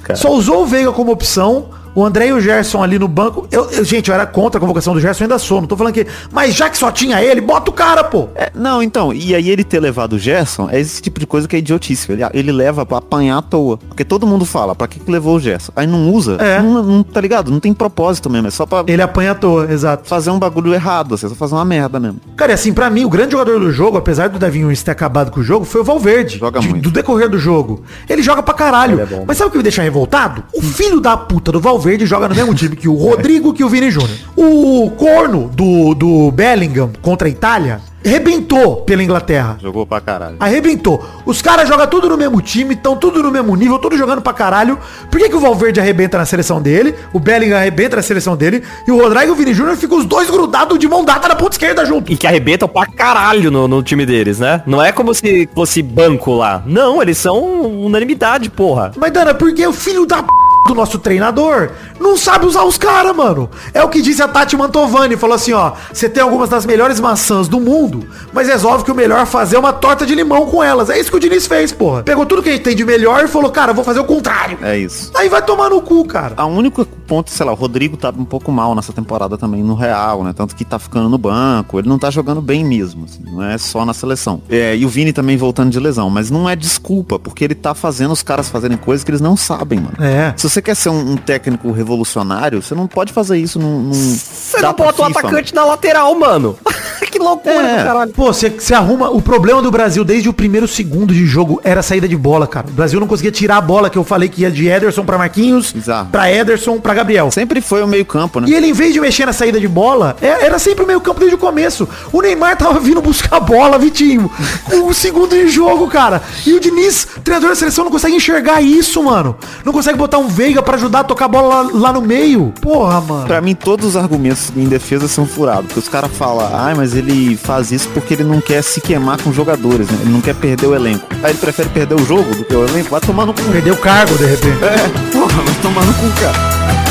Cara. 0.03 0.15
Só 0.19 0.31
usou 0.31 0.61
o 0.61 0.65
Veiga 0.67 0.91
como 0.91 1.11
opção. 1.11 1.69
O 1.95 2.05
André 2.05 2.27
e 2.27 2.33
o 2.33 2.39
Gerson 2.39 2.81
ali 2.83 2.97
no 2.99 3.07
banco. 3.07 3.47
Eu, 3.51 3.69
eu- 3.71 3.83
gente, 3.83 4.09
eu 4.09 4.13
era 4.15 4.25
contra 4.25 4.57
a 4.57 4.61
convocação 4.61 4.93
do 4.93 4.99
Gerson, 5.01 5.23
ainda 5.25 5.37
sou. 5.39 5.59
Não 5.61 5.67
tô 5.67 5.75
falando 5.75 5.93
que. 5.93 6.05
Mas 6.31 6.53
já 6.55 6.69
que 6.69 6.77
só 6.77 6.91
tinha 6.91 7.21
ele, 7.21 7.41
bota 7.41 7.71
o 7.71 7.73
cara, 7.73 8.03
pô. 8.03 8.29
É, 8.35 8.51
não, 8.55 8.81
então, 8.81 9.13
e 9.13 9.33
aí 9.35 9.49
ele 9.49 9.63
ter 9.63 9.79
levado 9.79 10.13
o 10.13 10.19
Gerson 10.19 10.69
é 10.71 10.79
esse 10.79 11.01
tipo 11.01 11.19
de 11.19 11.25
coisa 11.27 11.47
que 11.47 11.55
é 11.55 11.59
idiotice. 11.59 12.11
Ele, 12.11 12.21
ele 12.33 12.51
leva 12.51 12.85
pra 12.85 12.97
apanhar 12.97 13.37
à 13.37 13.41
toa. 13.41 13.77
Porque 13.77 14.03
todo 14.05 14.25
mundo 14.27 14.45
fala, 14.45 14.75
pra 14.75 14.87
que, 14.87 14.99
que 14.99 15.11
levou 15.11 15.35
o 15.35 15.39
Gerson? 15.39 15.71
Aí 15.75 15.87
não 15.87 16.11
usa, 16.11 16.35
É. 16.39 16.61
não, 16.61 16.83
não- 16.83 17.03
tá 17.03 17.19
ligado? 17.19 17.51
Não 17.51 17.59
tem 17.59 17.73
propósito 17.73 18.29
mesmo, 18.29 18.47
é 18.47 18.51
só 18.51 18.65
pra 18.65 18.83
Ele 18.87 19.01
apanha 19.01 19.31
à 19.31 19.35
toa, 19.35 19.71
exato. 19.71 20.07
fazer 20.07 20.29
um 20.31 20.39
bagulho 20.39 20.73
errado, 20.73 21.15
assim, 21.15 21.27
só 21.27 21.35
fazer 21.35 21.55
uma 21.55 21.65
merda 21.65 21.99
mesmo. 21.99 22.19
Cara, 22.37 22.51
e 22.51 22.55
assim, 22.55 22.71
pra 22.73 22.89
mim, 22.89 23.03
o 23.05 23.09
grande 23.09 23.31
jogador 23.31 23.59
do 23.59 23.71
jogo, 23.71 23.97
apesar 23.97 24.29
do 24.29 24.37
Davi 24.39 24.59
Nunes 24.59 24.83
ter 24.83 24.91
acabado 24.91 25.31
com 25.31 25.39
o 25.39 25.43
jogo, 25.43 25.65
foi 25.65 25.81
o 25.81 25.83
Valverde. 25.83 26.37
Joga 26.37 26.59
De- 26.59 26.69
muito. 26.69 26.83
Do 26.83 26.91
decorrer 26.91 27.29
do 27.29 27.37
jogo. 27.39 27.83
Ele 28.07 28.21
joga 28.21 28.41
pra 28.43 28.53
caralho. 28.53 28.99
É. 29.01 29.23
Mas 29.27 29.37
sabe 29.37 29.49
o 29.49 29.51
que 29.51 29.57
me 29.57 29.63
deixa 29.63 29.81
revoltado? 29.81 30.43
O 30.53 30.61
filho 30.61 30.99
da 30.99 31.17
puta 31.17 31.51
do 31.51 31.59
Valverde 31.59 31.79
joga 32.05 32.27
no 32.27 32.35
mesmo 32.35 32.53
time 32.53 32.75
que 32.75 32.87
o 32.87 32.95
Rodrigo 32.95 33.53
que 33.53 33.63
o 33.63 33.69
Vini 33.69 33.89
Júnior. 33.89 34.17
O 34.35 34.89
corno 34.91 35.49
do, 35.53 35.93
do 35.93 36.31
Bellingham 36.31 36.91
contra 37.01 37.27
a 37.27 37.31
Itália 37.31 37.81
rebentou 38.03 38.77
pela 38.77 39.03
Inglaterra. 39.03 39.57
Jogou 39.61 39.85
pra 39.85 39.99
caralho. 39.99 40.37
Arrebentou. 40.39 41.03
Os 41.25 41.41
caras 41.41 41.67
jogam 41.67 41.87
tudo 41.87 42.09
no 42.09 42.17
mesmo 42.17 42.41
time, 42.41 42.73
estão 42.73 42.95
tudo 42.95 43.21
no 43.21 43.31
mesmo 43.31 43.55
nível, 43.55 43.77
tudo 43.77 43.97
jogando 43.97 44.21
pra 44.21 44.33
caralho. 44.33 44.77
Por 45.11 45.19
que, 45.19 45.29
que 45.29 45.35
o 45.35 45.39
Valverde 45.39 45.79
arrebenta 45.79 46.17
na 46.17 46.25
seleção 46.25 46.61
dele? 46.61 46.95
O 47.13 47.19
Bellingham 47.19 47.57
arrebenta 47.57 47.97
na 47.97 48.01
seleção 48.01 48.35
dele. 48.35 48.63
E 48.87 48.91
o 48.91 49.01
Rodrigo 49.01 49.27
e 49.27 49.31
o 49.31 49.35
Vini 49.35 49.53
Júnior 49.53 49.75
ficam 49.75 49.97
os 49.97 50.05
dois 50.05 50.29
grudados 50.29 50.79
de 50.79 50.87
mão 50.87 51.03
dada 51.03 51.27
na 51.27 51.35
ponta 51.35 51.55
esquerda 51.55 51.85
junto. 51.85 52.11
E 52.11 52.17
que 52.17 52.25
arrebentam 52.25 52.67
pra 52.67 52.85
caralho 52.85 53.51
no, 53.51 53.67
no 53.67 53.83
time 53.83 54.05
deles, 54.05 54.39
né? 54.39 54.63
Não 54.65 54.83
é 54.83 54.91
como 54.91 55.13
se 55.13 55.49
fosse 55.53 55.81
banco 55.81 56.33
lá. 56.33 56.63
Não, 56.65 57.01
eles 57.01 57.17
são 57.17 57.61
unanimidade, 57.85 58.49
porra. 58.49 58.91
Mas, 58.95 59.11
Dana, 59.11 59.33
porque 59.33 59.65
o 59.65 59.73
filho 59.73 60.05
da 60.05 60.23
p... 60.23 60.29
do 60.67 60.75
nosso 60.75 60.99
treinador 60.99 61.71
não 61.99 62.15
sabe 62.17 62.45
usar 62.45 62.63
os 62.63 62.77
caras, 62.77 63.15
mano. 63.15 63.49
É 63.73 63.83
o 63.83 63.89
que 63.89 64.01
disse 64.01 64.21
a 64.21 64.27
Tati 64.27 64.55
Mantovani. 64.55 65.17
Falou 65.17 65.35
assim, 65.35 65.53
ó. 65.53 65.73
Você 65.91 66.07
tem 66.09 66.23
algumas 66.23 66.49
das 66.49 66.65
melhores 66.65 66.99
maçãs 66.99 67.47
do 67.47 67.59
mundo, 67.59 68.07
mas 68.31 68.47
resolve 68.47 68.83
que 68.83 68.91
o 68.91 68.95
melhor 68.95 69.21
é 69.21 69.25
fazer 69.25 69.57
uma 69.57 69.73
torta 69.73 70.05
de 70.05 70.15
limão 70.15 70.45
com 70.45 70.63
elas. 70.63 70.89
É 70.89 70.99
isso 70.99 71.11
que 71.11 71.17
o 71.17 71.19
Diniz 71.19 71.47
fez, 71.47 71.71
porra. 71.71 72.03
Pegou 72.03 72.25
tudo 72.25 72.41
que 72.43 72.49
a 72.49 72.51
gente 72.53 72.63
tem 72.63 72.75
de 72.75 72.85
melhor 72.85 73.23
e 73.23 73.27
falou, 73.27 73.51
cara, 73.51 73.73
vou 73.73 73.83
fazer 73.83 73.99
o 73.99 74.05
contrário. 74.05 74.57
É 74.61 74.77
isso. 74.77 75.11
Aí 75.15 75.29
vai 75.29 75.41
tomar 75.41 75.69
no 75.69 75.81
cu, 75.81 76.05
cara. 76.05 76.33
A 76.37 76.45
única 76.45 76.85
ponto, 77.09 77.31
sei 77.31 77.43
lá, 77.43 77.51
o 77.51 77.55
Rodrigo 77.55 77.97
tá 77.97 78.13
um 78.15 78.23
pouco 78.23 78.51
mal 78.51 78.75
nessa 78.75 78.93
temporada 78.93 79.35
também 79.35 79.63
no 79.63 79.73
Real, 79.73 80.23
né? 80.23 80.31
Tanto 80.31 80.55
que 80.55 80.63
tá 80.63 80.77
ficando 80.77 81.09
no 81.09 81.17
banco, 81.17 81.79
ele 81.79 81.89
não 81.89 81.97
tá 81.97 82.11
jogando 82.11 82.39
bem 82.39 82.63
mesmo, 82.63 83.05
assim, 83.05 83.23
não 83.25 83.43
é 83.43 83.57
só 83.57 83.83
na 83.83 83.95
seleção. 83.95 84.43
É, 84.47 84.77
e 84.77 84.85
o 84.85 84.89
Vini 84.89 85.11
também 85.11 85.35
voltando 85.35 85.71
de 85.71 85.79
lesão, 85.79 86.07
mas 86.07 86.29
não 86.29 86.47
é 86.47 86.55
desculpa, 86.55 87.17
porque 87.17 87.43
ele 87.43 87.55
tá 87.55 87.73
fazendo 87.73 88.11
os 88.11 88.21
caras 88.21 88.47
fazerem 88.47 88.77
coisas 88.77 89.03
que 89.03 89.09
eles 89.09 89.21
não 89.21 89.35
sabem, 89.35 89.79
mano. 89.79 89.95
É. 89.99 90.33
Se 90.37 90.48
você 90.49 90.61
quer 90.61 90.75
ser 90.75 90.89
um, 90.89 91.11
um 91.11 91.17
técnico 91.17 91.71
revolucionário, 91.71 92.61
você 92.61 92.73
não 92.75 92.87
pode 92.87 93.13
fazer 93.13 93.37
isso 93.37 93.59
num. 93.59 93.79
num 93.81 93.93
Você 93.93 94.59
não 94.61 94.73
bota 94.73 95.01
o 95.01 95.05
atacante 95.05 95.53
na 95.53 95.63
lateral, 95.65 96.13
mano. 96.15 96.57
que 97.11 97.17
loucura 97.19 97.55
É. 97.55 97.77
do 97.79 97.83
caralho. 97.83 98.11
Pô, 98.11 98.31
você 98.33 98.49
você 98.49 98.73
arruma. 98.73 99.09
O 99.09 99.21
problema 99.21 99.61
do 99.61 99.71
Brasil 99.71 100.03
desde 100.03 100.29
o 100.29 100.33
primeiro 100.33 100.67
segundo 100.67 101.13
de 101.13 101.25
jogo 101.25 101.59
era 101.63 101.79
a 101.79 101.83
saída 101.83 102.07
de 102.07 102.15
bola, 102.17 102.45
cara. 102.47 102.67
O 102.67 102.71
Brasil 102.71 102.99
não 102.99 103.07
conseguia 103.07 103.31
tirar 103.31 103.57
a 103.57 103.61
bola 103.61 103.89
que 103.89 103.97
eu 103.97 104.03
falei 104.03 104.29
que 104.29 104.41
ia 104.41 104.51
de 104.51 104.67
Ederson 104.67 105.03
pra 105.03 105.17
Marquinhos, 105.17 105.71
Bizarro. 105.71 106.09
pra 106.11 106.31
Ederson, 106.31 106.79
pra 106.79 106.93
Gabriel. 106.93 107.31
Sempre 107.31 107.61
foi 107.61 107.81
o 107.83 107.87
meio-campo, 107.87 108.39
né? 108.39 108.47
E 108.49 108.53
ele, 108.53 108.67
em 108.67 108.73
vez 108.73 108.93
de 108.93 108.99
mexer 109.01 109.25
na 109.25 109.33
saída 109.33 109.59
de 109.59 109.67
bola, 109.67 110.15
é- 110.21 110.45
era 110.45 110.59
sempre 110.59 110.83
o 110.83 110.87
meio 110.87 111.01
campo 111.01 111.19
desde 111.19 111.35
o 111.35 111.39
começo. 111.39 111.87
O 112.11 112.21
Neymar 112.21 112.57
tava 112.57 112.79
vindo 112.79 113.01
buscar 113.01 113.37
a 113.37 113.39
bola, 113.39 113.77
Vitinho, 113.79 114.29
com 114.69 114.87
o 114.87 114.93
segundo 114.93 115.29
de 115.31 115.47
jogo, 115.47 115.87
cara. 115.87 116.21
E 116.45 116.53
o 116.53 116.59
Diniz, 116.59 117.07
treinador 117.23 117.49
da 117.49 117.55
seleção, 117.55 117.85
não 117.85 117.91
consegue 117.91 118.15
enxergar 118.15 118.61
isso, 118.61 119.01
mano. 119.03 119.35
Não 119.65 119.73
consegue 119.73 119.97
botar 119.97 120.17
um 120.19 120.27
Veiga 120.39 120.61
pra 120.61 120.77
ajudar 120.77 121.01
a 121.01 121.03
tocar 121.03 121.25
a 121.25 121.27
bola 121.27 121.63
lá, 121.63 121.69
lá 121.73 121.91
no 121.91 121.99
meio. 121.99 122.53
Porra, 122.61 123.01
mano. 123.01 123.27
Pra 123.27 123.41
mim, 123.41 123.53
todos 123.53 123.85
os 123.87 123.97
argumentos 123.97 124.53
em 124.55 124.69
defesa 124.69 125.05
são 125.05 125.25
furados. 125.25 125.65
Porque 125.65 125.79
os 125.79 125.89
caras 125.89 126.09
falam, 126.13 126.49
ai, 126.53 126.73
mas 126.73 126.95
ele 126.95 127.35
faz 127.35 127.73
isso 127.73 127.89
porque 127.89 128.13
ele 128.13 128.23
não 128.23 128.39
quer 128.39 128.61
se 128.61 128.79
queimar 128.79 129.21
com 129.21 129.33
jogadores, 129.33 129.89
né? 129.89 129.97
Ele 129.99 130.13
não 130.13 130.21
quer 130.21 130.33
perder 130.33 130.67
o 130.67 130.73
elenco. 130.73 131.05
Aí 131.21 131.31
ele 131.31 131.39
prefere 131.39 131.67
perder 131.67 131.95
o 131.95 132.05
jogo 132.05 132.33
do 132.33 132.45
que 132.45 132.55
o 132.55 132.65
elenco. 132.65 132.89
Vai 132.89 133.01
tomar 133.01 133.25
no 133.25 133.33
cu. 133.33 133.41
Perdeu 133.51 133.73
o 133.73 133.77
cargo, 133.79 134.17
de 134.17 134.27
repente. 134.27 134.63
É, 134.63 135.11
porra, 135.11 135.41
vai 135.41 135.55
tomar 135.55 135.85
no 135.85 135.93
cu, 135.95 136.21
cara. 136.21 136.88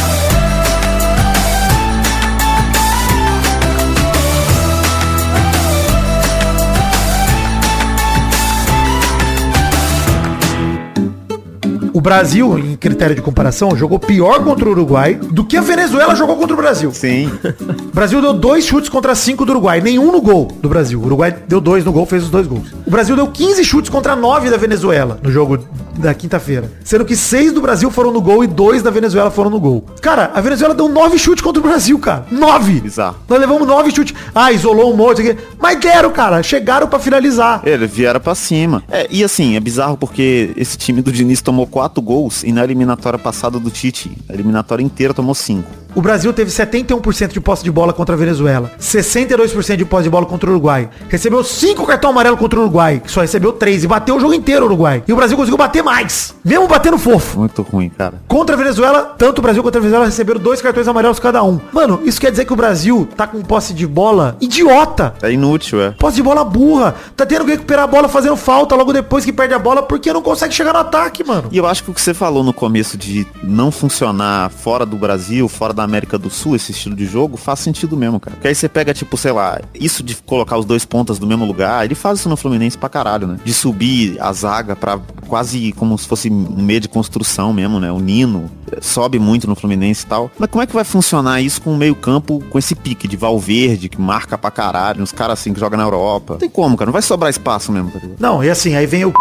O 11.99 12.01
Brasil, 12.01 12.57
em 12.57 12.77
critério 12.77 13.17
de 13.17 13.21
comparação, 13.21 13.75
jogou 13.77 13.99
pior 13.99 14.45
contra 14.45 14.69
o 14.69 14.71
Uruguai 14.71 15.15
do 15.15 15.45
que 15.45 15.57
a 15.57 15.61
Venezuela 15.61 16.15
jogou 16.15 16.37
contra 16.37 16.55
o 16.55 16.57
Brasil. 16.57 16.93
Sim. 16.93 17.27
O 17.27 17.91
Brasil 17.93 18.23
deu 18.23 18.33
dois 18.33 18.65
chutes 18.65 18.89
contra 18.89 19.17
cinco 19.17 19.45
do 19.45 19.51
Uruguai, 19.51 19.81
nenhum 19.81 20.13
no 20.13 20.21
gol 20.23 20.47
do 20.63 20.69
Brasil. 20.69 21.01
O 21.01 21.07
Uruguai 21.07 21.35
deu 21.49 21.61
dois 21.61 21.85
no 21.85 21.91
gol, 21.91 22.07
fez 22.07 22.23
os 22.23 22.31
dois 22.31 22.47
gols. 22.47 22.69
O 22.87 22.91
Brasil 22.93 23.17
deu 23.17 23.27
15 23.27 23.65
chutes 23.65 23.91
contra 23.91 24.15
nove 24.15 24.49
da 24.49 24.57
Venezuela 24.57 25.19
no 25.21 25.33
jogo 25.33 25.59
da 25.99 26.15
quinta-feira. 26.15 26.71
Sendo 26.85 27.05
que 27.05 27.17
seis 27.17 27.53
do 27.53 27.61
Brasil 27.61 27.91
foram 27.91 28.13
no 28.13 28.21
gol 28.21 28.45
e 28.45 28.47
dois 28.47 28.81
da 28.81 28.91
Venezuela 28.91 29.33
foram 29.33 29.51
no 29.51 29.59
gol. 29.59 29.85
Cara, 30.01 30.31
a 30.33 30.41
Venezuela 30.41 30.75
deu 30.75 30.89
nove 30.89 31.19
chutes 31.19 31.43
contra 31.43 31.59
o 31.59 31.63
Brasil, 31.65 31.99
cara. 31.99 32.25
Nove! 32.31 32.81
Bizarro. 32.81 33.17
Nós 33.29 33.41
levamos 33.41 33.67
nove 33.67 33.91
chutes. 33.91 34.15
Ah, 34.33 34.53
isolou 34.53 34.93
um 34.93 34.97
monte 34.97 35.23
aqui. 35.23 35.37
Mas 35.59 35.81
deram, 35.81 36.13
cara. 36.13 36.41
Chegaram 36.45 36.87
pra 36.87 37.01
finalizar. 37.01 37.63
Eles 37.65 37.91
vieram 37.91 38.21
pra 38.21 38.37
cima. 38.37 38.85
É, 38.89 39.09
e 39.11 39.25
assim, 39.25 39.57
é 39.57 39.61
bizarro 39.61 39.97
porque 39.97 40.53
esse 40.57 40.79
time 40.79 41.03
do 41.03 41.11
Diniz 41.11 41.43
tomou 41.43 41.67
quatro 41.67 41.88
gols 41.97 42.45
e 42.45 42.53
na 42.53 42.63
eliminatória 42.65 43.19
passada 43.19 43.59
do 43.59 43.71
Tite, 43.71 44.11
a 44.29 44.35
eliminatória 44.35 44.83
inteira 44.83 45.15
tomou 45.15 45.35
cinco. 45.35 45.71
O 45.95 46.03
Brasil 46.03 46.33
teve 46.33 46.51
71% 46.51 47.29
de 47.33 47.41
posse 47.41 47.65
de 47.65 47.73
bola 47.73 47.93
contra 47.93 48.15
a 48.15 48.19
Venezuela, 48.19 48.71
62% 48.79 49.77
de 49.77 49.85
posse 49.85 50.05
de 50.05 50.11
bola 50.11 50.27
contra 50.27 50.49
o 50.49 50.53
Uruguai. 50.53 50.89
Recebeu 51.09 51.43
5 51.43 51.85
cartão 51.87 52.11
amarelo 52.11 52.37
contra 52.37 52.59
o 52.59 52.63
Uruguai, 52.63 53.01
que 53.05 53.11
só 53.11 53.23
recebeu 53.23 53.53
3 53.53 53.85
e 53.85 53.87
bateu 53.89 54.17
o 54.17 54.21
jogo 54.21 54.35
inteiro 54.35 54.63
o 54.63 54.67
Uruguai. 54.67 55.03
E 55.09 55.13
o 55.13 55.17
Brasil 55.17 55.37
conseguiu 55.37 55.57
bater 55.57 55.83
mais, 55.83 56.35
mesmo 56.45 56.69
batendo 56.69 56.99
fofo. 56.99 57.41
Muito 57.41 57.63
ruim, 57.63 57.89
cara. 57.89 58.23
Contra 58.29 58.55
a 58.55 58.59
Venezuela, 58.59 59.15
tanto 59.19 59.39
o 59.39 59.43
Brasil 59.43 59.63
quanto 59.63 59.77
a 59.77 59.81
Venezuela 59.81 60.05
receberam 60.07 60.39
dois 60.39 60.63
cartões 60.63 60.87
amarelos 60.87 61.19
cada 61.19 61.43
um. 61.43 61.59
Mano, 61.73 62.01
isso 62.05 62.21
quer 62.21 62.31
dizer 62.31 62.45
que 62.45 62.53
o 62.53 62.57
Brasil 62.57 63.09
tá 63.17 63.27
com 63.27 63.41
posse 63.43 63.73
de 63.75 63.87
bola 63.87 64.37
idiota. 64.41 65.15
É 65.23 65.33
inútil, 65.33 65.81
é. 65.81 65.91
Posse 65.93 66.17
de 66.17 66.23
bola 66.23 66.45
burra. 66.45 66.95
Tá 67.17 67.25
tendo 67.27 67.45
que 67.45 67.53
recuperar 67.53 67.85
a 67.85 67.89
bola 67.89 68.09
fazendo 68.09 68.37
falta 68.37 68.75
logo 68.77 68.93
depois 68.93 69.25
que 69.25 69.33
perde 69.33 69.55
a 69.55 69.59
bola 69.59 69.83
porque 69.83 70.13
não 70.13 70.23
consegue 70.23 70.55
chegar 70.55 70.73
no 70.73 70.81
ataque, 70.81 71.25
mano. 71.25 71.49
E 71.51 71.57
eu 71.59 71.67
acho 71.67 71.78
que 71.83 71.91
o 71.91 71.95
que 71.95 72.01
você 72.01 72.15
falou 72.15 72.43
no 72.43 72.53
começo 72.53 72.97
de 72.97 73.27
não 73.43 73.71
funcionar 73.71 74.51
fora 74.51 74.85
do 74.85 74.97
Brasil, 74.97 75.49
fora 75.49 75.73
da 75.73 75.83
América 75.83 76.19
do 76.19 76.31
Sul, 76.31 76.57
esse 76.57 76.73
estilo 76.73 76.95
de 76.95 77.07
jogo, 77.07 77.37
faz 77.37 77.61
sentido 77.61 77.97
mesmo, 77.97 78.19
cara. 78.21 78.37
Porque 78.37 78.49
aí 78.49 78.55
você 78.55 78.69
pega, 78.69 78.95
tipo, 78.95 79.17
sei 79.17 79.33
lá, 79.33 79.61
isso 79.75 80.03
de 80.03 80.17
colocar 80.17 80.57
os 80.59 80.65
dois 80.65 80.85
pontas 80.85 81.19
do 81.19 81.27
mesmo 81.27 81.45
lugar, 81.45 81.85
ele 81.85 81.95
faz 81.95 82.21
isso 82.21 82.29
no 82.29 82.37
Fluminense 82.37 82.77
pra 82.77 82.89
caralho, 82.89 83.27
né? 83.27 83.39
De 83.45 83.53
subir 83.53 84.17
a 84.21 84.33
zaga 84.33 84.77
pra 84.77 84.99
quase 85.27 85.73
como 85.73 85.97
se 85.99 86.07
fosse 86.07 86.31
um 86.31 86.63
meio 86.63 86.81
de 86.81 86.89
construção 86.89 87.53
mesmo, 87.53 87.79
né? 87.79 87.91
O 87.93 87.99
Nino 87.99 88.51
sobe 88.81 89.19
muito 89.19 89.47
no 89.47 89.55
Fluminense 89.55 90.05
e 90.05 90.09
tal. 90.09 90.31
Mas 90.39 90.51
como 90.51 90.63
é 90.63 90.67
que 90.67 90.75
vai 90.75 90.85
funcionar 90.85 91.41
isso 91.41 91.61
com 91.61 91.73
o 91.73 91.77
meio 91.77 91.95
campo, 91.95 92.43
com 92.51 92.59
esse 92.59 92.75
pique 92.75 93.09
de 93.09 93.17
Valverde, 93.17 93.89
que 93.89 94.01
marca 94.01 94.37
pra 94.37 94.51
caralho, 94.51 95.03
uns 95.03 95.13
caras 95.13 95.41
assim 95.41 95.53
que 95.53 95.61
jogam 95.61 95.79
na 95.79 95.85
Europa? 95.85 96.35
Não 96.35 96.41
tem 96.41 96.51
como, 96.51 96.77
cara. 96.77 96.87
Não 96.89 96.93
vai 96.93 97.03
sobrar 97.03 97.31
espaço 97.31 97.73
mesmo, 97.73 97.91
tá? 97.91 98.01
Não, 98.19 98.43
e 98.43 98.51
assim, 98.51 98.75
aí 98.75 98.87
vem 98.87 99.05
o 99.05 99.13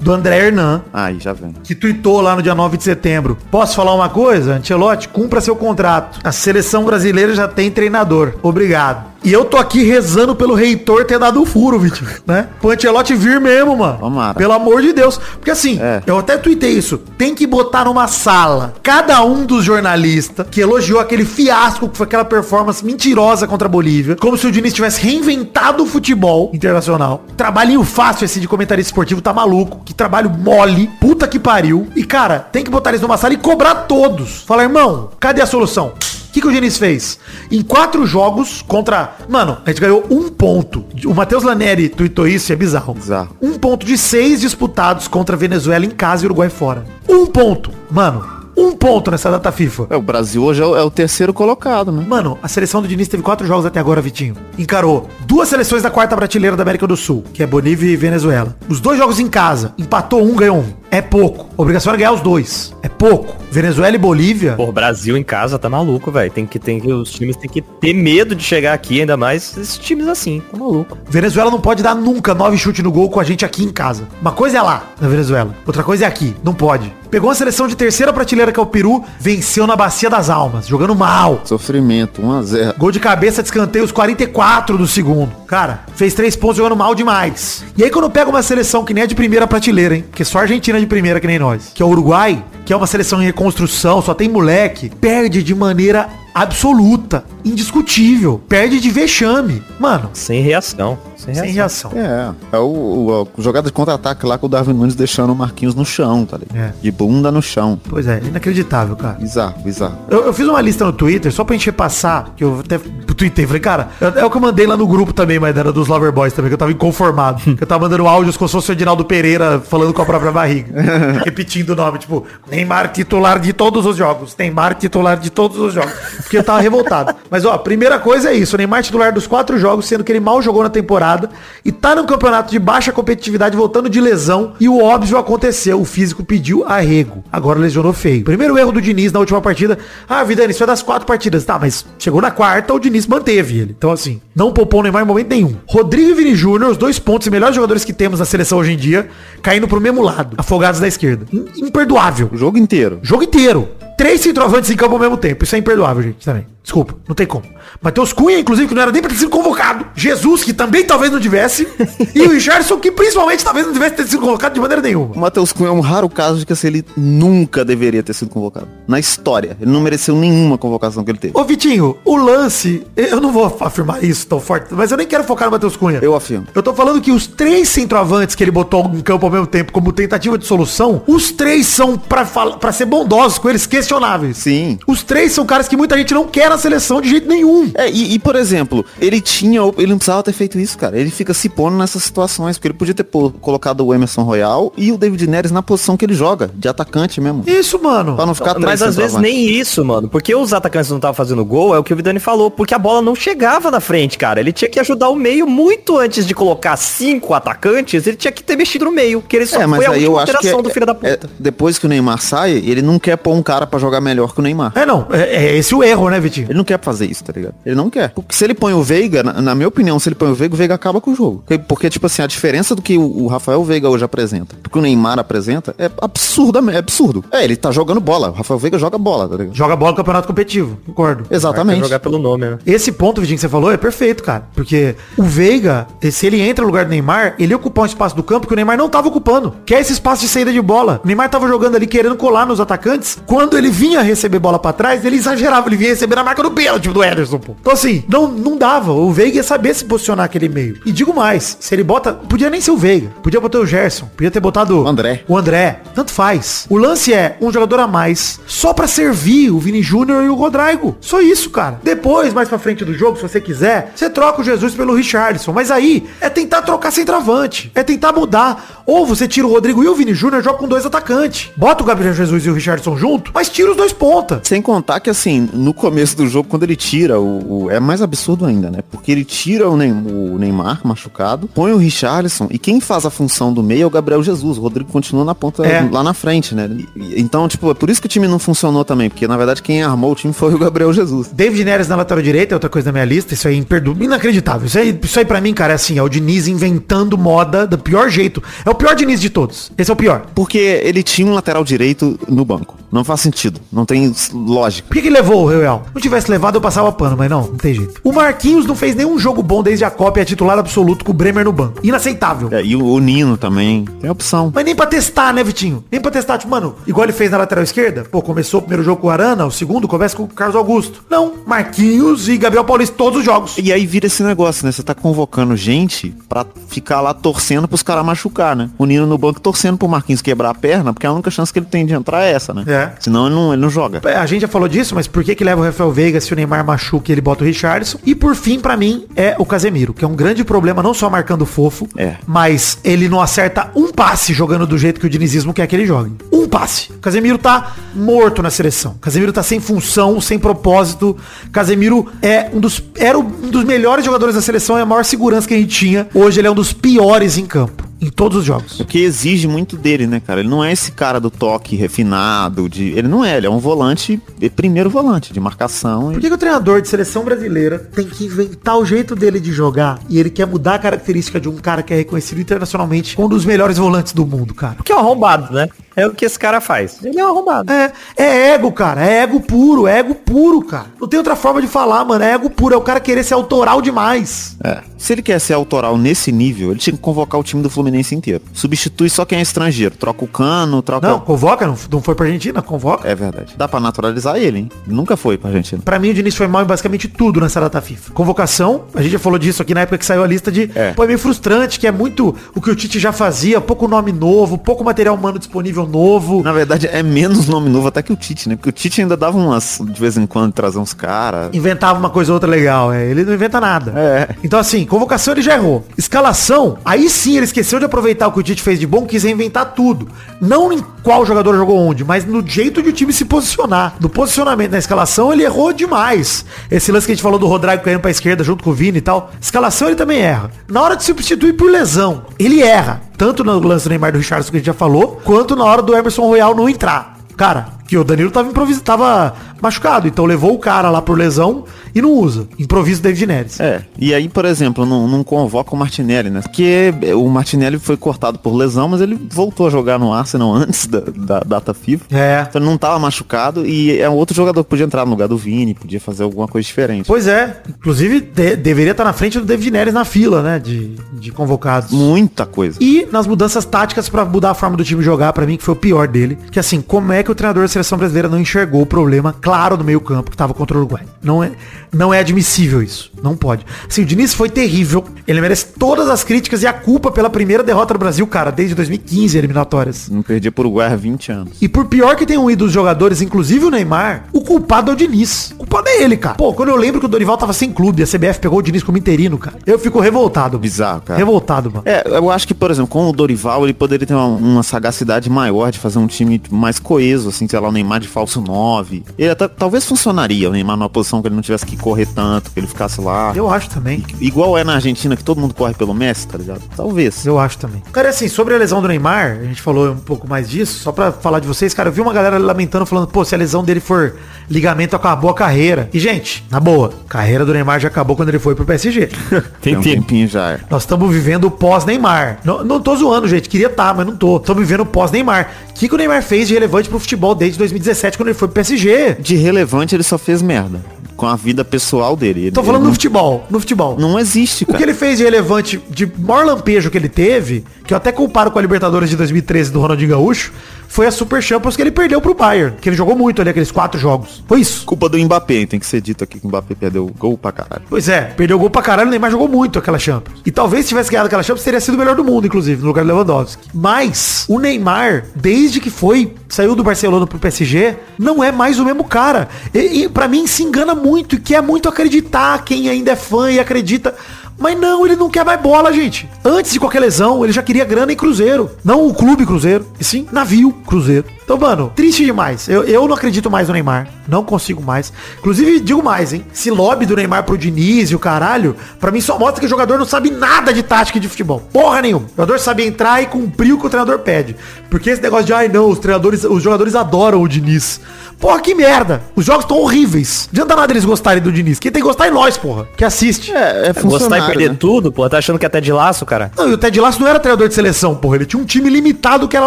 do 0.00 0.12
André 0.12 0.46
Hernan, 0.46 0.82
Aí, 0.92 1.18
já 1.20 1.32
vem. 1.32 1.54
que 1.62 1.74
tuitou 1.74 2.20
lá 2.20 2.34
no 2.36 2.42
dia 2.42 2.54
9 2.54 2.76
de 2.76 2.84
setembro. 2.84 3.36
Posso 3.50 3.74
falar 3.76 3.94
uma 3.94 4.08
coisa? 4.08 4.54
Ancelotti, 4.56 5.08
cumpra 5.08 5.40
seu 5.40 5.56
contrato. 5.56 6.20
A 6.24 6.32
seleção 6.32 6.84
brasileira 6.84 7.34
já 7.34 7.48
tem 7.48 7.70
treinador. 7.70 8.34
Obrigado. 8.42 9.13
E 9.24 9.32
eu 9.32 9.44
tô 9.46 9.56
aqui 9.56 9.82
rezando 9.82 10.36
pelo 10.36 10.54
reitor 10.54 11.06
ter 11.06 11.18
dado 11.18 11.40
o 11.40 11.46
furo, 11.46 11.78
Vitinho, 11.78 12.10
né? 12.26 12.48
Pro 12.60 12.70
Ancelotti 12.70 13.14
vir 13.14 13.40
mesmo, 13.40 13.74
mano. 13.74 13.98
Tomara. 13.98 14.34
Pelo 14.34 14.52
amor 14.52 14.82
de 14.82 14.92
Deus. 14.92 15.16
Porque 15.16 15.50
assim, 15.50 15.80
É. 15.80 16.02
eu 16.06 16.18
até 16.18 16.36
tuitei 16.36 16.72
isso. 16.72 16.98
Tem 17.16 17.34
que 17.34 17.46
botar 17.46 17.86
numa 17.86 18.06
sala 18.06 18.74
cada 18.82 19.24
um 19.24 19.46
dos 19.46 19.64
jornalistas 19.64 20.46
que 20.50 20.60
elogiou 20.60 21.00
aquele 21.00 21.24
fiasco 21.24 21.88
que 21.88 21.96
foi 21.96 22.04
aquela 22.06 22.24
performance 22.24 22.84
mentirosa 22.84 23.46
contra 23.46 23.66
a 23.66 23.70
Bolívia. 23.70 24.14
Como 24.20 24.36
se 24.36 24.46
o 24.46 24.52
Diniz 24.52 24.74
tivesse 24.74 25.00
reinventado 25.00 25.84
o 25.84 25.86
futebol 25.86 26.50
internacional. 26.52 27.24
Trabalhinho 27.34 27.82
fácil 27.82 28.26
esse 28.26 28.38
de 28.38 28.46
comentarista 28.46 28.90
esportivo, 28.90 29.22
tá 29.22 29.32
maluco. 29.32 29.80
Que 29.86 29.94
trabalho 29.94 30.28
mole. 30.28 30.90
Puta 31.00 31.26
que 31.26 31.38
pariu. 31.38 31.88
E 31.96 32.04
cara, 32.04 32.40
tem 32.40 32.62
que 32.62 32.70
botar 32.70 32.90
eles 32.90 33.00
numa 33.00 33.16
sala 33.16 33.32
e 33.32 33.38
cobrar 33.38 33.74
todos. 33.86 34.42
Falar, 34.46 34.64
irmão, 34.64 35.08
cadê 35.18 35.40
a 35.40 35.46
solução? 35.46 35.92
O 36.34 36.36
que, 36.36 36.40
que 36.40 36.48
o 36.48 36.52
Diniz 36.52 36.76
fez? 36.78 37.16
Em 37.48 37.62
quatro 37.62 38.04
jogos 38.04 38.60
contra. 38.60 39.14
Mano, 39.28 39.58
a 39.64 39.70
gente 39.70 39.80
ganhou 39.80 40.04
um 40.10 40.28
ponto. 40.28 40.84
O 41.06 41.14
Matheus 41.14 41.44
Laneri 41.44 41.88
tweetou 41.88 42.26
isso 42.26 42.50
e 42.50 42.54
é 42.54 42.56
bizarro. 42.56 42.92
Bizarro. 42.92 43.36
Um 43.40 43.56
ponto 43.56 43.86
de 43.86 43.96
seis 43.96 44.40
disputados 44.40 45.06
contra 45.06 45.36
a 45.36 45.38
Venezuela 45.38 45.86
em 45.86 45.90
casa 45.90 46.24
e 46.24 46.26
Uruguai 46.26 46.48
fora. 46.48 46.84
Um 47.08 47.24
ponto. 47.24 47.70
Mano, 47.88 48.26
um 48.56 48.72
ponto 48.72 49.12
nessa 49.12 49.30
data 49.30 49.52
FIFA. 49.52 49.86
É, 49.90 49.96
o 49.96 50.02
Brasil 50.02 50.42
hoje 50.42 50.60
é 50.60 50.66
o, 50.66 50.76
é 50.76 50.82
o 50.82 50.90
terceiro 50.90 51.32
colocado, 51.32 51.92
né? 51.92 52.04
Mano, 52.04 52.36
a 52.42 52.48
seleção 52.48 52.82
do 52.82 52.88
Diniz 52.88 53.06
teve 53.06 53.22
quatro 53.22 53.46
jogos 53.46 53.64
até 53.64 53.78
agora, 53.78 54.00
Vitinho. 54.00 54.34
Encarou 54.58 55.08
duas 55.20 55.48
seleções 55.48 55.82
da 55.82 55.90
quarta 55.90 56.16
prateleira 56.16 56.56
da 56.56 56.62
América 56.62 56.86
do 56.86 56.96
Sul, 56.96 57.22
que 57.32 57.44
é 57.44 57.46
Bolívia 57.46 57.90
e 57.92 57.96
Venezuela. 57.96 58.56
Os 58.68 58.80
dois 58.80 58.98
jogos 58.98 59.20
em 59.20 59.28
casa. 59.28 59.72
Empatou 59.78 60.24
um, 60.24 60.34
ganhou 60.34 60.58
um. 60.58 60.83
É 60.94 61.02
pouco. 61.02 61.48
A 61.58 61.60
obrigação 61.60 61.90
era 61.90 61.98
ganhar 61.98 62.12
os 62.12 62.20
dois. 62.20 62.72
É 62.80 62.88
pouco. 62.88 63.34
Venezuela 63.50 63.96
e 63.96 63.98
Bolívia. 63.98 64.52
Pô, 64.52 64.70
Brasil 64.70 65.16
em 65.16 65.24
casa 65.24 65.58
tá 65.58 65.68
maluco, 65.68 66.12
velho. 66.12 66.30
Tem 66.30 66.46
que, 66.46 66.56
tem 66.56 66.78
que, 66.78 66.92
os 66.92 67.10
times 67.10 67.34
têm 67.34 67.50
que 67.50 67.60
ter 67.60 67.92
medo 67.92 68.32
de 68.32 68.44
chegar 68.44 68.72
aqui, 68.72 69.00
ainda 69.00 69.16
mais 69.16 69.56
esses 69.58 69.76
times 69.76 70.06
assim, 70.06 70.40
tá 70.52 70.56
maluco. 70.56 70.96
Venezuela 71.08 71.50
não 71.50 71.60
pode 71.60 71.82
dar 71.82 71.96
nunca 71.96 72.32
nove 72.32 72.56
chutes 72.56 72.84
no 72.84 72.92
gol 72.92 73.10
com 73.10 73.18
a 73.18 73.24
gente 73.24 73.44
aqui 73.44 73.64
em 73.64 73.72
casa. 73.72 74.06
Uma 74.20 74.30
coisa 74.30 74.58
é 74.58 74.62
lá, 74.62 74.84
na 75.00 75.08
Venezuela. 75.08 75.52
Outra 75.66 75.82
coisa 75.82 76.04
é 76.04 76.06
aqui. 76.08 76.36
Não 76.44 76.54
pode. 76.54 76.92
Pegou 77.10 77.28
uma 77.28 77.34
seleção 77.34 77.68
de 77.68 77.76
terceira 77.76 78.12
prateleira 78.12 78.50
que 78.50 78.58
é 78.58 78.62
o 78.62 78.66
Peru, 78.66 79.04
venceu 79.20 79.68
na 79.68 79.76
Bacia 79.76 80.10
das 80.10 80.28
Almas, 80.28 80.66
jogando 80.66 80.96
mal. 80.96 81.40
Sofrimento, 81.44 82.20
1x0. 82.20 82.76
Gol 82.76 82.90
de 82.90 82.98
cabeça 82.98 83.40
de 83.40 83.48
escanteio 83.48 83.84
os 83.84 83.92
44 83.92 84.76
do 84.76 84.86
segundo. 84.86 85.30
Cara, 85.46 85.84
fez 85.94 86.12
três 86.12 86.34
pontos 86.34 86.56
jogando 86.56 86.74
mal 86.74 86.92
demais. 86.92 87.64
E 87.76 87.84
aí 87.84 87.90
quando 87.90 88.10
pega 88.10 88.28
uma 88.28 88.42
seleção 88.42 88.84
que 88.84 88.92
nem 88.92 89.04
é 89.04 89.06
de 89.06 89.14
primeira 89.14 89.46
prateleira, 89.46 89.94
hein? 89.94 90.04
Porque 90.10 90.24
só 90.24 90.38
a 90.38 90.42
Argentina 90.42 90.76
é 90.76 90.80
de 90.84 90.88
primeira 90.88 91.20
que 91.20 91.26
nem 91.26 91.38
nós. 91.38 91.72
Que 91.74 91.82
é 91.82 91.86
o 91.86 91.88
Uruguai, 91.88 92.44
que 92.64 92.72
é 92.72 92.76
uma 92.76 92.86
seleção 92.86 93.20
em 93.20 93.26
reconstrução, 93.26 94.00
só 94.00 94.14
tem 94.14 94.28
moleque. 94.28 94.90
Perde 95.00 95.42
de 95.42 95.54
maneira 95.54 96.08
absoluta, 96.34 97.24
indiscutível. 97.44 98.40
Perde 98.48 98.80
de 98.80 98.90
vexame. 98.90 99.62
Mano, 99.78 100.10
Sem 100.12 100.40
reação. 100.42 100.98
Sem 101.16 101.32
reação. 101.32 101.44
sem 101.44 101.54
reação. 101.54 101.90
É, 101.94 102.56
é 102.56 102.58
o, 102.58 102.64
o, 102.64 103.28
o 103.38 103.42
jogada 103.42 103.68
de 103.68 103.72
contra-ataque 103.72 104.26
lá 104.26 104.36
com 104.36 104.46
o 104.46 104.48
Darwin 104.48 104.74
Nunes 104.74 104.94
deixando 104.94 105.32
o 105.32 105.36
Marquinhos 105.36 105.74
no 105.74 105.84
chão, 105.84 106.26
tá 106.26 106.36
ligado? 106.36 106.56
É. 106.58 106.74
De 106.82 106.90
bunda 106.90 107.30
no 107.32 107.40
chão. 107.40 107.78
Pois 107.88 108.06
é, 108.06 108.20
inacreditável, 108.24 108.94
cara. 108.96 109.14
Bizarro, 109.14 109.54
bizarro. 109.62 109.96
Eu, 110.10 110.26
eu 110.26 110.32
fiz 110.34 110.46
uma 110.46 110.60
lista 110.60 110.84
no 110.84 110.92
Twitter, 110.92 111.32
só 111.32 111.44
pra 111.44 111.54
gente 111.56 111.66
repassar, 111.66 112.30
que 112.36 112.44
eu 112.44 112.60
até 112.60 112.78
tuitei, 113.16 113.46
falei, 113.46 113.60
cara, 113.60 113.88
é 114.16 114.24
o 114.24 114.30
que 114.30 114.36
eu 114.36 114.40
mandei 114.40 114.66
lá 114.66 114.76
no 114.76 114.86
grupo 114.86 115.12
também, 115.12 115.38
mas 115.38 115.56
era 115.56 115.72
dos 115.72 115.88
Lover 115.88 116.12
Boys 116.12 116.32
também, 116.32 116.50
que 116.50 116.54
eu 116.54 116.58
tava 116.58 116.72
inconformado. 116.72 117.40
que 117.40 117.50
eu 117.62 117.66
tava 117.66 117.84
mandando 117.84 118.06
áudios 118.06 118.36
como 118.36 118.48
se 118.48 118.52
fosse 118.52 118.70
o 118.70 118.72
Edinaldo 118.72 119.04
Pereira 119.04 119.60
falando 119.60 119.94
com 119.94 120.02
a 120.02 120.04
própria 120.06 120.32
barriga. 120.32 120.74
repetindo 121.24 121.70
o 121.70 121.76
nome, 121.76 121.98
tipo, 121.98 122.26
Neymar 122.50 122.92
titular 122.92 123.38
de 123.38 123.52
todos 123.52 123.86
os 123.86 123.96
jogos, 123.96 124.36
Neymar 124.36 124.74
titular 124.74 125.16
de 125.18 125.30
todos 125.30 125.58
os 125.58 125.72
jogos. 125.72 125.92
Porque 126.24 126.36
eu 126.38 126.42
tava 126.44 126.60
revoltado. 126.60 127.14
Mas 127.30 127.44
ó, 127.44 127.56
primeira 127.58 127.98
coisa 127.98 128.30
é 128.30 128.34
isso, 128.34 128.56
o 128.56 128.58
Neymar 128.58 128.82
titular 128.82 129.12
dos 129.12 129.26
quatro 129.26 129.58
jogos, 129.58 129.86
sendo 129.86 130.02
que 130.02 130.10
ele 130.10 130.20
mal 130.20 130.42
jogou 130.42 130.62
na 130.62 130.68
temporada, 130.70 131.30
e 131.64 131.70
tá 131.70 131.94
num 131.94 132.04
campeonato 132.06 132.50
de 132.50 132.58
baixa 132.58 132.90
competitividade, 132.92 133.56
voltando 133.56 133.88
de 133.88 134.00
lesão, 134.00 134.54
e 134.58 134.68
o 134.68 134.82
óbvio 134.82 135.16
aconteceu, 135.18 135.80
o 135.80 135.84
físico 135.84 136.24
pediu 136.24 136.64
arrego. 136.64 137.22
Agora 137.32 137.58
lesionou 137.58 137.92
feio. 137.92 138.24
Primeiro 138.24 138.58
erro 138.58 138.72
do 138.72 138.80
Diniz 138.80 139.12
na 139.12 139.20
última 139.20 139.40
partida, 139.40 139.78
ah, 140.08 140.24
Vidani, 140.24 140.50
isso 140.52 140.62
é 140.62 140.66
das 140.66 140.82
quatro 140.82 141.06
partidas. 141.06 141.44
Tá, 141.44 141.58
mas 141.58 141.84
chegou 141.98 142.20
na 142.20 142.30
quarta, 142.30 142.72
o 142.74 142.78
Diniz 142.80 143.06
manteve 143.06 143.58
ele. 143.58 143.74
Então 143.76 143.90
assim, 143.92 144.20
não 144.34 144.52
poupou 144.52 144.80
o 144.80 144.82
Neymar 144.82 145.02
em 145.02 145.06
momento 145.06 145.28
nenhum. 145.28 145.54
Rodrigo 145.66 146.10
e 146.10 146.14
Vini 146.14 146.34
Júnior, 146.34 146.70
os 146.70 146.76
dois 146.76 146.98
pontos 146.98 147.26
e 147.26 147.30
melhores 147.30 147.54
jogadores 147.54 147.84
que 147.84 147.92
temos 147.92 148.18
na 148.18 148.24
seleção 148.24 148.58
hoje 148.58 148.72
em 148.72 148.76
dia, 148.76 149.08
caindo 149.42 149.68
pro 149.68 149.80
mesmo 149.80 150.00
lado, 150.02 150.34
afogados 150.38 150.80
da 150.80 150.88
esquerda. 150.88 151.26
Im- 151.32 151.44
Imperdoável. 151.56 152.30
O 152.32 152.36
jogo 152.36 152.56
inteiro. 152.56 152.98
Jogo 153.02 153.22
inteiro. 153.24 153.68
Três 153.96 154.20
centroavantes 154.20 154.70
em 154.70 154.76
campo 154.76 154.94
ao 154.94 155.00
mesmo 155.00 155.16
tempo. 155.16 155.44
Isso 155.44 155.54
é 155.54 155.58
imperdoável, 155.58 156.02
gente, 156.02 156.24
também. 156.24 156.53
Desculpa, 156.64 156.96
não 157.06 157.14
tem 157.14 157.26
como. 157.26 157.44
Matheus 157.82 158.14
Cunha, 158.14 158.38
inclusive, 158.38 158.66
que 158.66 158.74
não 158.74 158.80
era 158.80 158.90
nem 158.90 159.02
pra 159.02 159.10
ter 159.10 159.18
sido 159.18 159.28
convocado. 159.28 159.84
Jesus, 159.94 160.42
que 160.42 160.54
também 160.54 160.82
talvez 160.82 161.12
não 161.12 161.20
tivesse. 161.20 161.68
e 162.14 162.22
o 162.22 162.30
Richardson, 162.30 162.78
que 162.78 162.90
principalmente 162.90 163.44
talvez 163.44 163.66
não 163.66 163.74
tivesse 163.74 163.96
ter 163.96 164.06
sido 164.06 164.20
convocado 164.20 164.54
de 164.54 164.60
maneira 164.60 164.80
nenhuma. 164.80 165.14
O 165.14 165.18
Matheus 165.18 165.52
Cunha 165.52 165.68
é 165.68 165.72
um 165.72 165.80
raro 165.80 166.08
caso 166.08 166.38
de 166.38 166.46
que 166.46 166.54
assim, 166.54 166.68
ele 166.68 166.84
nunca 166.96 167.66
deveria 167.66 168.02
ter 168.02 168.14
sido 168.14 168.30
convocado. 168.30 168.66
Na 168.88 168.98
história. 168.98 169.58
Ele 169.60 169.70
não 169.70 169.82
mereceu 169.82 170.16
nenhuma 170.16 170.56
convocação 170.56 171.04
que 171.04 171.10
ele 171.10 171.18
teve. 171.18 171.38
Ô, 171.38 171.44
Vitinho, 171.44 171.98
o 172.02 172.16
lance, 172.16 172.82
eu 172.96 173.20
não 173.20 173.30
vou 173.30 173.44
afirmar 173.60 174.02
isso 174.02 174.26
tão 174.26 174.40
forte, 174.40 174.72
mas 174.72 174.90
eu 174.90 174.96
nem 174.96 175.06
quero 175.06 175.24
focar 175.24 175.48
no 175.48 175.52
Matheus 175.52 175.76
Cunha. 175.76 175.98
Eu 176.00 176.14
afirmo. 176.14 176.46
Eu 176.54 176.62
tô 176.62 176.72
falando 176.72 176.98
que 177.02 177.12
os 177.12 177.26
três 177.26 177.68
centroavantes 177.68 178.34
que 178.34 178.42
ele 178.42 178.50
botou 178.50 178.90
em 178.94 179.02
campo 179.02 179.26
ao 179.26 179.32
mesmo 179.32 179.46
tempo 179.46 179.70
como 179.70 179.92
tentativa 179.92 180.38
de 180.38 180.46
solução, 180.46 181.02
os 181.06 181.30
três 181.30 181.66
são, 181.66 181.98
pra, 181.98 182.24
pra 182.24 182.72
ser 182.72 182.86
bondosos 182.86 183.36
com 183.36 183.50
eles, 183.50 183.66
questionáveis. 183.66 184.38
Sim. 184.38 184.78
Os 184.86 185.02
três 185.02 185.32
são 185.32 185.44
caras 185.44 185.68
que 185.68 185.76
muita 185.76 185.98
gente 185.98 186.14
não 186.14 186.26
quer 186.26 186.53
na 186.54 186.58
seleção 186.58 187.00
de 187.00 187.08
jeito 187.08 187.28
nenhum. 187.28 187.70
É, 187.74 187.90
e, 187.90 188.14
e, 188.14 188.18
por 188.18 188.36
exemplo, 188.36 188.84
ele 189.00 189.20
tinha. 189.20 189.60
Ele 189.76 189.88
não 189.88 189.98
precisava 189.98 190.22
ter 190.22 190.32
feito 190.32 190.58
isso, 190.58 190.78
cara. 190.78 190.98
Ele 190.98 191.10
fica 191.10 191.34
se 191.34 191.48
pondo 191.48 191.76
nessas 191.76 192.02
situações, 192.02 192.56
porque 192.56 192.68
ele 192.68 192.74
podia 192.74 192.94
ter 192.94 193.04
pô- 193.04 193.30
colocado 193.30 193.84
o 193.84 193.92
Emerson 193.94 194.22
Royal 194.22 194.72
e 194.76 194.92
o 194.92 194.96
David 194.98 195.26
Neres 195.26 195.50
na 195.50 195.62
posição 195.62 195.96
que 195.96 196.04
ele 196.04 196.14
joga, 196.14 196.50
de 196.54 196.68
atacante 196.68 197.20
mesmo. 197.20 197.42
Isso, 197.46 197.80
mano. 197.82 198.14
Pra 198.16 198.26
não 198.26 198.34
ficar 198.34 198.58
Mas 198.58 198.82
às 198.82 198.96
vezes 198.96 199.16
nem 199.16 199.46
isso, 199.50 199.84
mano. 199.84 200.08
Porque 200.08 200.34
os 200.34 200.52
atacantes 200.52 200.90
não 200.90 200.98
estavam 200.98 201.14
fazendo 201.14 201.44
gol, 201.44 201.74
é 201.74 201.78
o 201.78 201.84
que 201.84 201.92
o 201.92 201.96
Vidani 201.96 202.18
falou. 202.20 202.50
Porque 202.50 202.74
a 202.74 202.78
bola 202.78 203.02
não 203.02 203.14
chegava 203.14 203.70
na 203.70 203.80
frente, 203.80 204.16
cara. 204.16 204.40
Ele 204.40 204.52
tinha 204.52 204.68
que 204.68 204.78
ajudar 204.78 205.08
o 205.08 205.16
meio 205.16 205.46
muito 205.46 205.98
antes 205.98 206.26
de 206.26 206.34
colocar 206.34 206.76
cinco 206.76 207.34
atacantes. 207.34 208.06
Ele 208.06 208.16
tinha 208.16 208.32
que 208.32 208.42
ter 208.42 208.56
mexido 208.56 208.84
no 208.84 208.92
meio. 208.92 209.22
Que 209.22 209.36
ele 209.36 209.46
só 209.46 209.60
É, 209.60 209.66
mas 209.66 209.84
foi 209.84 209.86
a 209.94 209.96
aí 209.96 210.04
eu 210.04 210.12
última 210.12 210.22
acho 210.22 210.30
que 210.32 210.36
alteração 210.36 210.60
é- 210.60 210.62
do 210.62 210.70
filho 210.70 210.86
da 210.86 210.96
é, 211.02 211.16
puta. 211.16 211.30
depois 211.38 211.78
que 211.78 211.86
o 211.86 211.88
Neymar 211.88 212.20
sai, 212.20 212.52
ele 212.52 212.82
não 212.82 212.98
quer 212.98 213.16
pôr 213.16 213.34
um 213.34 213.42
cara 213.42 213.66
pra 213.66 213.78
jogar 213.78 214.00
melhor 214.00 214.32
que 214.34 214.40
o 214.40 214.42
Neymar. 214.42 214.72
É, 214.74 214.86
não. 214.86 215.06
É, 215.10 215.46
é 215.46 215.56
esse 215.56 215.74
o 215.74 215.82
erro, 215.82 216.08
né, 216.10 216.20
Vitinho? 216.20 216.43
Ele 216.48 216.58
não 216.58 216.64
quer 216.64 216.80
fazer 216.80 217.06
isso, 217.06 217.24
tá 217.24 217.32
ligado? 217.32 217.54
Ele 217.64 217.74
não 217.74 217.90
quer. 217.90 218.10
Porque 218.10 218.34
se 218.34 218.44
ele 218.44 218.54
põe 218.54 218.72
o 218.72 218.82
Veiga, 218.82 219.22
na, 219.22 219.40
na 219.40 219.54
minha 219.54 219.68
opinião, 219.68 219.98
se 219.98 220.08
ele 220.08 220.16
põe 220.16 220.30
o 220.30 220.34
Veiga, 220.34 220.54
o 220.54 220.58
Veiga 220.58 220.74
acaba 220.74 221.00
com 221.00 221.12
o 221.12 221.14
jogo. 221.14 221.42
Porque, 221.46 221.58
porque, 221.58 221.90
tipo 221.90 222.06
assim, 222.06 222.22
a 222.22 222.26
diferença 222.26 222.74
do 222.74 222.82
que 222.82 222.96
o, 222.96 223.24
o 223.24 223.26
Rafael 223.26 223.62
Veiga 223.64 223.88
hoje 223.88 224.04
apresenta, 224.04 224.56
porque 224.62 224.78
o 224.78 224.82
Neymar 224.82 225.18
apresenta, 225.18 225.74
é 225.78 225.90
absurdamente, 226.00 226.76
é 226.76 226.78
absurdo. 226.78 227.24
É, 227.30 227.44
ele 227.44 227.56
tá 227.56 227.70
jogando 227.70 228.00
bola. 228.00 228.30
O 228.30 228.32
Rafael 228.32 228.58
Veiga 228.58 228.78
joga 228.78 228.98
bola, 228.98 229.28
tá 229.28 229.36
ligado? 229.36 229.54
Joga 229.54 229.76
bola 229.76 229.92
no 229.92 229.96
campeonato 229.96 230.26
competitivo. 230.28 230.78
Concordo. 230.86 231.24
Exatamente. 231.30 231.80
jogar 231.80 232.00
pelo 232.00 232.18
nome, 232.18 232.46
né? 232.46 232.58
Esse 232.66 232.92
ponto, 232.92 233.20
Vitinho, 233.20 233.36
que 233.36 233.40
você 233.40 233.48
falou 233.48 233.70
é 233.70 233.76
perfeito, 233.76 234.22
cara. 234.22 234.44
Porque 234.54 234.94
o 235.16 235.22
Veiga, 235.22 235.86
se 236.10 236.26
ele 236.26 236.40
entra 236.40 236.62
no 236.62 236.68
lugar 236.68 236.84
do 236.84 236.90
Neymar, 236.90 237.34
ele 237.38 237.52
ia 237.52 237.56
ocupar 237.56 237.84
um 237.84 237.86
espaço 237.86 238.14
do 238.16 238.22
campo 238.22 238.46
que 238.46 238.52
o 238.52 238.56
Neymar 238.56 238.76
não 238.76 238.88
tava 238.88 239.08
ocupando. 239.08 239.54
Que 239.64 239.74
é 239.74 239.80
esse 239.80 239.92
espaço 239.92 240.22
de 240.22 240.28
saída 240.28 240.52
de 240.52 240.60
bola. 240.60 241.00
O 241.04 241.06
Neymar 241.06 241.28
tava 241.28 241.46
jogando 241.48 241.76
ali 241.76 241.86
querendo 241.86 242.16
colar 242.16 242.46
nos 242.46 242.60
atacantes. 242.60 243.18
Quando 243.26 243.56
ele 243.56 243.70
vinha 243.70 244.02
receber 244.02 244.38
bola 244.38 244.58
pra 244.58 244.72
trás, 244.72 245.04
ele 245.04 245.16
exagerava. 245.16 245.68
Ele 245.68 245.76
vinha 245.76 245.90
receber 245.90 246.18
a 246.18 246.24
marca 246.24 246.33
do 246.42 246.50
pênalti 246.50 246.88
do 246.88 247.02
Ederson, 247.02 247.38
pô. 247.38 247.54
Então 247.60 247.72
assim, 247.72 248.04
não, 248.08 248.30
não 248.30 248.56
dava. 248.56 248.92
O 248.92 249.12
Veiga 249.12 249.36
ia 249.36 249.42
saber 249.42 249.74
se 249.74 249.84
posicionar 249.84 250.26
aquele 250.26 250.48
meio. 250.48 250.80
E 250.84 250.92
digo 250.92 251.14
mais, 251.14 251.56
se 251.60 251.74
ele 251.74 251.82
bota... 251.82 252.12
Podia 252.12 252.50
nem 252.50 252.60
ser 252.60 252.70
o 252.70 252.76
Veiga. 252.76 253.10
Podia 253.22 253.40
botar 253.40 253.58
o 253.58 253.66
Gerson. 253.66 254.06
Podia 254.16 254.30
ter 254.30 254.40
botado... 254.40 254.82
O 254.82 254.88
André. 254.88 255.24
O 255.28 255.36
André. 255.36 255.80
Tanto 255.94 256.12
faz. 256.12 256.66
O 256.68 256.76
lance 256.76 257.12
é 257.12 257.36
um 257.40 257.52
jogador 257.52 257.80
a 257.80 257.86
mais 257.86 258.40
só 258.46 258.72
pra 258.72 258.86
servir 258.86 259.50
o 259.50 259.58
Vini 259.58 259.82
Júnior 259.82 260.24
e 260.24 260.28
o 260.28 260.34
Rodrigo. 260.34 260.96
Só 261.00 261.20
isso, 261.20 261.50
cara. 261.50 261.80
Depois, 261.82 262.32
mais 262.32 262.48
pra 262.48 262.58
frente 262.58 262.84
do 262.84 262.94
jogo, 262.94 263.16
se 263.16 263.22
você 263.22 263.40
quiser, 263.40 263.92
você 263.94 264.08
troca 264.08 264.40
o 264.40 264.44
Jesus 264.44 264.74
pelo 264.74 264.94
Richardson. 264.94 265.52
Mas 265.52 265.70
aí 265.70 266.06
é 266.20 266.28
tentar 266.28 266.62
trocar 266.62 266.90
centroavante. 266.90 267.70
É 267.74 267.82
tentar 267.82 268.12
mudar. 268.12 268.82
Ou 268.86 269.06
você 269.06 269.26
tira 269.26 269.46
o 269.46 269.50
Rodrigo 269.50 269.82
e 269.82 269.88
o 269.88 269.94
Vini 269.94 270.14
Júnior 270.14 270.42
joga 270.42 270.58
com 270.58 270.68
dois 270.68 270.86
atacantes. 270.86 271.50
Bota 271.56 271.82
o 271.82 271.86
Gabriel 271.86 272.14
Jesus 272.14 272.44
e 272.44 272.50
o 272.50 272.54
Richardson 272.54 272.96
junto, 272.96 273.30
mas 273.34 273.48
tira 273.48 273.70
os 273.70 273.76
dois 273.76 273.92
pontas. 273.92 274.40
Sem 274.44 274.60
contar 274.60 275.00
que, 275.00 275.10
assim, 275.10 275.48
no 275.52 275.72
começo 275.72 276.16
do 276.16 276.23
jogo, 276.28 276.48
quando 276.48 276.62
ele 276.64 276.76
tira 276.76 277.18
o, 277.20 277.64
o- 277.64 277.70
É 277.70 277.78
mais 277.80 278.02
absurdo 278.02 278.44
ainda, 278.46 278.70
né? 278.70 278.78
Porque 278.90 279.10
ele 279.12 279.24
tira 279.24 279.68
o, 279.68 279.76
Ney- 279.76 279.92
o 279.92 280.38
Neymar 280.38 280.80
machucado, 280.84 281.48
põe 281.52 281.72
o 281.72 281.76
Richarlison 281.76 282.48
e 282.50 282.58
quem 282.58 282.80
faz 282.80 283.04
a 283.06 283.10
função 283.10 283.52
do 283.52 283.62
meio 283.62 283.82
é 283.82 283.86
o 283.86 283.90
Gabriel 283.90 284.22
Jesus. 284.22 284.58
O 284.58 284.60
Rodrigo 284.60 284.90
continua 284.90 285.24
na 285.24 285.34
ponta 285.34 285.66
É. 285.66 285.86
lá 285.90 286.02
na 286.02 286.14
frente, 286.14 286.54
né? 286.54 286.68
E- 286.96 287.20
Então, 287.20 287.46
tipo, 287.48 287.70
é 287.70 287.74
por 287.74 287.88
isso 287.90 288.00
que 288.00 288.06
o 288.06 288.10
time 288.10 288.26
não 288.28 288.38
funcionou 288.38 288.84
também. 288.84 289.08
Porque, 289.08 289.26
na 289.28 289.36
verdade, 289.36 289.62
quem 289.62 289.82
armou 289.82 290.12
o 290.12 290.14
time 290.14 290.32
foi 290.32 290.54
o 290.54 290.58
Gabriel 290.58 290.92
Jesus. 290.92 291.30
David 291.32 291.64
Neres 291.64 291.88
na 291.88 291.96
lateral 291.96 292.22
direita 292.22 292.54
é 292.54 292.56
outra 292.56 292.68
coisa 292.70 292.86
da 292.86 292.92
minha 292.92 293.04
lista. 293.04 293.34
Isso 293.34 293.46
aí 293.48 293.56
é 293.58 294.04
inacreditável. 294.04 294.66
Isso 294.66 294.78
aí, 294.78 294.98
isso 295.02 295.18
aí 295.18 295.24
pra 295.24 295.40
mim, 295.40 295.52
cara, 295.54 295.72
é 295.72 295.76
assim, 295.76 295.98
é 295.98 296.02
o 296.02 296.08
Diniz 296.08 296.48
inventando 296.48 297.16
moda 297.18 297.66
do 297.66 297.78
pior 297.78 298.08
jeito. 298.08 298.42
É 298.64 298.70
o 298.70 298.74
pior 298.74 298.94
Diniz 298.94 299.20
de 299.20 299.30
todos. 299.30 299.70
Esse 299.76 299.90
é 299.90 299.94
o 299.94 299.96
pior. 299.96 300.26
Porque 300.34 300.58
ele 300.58 301.02
tinha 301.02 301.26
um 301.26 301.34
lateral 301.34 301.64
direito 301.64 302.18
no 302.28 302.44
banco. 302.44 302.76
Não 302.94 303.02
faz 303.02 303.22
sentido. 303.22 303.60
Não 303.72 303.84
tem 303.84 304.14
lógica. 304.32 304.86
Por 304.86 304.94
que, 304.94 305.02
que 305.02 305.10
levou 305.10 305.42
o 305.42 305.48
Real? 305.48 305.82
Não 305.92 306.00
tivesse 306.00 306.30
levado, 306.30 306.54
eu 306.54 306.60
passava 306.60 306.92
pano, 306.92 307.16
mas 307.16 307.28
não, 307.28 307.40
não 307.40 307.56
tem 307.56 307.74
jeito. 307.74 308.00
O 308.04 308.12
Marquinhos 308.12 308.66
não 308.66 308.76
fez 308.76 308.94
nenhum 308.94 309.18
jogo 309.18 309.42
bom 309.42 309.64
desde 309.64 309.84
a 309.84 309.90
Copa 309.90 310.20
e 310.20 310.22
é 310.22 310.24
titular 310.24 310.56
absoluto 310.56 311.04
com 311.04 311.10
o 311.10 311.14
Bremer 311.14 311.44
no 311.44 311.52
banco. 311.52 311.80
Inaceitável. 311.82 312.50
É, 312.52 312.64
e 312.64 312.76
o, 312.76 312.84
o 312.84 313.00
Nino 313.00 313.36
também. 313.36 313.84
Tem 314.00 314.08
opção. 314.08 314.52
Mas 314.54 314.64
nem 314.64 314.76
pra 314.76 314.86
testar, 314.86 315.34
né, 315.34 315.42
Vitinho? 315.42 315.82
Nem 315.90 316.00
pra 316.00 316.12
testar, 316.12 316.38
tipo, 316.38 316.48
mano, 316.52 316.76
igual 316.86 317.04
ele 317.04 317.12
fez 317.12 317.32
na 317.32 317.38
lateral 317.38 317.64
esquerda. 317.64 318.04
Pô, 318.04 318.22
começou 318.22 318.60
o 318.60 318.62
primeiro 318.62 318.84
jogo 318.84 319.00
com 319.00 319.08
o 319.08 319.10
Arana, 319.10 319.44
o 319.44 319.50
segundo 319.50 319.88
começa 319.88 320.16
com 320.16 320.22
o 320.22 320.28
Carlos 320.28 320.54
Augusto. 320.54 321.04
Não, 321.10 321.32
Marquinhos 321.44 322.28
e 322.28 322.38
Gabriel 322.38 322.64
Paulista 322.64 322.94
todos 322.96 323.18
os 323.18 323.24
jogos. 323.24 323.56
E 323.58 323.72
aí 323.72 323.86
vira 323.86 324.06
esse 324.06 324.22
negócio, 324.22 324.64
né? 324.64 324.70
Você 324.70 324.84
tá 324.84 324.94
convocando 324.94 325.56
gente 325.56 326.14
pra 326.28 326.46
ficar 326.68 327.00
lá 327.00 327.12
torcendo 327.12 327.66
pros 327.66 327.82
caras 327.82 328.04
machucar, 328.04 328.54
né? 328.54 328.70
O 328.78 328.86
Nino 328.86 329.04
no 329.04 329.18
banco 329.18 329.40
torcendo 329.40 329.78
pro 329.78 329.88
Marquinhos 329.88 330.22
quebrar 330.22 330.50
a 330.50 330.54
perna, 330.54 330.92
porque 330.92 331.08
a 331.08 331.12
única 331.12 331.30
chance 331.32 331.52
que 331.52 331.58
ele 331.58 331.66
tem 331.66 331.84
de 331.84 331.92
entrar 331.92 332.22
é 332.22 332.30
essa, 332.30 332.54
né? 332.54 332.62
É. 332.68 332.83
Senão 333.00 333.26
ele 333.26 333.34
não, 333.34 333.52
ele 333.52 333.62
não 333.62 333.70
joga. 333.70 334.00
É, 334.04 334.16
A 334.16 334.26
gente 334.26 334.42
já 334.42 334.48
falou 334.48 334.68
disso, 334.68 334.94
mas 334.94 335.06
por 335.06 335.22
que 335.24 335.34
que 335.34 335.44
leva 335.44 335.60
o 335.60 335.64
Rafael 335.64 335.90
Veiga 335.92 336.20
se 336.20 336.32
o 336.32 336.36
Neymar 336.36 336.64
machuca 336.64 337.10
e 337.10 337.12
ele 337.14 337.20
bota 337.20 337.42
o 337.44 337.46
Richardson? 337.46 337.98
E 338.04 338.14
por 338.14 338.34
fim, 338.34 338.58
pra 338.60 338.76
mim, 338.76 339.06
é 339.16 339.34
o 339.38 339.44
Casemiro, 339.44 339.92
que 339.94 340.04
é 340.04 340.08
um 340.08 340.14
grande 340.14 340.44
problema, 340.44 340.82
não 340.82 340.94
só 340.94 341.08
marcando 341.10 341.44
fofo, 341.46 341.88
É. 341.96 342.16
mas 342.26 342.78
ele 342.84 343.08
não 343.08 343.20
acerta 343.20 343.70
um 343.74 343.90
passe 343.92 344.32
jogando 344.32 344.66
do 344.66 344.76
jeito 344.78 345.00
que 345.00 345.06
o 345.06 345.10
dinizismo 345.10 345.52
quer 345.54 345.66
que 345.66 345.74
ele 345.76 345.86
jogue. 345.86 346.12
Um 346.32 346.48
passe. 346.48 346.90
O 346.92 346.98
Casemiro 346.98 347.38
tá 347.38 347.72
morto 347.94 348.42
na 348.42 348.50
seleção. 348.50 348.92
O 348.92 348.98
Casemiro 348.98 349.32
tá 349.32 349.42
sem 349.42 349.60
função, 349.60 350.20
sem 350.20 350.38
propósito. 350.38 351.16
Casemiro 351.52 352.06
é 352.22 352.48
um 352.52 352.60
dos, 352.60 352.82
era 352.96 353.18
um 353.18 353.24
dos 353.24 353.64
melhores 353.64 354.04
jogadores 354.04 354.34
da 354.34 354.40
seleção, 354.40 354.76
é 354.78 354.82
a 354.82 354.86
maior 354.86 355.04
segurança 355.04 355.46
que 355.48 355.54
a 355.54 355.56
gente 355.56 355.74
tinha. 355.74 356.08
Hoje 356.14 356.40
ele 356.40 356.48
é 356.48 356.50
um 356.50 356.54
dos 356.54 356.72
piores 356.72 357.38
em 357.38 357.46
campo. 357.46 357.83
Em 358.04 358.10
todos 358.10 358.38
os 358.38 358.44
jogos. 358.44 358.76
Porque 358.76 358.98
exige 358.98 359.48
muito 359.48 359.76
dele, 359.76 360.06
né, 360.06 360.20
cara? 360.20 360.40
Ele 360.40 360.48
não 360.48 360.62
é 360.62 360.72
esse 360.72 360.92
cara 360.92 361.18
do 361.18 361.30
toque 361.30 361.74
refinado, 361.76 362.68
de. 362.68 362.90
Ele 362.90 363.08
não 363.08 363.24
é, 363.24 363.36
ele 363.36 363.46
é 363.46 363.50
um 363.50 363.58
volante, 363.58 364.20
é 364.40 364.48
primeiro 364.48 364.90
volante, 364.90 365.32
de 365.32 365.40
marcação. 365.40 366.10
Por 366.10 366.18
E... 366.18 366.20
que, 366.20 366.28
que 366.28 366.34
o 366.34 366.38
treinador 366.38 366.82
de 366.82 366.88
seleção 366.88 367.24
brasileira 367.24 367.78
tem 367.78 368.06
que 368.06 368.24
inventar 368.24 368.76
o 368.76 368.84
jeito 368.84 369.16
dele 369.16 369.40
de 369.40 369.52
jogar 369.52 369.98
e 370.08 370.18
ele 370.18 370.30
quer 370.30 370.46
mudar 370.46 370.74
a 370.74 370.78
característica 370.78 371.40
de 371.40 371.48
um 371.48 371.56
cara 371.56 371.82
que 371.82 371.92
é 371.94 371.96
reconhecido 371.96 372.40
internacionalmente 372.40 373.16
como 373.16 373.26
um 373.26 373.30
dos 373.30 373.44
melhores 373.44 373.78
volantes 373.78 374.12
do 374.12 374.26
mundo, 374.26 374.54
cara? 374.54 374.74
Porque 374.74 374.92
é 374.92 374.94
um 374.94 374.98
arrombado, 374.98 375.52
né? 375.54 375.68
É 375.96 376.06
o 376.06 376.12
que 376.12 376.24
esse 376.24 376.38
cara 376.38 376.60
faz. 376.60 376.98
Ele 377.04 377.18
é 377.18 377.24
um 377.24 377.28
arrombado. 377.28 377.72
É, 377.72 377.92
é 378.16 378.50
ego, 378.54 378.72
cara. 378.72 379.04
É 379.04 379.22
ego 379.22 379.40
puro, 379.40 379.86
é 379.86 379.98
ego 379.98 380.14
puro, 380.14 380.62
cara. 380.62 380.86
Não 381.00 381.06
tem 381.06 381.18
outra 381.18 381.36
forma 381.36 381.60
de 381.60 381.68
falar, 381.68 382.04
mano. 382.04 382.24
É 382.24 382.32
ego 382.32 382.50
puro. 382.50 382.74
É 382.74 382.76
o 382.76 382.80
cara 382.80 383.00
querer 383.00 383.22
ser 383.22 383.34
autoral 383.34 383.80
demais. 383.80 384.56
É. 384.62 384.80
Se 384.98 385.12
ele 385.12 385.22
quer 385.22 385.38
ser 385.38 385.52
autoral 385.52 385.98
nesse 385.98 386.32
nível, 386.32 386.70
ele 386.70 386.80
tinha 386.80 386.94
que 386.94 387.00
convocar 387.00 387.38
o 387.38 387.44
time 387.44 387.62
do 387.62 387.68
Fluminense 387.68 388.14
inteiro. 388.14 388.42
Substitui 388.52 389.10
só 389.10 389.24
quem 389.24 389.38
é 389.38 389.42
estrangeiro. 389.42 389.94
Troca 389.96 390.24
o 390.24 390.28
cano, 390.28 390.80
troca. 390.80 391.06
Não, 391.06 391.20
convoca, 391.20 391.66
não, 391.66 391.76
não 391.90 392.00
foi 392.00 392.14
pra 392.14 392.24
Argentina, 392.26 392.62
convoca. 392.62 393.06
É 393.06 393.14
verdade. 393.14 393.54
Dá 393.56 393.68
pra 393.68 393.78
naturalizar 393.78 394.36
ele, 394.36 394.60
hein? 394.60 394.68
Nunca 394.86 395.16
foi 395.16 395.36
pra 395.36 395.50
Argentina. 395.50 395.82
Pra 395.84 395.98
mim, 395.98 396.10
o 396.10 396.14
Diniz 396.14 396.34
foi 396.34 396.46
mal 396.46 396.62
em 396.62 396.66
basicamente 396.66 397.06
tudo 397.06 397.40
nessa 397.40 397.60
data 397.60 397.80
FIFA. 397.82 398.12
Convocação, 398.14 398.84
a 398.94 399.02
gente 399.02 399.12
já 399.12 399.18
falou 399.18 399.38
disso 399.38 399.60
aqui 399.60 399.74
na 399.74 399.82
época 399.82 399.98
que 399.98 400.06
saiu 400.06 400.24
a 400.24 400.26
lista 400.26 400.50
de. 400.50 400.70
É. 400.74 400.92
Pô, 400.94 401.04
é 401.04 401.06
meio 401.06 401.18
frustrante, 401.18 401.78
que 401.78 401.86
é 401.86 401.92
muito 401.92 402.34
o 402.54 402.60
que 402.60 402.70
o 402.70 402.74
Tite 402.74 402.98
já 402.98 403.12
fazia, 403.12 403.60
pouco 403.60 403.86
nome 403.86 404.10
novo, 404.10 404.56
pouco 404.56 404.82
material 404.82 405.14
humano 405.14 405.38
disponível 405.38 405.83
novo. 405.86 406.42
Na 406.42 406.52
verdade, 406.52 406.88
é 406.90 407.02
menos 407.02 407.46
nome 407.46 407.68
novo 407.68 407.88
até 407.88 408.02
que 408.02 408.12
o 408.12 408.16
Tite, 408.16 408.48
né? 408.48 408.56
Porque 408.56 408.68
o 408.68 408.72
Tite 408.72 409.02
ainda 409.02 409.16
dava 409.16 409.36
umas, 409.36 409.80
de 409.82 410.00
vez 410.00 410.16
em 410.16 410.26
quando, 410.26 410.52
trazer 410.52 410.78
uns 410.78 410.94
caras. 410.94 411.50
inventava 411.52 411.98
uma 411.98 412.10
coisa 412.10 412.32
ou 412.32 412.34
outra 412.34 412.48
legal. 412.48 412.92
É, 412.92 413.04
ele 413.10 413.24
não 413.24 413.34
inventa 413.34 413.60
nada. 413.60 413.92
É. 413.96 414.28
Então, 414.42 414.58
assim, 414.58 414.84
convocação 414.86 415.34
ele 415.34 415.42
já 415.42 415.54
errou. 415.54 415.84
Escalação, 415.96 416.78
aí 416.84 417.08
sim 417.10 417.36
ele 417.36 417.44
esqueceu 417.44 417.78
de 417.78 417.84
aproveitar 417.84 418.28
o 418.28 418.32
que 418.32 418.40
o 418.40 418.42
Tite 418.42 418.62
fez 418.62 418.78
de 418.80 418.86
bom, 418.86 419.04
quis 419.04 419.22
reinventar 419.22 419.72
tudo. 419.74 420.08
Não 420.40 420.72
em 420.72 420.82
qual 421.02 421.26
jogador 421.26 421.54
jogou 421.54 421.78
onde, 421.78 422.04
mas 422.04 422.24
no 422.24 422.46
jeito 422.46 422.82
de 422.82 422.88
o 422.88 422.92
time 422.92 423.12
se 423.12 423.24
posicionar. 423.24 423.96
No 424.00 424.08
posicionamento 424.08 424.72
na 424.72 424.78
escalação, 424.78 425.32
ele 425.32 425.42
errou 425.42 425.72
demais. 425.72 426.44
Esse 426.70 426.90
lance 426.92 427.06
que 427.06 427.12
a 427.12 427.14
gente 427.14 427.22
falou 427.22 427.38
do 427.38 427.46
Rodrigo 427.46 427.82
caindo 427.82 428.00
pra 428.00 428.10
esquerda 428.10 428.44
junto 428.44 428.62
com 428.62 428.70
o 428.70 428.74
Vini 428.74 428.98
e 428.98 429.00
tal. 429.00 429.30
Escalação 429.40 429.88
ele 429.88 429.96
também 429.96 430.20
erra. 430.20 430.50
Na 430.68 430.80
hora 430.80 430.96
de 430.96 431.04
substituir 431.04 431.54
por 431.54 431.70
lesão, 431.70 432.26
ele 432.38 432.62
erra. 432.62 433.02
Tanto 433.16 433.44
no 433.44 433.58
lance 433.60 433.84
do 433.84 433.90
Neymar 433.90 434.12
do 434.12 434.18
Richardson 434.18 434.50
que 434.50 434.56
a 434.56 434.60
gente 434.60 434.66
já 434.66 434.74
falou, 434.74 435.20
quanto 435.24 435.54
na 435.54 435.64
hora 435.64 435.82
do 435.82 435.94
Emerson 435.94 436.22
Royal 436.22 436.54
não 436.54 436.68
entrar. 436.68 437.16
Cara, 437.36 437.68
que 437.86 437.96
o 437.98 438.04
Danilo 438.04 438.30
tava 438.30 438.50
tava 438.82 439.34
machucado. 439.60 440.06
Então 440.08 440.24
levou 440.24 440.54
o 440.54 440.58
cara 440.58 440.90
lá 440.90 441.00
por 441.02 441.16
lesão 441.18 441.64
e 441.94 442.02
não 442.02 442.10
usa. 442.12 442.46
Improviso 442.58 443.00
David 443.02 443.26
Neres. 443.26 443.60
É, 443.60 443.82
e 443.98 444.12
aí, 444.14 444.28
por 444.28 444.44
exemplo, 444.44 444.84
não, 444.84 445.06
não 445.08 445.22
convoca 445.24 445.74
o 445.74 445.78
Martinelli, 445.78 446.30
né? 446.30 446.40
Porque 446.42 446.92
o 447.16 447.28
Martinelli 447.28 447.78
foi 447.78 447.96
cortado 447.96 448.38
por 448.38 448.54
lesão, 448.54 448.88
mas 448.88 449.00
ele 449.00 449.18
voltou 449.30 449.66
a 449.66 449.70
jogar 449.70 449.98
no 449.98 450.12
Arsenal 450.12 450.52
antes 450.54 450.86
da, 450.86 451.00
da 451.00 451.40
data 451.40 451.72
FIFA. 451.74 452.04
É. 452.10 452.46
Então 452.48 452.60
ele 452.60 452.68
não 452.70 452.76
tava 452.78 452.98
machucado 452.98 453.66
e 453.66 453.98
é 454.00 454.08
um 454.08 454.14
outro 454.14 454.34
jogador 454.34 454.62
que 454.64 454.70
podia 454.70 454.84
entrar 454.86 455.04
no 455.04 455.10
lugar 455.12 455.28
do 455.28 455.36
Vini, 455.36 455.74
podia 455.74 456.00
fazer 456.00 456.22
alguma 456.24 456.48
coisa 456.48 456.66
diferente. 456.66 457.06
Pois 457.06 457.26
é. 457.26 457.62
Inclusive, 457.68 458.20
de- 458.20 458.56
deveria 458.56 458.90
estar 458.92 459.04
na 459.04 459.12
frente 459.12 459.38
do 459.38 459.44
David 459.46 459.70
Neres 459.70 459.94
na 459.94 460.04
fila, 460.04 460.42
né? 460.42 460.58
De, 460.58 460.96
de 461.12 461.30
convocados. 461.30 461.90
Muita 461.92 462.44
coisa. 462.46 462.78
E 462.80 463.06
nas 463.12 463.26
mudanças 463.26 463.64
táticas 463.64 464.08
pra 464.08 464.24
mudar 464.24 464.50
a 464.50 464.54
forma 464.54 464.76
do 464.76 464.84
time 464.84 465.02
jogar, 465.02 465.32
pra 465.32 465.46
mim, 465.46 465.56
que 465.56 465.62
foi 465.62 465.74
o 465.74 465.76
pior 465.76 466.08
dele. 466.08 466.36
Que 466.50 466.58
assim, 466.58 466.80
como 466.80 467.12
é 467.12 467.22
que 467.22 467.30
o 467.30 467.34
treinador 467.34 467.64
seleção 467.74 467.98
brasileira 467.98 468.28
não 468.28 468.40
enxergou 468.40 468.82
o 468.82 468.86
problema 468.86 469.32
claro 469.32 469.76
no 469.76 469.84
meio 469.84 470.00
campo 470.00 470.30
que 470.30 470.36
tava 470.36 470.54
contra 470.54 470.76
o 470.76 470.80
Uruguai? 470.80 471.04
Não 471.22 471.42
é, 471.42 471.52
não 471.92 472.14
é 472.14 472.20
admissível 472.20 472.82
isso. 472.82 473.10
Não 473.22 473.36
pode. 473.36 473.64
Assim, 473.88 474.02
o 474.02 474.04
Diniz 474.04 474.34
foi 474.34 474.48
terrível. 474.48 475.04
Ele 475.26 475.40
merece 475.40 475.66
todas 475.78 476.08
as 476.08 476.22
críticas 476.22 476.62
e 476.62 476.66
a 476.66 476.72
culpa 476.72 477.10
pela 477.10 477.28
primeira 477.28 477.62
derrota 477.62 477.94
do 477.94 477.98
Brasil, 477.98 478.26
cara, 478.26 478.50
desde 478.50 478.74
2015, 478.74 479.36
eliminatórias. 479.36 480.08
Não 480.08 480.22
perdia 480.22 480.52
por 480.52 480.66
Uruguai 480.66 480.92
há 480.92 480.96
20 480.96 481.32
anos. 481.32 481.58
E 481.60 481.68
por 481.68 481.86
pior 481.86 482.16
que 482.16 482.26
tenham 482.26 482.50
ido 482.50 482.66
os 482.66 482.72
jogadores, 482.72 483.20
inclusive 483.20 483.64
o 483.64 483.70
Neymar, 483.70 484.24
o 484.32 484.40
culpado 484.40 484.90
é 484.90 484.94
o 484.94 484.96
Diniz. 484.96 485.52
O 485.52 485.58
culpado 485.58 485.88
é 485.88 486.02
ele, 486.02 486.16
cara. 486.16 486.36
Pô, 486.36 486.52
quando 486.52 486.68
eu 486.68 486.76
lembro 486.76 487.00
que 487.00 487.06
o 487.06 487.08
Dorival 487.08 487.36
tava 487.36 487.52
sem 487.52 487.72
clube, 487.72 488.02
a 488.02 488.06
CBF 488.06 488.38
pegou 488.40 488.58
o 488.58 488.62
Diniz 488.62 488.82
como 488.82 488.98
interino, 488.98 489.38
cara. 489.38 489.56
Eu 489.66 489.78
fico 489.78 490.00
revoltado. 490.00 490.58
Bizarro, 490.58 491.00
cara. 491.02 491.18
Revoltado, 491.18 491.70
mano. 491.70 491.82
É, 491.86 492.04
eu 492.06 492.30
acho 492.30 492.46
que, 492.46 492.54
por 492.54 492.70
exemplo, 492.70 492.88
com 492.88 493.08
o 493.08 493.12
Dorival, 493.12 493.64
ele 493.64 493.74
poderia 493.74 494.06
ter 494.06 494.14
uma, 494.14 494.26
uma 494.26 494.62
sagacidade 494.62 495.28
maior 495.28 495.70
de 495.70 495.78
fazer 495.78 495.98
um 495.98 496.06
time 496.06 496.40
mais 496.50 496.78
coeso, 496.78 497.28
assim, 497.30 497.48
sei 497.48 497.58
lá, 497.58 497.63
o 497.68 497.72
Neymar 497.72 498.00
de 498.00 498.08
falso 498.08 498.40
9. 498.40 499.02
Ele 499.18 499.30
até, 499.30 499.48
talvez 499.48 499.84
funcionaria 499.84 500.48
o 500.48 500.52
Neymar 500.52 500.76
numa 500.76 500.88
posição 500.90 501.20
que 501.20 501.28
ele 501.28 501.34
não 501.34 501.42
tivesse 501.42 501.64
que 501.66 501.76
correr 501.76 502.06
tanto, 502.06 502.50
que 502.50 502.60
ele 502.60 502.66
ficasse 502.66 503.00
lá. 503.00 503.32
Eu 503.34 503.50
acho 503.50 503.70
também. 503.70 504.04
Igual 504.20 504.56
é 504.58 504.64
na 504.64 504.74
Argentina, 504.74 505.16
que 505.16 505.24
todo 505.24 505.40
mundo 505.40 505.54
corre 505.54 505.74
pelo 505.74 505.94
Messi, 505.94 506.26
tá 506.28 506.38
ligado? 506.38 506.62
Talvez. 506.76 507.24
Eu 507.26 507.38
acho 507.38 507.58
também. 507.58 507.82
Cara, 507.92 508.08
assim, 508.08 508.28
sobre 508.28 508.54
a 508.54 508.58
lesão 508.58 508.80
do 508.82 508.88
Neymar, 508.88 509.38
a 509.40 509.44
gente 509.44 509.62
falou 509.62 509.92
um 509.92 509.96
pouco 509.96 510.28
mais 510.28 510.48
disso, 510.48 510.80
só 510.80 510.92
pra 510.92 511.12
falar 511.12 511.40
de 511.40 511.46
vocês, 511.46 511.72
cara, 511.74 511.88
eu 511.88 511.92
vi 511.92 512.00
uma 512.00 512.12
galera 512.12 512.38
lamentando, 512.38 512.86
falando, 512.86 513.06
pô, 513.06 513.24
se 513.24 513.34
a 513.34 513.38
lesão 513.38 513.64
dele 513.64 513.80
for 513.80 514.16
ligamento, 514.48 514.94
acabou 514.96 515.30
a 515.30 515.34
carreira. 515.34 515.88
E, 515.92 515.98
gente, 515.98 516.44
na 516.50 516.60
boa, 516.60 516.92
a 517.06 517.08
carreira 517.08 517.44
do 517.44 517.52
Neymar 517.52 517.80
já 517.80 517.88
acabou 517.88 518.16
quando 518.16 518.28
ele 518.28 518.38
foi 518.38 518.54
pro 518.54 518.64
PSG. 518.64 519.08
Tem 519.60 519.76
um 519.76 519.80
tempinho 519.80 520.28
já. 520.28 520.52
é. 520.52 520.60
Nós 520.70 520.82
estamos 520.82 521.12
vivendo 521.12 521.44
o 521.46 521.50
pós-Neymar. 521.50 522.38
Não, 522.44 522.64
não 522.64 522.80
tô 522.80 522.94
zoando, 522.96 523.26
gente. 523.28 523.48
Queria 523.48 523.68
estar, 523.68 523.94
mas 523.94 524.06
não 524.06 524.16
tô. 524.16 524.36
Estamos 524.36 524.62
vivendo 524.62 524.80
o 524.80 524.86
pós-Neymar. 524.86 525.50
O 525.70 525.72
que, 525.74 525.88
que 525.88 525.94
o 525.94 525.98
Neymar 525.98 526.22
fez 526.22 526.48
de 526.48 526.54
relevante 526.54 526.88
pro 526.88 526.98
futebol 526.98 527.34
desde 527.34 527.53
2017, 527.58 528.16
quando 528.16 528.28
ele 528.28 528.38
foi 528.38 528.48
pro 528.48 528.54
PSG? 528.54 529.16
De 529.20 529.34
relevante, 529.36 529.94
ele 529.94 530.02
só 530.02 530.16
fez 530.18 530.40
merda. 530.42 530.84
Com 531.16 531.26
a 531.26 531.36
vida 531.36 531.64
pessoal 531.64 532.16
dele. 532.16 532.40
Ele- 532.46 532.50
Tô 532.50 532.62
falando 532.64 532.80
no 532.82 532.86
não, 532.88 532.92
futebol. 532.92 533.46
No 533.48 533.60
futebol. 533.60 533.96
não 533.98 534.18
existe, 534.18 534.64
O 534.64 534.66
que 534.66 534.72
cara. 534.72 534.84
ele 534.84 534.94
fez 534.94 535.18
de 535.18 535.22
relevante, 535.24 535.80
de 535.88 536.10
maior 536.18 536.44
lampejo 536.44 536.90
que 536.90 536.98
ele 536.98 537.08
teve, 537.08 537.64
que 537.86 537.92
eu 537.94 537.96
até 537.96 538.10
comparo 538.10 538.50
com 538.50 538.58
a 538.58 538.62
Libertadores 538.62 539.08
de 539.08 539.16
2013 539.16 539.70
do 539.70 539.80
Ronaldinho 539.80 540.10
Gaúcho, 540.10 540.52
foi 540.88 541.06
a 541.06 541.10
Super 541.10 541.42
Champions 541.42 541.76
que 541.76 541.82
ele 541.82 541.90
perdeu 541.90 542.20
pro 542.20 542.34
Bayern, 542.34 542.76
que 542.80 542.88
ele 542.88 542.96
jogou 542.96 543.16
muito 543.16 543.40
ali, 543.40 543.50
aqueles 543.50 543.70
quatro 543.70 543.98
jogos. 544.00 544.42
Foi 544.46 544.60
isso. 544.60 544.84
Culpa 544.84 545.08
do 545.08 545.18
Mbappé, 545.18 545.54
hein? 545.54 545.66
tem 545.66 545.80
que 545.80 545.86
ser 545.86 546.00
dito 546.00 546.22
aqui 546.22 546.38
que 546.38 546.46
o 546.46 546.48
Mbappé 546.48 546.74
perdeu 546.74 547.10
gol 547.18 547.36
pra 547.36 547.52
caralho. 547.52 547.82
Pois 547.88 548.08
é, 548.08 548.22
perdeu 548.22 548.58
gol 548.58 548.70
pra 548.70 548.82
caralho, 548.82 549.08
o 549.08 549.10
Neymar 549.10 549.30
jogou 549.30 549.48
muito 549.48 549.78
aquela 549.78 549.98
Champions. 549.98 550.40
E 550.44 550.50
talvez 550.50 550.84
se 550.84 550.90
tivesse 550.90 551.10
ganhado 551.10 551.26
aquela 551.26 551.42
Champions, 551.42 551.64
teria 551.64 551.80
sido 551.80 551.94
o 551.94 551.98
melhor 551.98 552.14
do 552.14 552.24
mundo, 552.24 552.46
inclusive, 552.46 552.80
no 552.80 552.88
lugar 552.88 553.04
do 553.04 553.08
Lewandowski. 553.08 553.68
Mas, 553.74 554.44
o 554.48 554.58
Neymar, 554.58 555.26
desde 555.34 555.80
que 555.80 555.90
foi, 555.90 556.34
saiu 556.48 556.74
do 556.74 556.84
Barcelona 556.84 557.26
pro 557.26 557.38
PSG, 557.38 557.96
não 558.18 558.42
é 558.42 558.52
mais 558.52 558.78
o 558.78 558.84
mesmo 558.84 559.04
cara. 559.04 559.48
E, 559.72 560.04
e 560.04 560.08
para 560.08 560.28
mim 560.28 560.46
se 560.46 560.62
engana 560.62 560.94
muito 560.94 561.36
e 561.36 561.40
quer 561.40 561.62
muito 561.62 561.88
acreditar 561.88 562.64
quem 562.64 562.88
ainda 562.88 563.12
é 563.12 563.16
fã 563.16 563.50
e 563.50 563.58
acredita. 563.58 564.14
Mas 564.58 564.78
não, 564.78 565.04
ele 565.04 565.16
não 565.16 565.30
quer 565.30 565.44
mais 565.44 565.60
bola, 565.60 565.92
gente. 565.92 566.28
Antes 566.44 566.72
de 566.72 566.80
qualquer 566.80 567.00
lesão, 567.00 567.44
ele 567.44 567.52
já 567.52 567.62
queria 567.62 567.84
grana 567.84 568.12
em 568.12 568.16
Cruzeiro. 568.16 568.70
Não 568.84 569.06
o 569.06 569.14
clube 569.14 569.44
Cruzeiro, 569.46 569.86
e 569.98 570.04
sim 570.04 570.26
navio 570.30 570.72
Cruzeiro. 570.86 571.26
Então, 571.44 571.58
mano, 571.58 571.92
triste 571.94 572.24
demais. 572.24 572.68
Eu, 572.68 572.84
eu 572.84 573.06
não 573.06 573.14
acredito 573.14 573.50
mais 573.50 573.68
no 573.68 573.74
Neymar. 573.74 574.08
Não 574.26 574.42
consigo 574.42 574.82
mais. 574.82 575.12
Inclusive, 575.38 575.78
digo 575.80 576.02
mais, 576.02 576.32
hein? 576.32 576.44
Esse 576.52 576.70
lobby 576.70 577.04
do 577.04 577.14
Neymar 577.14 577.44
pro 577.44 577.58
Diniz 577.58 578.10
e 578.10 578.14
o 578.14 578.18
caralho, 578.18 578.74
pra 578.98 579.10
mim 579.10 579.20
só 579.20 579.38
mostra 579.38 579.60
que 579.60 579.66
o 579.66 579.68
jogador 579.68 579.98
não 579.98 580.06
sabe 580.06 580.30
nada 580.30 580.72
de 580.72 580.82
tática 580.82 581.18
e 581.18 581.20
de 581.20 581.28
futebol. 581.28 581.60
Porra 581.72 582.00
nenhuma. 582.00 582.26
O 582.26 582.30
jogador 582.30 582.58
sabe 582.58 582.86
entrar 582.86 583.22
e 583.22 583.26
cumprir 583.26 583.72
o 583.74 583.78
que 583.78 583.86
o 583.86 583.90
treinador 583.90 584.20
pede. 584.20 584.56
Porque 584.88 585.10
esse 585.10 585.20
negócio 585.20 585.44
de, 585.44 585.52
ai 585.52 585.68
não, 585.68 585.88
os 585.88 585.98
treinadores, 585.98 586.44
os 586.44 586.62
jogadores 586.62 586.94
adoram 586.94 587.42
o 587.42 587.48
Diniz. 587.48 588.00
Porra, 588.38 588.60
que 588.60 588.74
merda. 588.74 589.22
Os 589.36 589.44
jogos 589.44 589.64
estão 589.64 589.78
horríveis. 589.78 590.48
Não 590.52 590.62
adianta 590.62 590.76
nada 590.80 590.92
eles 590.92 591.04
gostarem 591.04 591.42
do 591.42 591.52
Diniz. 591.52 591.78
Quem 591.78 591.90
tem 591.90 592.02
que 592.02 592.06
gostar 592.06 592.26
é 592.26 592.30
nós, 592.30 592.56
porra. 592.56 592.86
Que 592.96 593.04
assiste. 593.04 593.52
É, 593.52 593.88
é 593.88 593.92
Gostar 594.02 594.38
e 594.38 594.42
perder 594.46 594.70
né? 594.70 594.76
tudo, 594.78 595.10
pô. 595.10 595.28
Tá 595.28 595.38
achando 595.38 595.58
que 595.58 595.64
é 595.64 595.68
até 595.68 595.80
de 595.80 595.92
laço, 595.92 596.26
cara? 596.26 596.50
Não, 596.56 596.68
e 596.68 596.74
o 596.74 596.78
Ted 596.78 597.00
Lasso 597.00 597.20
não 597.20 597.26
era 597.26 597.40
treinador 597.40 597.68
de 597.68 597.74
seleção, 597.74 598.14
porra. 598.14 598.36
Ele 598.36 598.46
tinha 598.46 598.60
um 598.60 598.64
time 598.64 598.90
limitado 598.90 599.48
que 599.48 599.56
era 599.56 599.66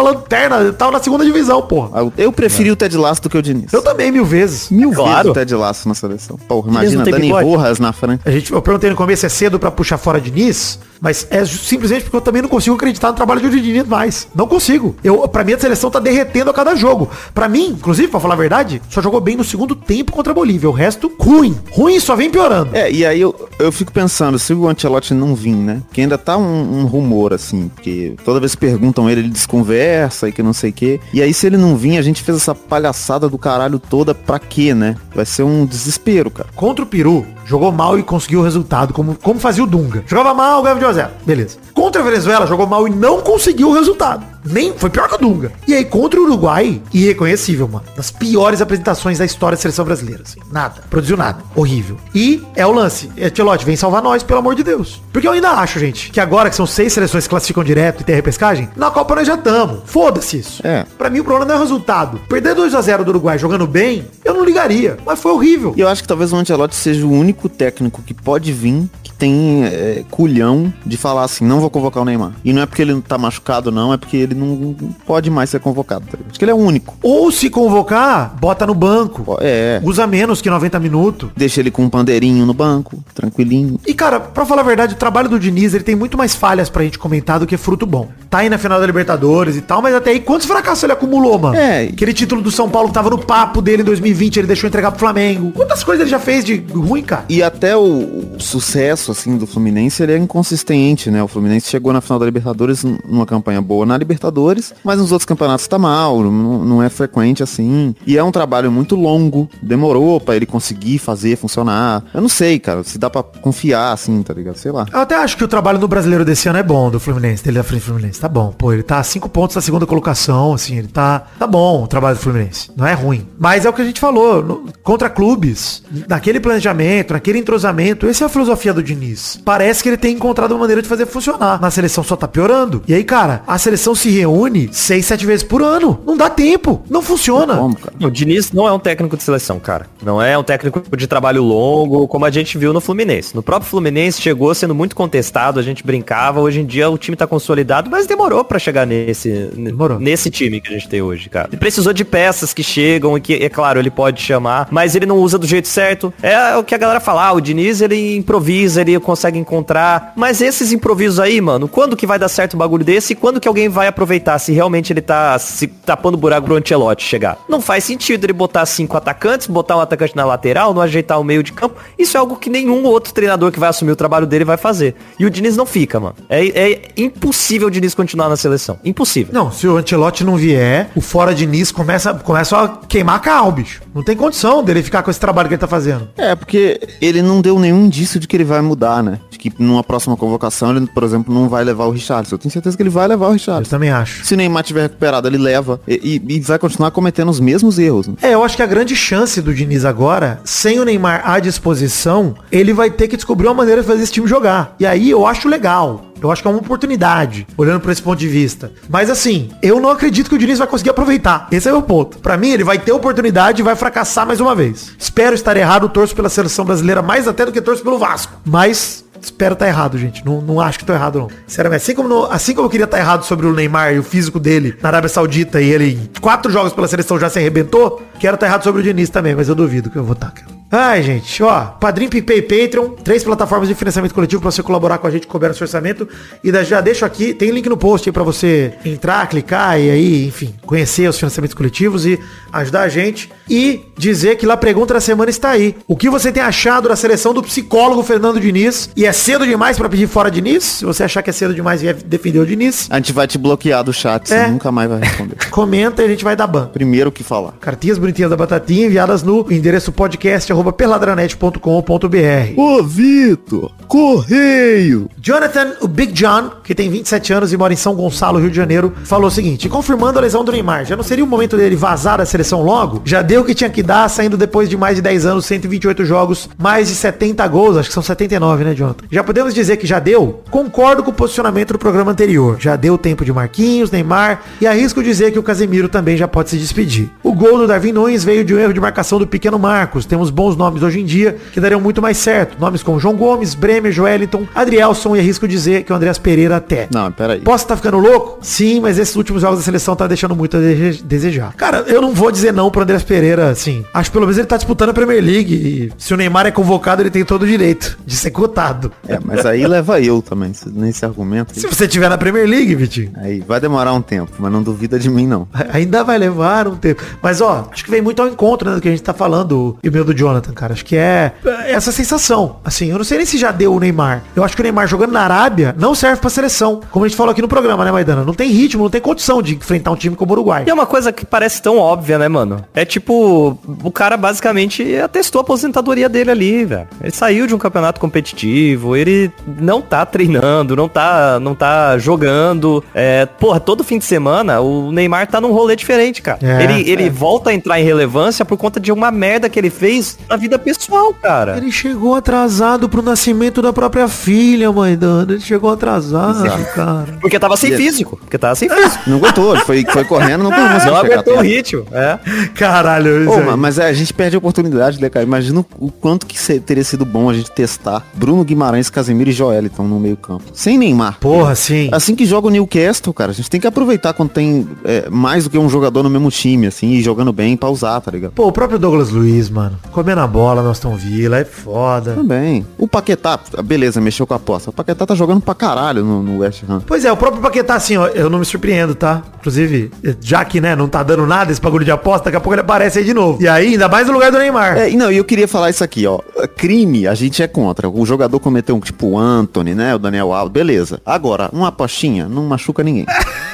lanterna. 0.00 0.60
Ele 0.60 0.72
tava 0.72 0.92
na 0.92 1.02
segunda 1.02 1.24
divisão, 1.24 1.62
porra. 1.68 2.10
Eu 2.16 2.32
preferi 2.32 2.70
o 2.70 2.76
Ted 2.76 2.96
Lasso 2.96 3.22
do 3.22 3.30
que 3.30 3.36
o 3.38 3.42
Diniz. 3.42 3.72
Eu 3.72 3.82
também, 3.82 4.10
mil 4.10 4.24
vezes. 4.24 4.70
Mil 4.70 4.92
Claro. 4.92 5.14
vezes 5.16 5.30
o 5.30 5.34
Ted 5.34 5.54
Lasso 5.54 5.88
na 5.88 5.94
seleção. 5.94 6.36
Porra, 6.48 6.66
não 6.66 6.80
imagina, 6.82 7.04
Dani? 7.04 7.30
Rojas 7.30 7.78
na 7.78 7.92
frente. 7.92 8.22
A 8.24 8.30
gente, 8.30 8.52
eu 8.52 8.62
perguntei 8.62 8.90
no 8.90 8.96
começo, 8.96 9.26
é 9.26 9.28
cedo 9.28 9.58
pra 9.58 9.70
puxar 9.70 9.98
fora 9.98 10.20
Diniz, 10.20 10.78
mas 11.00 11.26
é 11.30 11.44
simplesmente 11.44 12.02
porque 12.04 12.16
eu 12.16 12.20
também 12.20 12.42
não 12.42 12.48
consigo 12.48 12.74
acreditar 12.74 13.08
no 13.08 13.14
trabalho 13.14 13.40
de 13.40 13.60
Diniz 13.60 13.86
mais. 13.86 14.26
Não 14.34 14.46
consigo. 14.46 14.96
Eu, 15.04 15.26
pra 15.28 15.44
mim 15.44 15.52
a 15.52 15.58
seleção 15.58 15.90
tá 15.90 15.98
derretendo 16.00 16.50
a 16.50 16.54
cada 16.54 16.74
jogo. 16.74 17.08
Pra 17.34 17.48
mim, 17.48 17.68
inclusive, 17.78 18.08
pra 18.08 18.18
falar 18.20 18.34
a 18.34 18.38
verdade, 18.38 18.80
só 18.88 19.02
jogou 19.02 19.20
bem 19.20 19.36
no 19.36 19.44
segundo 19.44 19.74
tempo 19.74 20.12
contra 20.12 20.32
a 20.32 20.34
Bolívia. 20.34 20.68
O 20.68 20.72
resto, 20.72 21.12
ruim. 21.20 21.56
Ruim 21.72 22.00
só 22.00 22.16
vem 22.16 22.30
piorando. 22.30 22.70
É, 22.74 22.90
e 22.90 23.04
aí 23.04 23.20
eu, 23.20 23.34
eu 23.58 23.70
fico 23.70 23.92
pensando, 23.92 24.38
se 24.38 24.54
o 24.54 24.68
Ancelotti 24.68 25.12
não 25.14 25.34
vir, 25.34 25.54
né? 25.54 25.82
Que 25.92 26.00
ainda 26.00 26.16
tá 26.16 26.36
um, 26.36 26.80
um 26.80 26.86
rumor, 26.86 27.32
assim, 27.34 27.70
porque 27.74 28.14
toda 28.24 28.40
vez 28.40 28.54
que 28.54 28.60
perguntam 28.60 29.08
ele, 29.10 29.20
ele 29.20 29.28
desconversa 29.28 30.28
e 30.28 30.32
que 30.32 30.42
não 30.42 30.52
sei 30.52 30.70
o 30.70 30.72
quê. 30.72 31.00
E 31.12 31.20
aí 31.22 31.34
se 31.34 31.46
ele 31.46 31.56
não 31.58 31.76
vir, 31.76 31.98
a 31.98 32.02
gente 32.02 32.22
fez 32.22 32.38
essa 32.38 32.54
palhaçada 32.54 33.28
do 33.28 33.38
caralho 33.38 33.78
toda 33.78 34.14
pra 34.14 34.38
quê, 34.38 34.74
né? 34.74 34.96
Vai 35.14 35.26
ser 35.26 35.42
um 35.42 35.66
desespero, 35.66 36.30
cara. 36.30 36.48
Contra 36.54 36.84
o 36.84 36.86
Peru, 36.86 37.26
jogou 37.44 37.72
mal 37.72 37.98
e 37.98 38.02
conseguiu 38.02 38.40
o 38.40 38.42
resultado, 38.44 38.92
como, 38.92 39.14
como 39.16 39.40
fazia 39.40 39.64
o 39.64 39.66
Dunga. 39.66 40.04
Jogava 40.06 40.34
mal, 40.34 40.62
ganhava 40.62 40.80
de 40.80 40.86
1 40.86 40.88
a 40.88 40.92
0. 40.92 41.10
Beleza. 41.24 41.58
Contra 41.72 42.02
a 42.02 42.04
Venezuela, 42.04 42.46
jogou 42.46 42.66
mal 42.66 42.86
e 42.86 42.90
não 42.90 43.20
conseguiu 43.20 43.70
o 43.70 43.72
resultado. 43.72 44.24
Nem, 44.44 44.72
foi 44.76 44.88
pior 44.88 45.08
que 45.08 45.14
o 45.14 45.18
Dunga. 45.18 45.52
E 45.66 45.74
aí, 45.74 45.84
contra 45.84 46.20
o 46.20 46.24
Uruguai, 46.24 46.80
irreconhecível, 46.92 47.68
mano. 47.68 47.84
Das 47.96 48.10
piores 48.10 48.60
apresentações 48.60 49.18
da 49.18 49.24
história 49.24 49.56
da 49.56 49.62
seleção 49.62 49.84
brasileira, 49.84 50.22
assim. 50.24 50.40
Nada. 50.50 50.82
Produziu 50.88 51.16
nada. 51.16 51.42
Horrível. 51.54 51.96
E 52.14 52.42
é 52.54 52.66
o 52.66 52.72
lance. 52.72 53.10
Etielote, 53.16 53.64
vem 53.64 53.76
salvar 53.76 54.02
nós, 54.02 54.22
pelo 54.22 54.38
amor 54.38 54.54
de 54.54 54.62
Deus. 54.62 55.02
Porque 55.12 55.26
eu 55.26 55.32
ainda 55.32 55.50
acho, 55.50 55.78
gente, 55.78 56.10
que 56.10 56.20
agora 56.20 56.50
que 56.50 56.56
são 56.56 56.66
seis 56.66 56.92
seleções 56.92 57.24
que 57.24 57.30
classificam 57.30 57.64
direto 57.64 58.00
e 58.00 58.04
tem 58.04 58.14
a 58.14 58.16
repescagem, 58.16 58.68
na 58.76 58.90
Copa 58.90 59.14
nós 59.14 59.26
já 59.26 59.34
estamos. 59.34 59.80
Foda-se 59.84 60.38
isso. 60.38 60.66
É. 60.66 60.86
Pra 60.96 61.10
mim, 61.10 61.20
o 61.20 61.24
problema 61.24 61.47
não 61.48 61.54
é 61.54 61.58
o 61.58 61.60
resultado. 61.60 62.20
Perder 62.28 62.54
2 62.54 62.74
a 62.74 62.80
0 62.80 63.04
do 63.04 63.08
Uruguai 63.08 63.38
jogando 63.38 63.66
bem, 63.66 64.04
eu 64.24 64.34
não 64.34 64.44
ligaria. 64.44 64.98
Mas 65.04 65.18
foi 65.18 65.32
horrível. 65.32 65.72
E 65.76 65.80
eu 65.80 65.88
acho 65.88 66.02
que 66.02 66.08
talvez 66.08 66.32
o 66.32 66.36
Ancelotti 66.36 66.76
seja 66.76 67.04
o 67.06 67.10
único 67.10 67.48
técnico 67.48 68.02
que 68.02 68.12
pode 68.12 68.52
vir 68.52 68.88
que 69.02 69.12
tem 69.12 69.64
é, 69.64 70.04
culhão 70.10 70.72
de 70.84 70.96
falar 70.96 71.24
assim, 71.24 71.44
não 71.44 71.60
vou 71.60 71.70
convocar 71.70 72.02
o 72.02 72.06
Neymar. 72.06 72.32
E 72.44 72.52
não 72.52 72.62
é 72.62 72.66
porque 72.66 72.82
ele 72.82 72.92
não 72.92 73.00
tá 73.00 73.16
machucado, 73.16 73.72
não, 73.72 73.92
é 73.92 73.96
porque 73.96 74.16
ele 74.16 74.34
não 74.34 74.76
pode 75.06 75.30
mais 75.30 75.48
ser 75.50 75.60
convocado. 75.60 76.04
Tá 76.06 76.18
acho 76.28 76.38
que 76.38 76.44
ele 76.44 76.52
é 76.52 76.54
o 76.54 76.58
único. 76.58 76.96
Ou 77.02 77.32
se 77.32 77.48
convocar, 77.48 78.36
bota 78.38 78.66
no 78.66 78.74
banco. 78.74 79.38
É. 79.40 79.80
Usa 79.82 80.06
menos 80.06 80.42
que 80.42 80.50
90 80.50 80.78
minutos. 80.78 81.30
Deixa 81.34 81.60
ele 81.60 81.70
com 81.70 81.82
um 81.82 81.90
pandeirinho 81.90 82.44
no 82.44 82.52
banco, 82.52 83.02
tranquilinho. 83.14 83.80
E 83.86 83.94
cara, 83.94 84.20
pra 84.20 84.44
falar 84.44 84.60
a 84.60 84.64
verdade, 84.64 84.94
o 84.94 84.98
trabalho 84.98 85.28
do 85.28 85.38
Diniz, 85.38 85.72
ele 85.72 85.84
tem 85.84 85.96
muito 85.96 86.18
mais 86.18 86.34
falhas 86.34 86.68
pra 86.68 86.84
gente 86.84 86.98
comentar 86.98 87.40
do 87.40 87.46
que 87.46 87.56
fruto 87.56 87.86
bom. 87.86 88.08
Tá 88.28 88.38
aí 88.38 88.50
na 88.50 88.58
final 88.58 88.78
da 88.78 88.86
Libertadores 88.86 89.56
e 89.56 89.62
tal, 89.62 89.80
mas 89.80 89.94
até 89.94 90.10
aí 90.10 90.20
quantos 90.20 90.46
fracassos 90.46 90.84
ele 90.84 90.92
acumulou, 90.92 91.37
mano? 91.38 91.56
É. 91.56 91.84
Aquele 91.84 92.12
título 92.12 92.42
do 92.42 92.50
São 92.50 92.68
Paulo 92.68 92.88
que 92.88 92.94
tava 92.94 93.10
no 93.10 93.18
papo 93.18 93.60
dele 93.60 93.82
em 93.82 93.84
2020, 93.84 94.38
ele 94.38 94.46
deixou 94.46 94.68
entregar 94.68 94.90
pro 94.90 95.00
Flamengo. 95.00 95.52
Quantas 95.52 95.82
coisas 95.84 96.02
ele 96.02 96.10
já 96.10 96.18
fez 96.18 96.44
de 96.44 96.56
ruim, 96.56 97.02
cara? 97.02 97.24
E 97.28 97.42
até 97.42 97.76
o, 97.76 98.28
sucesso, 98.38 99.12
assim, 99.12 99.36
do 99.36 99.46
Fluminense, 99.46 100.02
ele 100.02 100.12
é 100.12 100.16
inconsistente, 100.16 101.10
né? 101.10 101.22
O 101.22 101.28
Fluminense 101.28 101.68
chegou 101.68 101.92
na 101.92 102.00
final 102.00 102.18
da 102.18 102.26
Libertadores 102.26 102.84
numa 102.84 103.26
campanha 103.26 103.60
boa 103.60 103.84
na 103.84 103.96
Libertadores, 103.96 104.72
mas 104.84 104.98
nos 104.98 105.12
outros 105.12 105.26
campeonatos 105.26 105.66
tá 105.66 105.78
mal, 105.78 106.22
não, 106.22 106.64
não 106.64 106.82
é 106.82 106.88
frequente 106.88 107.42
assim. 107.42 107.94
E 108.06 108.16
é 108.16 108.24
um 108.24 108.32
trabalho 108.32 108.70
muito 108.70 108.96
longo, 108.96 109.48
demorou 109.62 110.20
pra 110.20 110.36
ele 110.36 110.46
conseguir 110.46 110.98
fazer 110.98 111.36
funcionar. 111.36 112.04
Eu 112.12 112.20
não 112.20 112.28
sei, 112.28 112.58
cara, 112.58 112.82
se 112.84 112.98
dá 112.98 113.10
pra 113.10 113.22
confiar, 113.22 113.92
assim, 113.92 114.22
tá 114.22 114.32
ligado? 114.32 114.56
Sei 114.56 114.70
lá. 114.70 114.86
Eu 114.92 115.00
até 115.00 115.16
acho 115.16 115.36
que 115.36 115.44
o 115.44 115.48
trabalho 115.48 115.78
no 115.78 115.88
brasileiro 115.88 116.24
desse 116.24 116.48
ano 116.48 116.58
é 116.58 116.62
bom, 116.62 116.90
do 116.90 117.00
Fluminense, 117.00 117.44
dele 117.44 117.58
da 117.58 117.64
frente 117.64 117.80
do 117.80 117.86
Fluminense. 117.86 118.20
Tá 118.20 118.28
bom. 118.28 118.52
Pô, 118.56 118.72
ele 118.72 118.82
tá 118.82 118.98
a 118.98 119.02
cinco 119.02 119.28
pontos 119.28 119.54
da 119.54 119.60
segunda 119.60 119.86
colocação, 119.86 120.52
assim, 120.54 120.76
ele 120.76 120.88
tá. 120.88 121.26
Tá 121.38 121.46
bom 121.46 121.84
o 121.84 121.86
trabalho 121.86 122.16
do 122.16 122.20
Fluminense. 122.22 122.70
Não 122.76 122.86
é 122.86 122.92
ruim. 122.94 123.26
Mas 123.38 123.64
é 123.64 123.68
o 123.68 123.72
que 123.72 123.82
a 123.82 123.84
gente 123.84 124.00
falou. 124.00 124.42
no- 124.42 124.68
contra 124.82 125.08
clubes, 125.10 125.82
naquele 126.08 126.40
planejamento, 126.40 127.12
naquele 127.12 127.38
entrosamento, 127.38 128.06
esse 128.06 128.22
é, 128.22 128.26
a 128.26 128.28
filosofia 128.28 128.72
do 128.72 128.82
Diniz. 128.82 129.38
Parece 129.44 129.82
que 129.82 129.88
ele 129.88 129.96
tem 129.96 130.14
encontrado 130.14 130.52
uma 130.52 130.60
maneira 130.60 130.80
de 130.82 130.88
fazer 130.88 131.06
funcionar. 131.06 131.60
Na 131.60 131.70
seleção 131.70 132.02
só 132.04 132.16
tá 132.16 132.26
piorando. 132.26 132.82
E 132.88 132.94
aí, 132.94 133.04
cara, 133.04 133.42
a 133.46 133.58
seleção 133.58 133.94
se 133.94 134.08
reúne 134.10 134.68
seis, 134.72 135.04
sete 135.06 135.26
vezes 135.26 135.42
por 135.42 135.62
ano. 135.62 136.00
Não 136.06 136.16
dá 136.16 136.28
tempo. 136.30 136.82
Não 136.88 137.02
funciona. 137.02 137.54
Cara? 137.54 137.94
O 138.06 138.10
Diniz 138.10 138.52
não 138.52 138.66
é 138.66 138.72
um 138.72 138.78
técnico 138.78 139.16
de 139.16 139.22
seleção, 139.22 139.58
cara. 139.60 139.86
Não 140.02 140.20
é 140.22 140.36
um 140.38 140.42
técnico 140.42 140.82
de 140.96 141.06
trabalho 141.06 141.42
longo, 141.42 142.06
como 142.08 142.24
a 142.24 142.30
gente 142.30 142.56
viu 142.58 142.72
no 142.72 142.80
Fluminense. 142.80 143.34
No 143.34 143.42
próprio 143.42 143.68
Fluminense 143.70 144.20
chegou 144.22 144.54
sendo 144.54 144.74
muito 144.74 144.94
contestado, 144.96 145.58
a 145.60 145.62
gente 145.62 145.84
brincava. 145.84 146.40
Hoje 146.40 146.60
em 146.60 146.66
dia 146.66 146.88
o 146.90 146.96
time 146.98 147.16
tá 147.16 147.26
consolidado, 147.26 147.90
mas 147.90 148.06
demorou 148.06 148.44
pra 148.44 148.58
chegar 148.58 148.86
nesse, 148.86 149.50
Demorou. 149.54 149.98
nesse 149.98 150.30
time 150.30 150.60
que 150.60 150.68
a 150.68 150.72
gente 150.72 150.88
tem 150.88 151.02
hoje, 151.02 151.17
cara. 151.26 151.48
Ele 151.48 151.56
precisou 151.56 151.94
de 151.94 152.04
peças 152.04 152.52
que 152.52 152.62
chegam 152.62 153.16
e 153.16 153.20
que, 153.20 153.34
é 153.34 153.48
claro, 153.48 153.78
ele 153.78 153.90
pode 153.90 154.20
chamar, 154.20 154.68
mas 154.70 154.94
ele 154.94 155.06
não 155.06 155.16
usa 155.16 155.38
do 155.38 155.46
jeito 155.46 155.68
certo. 155.68 156.12
É 156.22 156.56
o 156.56 156.62
que 156.62 156.74
a 156.74 156.78
galera 156.78 157.00
fala, 157.00 157.28
ah, 157.28 157.32
o 157.32 157.40
Diniz 157.40 157.80
ele 157.80 158.16
improvisa, 158.16 158.82
ele 158.82 159.00
consegue 159.00 159.38
encontrar. 159.38 160.12
Mas 160.14 160.42
esses 160.42 160.72
improvisos 160.72 161.18
aí, 161.18 161.40
mano, 161.40 161.66
quando 161.66 161.96
que 161.96 162.06
vai 162.06 162.18
dar 162.18 162.28
certo 162.28 162.54
um 162.54 162.58
bagulho 162.58 162.84
desse 162.84 163.14
e 163.14 163.16
quando 163.16 163.40
que 163.40 163.48
alguém 163.48 163.68
vai 163.68 163.86
aproveitar 163.86 164.38
se 164.38 164.52
realmente 164.52 164.92
ele 164.92 165.00
tá 165.00 165.38
se 165.38 165.66
tapando 165.66 166.18
buraco 166.18 166.46
pro 166.46 166.56
Ancelotti 166.56 167.04
chegar? 167.04 167.38
Não 167.48 167.60
faz 167.60 167.84
sentido 167.84 168.24
ele 168.24 168.32
botar 168.32 168.66
cinco 168.66 168.96
atacantes, 168.96 169.46
botar 169.46 169.76
um 169.76 169.80
atacante 169.80 170.14
na 170.14 170.24
lateral, 170.24 170.74
não 170.74 170.82
ajeitar 170.82 171.18
o 171.18 171.24
meio 171.24 171.42
de 171.42 171.52
campo. 171.52 171.76
Isso 171.98 172.16
é 172.16 172.20
algo 172.20 172.36
que 172.36 172.50
nenhum 172.50 172.84
outro 172.84 173.14
treinador 173.14 173.50
que 173.50 173.58
vai 173.58 173.68
assumir 173.68 173.92
o 173.92 173.96
trabalho 173.96 174.26
dele 174.26 174.44
vai 174.44 174.56
fazer. 174.56 174.94
E 175.18 175.24
o 175.24 175.30
Diniz 175.30 175.56
não 175.56 175.64
fica, 175.64 175.98
mano. 175.98 176.16
É, 176.28 176.46
é 176.46 176.82
impossível 176.96 177.68
o 177.68 177.70
Diniz 177.70 177.94
continuar 177.94 178.28
na 178.28 178.36
seleção. 178.36 178.78
Impossível. 178.84 179.32
Não, 179.32 179.50
se 179.50 179.66
o 179.66 179.76
Ancelotti 179.76 180.24
não 180.24 180.36
vier, 180.36 180.90
o 180.94 181.00
fora 181.08 181.34
de 181.34 181.46
Nice 181.46 181.72
começa, 181.72 182.12
começa 182.14 182.56
a 182.58 182.68
queimar 182.68 183.20
cal, 183.20 183.50
bicho. 183.50 183.80
Não 183.94 184.02
tem 184.02 184.14
condição 184.16 184.62
dele 184.62 184.82
ficar 184.82 185.02
com 185.02 185.10
esse 185.10 185.18
trabalho 185.18 185.48
que 185.48 185.54
ele 185.54 185.60
tá 185.60 185.66
fazendo. 185.66 186.08
É, 186.16 186.34
porque 186.34 186.78
ele 187.00 187.22
não 187.22 187.40
deu 187.40 187.58
nenhum 187.58 187.86
indício 187.86 188.20
de 188.20 188.28
que 188.28 188.36
ele 188.36 188.44
vai 188.44 188.60
mudar, 188.60 189.02
né? 189.02 189.18
De 189.30 189.38
que 189.38 189.52
numa 189.58 189.82
próxima 189.82 190.16
convocação 190.16 190.76
ele, 190.76 190.86
por 190.86 191.02
exemplo, 191.02 191.32
não 191.34 191.48
vai 191.48 191.64
levar 191.64 191.86
o 191.86 191.90
Richardson. 191.90 192.34
Eu 192.34 192.38
tenho 192.38 192.52
certeza 192.52 192.76
que 192.76 192.82
ele 192.82 192.90
vai 192.90 193.08
levar 193.08 193.26
o 193.26 193.28
Eu 193.30 193.32
Richardson. 193.32 193.70
também 193.70 193.90
acho. 193.90 194.24
Se 194.24 194.34
o 194.34 194.36
Neymar 194.36 194.62
tiver 194.62 194.82
recuperado, 194.82 195.26
ele 195.28 195.38
leva 195.38 195.80
e, 195.88 196.20
e- 196.28 196.34
e 196.36 196.40
vai 196.40 196.58
continuar 196.58 196.90
cometendo 196.90 197.30
os 197.30 197.40
mesmos 197.40 197.78
erros. 197.78 198.06
né? 198.08 198.14
É, 198.22 198.34
eu 198.34 198.44
acho 198.44 198.56
que 198.56 198.62
a 198.62 198.66
grande 198.66 198.94
chance 198.94 199.40
do 199.40 199.54
Diniz 199.54 199.84
agora, 199.84 200.40
sem 200.44 200.78
o 200.78 200.84
Neymar 200.84 201.22
à 201.24 201.38
disposição, 201.40 202.34
ele 202.52 202.72
vai 202.72 202.90
ter 202.90 203.08
que 203.08 203.16
descobrir 203.16 203.46
uma 203.48 203.54
maneira 203.54 203.80
de 203.80 203.86
fazer 203.86 204.02
esse 204.02 204.12
time 204.12 204.26
jogar. 204.26 204.74
E 204.78 204.86
aí 204.86 205.08
eu 205.10 205.26
acho 205.26 205.48
legal. 205.48 206.04
Eu 206.22 206.30
acho 206.30 206.42
que 206.42 206.48
é 206.48 206.50
uma 206.50 206.60
oportunidade, 206.60 207.46
olhando 207.56 207.80
por 207.80 207.90
esse 207.90 208.02
ponto 208.02 208.18
de 208.18 208.28
vista. 208.28 208.72
Mas 208.88 209.08
assim, 209.10 209.50
eu 209.62 209.80
não 209.80 209.90
acredito 209.90 210.28
que 210.28 210.34
o 210.36 210.38
Diniz 210.38 210.58
vai 210.58 210.66
conseguir 210.66 210.90
aproveitar. 210.90 211.46
Esse 211.50 211.68
é 211.68 211.72
o 211.72 211.74
meu 211.76 211.82
ponto. 211.82 212.18
Pra 212.18 212.36
mim, 212.36 212.50
ele 212.50 212.64
vai 212.64 212.78
ter 212.78 212.92
oportunidade 212.92 213.60
e 213.60 213.64
vai 213.64 213.76
fracassar 213.76 214.26
mais 214.26 214.40
uma 214.40 214.54
vez. 214.54 214.92
Espero 214.98 215.34
estar 215.34 215.56
errado, 215.56 215.88
torço 215.88 216.14
pela 216.14 216.28
seleção 216.28 216.64
brasileira 216.64 217.02
mais 217.02 217.26
até 217.28 217.44
do 217.46 217.52
que 217.52 217.60
torço 217.60 217.82
pelo 217.82 217.98
Vasco. 217.98 218.32
Mas 218.44 219.04
Espero 219.20 219.54
estar 219.54 219.66
errado, 219.66 219.98
gente. 219.98 220.24
Não, 220.24 220.40
não 220.40 220.60
acho 220.60 220.78
que 220.78 220.84
tô 220.84 220.92
errado, 220.92 221.18
não. 221.18 221.28
Sinceramente, 221.44 221.82
assim 221.82 221.92
como, 221.94 222.08
no- 222.08 222.26
assim 222.26 222.54
como 222.54 222.66
eu 222.66 222.70
queria 222.70 222.84
estar 222.84 222.98
errado 223.00 223.24
sobre 223.24 223.48
o 223.48 223.52
Neymar 223.52 223.92
e 223.92 223.98
o 223.98 224.02
físico 224.04 224.38
dele 224.38 224.76
na 224.80 224.88
Arábia 224.90 225.08
Saudita 225.08 225.60
e 225.60 225.68
ele 225.68 225.94
em 225.94 226.20
quatro 226.20 226.52
jogos 226.52 226.72
pela 226.72 226.86
seleção 226.86 227.18
já 227.18 227.28
se 227.28 227.36
arrebentou, 227.36 228.00
quero 228.20 228.36
estar 228.36 228.46
errado 228.46 228.62
sobre 228.62 228.80
o 228.80 228.84
Diniz 228.84 229.10
também, 229.10 229.34
mas 229.34 229.48
eu 229.48 229.56
duvido 229.56 229.90
que 229.90 229.96
eu 229.96 230.04
vou 230.04 230.12
estar, 230.12 230.30
cara. 230.30 230.57
Ai, 230.70 231.02
gente, 231.02 231.42
ó, 231.42 231.60
Padrim, 231.64 232.08
PicPay 232.08 232.38
e 232.38 232.42
Patreon, 232.42 232.90
três 233.02 233.24
plataformas 233.24 233.68
de 233.68 233.74
financiamento 233.74 234.12
coletivo 234.14 234.42
pra 234.42 234.50
você 234.50 234.62
colaborar 234.62 234.98
com 234.98 235.06
a 235.06 235.10
gente, 235.10 235.26
couber 235.26 235.48
no 235.48 235.54
seu 235.54 235.64
orçamento. 235.64 236.06
E 236.44 236.52
já 236.64 236.80
deixo 236.82 237.06
aqui, 237.06 237.32
tem 237.32 237.50
link 237.50 237.66
no 237.68 237.76
post 237.76 238.06
aí 238.08 238.12
pra 238.12 238.22
você 238.22 238.74
entrar, 238.84 239.26
clicar 239.28 239.80
e 239.80 239.88
aí, 239.90 240.26
enfim, 240.26 240.54
conhecer 240.66 241.08
os 241.08 241.18
financiamentos 241.18 241.54
coletivos 241.54 242.04
e 242.04 242.18
ajudar 242.52 242.82
a 242.82 242.88
gente. 242.88 243.30
E 243.48 243.80
dizer 243.96 244.36
que 244.36 244.44
lá 244.44 244.54
a 244.54 244.58
pergunta 244.58 244.92
da 244.92 245.00
semana 245.00 245.30
está 245.30 245.50
aí. 245.50 245.74
O 245.86 245.96
que 245.96 246.10
você 246.10 246.30
tem 246.30 246.42
achado 246.42 246.88
da 246.88 246.96
seleção 246.96 247.32
do 247.32 247.42
psicólogo 247.42 248.02
Fernando 248.02 248.38
Diniz? 248.38 248.90
E 248.94 249.06
é 249.06 249.12
cedo 249.12 249.46
demais 249.46 249.78
pra 249.78 249.88
pedir 249.88 250.06
fora 250.06 250.30
Diniz? 250.30 250.64
Se 250.64 250.84
você 250.84 251.02
achar 251.02 251.22
que 251.22 251.30
é 251.30 251.32
cedo 251.32 251.54
demais, 251.54 251.80
vier 251.80 251.94
defender 251.94 252.40
o 252.40 252.46
Diniz, 252.46 252.88
A 252.90 252.96
gente 252.96 253.12
vai 253.12 253.26
te 253.26 253.38
bloquear 253.38 253.82
do 253.82 253.92
chat, 253.92 254.30
É. 254.32 254.44
você 254.44 254.50
nunca 254.50 254.70
mais 254.70 254.90
vai 254.90 255.00
responder. 255.00 255.36
comenta 255.50 256.02
e 256.02 256.04
a 256.04 256.08
gente 256.08 256.22
vai 256.24 256.36
dar 256.36 256.46
ban. 256.46 256.66
Primeiro 256.66 257.10
que 257.10 257.24
falar. 257.24 257.52
Cartinhas 257.58 257.96
bonitinhas 257.96 258.30
da 258.30 258.36
Batatinha 258.36 258.86
enviadas 258.86 259.22
no 259.22 259.46
endereço 259.50 259.90
podcast 259.92 260.52
arroba 260.58 260.72
peladranet.com.br. 260.72 262.56
Ô, 262.56 262.82
Vitor, 262.82 263.70
correio. 263.86 265.08
Jonathan, 265.20 265.74
o 265.80 265.86
Big 265.86 266.12
John, 266.12 266.50
que 266.64 266.74
tem 266.74 266.90
27 266.90 267.32
anos 267.32 267.52
e 267.52 267.56
mora 267.56 267.72
em 267.72 267.76
São 267.76 267.94
Gonçalo, 267.94 268.40
Rio 268.40 268.50
de 268.50 268.56
Janeiro, 268.56 268.92
falou 269.04 269.28
o 269.28 269.30
seguinte: 269.30 269.68
confirmando 269.68 270.18
a 270.18 270.22
lesão 270.22 270.44
do 270.44 270.50
Neymar, 270.50 270.84
já 270.84 270.96
não 270.96 271.04
seria 271.04 271.24
o 271.24 271.28
momento 271.28 271.56
dele 271.56 271.76
vazar 271.76 272.18
da 272.18 272.26
seleção 272.26 272.62
logo? 272.62 273.02
Já 273.04 273.22
deu 273.22 273.42
o 273.42 273.44
que 273.44 273.54
tinha 273.54 273.70
que 273.70 273.82
dar, 273.82 274.08
saindo 274.08 274.36
depois 274.36 274.68
de 274.68 274.76
mais 274.76 274.96
de 274.96 275.02
10 275.02 275.26
anos, 275.26 275.46
128 275.46 276.04
jogos, 276.04 276.48
mais 276.58 276.88
de 276.88 276.94
70 276.94 277.46
gols, 277.46 277.76
acho 277.76 277.88
que 277.88 277.94
são 277.94 278.02
79, 278.02 278.64
né, 278.64 278.74
Jonathan? 278.74 279.04
Já 279.10 279.22
podemos 279.22 279.54
dizer 279.54 279.76
que 279.76 279.86
já 279.86 280.00
deu? 280.00 280.42
Concordo 280.50 281.04
com 281.04 281.10
o 281.10 281.14
posicionamento 281.14 281.72
do 281.72 281.78
programa 281.78 282.10
anterior. 282.10 282.56
Já 282.58 282.74
deu 282.74 282.94
o 282.94 282.98
tempo 282.98 283.24
de 283.24 283.32
Marquinhos, 283.32 283.90
Neymar, 283.90 284.42
e 284.60 284.66
arrisco 284.66 285.02
dizer 285.02 285.30
que 285.30 285.38
o 285.38 285.42
Casemiro 285.42 285.88
também 285.88 286.16
já 286.16 286.26
pode 286.26 286.50
se 286.50 286.58
despedir. 286.58 287.10
O 287.22 287.32
gol 287.32 287.58
do 287.58 287.66
Darwin 287.66 287.92
Nunes 287.92 288.24
veio 288.24 288.44
de 288.44 288.54
um 288.54 288.58
erro 288.58 288.74
de 288.74 288.80
marcação 288.80 289.18
do 289.18 289.26
pequeno 289.26 289.58
Marcos. 289.58 290.04
Temos 290.04 290.30
bons 290.30 290.47
nomes 290.56 290.82
hoje 290.82 291.00
em 291.00 291.04
dia 291.04 291.36
que 291.52 291.60
dariam 291.60 291.80
muito 291.80 292.00
mais 292.02 292.16
certo. 292.18 292.56
Nomes 292.60 292.82
como 292.82 292.98
João 293.00 293.16
Gomes, 293.16 293.54
Bremer, 293.54 293.92
Joeliton, 293.92 294.46
Adrielson 294.54 295.16
e 295.16 295.20
arrisco 295.20 295.46
dizer 295.48 295.84
que 295.84 295.92
o 295.92 295.96
Andreas 295.96 296.18
Pereira 296.18 296.56
até. 296.56 296.88
Não, 296.92 297.10
peraí. 297.12 297.40
Posso 297.40 297.64
estar 297.64 297.76
ficando 297.76 297.98
louco? 297.98 298.38
Sim, 298.42 298.80
mas 298.80 298.98
esses 298.98 299.14
últimos 299.16 299.42
jogos 299.42 299.58
da 299.58 299.64
seleção 299.64 299.94
tá 299.96 300.06
deixando 300.06 300.34
muito 300.36 300.56
a 300.56 300.60
dese- 300.60 301.02
desejar. 301.02 301.54
Cara, 301.54 301.84
eu 301.86 302.00
não 302.00 302.12
vou 302.12 302.30
dizer 302.30 302.52
não 302.52 302.70
pro 302.70 302.82
Andrés 302.82 303.02
Pereira, 303.02 303.50
assim. 303.50 303.84
Acho 303.92 304.10
que 304.10 304.14
pelo 304.14 304.26
menos 304.26 304.38
ele 304.38 304.46
tá 304.46 304.56
disputando 304.56 304.90
a 304.90 304.94
Premier 304.94 305.22
League. 305.22 305.54
E 305.54 305.92
se 305.98 306.12
o 306.14 306.16
Neymar 306.16 306.46
é 306.46 306.50
convocado, 306.50 307.02
ele 307.02 307.10
tem 307.10 307.24
todo 307.24 307.42
o 307.42 307.46
direito 307.46 307.98
de 308.04 308.16
ser 308.16 308.30
cotado. 308.30 308.92
É, 309.08 309.18
mas 309.24 309.44
aí 309.46 309.66
leva 309.66 310.00
eu 310.00 310.20
também, 310.22 310.52
se- 310.52 310.68
nesse 310.68 311.04
argumento. 311.04 311.58
Se 311.58 311.66
você 311.66 311.86
tiver 311.88 312.08
na 312.08 312.18
Premier 312.18 312.46
League, 312.48 312.74
Vitinho. 312.74 313.12
Aí 313.16 313.40
vai 313.46 313.60
demorar 313.60 313.92
um 313.92 314.02
tempo, 314.02 314.32
mas 314.38 314.52
não 314.52 314.62
duvida 314.62 314.98
de 314.98 315.08
mim, 315.10 315.26
não. 315.26 315.48
Ainda 315.72 316.02
vai 316.04 316.18
levar 316.18 316.68
um 316.68 316.76
tempo. 316.76 317.02
Mas, 317.22 317.40
ó, 317.40 317.68
acho 317.72 317.84
que 317.84 317.90
vem 317.90 318.00
muito 318.02 318.20
ao 318.22 318.28
encontro, 318.28 318.68
né, 318.68 318.76
do 318.76 318.80
que 318.80 318.88
a 318.88 318.90
gente 318.90 319.02
tá 319.02 319.12
falando, 319.14 319.76
e 319.82 319.88
o 319.88 319.92
meu 319.92 320.04
do 320.04 320.14
Jonathan, 320.14 320.37
cara. 320.40 320.72
Acho 320.72 320.84
que 320.84 320.96
é 320.96 321.32
é 321.44 321.72
essa 321.72 321.92
sensação. 321.92 322.56
Assim, 322.64 322.90
eu 322.90 322.98
não 322.98 323.04
sei 323.04 323.18
nem 323.18 323.26
se 323.26 323.38
já 323.38 323.50
deu 323.50 323.74
o 323.74 323.80
Neymar. 323.80 324.22
Eu 324.34 324.44
acho 324.44 324.54
que 324.54 324.62
o 324.62 324.64
Neymar 324.64 324.86
jogando 324.86 325.12
na 325.12 325.20
Arábia 325.20 325.74
não 325.78 325.94
serve 325.94 326.20
pra 326.20 326.30
seleção. 326.30 326.80
Como 326.90 327.04
a 327.04 327.08
gente 327.08 327.16
falou 327.16 327.32
aqui 327.32 327.42
no 327.42 327.48
programa, 327.48 327.84
né, 327.84 327.92
Maidana? 327.92 328.24
Não 328.24 328.34
tem 328.34 328.50
ritmo, 328.50 328.84
não 328.84 328.90
tem 328.90 329.00
condição 329.00 329.42
de 329.42 329.54
enfrentar 329.54 329.90
um 329.90 329.96
time 329.96 330.16
como 330.16 330.32
o 330.32 330.34
Uruguai. 330.34 330.64
E 330.66 330.70
é 330.70 330.74
uma 330.74 330.86
coisa 330.86 331.12
que 331.12 331.24
parece 331.24 331.60
tão 331.62 331.78
óbvia, 331.78 332.18
né, 332.18 332.28
mano? 332.28 332.64
É 332.74 332.84
tipo, 332.84 333.58
o 333.82 333.90
cara 333.90 334.16
basicamente 334.16 334.96
atestou 334.96 335.40
a 335.40 335.42
aposentadoria 335.42 336.08
dele 336.08 336.30
ali, 336.30 336.64
velho. 336.64 336.88
Ele 337.00 337.12
saiu 337.12 337.46
de 337.46 337.54
um 337.54 337.58
campeonato 337.58 338.00
competitivo, 338.00 338.96
ele 338.96 339.30
não 339.46 339.80
tá 339.80 340.04
treinando, 340.04 340.76
não 340.76 340.88
tá, 340.88 341.38
não 341.40 341.54
tá 341.54 341.98
jogando. 341.98 342.82
É, 342.94 343.26
porra, 343.26 343.60
todo 343.60 343.84
fim 343.84 343.98
de 343.98 344.04
semana 344.04 344.60
o 344.60 344.92
Neymar 344.92 345.26
tá 345.26 345.40
num 345.40 345.52
rolê 345.52 345.76
diferente, 345.76 346.22
cara. 346.22 346.38
É, 346.42 346.64
ele 346.64 346.88
ele 346.88 347.10
volta 347.10 347.50
a 347.50 347.54
entrar 347.54 347.80
em 347.80 347.84
relevância 347.84 348.44
por 348.44 348.56
conta 348.56 348.80
de 348.80 348.92
uma 348.92 349.10
merda 349.10 349.48
que 349.48 349.58
ele 349.58 349.70
fez 349.70 350.18
na 350.28 350.36
vida 350.36 350.58
pessoal, 350.58 351.12
cara. 351.14 351.56
Ele 351.56 351.70
chegou 351.72 352.14
atrasado 352.14 352.88
pro 352.88 353.02
nascimento 353.02 353.60
da 353.62 353.72
própria 353.72 354.08
filha, 354.08 354.70
Maidana. 354.72 355.32
Ele 355.32 355.40
chegou 355.40 355.70
atrasado, 355.70 356.44
Exato. 356.46 356.74
cara. 356.74 357.18
Porque 357.20 357.38
tava 357.38 357.56
sem 357.56 357.72
físico. 357.76 358.16
Porque 358.18 358.36
tava 358.38 358.54
sem 358.54 358.68
físico. 358.68 359.08
Não 359.08 359.18
aguentou, 359.18 359.54
ele 359.54 359.64
foi, 359.64 359.84
foi 359.90 360.04
correndo, 360.04 360.44
não 360.44 360.50
conseguiu 360.52 360.92
Não 360.92 360.96
aguentou 360.96 361.38
o 361.38 361.40
ritmo. 361.40 361.86
É. 361.92 362.18
Caralho, 362.54 363.56
mas 363.56 363.78
é, 363.78 363.86
a 363.88 363.92
gente 363.92 364.12
perde 364.12 364.36
a 364.36 364.38
oportunidade, 364.38 365.00
né, 365.00 365.08
cara? 365.08 365.24
Imagina 365.24 365.64
o- 365.78 365.90
quanto 365.90 366.26
que 366.26 366.38
se- 366.38 366.60
teria 366.60 366.84
sido 366.84 367.04
bom 367.04 367.30
a 367.30 367.34
gente 367.34 367.50
testar 367.50 368.04
Bruno 368.14 368.44
Guimarães, 368.44 368.90
Casemiro 368.90 369.30
e 369.30 369.32
Joeliton 369.32 369.84
no 369.84 369.98
meio 370.00 370.16
campo. 370.16 370.44
Sem 370.52 370.76
Neymar. 370.78 371.18
Porra, 371.20 371.54
sim. 371.54 371.88
Assim 371.92 372.14
que 372.14 372.26
joga 372.26 372.48
o 372.48 372.50
Newcastle, 372.50 373.12
cara, 373.14 373.30
a 373.30 373.34
gente 373.34 373.48
tem 373.50 373.60
que 373.60 373.66
aproveitar 373.66 374.12
quando 374.12 374.30
tem 374.30 374.68
é, 374.84 375.08
mais 375.10 375.44
do 375.44 375.50
que 375.50 375.58
um 375.58 375.68
jogador 375.68 376.02
no 376.02 376.10
mesmo 376.10 376.30
time, 376.30 376.66
assim, 376.66 376.90
e 376.92 377.02
jogando 377.02 377.32
bem 377.32 377.56
pra 377.56 377.68
usar, 377.68 378.00
tá 378.00 378.10
ligado? 378.10 378.32
Pô, 378.32 378.46
o 378.48 378.52
próprio 378.52 378.78
Douglas 378.78 379.10
Luiz, 379.10 379.48
mano. 379.48 379.78
Comendo 379.92 380.17
a 380.20 380.26
bola 380.26 380.62
no 380.62 380.70
Aston 380.70 380.96
Villa, 380.96 381.38
é 381.38 381.44
foda. 381.44 382.14
Também. 382.14 382.66
O 382.76 382.86
Paquetá, 382.86 383.38
beleza, 383.64 384.00
mexeu 384.00 384.26
com 384.26 384.34
a 384.34 384.36
aposta. 384.36 384.70
O 384.70 384.72
Paquetá 384.72 385.06
tá 385.06 385.14
jogando 385.14 385.40
pra 385.40 385.54
caralho 385.54 386.04
no, 386.04 386.22
no 386.22 386.38
West 386.38 386.62
Ham. 386.68 386.82
Pois 386.86 387.04
é, 387.04 387.12
o 387.12 387.16
próprio 387.16 387.42
Paquetá, 387.42 387.74
assim, 387.74 387.96
ó, 387.96 388.06
eu 388.08 388.28
não 388.28 388.38
me 388.38 388.44
surpreendo, 388.44 388.94
tá? 388.94 389.22
Inclusive, 389.38 389.90
já 390.20 390.44
que, 390.44 390.60
né, 390.60 390.74
não 390.76 390.88
tá 390.88 391.02
dando 391.02 391.26
nada 391.26 391.52
esse 391.52 391.60
bagulho 391.60 391.84
de 391.84 391.90
aposta, 391.90 392.26
daqui 392.26 392.36
a 392.36 392.40
pouco 392.40 392.54
ele 392.54 392.62
aparece 392.62 392.98
aí 392.98 393.04
de 393.04 393.14
novo. 393.14 393.42
E 393.42 393.48
aí, 393.48 393.68
ainda 393.68 393.88
mais 393.88 394.06
no 394.06 394.12
lugar 394.12 394.30
do 394.30 394.38
Neymar. 394.38 394.76
É, 394.76 394.90
não, 394.90 395.10
e 395.10 395.16
eu 395.16 395.24
queria 395.24 395.48
falar 395.48 395.70
isso 395.70 395.82
aqui, 395.82 396.06
ó. 396.06 396.18
Crime, 396.56 397.06
a 397.06 397.14
gente 397.14 397.42
é 397.42 397.48
contra. 397.48 397.88
O 397.88 398.04
jogador 398.04 398.38
cometeu 398.40 398.76
um 398.76 398.80
tipo 398.80 399.08
o 399.08 399.18
Anthony, 399.18 399.74
né? 399.74 399.94
O 399.94 399.98
Daniel 399.98 400.32
Alves, 400.32 400.52
beleza. 400.52 401.00
Agora, 401.04 401.48
uma 401.52 401.68
apostinha 401.68 402.28
não 402.28 402.44
machuca 402.44 402.82
ninguém. 402.82 403.06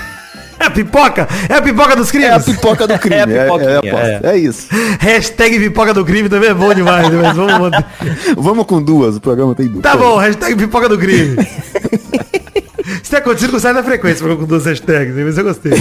É 0.58 0.64
a 0.66 0.70
pipoca? 0.70 1.28
É 1.48 1.54
a 1.54 1.62
pipoca 1.62 1.96
dos 1.96 2.10
crimes? 2.10 2.30
É 2.30 2.34
a 2.34 2.40
pipoca 2.40 2.86
do 2.86 2.96
crime. 3.00 3.16
É 3.16 3.22
a 3.22 3.26
É, 3.26 3.46
é, 3.46 3.76
aposta. 3.76 4.20
É 4.24 4.36
isso. 4.36 4.68
Hashtag 5.00 5.58
pipoca 5.58 5.92
do 5.94 6.04
crime 6.04 6.28
também 6.28 6.50
é 6.50 6.54
bom 6.54 6.72
demais, 6.72 7.10
né? 7.10 7.18
mas 7.22 7.36
vamos 7.36 7.58
manter. 7.58 7.84
Vamos 8.36 8.66
com 8.66 8.82
duas, 8.82 9.16
o 9.16 9.20
programa 9.20 9.54
tem 9.54 9.68
duas. 9.68 9.82
Tá 9.82 9.96
bom, 9.96 10.16
hashtag 10.16 10.56
pipoca 10.56 10.88
do 10.88 10.98
crime. 10.98 11.36
Isso 13.02 13.10
tem 13.10 13.18
acontecido 13.18 13.50
com 13.50 13.56
o 13.56 13.60
sai 13.60 13.72
da 13.72 13.82
frequência, 13.82 14.26
com 14.26 14.44
duas 14.44 14.66
hashtags, 14.66 15.16
hein? 15.16 15.24
mas 15.24 15.38
eu 15.38 15.44
gostei. 15.44 15.72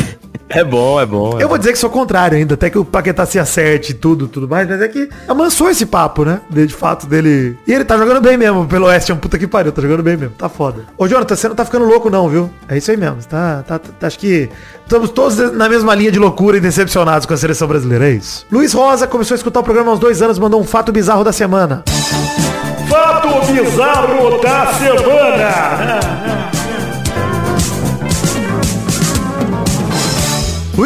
É 0.49 0.63
bom, 0.63 0.99
é 0.99 1.05
bom. 1.05 1.39
é 1.39 1.43
Eu 1.43 1.49
vou 1.49 1.57
dizer 1.57 1.71
que 1.71 1.79
sou 1.79 1.89
contrário 1.89 2.37
ainda, 2.37 2.53
até 2.53 2.69
que 2.69 2.77
o 2.77 2.85
Paquetá 2.85 3.25
se 3.25 3.39
acerte 3.39 3.91
e 3.91 3.95
tudo, 3.95 4.27
tudo 4.27 4.47
mais, 4.47 4.67
mas 4.67 4.81
é 4.81 4.87
que 4.87 5.09
amansou 5.27 5.69
esse 5.69 5.85
papo, 5.85 6.23
né? 6.23 6.41
De, 6.49 6.67
de 6.67 6.73
fato 6.73 7.07
dele. 7.07 7.57
E 7.65 7.73
ele 7.73 7.83
tá 7.83 7.97
jogando 7.97 8.21
bem 8.21 8.37
mesmo, 8.37 8.65
pelo 8.67 8.85
Oeste, 8.85 9.11
é 9.11 9.15
um 9.15 9.17
puta 9.17 9.39
que 9.39 9.47
pariu, 9.47 9.71
tá 9.71 9.81
jogando 9.81 10.03
bem 10.03 10.15
mesmo, 10.15 10.35
tá 10.37 10.47
foda. 10.49 10.83
Ô, 10.97 11.07
Jonathan, 11.07 11.35
você 11.35 11.47
não 11.47 11.55
tá 11.55 11.65
ficando 11.65 11.85
louco 11.85 12.09
não, 12.09 12.29
viu? 12.29 12.49
É 12.67 12.77
isso 12.77 12.91
aí 12.91 12.97
mesmo, 12.97 13.17
tá, 13.27 13.63
tá, 13.67 13.79
tá- 13.79 14.07
acho 14.07 14.19
que 14.19 14.49
estamos 14.83 15.09
todos 15.09 15.53
na 15.53 15.67
mesma 15.67 15.95
linha 15.95 16.11
de 16.11 16.19
loucura 16.19 16.57
e 16.57 16.59
decepcionados 16.59 17.25
com 17.25 17.33
a 17.33 17.37
seleção 17.37 17.67
brasileira, 17.67 18.07
é 18.07 18.11
isso. 18.11 18.45
Luiz 18.51 18.73
Rosa 18.73 19.07
começou 19.07 19.33
a 19.33 19.37
escutar 19.37 19.61
o 19.61 19.63
programa 19.63 19.91
há 19.91 19.93
uns 19.95 19.99
dois 19.99 20.21
anos, 20.21 20.37
mandou 20.37 20.61
um 20.61 20.65
fato 20.65 20.91
bizarro 20.91 21.23
da 21.23 21.31
semana. 21.31 21.83
Fato 22.89 23.51
bizarro 23.51 24.39
da 24.39 24.73
semana. 24.73 25.82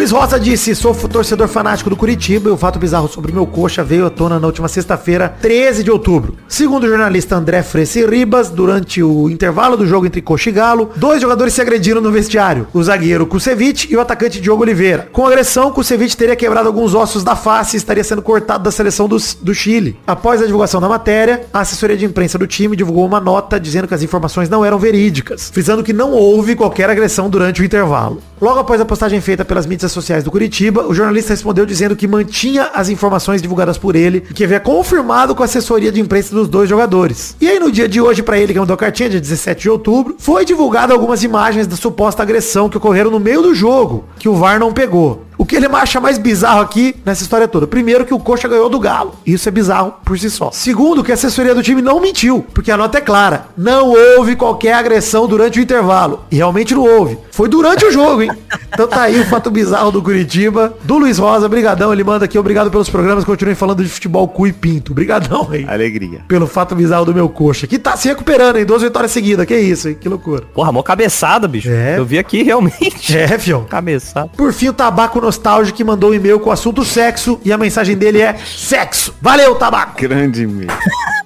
Luiz 0.07 0.21
Rosa 0.21 0.39
disse, 0.39 0.73
sou 0.73 0.95
torcedor 0.95 1.49
fanático 1.49 1.89
do 1.89 1.95
Curitiba 1.97 2.47
e 2.47 2.53
o 2.53 2.55
fato 2.55 2.79
bizarro 2.79 3.09
sobre 3.09 3.33
meu 3.33 3.45
coxa 3.45 3.83
veio 3.83 4.05
à 4.05 4.09
tona 4.09 4.39
na 4.39 4.47
última 4.47 4.69
sexta-feira, 4.69 5.35
13 5.41 5.83
de 5.83 5.91
outubro. 5.91 6.37
Segundo 6.47 6.85
o 6.85 6.87
jornalista 6.87 7.35
André 7.35 7.61
Fresse 7.61 8.05
Ribas, 8.05 8.49
durante 8.49 9.03
o 9.03 9.29
intervalo 9.29 9.75
do 9.75 9.85
jogo 9.85 10.05
entre 10.05 10.21
Coxa 10.21 10.49
e 10.49 10.53
Galo, 10.53 10.91
dois 10.95 11.21
jogadores 11.21 11.53
se 11.53 11.61
agrediram 11.61 11.99
no 11.99 12.09
vestiário, 12.09 12.67
o 12.73 12.81
zagueiro 12.81 13.27
Kusevich 13.27 13.91
e 13.91 13.97
o 13.97 13.99
atacante 13.99 14.39
Diogo 14.39 14.63
Oliveira. 14.63 15.09
Com 15.11 15.25
agressão, 15.25 15.73
Kusevich 15.73 16.15
teria 16.15 16.37
quebrado 16.37 16.69
alguns 16.69 16.95
ossos 16.95 17.21
da 17.21 17.35
face 17.35 17.75
e 17.75 17.77
estaria 17.77 18.03
sendo 18.03 18.21
cortado 18.21 18.63
da 18.63 18.71
seleção 18.71 19.09
do, 19.09 19.17
do 19.41 19.53
Chile. 19.53 19.99
Após 20.07 20.41
a 20.41 20.45
divulgação 20.45 20.79
da 20.79 20.87
matéria, 20.87 21.45
a 21.51 21.59
assessoria 21.59 21.97
de 21.97 22.05
imprensa 22.05 22.37
do 22.37 22.47
time 22.47 22.77
divulgou 22.77 23.05
uma 23.05 23.19
nota 23.19 23.59
dizendo 23.59 23.89
que 23.89 23.93
as 23.93 24.03
informações 24.03 24.47
não 24.47 24.63
eram 24.63 24.79
verídicas, 24.79 25.49
frisando 25.49 25.83
que 25.83 25.91
não 25.91 26.13
houve 26.13 26.55
qualquer 26.55 26.89
agressão 26.89 27.29
durante 27.29 27.61
o 27.61 27.65
intervalo. 27.65 28.21
Logo 28.39 28.59
após 28.59 28.79
a 28.79 28.85
postagem 28.85 29.19
feita 29.19 29.43
pelas 29.43 29.65
mídias 29.65 29.96
sociais 29.97 30.23
do 30.23 30.31
Curitiba, 30.31 30.87
o 30.87 30.93
jornalista 30.93 31.33
respondeu 31.33 31.65
dizendo 31.65 31.95
que 31.95 32.07
mantinha 32.07 32.69
as 32.73 32.89
informações 32.89 33.41
divulgadas 33.41 33.77
por 33.77 33.95
ele 33.95 34.23
e 34.29 34.33
que 34.33 34.43
havia 34.43 34.59
confirmado 34.59 35.33
com 35.35 35.41
a 35.41 35.45
assessoria 35.45 35.91
de 35.91 35.99
imprensa 35.99 36.35
dos 36.35 36.47
dois 36.47 36.69
jogadores. 36.69 37.35
E 37.41 37.47
aí 37.47 37.59
no 37.59 37.71
dia 37.71 37.87
de 37.87 37.99
hoje, 37.99 38.21
pra 38.21 38.39
ele 38.39 38.53
que 38.53 38.59
mandou 38.59 38.75
a 38.75 38.77
cartinha, 38.77 39.09
dia 39.09 39.19
17 39.19 39.61
de 39.61 39.69
outubro, 39.69 40.15
foi 40.19 40.45
divulgado 40.45 40.93
algumas 40.93 41.23
imagens 41.23 41.65
da 41.65 41.75
suposta 41.75 42.21
agressão 42.21 42.69
que 42.69 42.77
ocorreram 42.77 43.09
no 43.09 43.19
meio 43.19 43.41
do 43.41 43.55
jogo, 43.55 44.05
que 44.19 44.29
o 44.29 44.35
VAR 44.35 44.59
não 44.59 44.71
pegou. 44.71 45.26
O 45.37 45.45
que 45.45 45.55
ele 45.55 45.67
acha 45.67 46.01
mais 46.01 46.17
bizarro 46.17 46.61
aqui 46.61 46.95
nessa 47.05 47.21
história 47.21 47.47
toda? 47.47 47.67
Primeiro 47.67 48.05
que 48.05 48.13
o 48.13 48.19
Coxa 48.19 48.47
ganhou 48.47 48.69
do 48.69 48.79
Galo. 48.79 49.13
Isso 49.25 49.47
é 49.47 49.51
bizarro 49.51 49.93
por 50.03 50.17
si 50.17 50.29
só. 50.29 50.49
Segundo 50.51 51.03
que 51.03 51.11
a 51.11 51.13
assessoria 51.13 51.53
do 51.53 51.61
time 51.61 51.81
não 51.81 52.01
mentiu, 52.01 52.45
porque 52.53 52.71
a 52.71 52.77
nota 52.77 52.97
é 52.97 53.01
clara. 53.01 53.47
Não 53.55 53.89
houve 53.89 54.35
qualquer 54.35 54.73
agressão 54.73 55.27
durante 55.27 55.59
o 55.59 55.61
intervalo. 55.61 56.25
E 56.31 56.37
realmente 56.37 56.73
não 56.73 56.83
houve. 56.83 57.17
Foi 57.31 57.47
durante 57.47 57.85
o 57.85 57.91
jogo, 57.91 58.23
hein? 58.23 58.31
Então 58.73 58.87
tá 58.87 59.03
aí 59.03 59.19
o 59.19 59.25
fato 59.25 59.51
bizarro 59.51 59.91
do 59.91 60.01
Curitiba. 60.01 60.73
Do 60.83 60.97
Luiz 60.97 61.17
Rosa, 61.19 61.47
brigadão. 61.47 61.93
Ele 61.93 62.03
manda 62.03 62.25
aqui, 62.25 62.37
obrigado 62.37 62.71
pelos 62.71 62.89
programas. 62.89 63.23
Continuem 63.23 63.55
falando 63.55 63.83
de 63.83 63.89
futebol 63.89 64.27
cu 64.27 64.47
e 64.47 64.53
pinto. 64.53 64.93
Brigadão, 64.93 65.53
hein? 65.53 65.65
Alegria. 65.69 66.21
Pelo 66.27 66.47
fato 66.47 66.75
bizarro 66.75 67.05
do 67.05 67.13
meu 67.13 67.29
coxa. 67.29 67.67
Que 67.67 67.77
tá 67.77 67.95
se 67.95 68.07
recuperando, 68.07 68.57
hein? 68.57 68.65
Duas 68.65 68.81
vitórias 68.81 69.11
seguidas. 69.11 69.45
Que 69.45 69.57
isso, 69.57 69.89
hein? 69.89 69.97
Que 69.99 70.09
loucura. 70.09 70.45
Porra, 70.53 70.71
mó 70.71 70.81
cabeçada, 70.81 71.47
bicho. 71.47 71.69
É. 71.69 71.97
Eu 71.97 72.05
vi 72.05 72.17
aqui 72.17 72.41
realmente. 72.41 73.15
É, 73.15 73.37
fião. 73.37 73.65
Cabeçada. 73.65 74.29
Por 74.35 74.51
fim, 74.51 74.69
o 74.69 74.73
Tabaco 74.73 75.19
Nostálgico 75.27 75.75
que 75.77 75.83
mandou 75.83 76.11
um 76.11 76.13
e-mail 76.13 76.39
com 76.39 76.49
o 76.49 76.53
assunto 76.53 76.85
sexo 76.85 77.37
e 77.43 77.51
a 77.51 77.57
mensagem 77.57 77.97
dele 77.97 78.21
é 78.21 78.37
sexo. 78.37 79.13
Valeu, 79.21 79.55
Tabaco! 79.55 80.01
Grande 80.01 80.47
mesmo. 80.47 80.71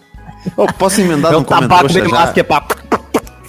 Ô, 0.57 0.65
posso 0.73 0.99
emendar 1.01 1.31
É 1.31 1.35
o 1.35 1.43
tabaco 1.43 1.67
comentário 1.67 1.93
bem 1.93 2.09
já? 2.09 2.09
massa 2.09 2.33
que 2.33 2.39
é 2.39 2.43
pra... 2.43 2.63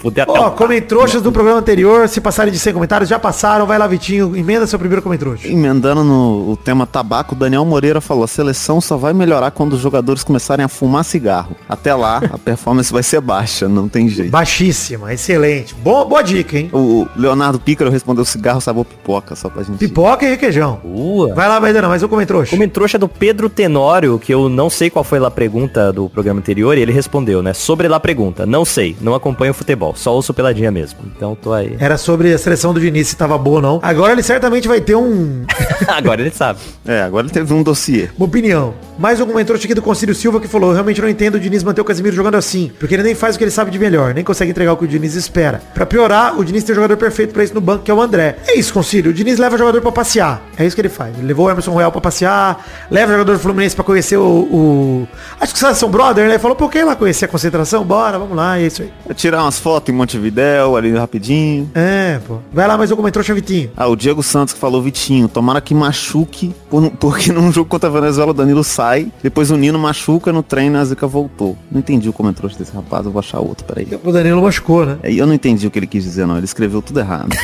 Fuder 0.02 0.24
até 0.28 0.38
Ó, 0.38 0.48
o... 0.48 0.50
comentrouxas 0.50 1.22
do 1.22 1.30
programa 1.30 1.60
anterior, 1.60 2.08
se 2.08 2.20
passarem 2.20 2.52
de 2.52 2.58
100 2.58 2.72
comentários, 2.74 3.08
já 3.08 3.20
passaram. 3.20 3.64
Vai 3.66 3.78
lá, 3.78 3.86
Vitinho, 3.86 4.36
emenda 4.36 4.66
seu 4.66 4.78
primeiro 4.78 5.00
comentrouxa. 5.00 5.46
Emendando 5.46 6.02
no 6.02 6.50
o 6.50 6.56
tema 6.56 6.86
tabaco, 6.86 7.34
o 7.34 7.38
Daniel 7.38 7.64
Moreira 7.64 8.00
falou, 8.00 8.24
a 8.24 8.26
seleção 8.26 8.80
só 8.80 8.96
vai 8.96 9.12
melhorar 9.12 9.52
quando 9.52 9.74
os 9.74 9.80
jogadores 9.80 10.24
começarem 10.24 10.64
a 10.64 10.68
fumar 10.68 11.04
cigarro. 11.04 11.54
Até 11.68 11.94
lá, 11.94 12.20
a 12.32 12.36
performance 12.36 12.92
vai 12.92 13.02
ser 13.02 13.20
baixa, 13.20 13.68
não 13.68 13.88
tem 13.88 14.08
jeito. 14.08 14.30
Baixíssima, 14.30 15.12
excelente. 15.12 15.74
Boa, 15.76 16.04
boa 16.04 16.22
dica, 16.22 16.58
hein? 16.58 16.68
O 16.72 17.06
Leonardo 17.14 17.60
Pícaro 17.60 17.90
respondeu 17.90 18.24
cigarro 18.24 18.60
sabor 18.60 18.84
pipoca, 18.84 19.36
só 19.36 19.48
pra 19.48 19.62
gente... 19.62 19.78
Pipoca 19.78 20.26
e 20.26 20.30
requeijão. 20.30 20.80
Ua. 20.84 21.32
Vai 21.34 21.48
lá, 21.48 21.60
Maidana, 21.60 21.88
mais 21.88 22.02
um 22.02 22.08
comentrouxa. 22.08 22.50
Comentrouxa 22.50 22.98
do 22.98 23.08
Pedro 23.08 23.48
Tenório, 23.48 24.18
que 24.18 24.34
eu 24.34 24.48
não 24.48 24.68
sei 24.68 24.90
qual 24.90 25.04
foi 25.04 25.20
lá 25.20 25.28
a 25.28 25.30
pergunta 25.30 25.92
do 25.92 26.08
programa 26.08 26.40
anterior, 26.40 26.76
e 26.76 26.80
ele 26.80 26.92
respondeu, 26.92 27.42
né? 27.42 27.52
Sobre 27.52 27.86
lá 27.86 27.98
a 27.98 28.00
pergunta. 28.00 28.44
Não 28.44 28.64
sei, 28.64 28.96
não 29.00 29.14
acompanho 29.14 29.54
futebol, 29.54 29.91
só 29.94 30.14
ouço 30.14 30.32
peladinha 30.34 30.70
mesmo. 30.70 30.98
Então 31.16 31.34
tô 31.34 31.52
aí. 31.52 31.76
Era 31.78 31.96
sobre 31.96 32.32
a 32.32 32.38
seleção 32.38 32.72
do 32.72 32.80
Diniz, 32.80 33.08
se 33.08 33.16
tava 33.16 33.36
boa 33.38 33.56
ou 33.56 33.62
não. 33.62 33.80
Agora 33.82 34.12
ele 34.12 34.22
certamente 34.22 34.68
vai 34.68 34.80
ter 34.80 34.94
um, 34.94 35.44
Agora 35.88 36.20
ele 36.20 36.30
sabe. 36.30 36.60
É, 36.86 37.02
agora 37.02 37.26
ele 37.26 37.32
teve 37.32 37.52
um 37.52 37.62
dossiê. 37.62 38.08
uma 38.16 38.26
opinião. 38.26 38.74
Mais 38.98 39.20
um 39.20 39.26
comentrouxa 39.26 39.64
aqui 39.64 39.74
do 39.74 39.82
Concílio 39.82 40.14
Silva 40.14 40.40
que 40.40 40.46
falou, 40.46 40.70
eu 40.70 40.74
realmente 40.74 41.00
não 41.00 41.08
entendo 41.08 41.36
o 41.36 41.40
Diniz 41.40 41.62
manter 41.62 41.80
o 41.80 41.84
Casimiro 41.84 42.14
jogando 42.14 42.36
assim, 42.36 42.70
porque 42.78 42.94
ele 42.94 43.02
nem 43.02 43.14
faz 43.14 43.34
o 43.34 43.38
que 43.38 43.44
ele 43.44 43.50
sabe 43.50 43.70
de 43.70 43.78
melhor, 43.78 44.14
nem 44.14 44.22
consegue 44.22 44.50
entregar 44.50 44.72
o 44.72 44.76
que 44.76 44.84
o 44.84 44.88
Diniz 44.88 45.14
espera. 45.14 45.60
Pra 45.74 45.86
piorar, 45.86 46.38
o 46.38 46.44
Diniz 46.44 46.62
tem 46.62 46.72
o 46.72 46.76
jogador 46.76 46.96
perfeito 46.96 47.32
pra 47.32 47.42
isso 47.42 47.54
no 47.54 47.60
banco, 47.60 47.84
que 47.84 47.90
é 47.90 47.94
o 47.94 48.00
André. 48.00 48.36
É 48.46 48.56
isso, 48.56 48.72
Concílio, 48.72 49.10
o 49.10 49.14
Diniz 49.14 49.38
leva 49.38 49.54
o 49.54 49.58
jogador 49.58 49.80
pra 49.80 49.90
passear. 49.90 50.42
É 50.56 50.64
isso 50.64 50.76
que 50.76 50.82
ele 50.82 50.88
faz. 50.88 51.16
Ele 51.16 51.26
levou 51.26 51.46
o 51.46 51.50
Emerson 51.50 51.72
Royal 51.72 51.90
pra 51.90 52.00
passear, 52.00 52.64
leva 52.90 53.10
o 53.10 53.14
jogador 53.14 53.32
do 53.32 53.38
Fluminense 53.38 53.74
pra 53.74 53.84
conhecer 53.84 54.16
o... 54.16 54.22
o... 54.22 55.08
Acho 55.40 55.54
que 55.54 55.74
são 55.74 55.90
brother, 55.90 56.24
né? 56.24 56.32
Ele 56.32 56.38
falou, 56.38 56.56
pô, 56.56 56.68
quer 56.68 56.80
ir 56.80 56.84
lá 56.84 56.94
conhecer 56.94 57.24
a 57.24 57.28
concentração? 57.28 57.84
Bora, 57.84 58.18
vamos 58.18 58.36
lá, 58.36 58.58
é 58.58 58.66
isso 58.66 58.82
aí. 58.82 58.92
Vou 59.04 59.14
tirar 59.14 59.42
umas 59.42 59.58
fotos 59.58 59.81
em 59.90 59.94
Montevidéu, 59.94 60.76
ali 60.76 60.94
rapidinho. 60.96 61.70
É, 61.74 62.20
pô. 62.26 62.38
Vai 62.52 62.68
lá 62.68 62.76
mais 62.78 62.90
um 62.92 62.96
comentrouxa, 62.96 63.34
Vitinho. 63.34 63.70
Ah, 63.76 63.86
o 63.88 63.96
Diego 63.96 64.22
Santos 64.22 64.54
que 64.54 64.60
falou, 64.60 64.80
Vitinho, 64.82 65.28
tomara 65.28 65.60
que 65.60 65.74
machuque, 65.74 66.54
por- 66.70 66.90
porque 67.00 67.32
num 67.32 67.50
jogo 67.50 67.68
contra 67.68 67.88
a 67.88 67.92
Venezuela 67.92 68.30
o 68.30 68.34
Danilo 68.34 68.62
sai, 68.62 69.10
depois 69.22 69.50
o 69.50 69.56
Nino 69.56 69.78
machuca 69.78 70.32
no 70.32 70.42
treino 70.42 70.76
e 70.76 70.80
a 70.80 70.84
Zica 70.84 71.06
voltou. 71.06 71.56
Não 71.70 71.78
entendi 71.80 72.08
o 72.08 72.12
comentário 72.12 72.56
desse 72.56 72.72
rapaz, 72.74 73.04
eu 73.06 73.12
vou 73.12 73.20
achar 73.20 73.40
outro, 73.40 73.64
peraí. 73.64 73.88
O 74.04 74.12
Danilo 74.12 74.42
machucou, 74.42 74.84
né? 74.86 74.98
Aí 75.02 75.18
Eu 75.18 75.26
não 75.26 75.34
entendi 75.34 75.66
o 75.66 75.70
que 75.70 75.78
ele 75.78 75.86
quis 75.86 76.04
dizer, 76.04 76.26
não. 76.26 76.36
Ele 76.36 76.44
escreveu 76.44 76.82
tudo 76.82 77.00
errado. 77.00 77.28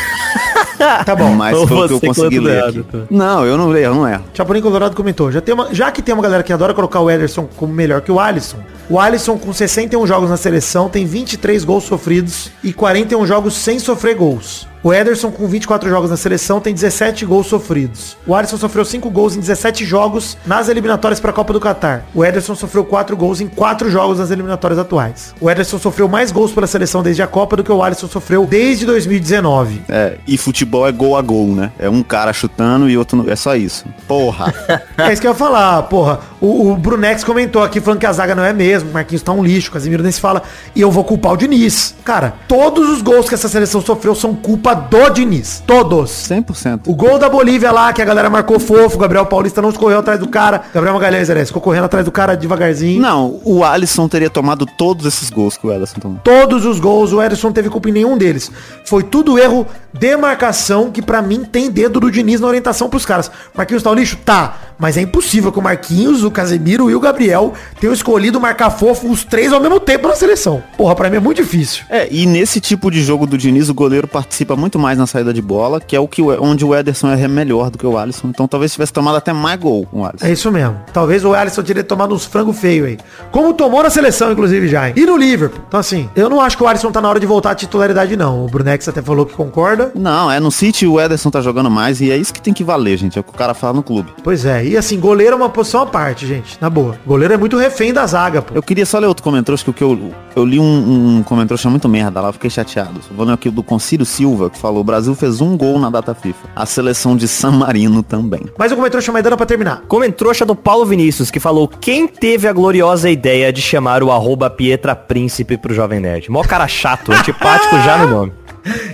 Tá 1.05 1.16
bom. 1.16 1.34
Mas 1.34 1.57
Ou 1.57 1.66
foi 1.66 1.76
o 1.76 1.89
que 1.89 1.95
eu 1.95 2.01
consegui 2.01 2.39
ler 2.39 2.59
errado, 2.59 2.84
tá. 2.84 2.99
Não, 3.11 3.45
eu 3.45 3.59
não 3.59 3.68
leio, 3.68 3.86
eu 3.86 3.95
não 3.97 4.09
erro. 4.09 4.22
Chapolin 4.32 4.61
Colorado 4.62 4.95
comentou, 4.95 5.30
já, 5.32 5.41
tem 5.41 5.53
uma, 5.53 5.74
já 5.74 5.91
que 5.91 6.01
tem 6.01 6.14
uma 6.14 6.22
galera 6.22 6.43
que 6.45 6.53
adora 6.53 6.72
colocar 6.72 7.01
o 7.01 7.11
Ederson 7.11 7.49
como 7.57 7.72
melhor 7.72 8.01
que 8.01 8.12
o 8.12 8.20
Alisson, 8.20 8.59
o 8.91 8.99
Alisson 8.99 9.36
com 9.36 9.53
61 9.53 10.07
jogos 10.07 10.30
na 10.30 10.36
seleção 10.39 10.89
tem 10.89 11.05
23 11.05 11.62
gols 11.62 11.84
sofridos 11.84 12.51
e 12.64 12.72
41 12.72 13.26
jogos 13.26 13.55
sem 13.55 13.78
sofrer 13.78 14.16
gols. 14.16 14.66
O 14.83 14.93
Ederson 14.95 15.31
com 15.31 15.47
24 15.49 15.89
jogos 15.89 16.09
na 16.11 16.16
seleção 16.16 16.61
tem 16.61 16.72
17 16.72 17.26
gols 17.26 17.49
sofridos. 17.49 18.16
O 18.26 18.35
Alisson 18.35 18.57
sofreu 18.57 18.85
5 18.85 19.11
gols 19.11 19.35
em 19.37 19.41
17 19.41 19.85
jogos 19.85 20.37
nas 20.47 20.68
eliminatórias 20.68 21.18
para 21.18 21.31
a 21.31 21.35
Copa 21.35 21.53
do 21.53 21.59
Catar. 21.61 22.05
O 22.14 22.24
Ederson 22.24 22.55
sofreu 22.55 22.85
4 22.85 23.16
gols 23.16 23.41
em 23.41 23.49
4 23.49 23.91
jogos 23.91 24.18
nas 24.18 24.31
eliminatórias 24.31 24.79
atuais. 24.79 25.35
O 25.41 25.51
Ederson 25.51 25.79
sofreu 25.79 26.09
mais 26.09 26.31
gols 26.31 26.53
pela 26.53 26.66
seleção 26.66 27.03
desde 27.03 27.22
a 27.22 27.26
Copa 27.26 27.57
do 27.57 27.64
que 27.64 27.72
o 27.72 27.83
Alisson 27.83 28.07
sofreu 28.07 28.47
desde 28.47 28.87
2019. 28.87 29.83
É, 29.89 30.16
e 30.26 30.39
futebol 30.39 30.87
é 30.87 30.93
gol 30.93 31.16
a 31.16 31.22
gol, 31.22 31.49
né? 31.49 31.72
É 31.79 31.89
um 31.91 32.03
cara 32.03 32.33
chutando 32.33 32.89
e 32.89 32.97
outro. 32.97 33.16
no- 33.22 33.31
É 33.31 33.35
só 33.37 33.57
isso. 33.57 33.85
Porra. 34.07 34.55
É 34.99 35.12
isso 35.12 35.20
que 35.22 35.29
eu 35.29 35.31
ia 35.33 35.37
falar, 35.37 35.83
porra. 35.85 36.20
O, 36.41 36.70
o 36.72 36.76
Brunex 36.76 37.22
comentou 37.24 37.62
aqui 37.62 37.81
falando 37.81 38.01
que 38.01 38.07
a 38.07 38.12
zaga 38.12 38.35
não 38.35 38.43
é 38.45 38.53
mesmo, 38.53 38.91
o 38.91 38.93
Marquinhos 38.93 39.22
tá 39.22 39.33
um 39.33 39.43
lixo, 39.43 39.70
o 39.70 39.72
Casimiro 39.72 40.03
nem 40.03 40.11
se 40.11 40.20
fala, 40.20 40.43
e 40.74 40.81
eu 40.81 40.91
vou 40.91 41.05
culpar 41.05 41.33
o 41.33 41.37
Diniz. 41.37 41.95
Cara, 42.05 42.35
todos 42.49 42.89
os 42.89 43.01
gols 43.01 43.29
que 43.29 43.35
essa 43.35 43.49
seleção 43.49 43.81
sofreu 43.81 44.14
são 44.14 44.35
culpa 44.35 44.68
do 44.75 45.11
Diniz. 45.11 45.62
Todos. 45.66 46.11
100%. 46.11 46.81
O 46.87 46.95
gol 46.95 47.19
da 47.19 47.29
Bolívia 47.29 47.71
lá, 47.71 47.93
que 47.93 48.03
a 48.03 48.05
galera 48.05 48.29
marcou 48.29 48.59
fofo, 48.59 48.97
o 48.97 48.99
Gabriel 48.99 49.27
Paulista 49.27 49.62
não 49.62 49.71
escorreu 49.71 49.99
atrás 49.99 50.19
do 50.19 50.29
cara. 50.29 50.62
Gabriel 50.73 50.95
Magalhães, 50.95 51.31
aliás, 51.31 51.49
ficou 51.49 51.62
correndo 51.62 51.85
atrás 51.85 52.05
do 52.05 52.12
cara 52.12 52.37
devagarzinho. 52.37 53.01
Não, 53.01 53.41
o 53.45 53.64
Alisson 53.64 54.09
teria 54.09 54.31
tomado 54.31 54.66
todos 54.66 55.07
esses 55.07 55.31
gols 55.31 55.57
que 55.57 55.66
o 55.66 55.73
Alisson 55.73 56.01
tomou. 56.01 56.19
Todos 56.23 56.64
os 56.64 56.81
gols, 56.81 57.12
o 57.12 57.19
não 57.43 57.53
teve 57.53 57.69
culpa 57.69 57.89
em 57.89 57.93
nenhum 57.93 58.16
deles. 58.16 58.51
Foi 58.85 59.03
tudo 59.03 59.39
erro 59.39 59.66
de 59.93 60.16
marcação 60.16 60.91
que 60.91 61.03
pra 61.03 61.21
mim 61.21 61.45
tem 61.45 61.71
dedo 61.71 62.01
do 62.01 62.11
Diniz 62.11 62.41
na 62.41 62.47
orientação 62.47 62.89
pros 62.89 63.05
caras. 63.05 63.31
Marquinhos 63.55 63.83
tá 63.83 63.91
o 63.91 63.95
lixo? 63.95 64.16
Tá. 64.25 64.57
Mas 64.79 64.97
é 64.97 65.01
impossível 65.03 65.51
que 65.51 65.59
o 65.59 65.62
Marquinhos, 65.62 66.22
o 66.22 66.31
Casemiro 66.31 66.91
e 66.91 66.95
o 66.95 67.01
Gabriel 67.01 67.53
tenham 67.81 67.93
escolhido 67.93 68.41
marcar 68.41 68.70
fofo 68.70 69.11
os 69.11 69.24
três 69.24 69.53
ao 69.53 69.61
mesmo 69.61 69.81
tempo 69.81 70.09
na 70.09 70.14
seleção. 70.14 70.62
Porra, 70.76 70.95
pra 70.95 71.11
mim 71.11 71.16
é 71.16 71.20
muito 71.20 71.43
difícil. 71.43 71.85
É, 71.89 72.09
e 72.11 72.26
nesse 72.26 72.61
tipo 72.61 72.91
de 72.91 73.03
jogo 73.03 73.26
do 73.26 73.37
Diniz, 73.37 73.68
o 73.68 73.74
goleiro 73.74 74.07
participa 74.07 74.55
muito 74.57 74.79
mais 74.79 74.97
na 74.99 75.07
saída 75.07 75.33
de 75.33 75.43
bola, 75.43 75.81
que 75.81 75.97
é 75.97 76.01
o 76.01 76.07
que 76.07 76.22
onde 76.22 76.64
o 76.64 76.74
Ederson 76.74 77.11
é 77.11 77.29
melhor 77.29 77.70
do 77.70 77.79
que 77.79 77.87
o 77.87 77.99
Alisson. 77.99 78.29
Então 78.29 78.47
talvez 78.47 78.72
tivesse 78.72 78.93
tomado 78.93 79.16
até 79.16 79.33
mais 79.33 79.59
gol 79.59 79.87
com 79.87 80.01
o 80.01 80.05
Alisson. 80.07 80.26
É 80.26 80.33
isso 80.33 80.51
mesmo. 80.53 80.76
Talvez 80.93 81.24
o 81.24 81.33
Alisson 81.35 81.62
teria 81.62 81.83
tomado 81.85 82.14
uns 82.14 82.24
frango 82.24 82.53
feio 82.53 82.85
aí. 82.87 82.99
Como 83.31 83.53
tomou 83.55 83.83
na 83.83 83.91
seleção, 83.91 84.33
inclusive, 84.33 84.68
já. 84.68 84.89
hein? 84.89 84.95
E 84.97 85.05
no 85.05 85.16
Liverpool. 85.16 85.61
Então, 85.66 85.81
assim, 85.81 86.09
eu 86.14 86.29
não 86.31 86.41
acho 86.41 86.57
que 86.57 86.62
o 86.62 86.68
Alisson 86.68 86.91
tá 86.93 87.01
na 87.01 87.09
hora 87.09 87.18
de 87.20 87.26
voltar 87.26 87.51
à 87.51 87.55
titularidade, 87.55 88.16
não. 88.16 88.45
O 88.45 88.49
Brunex 88.49 88.89
até 88.89 89.03
falou 89.03 89.26
que 89.26 89.35
concorda. 89.35 89.93
Não, 89.95 90.31
é 90.31 90.39
no 90.41 90.51
City 90.51 90.87
o 90.87 91.01
Ederson 91.01 91.31
tá 91.31 91.41
jogando 91.41 91.70
mais 91.70 92.01
e 92.01 92.11
é 92.11 92.16
isso 92.16 92.33
que 92.33 92.41
tem 92.41 92.55
que 92.55 92.62
valer, 92.64 92.97
gente. 92.97 93.18
É 93.18 93.20
o 93.20 93.24
que 93.24 93.31
o 93.31 93.35
cara 93.35 93.55
fala 93.55 93.74
no 93.74 93.83
clube. 93.83 94.12
Pois 94.22 94.45
é, 94.45 94.64
e 94.69 94.77
assim, 94.77 94.99
goleiro 94.99 95.35
é 95.35 95.37
uma 95.37 95.49
posição 95.49 95.83
à 95.83 95.87
parte, 95.87 96.27
gente, 96.27 96.59
na 96.61 96.69
boa. 96.69 96.99
Goleiro 97.07 97.35
é 97.35 97.37
muito 97.37 97.57
refém 97.57 97.93
da 97.93 98.07
zaga, 98.07 98.43
pô. 98.43 98.55
Eu 98.55 98.62
queria 98.62 98.87
só 98.87 98.99
ler 98.99 99.07
outro 99.07 99.23
comentário, 99.23 99.59
que 99.62 99.71
o 99.71 99.73
que 99.73 99.83
eu, 99.83 100.12
eu 100.37 100.45
li 100.45 100.59
um, 100.59 101.19
um 101.19 101.23
comentário 101.23 101.71
muito 101.71 101.89
merda 101.89 102.21
lá, 102.21 102.29
eu 102.29 102.33
fiquei 102.33 102.51
chateado. 102.51 103.01
Vou 103.11 103.27
ler 103.27 103.33
aqui 103.33 103.51
do 103.51 103.62
Concílio 103.62 104.07
Silva, 104.07 104.51
que 104.51 104.59
falou, 104.59 104.81
o 104.81 104.85
Brasil 104.85 105.14
fez 105.14 105.41
um 105.41 105.57
gol 105.57 105.79
na 105.79 105.91
data 105.91 106.14
FIFA. 106.14 106.49
A 106.55 106.66
seleção 106.66 107.16
de 107.16 107.27
San 107.27 107.53
Marino 107.53 108.03
também. 108.03 108.43
Mas 108.59 108.73
o 108.73 108.77
comentário 108.77 109.05
chama 109.05 109.23
dando 109.23 109.37
pra 109.37 109.47
terminar. 109.47 109.83
Comentrouxa 109.89 110.45
do 110.45 110.55
Paulo 110.55 110.85
Vinícius, 110.87 111.31
que 111.31 111.41
falou, 111.41 111.69
quem 111.69 112.07
teve 112.07 112.47
a 112.49 112.53
gloriosa 112.53 113.11
ideia 113.11 113.53
de 113.53 113.61
chamar 113.61 114.03
o 114.03 114.11
arroba 114.11 114.51
Pietra 114.51 114.95
Príncipe 114.95 115.57
pro 115.57 115.75
Jovem 115.75 116.01
Nerd? 116.01 116.31
Mó 116.31 116.43
cara 116.43 116.69
chato, 116.69 117.12
antipático 117.12 117.77
já 117.83 117.99
no 117.99 118.09
nome. 118.09 118.33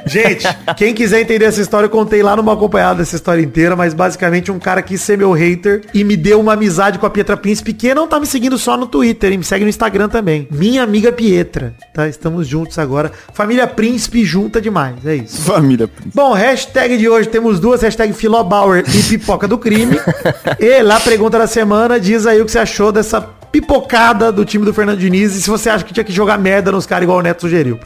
Gente, 0.07 0.47
quem 0.77 0.95
quiser 0.95 1.21
entender 1.21 1.45
essa 1.45 1.61
história, 1.61 1.87
eu 1.87 1.91
contei 1.91 2.23
lá 2.23 2.37
numa 2.37 2.53
acompanhada 2.53 3.03
essa 3.03 3.17
história 3.17 3.43
inteira, 3.43 3.75
mas 3.77 3.95
basicamente 3.95 4.51
um 4.51 4.59
cara 4.59 4.83
quis 4.83 5.01
ser 5.01 5.19
meu 5.19 5.33
hater 5.33 5.83
e 5.93 6.05
me 6.05 6.17
deu 6.17 6.41
uma 6.41 6.55
amizade 6.55 6.99
com 6.99 7.07
a 7.07 7.11
Pietra 7.11 7.37
Príncipe, 7.37 7.73
que 7.73 7.95
não 7.95 8.07
tá 8.07 8.21
me 8.21 8.27
seguindo 8.27 8.59
só 8.59 8.77
no 8.77 8.87
Twitter, 8.87 9.33
hein? 9.33 9.39
me 9.39 9.45
segue 9.45 9.65
no 9.65 9.71
Instagram 9.71 10.09
também. 10.09 10.49
Minha 10.51 10.83
amiga 10.83 11.13
Pietra, 11.13 11.75
tá? 11.93 12.09
Estamos 12.09 12.47
juntos 12.47 12.79
agora. 12.79 13.13
Família 13.33 13.67
Príncipe 13.67 14.25
junta 14.25 14.61
demais, 14.61 15.05
é 15.05 15.17
isso. 15.17 15.43
Família 15.43 15.89
Príncipe. 15.89 16.15
Bom, 16.15 16.33
hashtag 16.33 16.97
de 16.97 17.09
hoje 17.09 17.29
temos 17.29 17.61
duas, 17.61 17.83
hashtag 17.83 18.13
Filobauer 18.13 18.85
e 18.87 19.03
Pipoca 19.03 19.49
do 19.49 19.59
Crime. 19.59 19.99
e 20.59 20.83
lá, 20.83 21.01
pergunta 21.01 21.39
da 21.39 21.47
semana, 21.47 21.99
diz 21.99 22.27
aí 22.27 22.41
o 22.41 22.45
que 22.45 22.53
você 22.53 22.59
achou 22.59 22.93
dessa 22.93 23.21
pipocada 23.61 24.33
do 24.33 24.45
time 24.45 24.65
do 24.65 24.75
Fernando 24.75 24.99
Diniz 24.99 25.37
e 25.37 25.41
se 25.41 25.49
você 25.49 25.71
acha 25.71 25.85
que 25.85 25.93
tinha 25.95 26.03
que 26.03 26.13
jogar 26.13 26.37
merda 26.37 26.73
nos 26.73 26.87
caras 26.87 27.05
igual 27.05 27.19
o 27.19 27.23
Neto 27.23 27.43
sugeriu. 27.43 27.79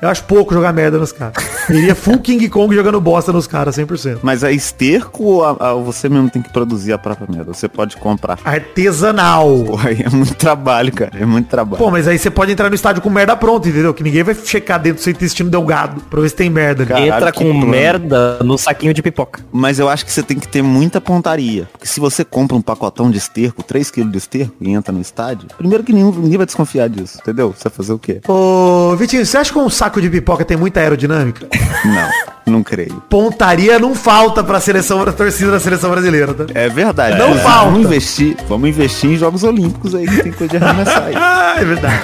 Eu 0.00 0.08
acho 0.08 0.24
pouco 0.24 0.54
jogar 0.54 0.72
merda 0.72 0.96
nos 0.98 1.12
caras. 1.12 1.34
Iria 1.68 1.94
full 1.94 2.18
King 2.20 2.48
Kong 2.48 2.74
jogando 2.74 2.98
bosta 3.02 3.30
nos 3.30 3.46
caras, 3.46 3.76
100%. 3.76 4.20
Mas 4.22 4.42
é 4.42 4.50
esterco 4.50 5.22
ou 5.24 5.44
a- 5.44 5.56
a- 5.60 5.74
você 5.74 6.08
mesmo 6.08 6.30
tem 6.30 6.40
que 6.40 6.50
produzir 6.50 6.94
a 6.94 6.98
própria 6.98 7.28
merda? 7.30 7.52
Você 7.52 7.68
pode 7.68 7.98
comprar. 7.98 8.38
Artesanal. 8.44 9.64
Porra, 9.66 9.90
aí 9.90 10.02
é 10.02 10.08
muito 10.08 10.34
trabalho, 10.34 10.90
cara. 10.92 11.12
É 11.20 11.26
muito 11.26 11.48
trabalho. 11.48 11.82
Pô, 11.82 11.90
mas 11.90 12.08
aí 12.08 12.18
você 12.18 12.30
pode 12.30 12.50
entrar 12.52 12.70
no 12.70 12.74
estádio 12.74 13.02
com 13.02 13.10
merda 13.10 13.36
pronta, 13.36 13.68
entendeu? 13.68 13.92
Que 13.92 14.02
ninguém 14.02 14.22
vai 14.22 14.34
checar 14.34 14.80
dentro 14.80 15.00
do 15.00 15.04
seu 15.04 15.10
intestino 15.12 15.50
delgado 15.50 16.00
pra 16.08 16.20
ver 16.22 16.30
se 16.30 16.34
tem 16.34 16.48
merda. 16.48 16.86
Caralho, 16.86 17.06
Entra 17.12 17.32
com 17.32 17.44
plano. 17.44 17.66
merda 17.66 18.38
no 18.42 18.56
saquinho 18.56 18.94
de 18.94 19.02
pipoca. 19.02 19.40
Mas 19.52 19.78
eu 19.78 19.88
acho 19.88 20.04
que 20.06 20.12
você 20.12 20.22
tem 20.22 20.38
que 20.38 20.48
ter 20.48 20.62
muita 20.62 20.98
pontaria. 21.00 21.68
Porque 21.72 21.86
se 21.86 22.00
você 22.00 22.24
compra 22.24 22.56
um 22.56 22.62
pacotão 22.62 23.10
de 23.10 23.18
esterco, 23.18 23.62
3 23.62 23.90
kg 23.90 24.04
de 24.10 24.18
esterco, 24.18 24.54
e 24.60 24.70
entra 24.70 24.92
no 24.92 25.00
estádio, 25.10 25.48
primeiro 25.58 25.82
que 25.84 25.92
nenhum, 25.92 26.12
ninguém 26.12 26.36
vai 26.36 26.46
desconfiar 26.46 26.88
disso, 26.88 27.18
entendeu? 27.20 27.52
Você 27.56 27.68
vai 27.68 27.72
fazer 27.76 27.92
o 27.92 27.98
quê? 27.98 28.20
Ô, 28.28 28.94
Vitinho, 28.96 29.26
você 29.26 29.36
acha 29.36 29.52
que 29.52 29.58
um 29.58 29.68
saco 29.68 30.00
de 30.00 30.08
pipoca 30.08 30.44
tem 30.44 30.56
muita 30.56 30.80
aerodinâmica? 30.80 31.46
Não, 31.82 32.52
não 32.54 32.62
creio. 32.62 33.02
Pontaria 33.08 33.78
não 33.78 33.94
falta 33.94 34.44
pra 34.44 34.60
seleção, 34.60 35.00
pra 35.02 35.12
torcida 35.12 35.52
da 35.52 35.58
seleção 35.60 35.90
brasileira, 35.90 36.34
tá? 36.34 36.44
É 36.52 36.68
verdade. 36.68 37.16
Não 37.16 37.28
Inclusive, 37.28 37.42
falta. 37.48 37.70
Vamos 37.70 37.86
investir, 37.86 38.36
vamos 38.46 38.68
investir 38.68 39.10
em 39.12 39.16
Jogos 39.16 39.44
Olímpicos 39.44 39.94
aí, 39.94 40.06
que 40.06 40.22
tem 40.24 40.32
coisa 40.32 40.58
de 40.58 40.64
arremessar 40.64 41.04
aí. 41.06 41.14
Ah, 41.50 41.54
é 41.58 41.64
verdade. 41.64 42.00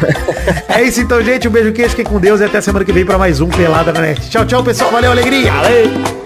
é 0.68 0.82
isso 0.82 1.00
então, 1.00 1.22
gente. 1.22 1.46
Um 1.46 1.50
beijo 1.50 1.72
queijo, 1.72 1.90
fiquem 1.90 2.04
com 2.07 2.18
Deus 2.18 2.40
e 2.40 2.44
até 2.44 2.61
semana 2.61 2.84
que 2.84 2.92
vem 2.92 3.04
pra 3.04 3.18
mais 3.18 3.40
um 3.40 3.48
Pelada 3.48 3.92
na 3.92 4.00
Net. 4.00 4.30
Tchau, 4.30 4.46
tchau, 4.46 4.62
pessoal. 4.64 4.90
Valeu, 4.90 5.11
alegria. 5.11 5.52
Nossos 5.52 6.25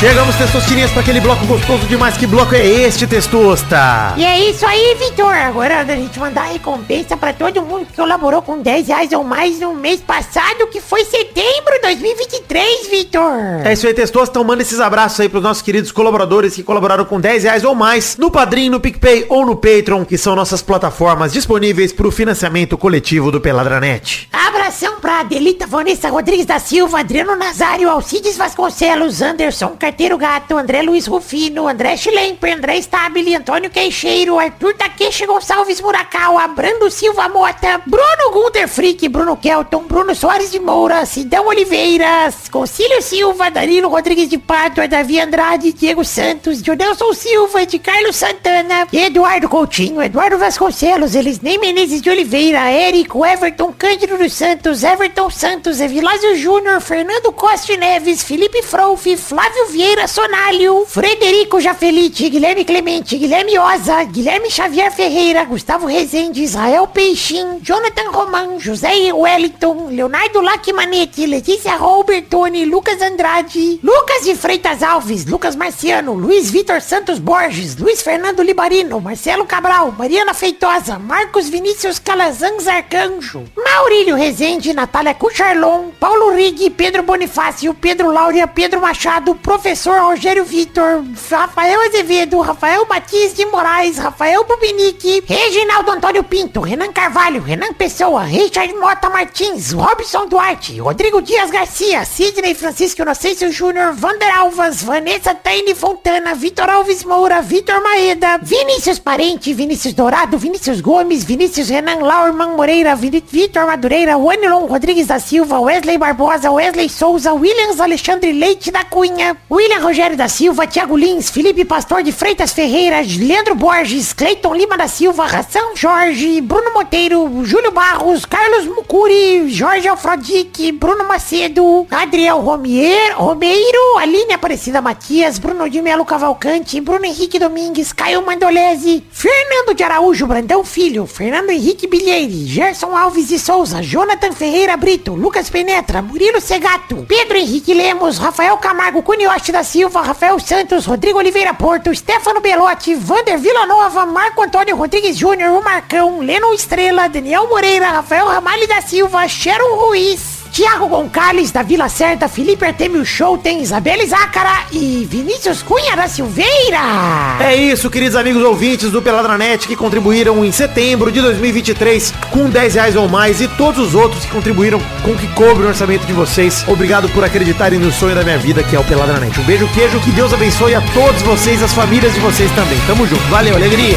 Chegamos, 0.00 0.19
Testostirinhas, 0.40 0.90
para 0.90 1.02
aquele 1.02 1.20
bloco 1.20 1.44
gostoso 1.44 1.86
demais. 1.86 2.16
Que 2.16 2.26
bloco 2.26 2.54
é 2.54 2.64
este, 2.64 3.06
Testosta? 3.06 4.14
E 4.16 4.24
é 4.24 4.48
isso 4.48 4.64
aí, 4.64 4.96
Vitor. 4.98 5.34
Agora 5.34 5.80
a 5.80 5.84
gente 5.84 6.18
mandar 6.18 6.44
a 6.44 6.52
recompensa 6.52 7.14
pra 7.14 7.34
todo 7.34 7.60
mundo 7.60 7.84
que 7.84 7.94
colaborou 7.94 8.40
com 8.40 8.58
10 8.58 8.88
reais 8.88 9.12
ou 9.12 9.22
mais 9.22 9.60
no 9.60 9.74
mês 9.74 10.00
passado, 10.00 10.66
que 10.68 10.80
foi 10.80 11.04
setembro 11.04 11.74
de 11.74 11.80
2023, 11.82 12.88
Vitor. 12.88 13.66
É 13.66 13.74
isso 13.74 13.86
aí, 13.86 13.92
Testosta. 13.92 14.30
Então 14.30 14.42
manda 14.42 14.62
esses 14.62 14.80
abraços 14.80 15.20
aí 15.20 15.28
pros 15.28 15.42
nossos 15.42 15.62
queridos 15.62 15.92
colaboradores 15.92 16.54
que 16.54 16.62
colaboraram 16.62 17.04
com 17.04 17.20
10 17.20 17.44
reais 17.44 17.62
ou 17.62 17.74
mais 17.74 18.16
no 18.16 18.30
Padrim, 18.30 18.70
no 18.70 18.80
PicPay 18.80 19.26
ou 19.28 19.44
no 19.44 19.56
Patreon, 19.56 20.06
que 20.06 20.16
são 20.16 20.34
nossas 20.34 20.62
plataformas 20.62 21.34
disponíveis 21.34 21.92
para 21.92 22.08
o 22.08 22.10
financiamento 22.10 22.78
coletivo 22.78 23.30
do 23.30 23.42
Peladranet. 23.42 24.26
Abração 24.32 25.00
pra 25.00 25.20
Adelita 25.20 25.66
Vanessa 25.66 26.08
Rodrigues 26.08 26.46
da 26.46 26.58
Silva, 26.58 27.00
Adriano 27.00 27.36
Nazário, 27.36 27.90
Alcides 27.90 28.38
Vasconcelos, 28.38 29.20
Anderson 29.20 29.76
Carteiro 29.78 30.16
Gato, 30.16 30.29
André 30.30 30.82
Luiz 30.82 31.08
Rufino, 31.08 31.66
André 31.66 31.96
Schlemper, 31.96 32.52
André 32.54 32.80
Stabile, 32.80 33.34
Antônio 33.34 33.68
Queixeiro, 33.68 34.38
Arthur 34.38 34.74
Takeshi 34.74 35.26
Gonçalves 35.26 35.80
Murakawa, 35.80 36.46
Brando 36.48 36.88
Silva 36.88 37.28
Mota, 37.28 37.82
Bruno 37.84 38.30
Gunter 38.32 38.68
Frick, 38.68 39.08
Bruno 39.08 39.36
Kelton, 39.36 39.84
Bruno 39.88 40.14
Soares 40.14 40.52
de 40.52 40.60
Moura, 40.60 41.04
Sidão 41.04 41.46
Oliveiras, 41.46 42.48
Concílio 42.48 43.02
Silva, 43.02 43.50
Danilo 43.50 43.88
Rodrigues 43.88 44.28
de 44.28 44.38
Pádua, 44.38 44.86
Davi 44.86 45.18
Andrade, 45.18 45.72
Diego 45.72 46.04
Santos, 46.04 46.62
Jonelson 46.62 47.12
Silva, 47.12 47.66
de 47.66 47.80
Carlos 47.80 48.14
Santana, 48.14 48.86
Eduardo 48.92 49.48
Coutinho, 49.48 50.00
Eduardo 50.00 50.38
Vasconcelos, 50.38 51.16
Elisnei 51.16 51.58
Menezes 51.58 52.00
de 52.00 52.08
Oliveira, 52.08 52.70
Érico, 52.70 53.26
Everton 53.26 53.72
Cândido 53.72 54.16
dos 54.16 54.32
Santos, 54.32 54.84
Everton 54.84 55.28
Santos, 55.28 55.80
Evilásio 55.80 56.36
Júnior, 56.36 56.80
Fernando 56.80 57.32
Costa 57.32 57.76
Neves, 57.76 58.22
Felipe 58.22 58.62
Frouf, 58.62 59.06
Flávio 59.16 59.66
Vieira 59.66 60.06
Sonalho, 60.20 60.84
Frederico 60.84 61.58
Jafelite, 61.58 62.28
Guilherme 62.28 62.62
Clemente, 62.62 63.16
Guilherme 63.16 63.58
Oza, 63.58 64.04
Guilherme 64.04 64.50
Xavier 64.50 64.92
Ferreira, 64.92 65.44
Gustavo 65.46 65.86
Rezende, 65.86 66.42
Israel 66.42 66.86
Peixin, 66.88 67.58
Jonathan 67.62 68.12
Roman, 68.12 68.60
José 68.60 69.10
Wellington, 69.14 69.88
Leonardo 69.88 70.42
Lacmanete, 70.42 71.26
Letícia 71.26 71.74
Robertoni, 71.78 72.66
Lucas 72.66 73.00
Andrade, 73.00 73.80
Lucas 73.82 74.26
de 74.26 74.34
Freitas 74.34 74.82
Alves, 74.82 75.24
Lucas 75.24 75.56
Marciano, 75.56 76.12
Luiz 76.12 76.50
Vitor 76.50 76.82
Santos 76.82 77.18
Borges, 77.18 77.78
Luiz 77.78 78.02
Fernando 78.02 78.42
Libarino, 78.42 79.00
Marcelo 79.00 79.46
Cabral, 79.46 79.94
Mariana 79.96 80.34
Feitosa, 80.34 80.98
Marcos 80.98 81.48
Vinícius 81.48 81.98
Calazans 81.98 82.68
Arcanjo, 82.68 83.44
Maurílio 83.56 84.16
Rezende, 84.16 84.74
Natália 84.74 85.14
Cucharlon, 85.14 85.92
Paulo 85.98 86.28
Rig, 86.32 86.70
Pedro 86.76 87.04
Bonifácio, 87.04 87.72
Pedro 87.72 88.12
Laura, 88.12 88.46
Pedro 88.46 88.82
Machado, 88.82 89.34
Professor 89.34 90.09
Rogério 90.10 90.44
Vitor, 90.44 91.04
Rafael 91.30 91.78
Azevedo, 91.82 92.40
Rafael 92.40 92.84
Batista 92.84 93.36
de 93.36 93.46
Moraes, 93.48 93.96
Rafael 93.96 94.42
Bubinique, 94.42 95.22
Reginaldo 95.28 95.92
Antônio 95.92 96.24
Pinto, 96.24 96.60
Renan 96.62 96.92
Carvalho, 96.92 97.40
Renan 97.40 97.72
Pessoa, 97.74 98.24
Richard 98.24 98.74
Mota 98.74 99.08
Martins, 99.08 99.72
Robson 99.72 100.26
Duarte, 100.26 100.80
Rodrigo 100.80 101.20
Dias 101.22 101.52
Garcia, 101.52 102.04
Sidney 102.04 102.56
Francisco 102.56 103.02
Inocêncio 103.02 103.52
Júnior, 103.52 103.92
Vander 103.94 104.28
Alvas, 104.36 104.82
Vanessa 104.82 105.32
Taine 105.32 105.76
Fontana, 105.76 106.34
Vitor 106.34 106.68
Alves 106.68 107.04
Moura, 107.04 107.40
Vitor 107.40 107.80
Maeda, 107.80 108.38
Vinícius 108.38 108.98
Parente, 108.98 109.54
Vinícius 109.54 109.94
Dourado, 109.94 110.38
Vinícius 110.38 110.80
Gomes, 110.80 111.22
Vinícius 111.22 111.68
Renan 111.68 112.00
Laurman 112.00 112.56
Moreira, 112.56 112.96
Vitor 112.96 113.64
Madureira, 113.64 114.16
Wanilon 114.16 114.66
Rodrigues 114.66 115.06
da 115.06 115.20
Silva, 115.20 115.60
Wesley 115.60 115.98
Barbosa, 115.98 116.50
Wesley 116.50 116.88
Souza, 116.88 117.32
Williams 117.32 117.80
Alexandre 117.80 118.32
Leite 118.32 118.72
da 118.72 118.82
Cunha, 118.82 119.36
William 119.48 119.84
Rogério 119.90 120.16
da 120.16 120.28
Silva, 120.28 120.68
Thiago 120.68 120.96
Lins, 120.96 121.30
Felipe 121.30 121.64
Pastor 121.64 122.04
de 122.04 122.12
Freitas 122.12 122.52
Ferreira, 122.52 123.00
Leandro 123.00 123.56
Borges, 123.56 124.12
Cleiton 124.12 124.54
Lima 124.54 124.78
da 124.78 124.86
Silva, 124.86 125.26
Ração 125.26 125.74
Jorge, 125.74 126.40
Bruno 126.40 126.72
Monteiro, 126.72 127.44
Júlio 127.44 127.72
Barros, 127.72 128.24
Carlos 128.24 128.66
Mucuri, 128.66 129.52
Jorge 129.52 129.88
Alfrodique, 129.88 130.70
Bruno 130.70 131.02
Macedo, 131.02 131.88
Adriel 131.90 132.38
Romier, 132.38 133.16
Romeiro, 133.16 133.98
Aline 133.98 134.34
Aparecida 134.34 134.80
Matias, 134.80 135.40
Bruno 135.40 135.68
de 135.68 135.82
Melo 135.82 136.04
Cavalcante, 136.04 136.80
Bruno 136.80 137.04
Henrique 137.04 137.40
Domingues, 137.40 137.92
Caio 137.92 138.24
Mandolese, 138.24 139.02
Fernando 139.10 139.74
de 139.74 139.82
Araújo 139.82 140.24
Brandão 140.24 140.64
Filho, 140.64 141.04
Fernando 141.04 141.50
Henrique 141.50 141.88
Bilheire, 141.88 142.46
Gerson 142.46 142.96
Alves 142.96 143.26
de 143.26 143.40
Souza, 143.40 143.82
Jonathan 143.82 144.30
Ferreira 144.30 144.76
Brito, 144.76 145.16
Lucas 145.16 145.50
Penetra, 145.50 146.00
Murilo 146.00 146.40
Segato, 146.40 147.04
Pedro 147.08 147.36
Henrique 147.36 147.74
Lemos, 147.74 148.18
Rafael 148.18 148.56
Camargo 148.58 149.02
Cunioche 149.02 149.50
da 149.50 149.64
Silva, 149.64 149.79
Rafael 149.88 150.38
Santos, 150.38 150.84
Rodrigo 150.86 151.18
Oliveira 151.18 151.54
Porto, 151.54 151.94
Stefano 151.94 152.40
Belotti, 152.40 152.94
Vander 152.94 153.38
Villanova, 153.38 154.04
Marco 154.04 154.42
Antônio 154.42 154.76
Rodrigues 154.76 155.16
Júnior, 155.16 155.58
o 155.58 155.64
Marcão, 155.64 156.20
Leno 156.20 156.52
Estrela, 156.52 157.08
Daniel 157.08 157.48
Moreira, 157.48 157.88
Rafael 157.88 158.26
Ramalho 158.26 158.68
da 158.68 158.80
Silva, 158.82 159.26
Sharon 159.26 159.76
Ruiz, 159.76 160.39
Thiago 160.52 160.88
Gonçalves 160.88 161.52
da 161.52 161.62
Vila 161.62 161.88
Certa, 161.88 162.28
Felipe 162.28 162.64
Artemio 162.64 163.04
Show, 163.04 163.38
tem 163.38 163.62
Isabela 163.62 164.04
Zácara 164.06 164.64
e 164.72 165.06
Vinícius 165.08 165.62
Cunha 165.62 165.96
da 165.96 166.08
Silveira. 166.08 167.38
É 167.40 167.54
isso, 167.54 167.88
queridos 167.88 168.16
amigos 168.16 168.42
ouvintes 168.42 168.90
do 168.90 169.00
Peladranet 169.00 169.66
que 169.68 169.76
contribuíram 169.76 170.44
em 170.44 170.50
setembro 170.50 171.12
de 171.12 171.20
2023 171.20 172.12
com 172.30 172.50
10 172.50 172.74
reais 172.74 172.96
ou 172.96 173.08
mais 173.08 173.40
e 173.40 173.48
todos 173.48 173.88
os 173.88 173.94
outros 173.94 174.24
que 174.24 174.30
contribuíram 174.30 174.80
com 175.02 175.12
o 175.12 175.16
que 175.16 175.28
cobre 175.28 175.64
o 175.64 175.68
orçamento 175.68 176.04
de 176.06 176.12
vocês. 176.12 176.64
Obrigado 176.66 177.08
por 177.10 177.24
acreditarem 177.24 177.78
no 177.78 177.92
sonho 177.92 178.14
da 178.14 178.24
minha 178.24 178.38
vida, 178.38 178.62
que 178.62 178.74
é 178.74 178.80
o 178.80 178.84
Peladranet. 178.84 179.38
Um 179.38 179.44
beijo, 179.44 179.68
queijo, 179.68 180.00
que 180.00 180.10
Deus 180.10 180.32
abençoe 180.32 180.74
a 180.74 180.80
todos 180.92 181.22
vocês, 181.22 181.62
as 181.62 181.72
famílias 181.72 182.12
de 182.12 182.20
vocês 182.20 182.50
também. 182.52 182.78
Tamo 182.86 183.06
junto. 183.06 183.22
Valeu, 183.28 183.54
alegria. 183.54 183.96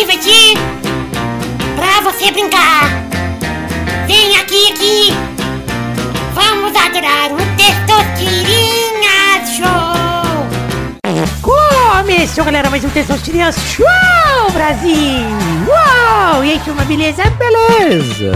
Pra 0.00 0.06
se 0.06 0.16
divertir, 0.16 0.56
pra 1.76 2.00
você 2.00 2.30
brincar. 2.30 2.88
Vem 4.06 4.34
aqui, 4.38 4.72
aqui. 4.72 5.12
Vamos 6.32 6.74
adorar 6.74 7.30
o 7.32 7.36
Testosterinha 7.56 9.44
Show. 9.44 10.46
Começou, 11.42 12.44
galera, 12.44 12.70
mais 12.70 12.82
um 12.82 12.88
Testosterinha 12.88 13.52
Show, 13.52 14.50
Brasil. 14.54 15.28
Uou! 15.68 16.44
E 16.44 16.52
aí, 16.52 16.60
turma, 16.64 16.84
beleza? 16.84 17.22
Beleza. 17.38 18.32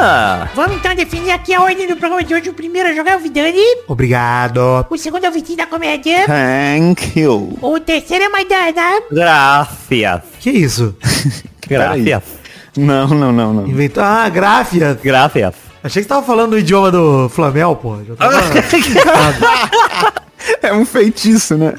Ah, 0.00 0.48
Vamos 0.54 0.76
então 0.76 0.94
definir 0.94 1.30
aqui 1.30 1.54
a 1.54 1.62
ordem 1.62 1.86
do 1.86 1.96
programa 1.96 2.22
de 2.24 2.34
hoje. 2.34 2.50
O 2.50 2.54
primeiro 2.54 2.88
a 2.88 2.92
jogar 2.94 3.12
é 3.12 3.16
o 3.16 3.20
Vidani. 3.20 3.62
Obrigado. 3.86 4.86
O 4.90 4.96
segundo 4.98 5.24
é 5.24 5.28
o 5.28 5.32
Vitinho 5.32 5.58
da 5.58 5.66
Comédia. 5.66 6.26
Thank 6.26 7.18
you. 7.20 7.56
O 7.62 7.78
terceiro 7.80 8.24
é 8.24 8.28
Maidana. 8.28 9.00
gracias. 9.10 10.20
Que 10.40 10.50
isso? 10.50 10.96
Gracias. 11.66 12.22
Não, 12.76 13.08
não, 13.08 13.32
não, 13.32 13.54
não. 13.54 13.66
Inventou. 13.66 14.02
Ah, 14.04 14.28
gráfia. 14.28 14.98
Gracias. 15.02 15.54
Achei 15.82 16.02
que 16.02 16.08
você 16.08 16.14
tava 16.14 16.26
falando 16.26 16.52
o 16.54 16.58
idioma 16.58 16.90
do 16.90 17.28
Flamel, 17.30 17.76
pô. 17.76 17.96
Já 18.04 18.14
tava... 18.16 18.40
É 20.62 20.72
um 20.72 20.84
feitiço, 20.84 21.56
né? 21.56 21.74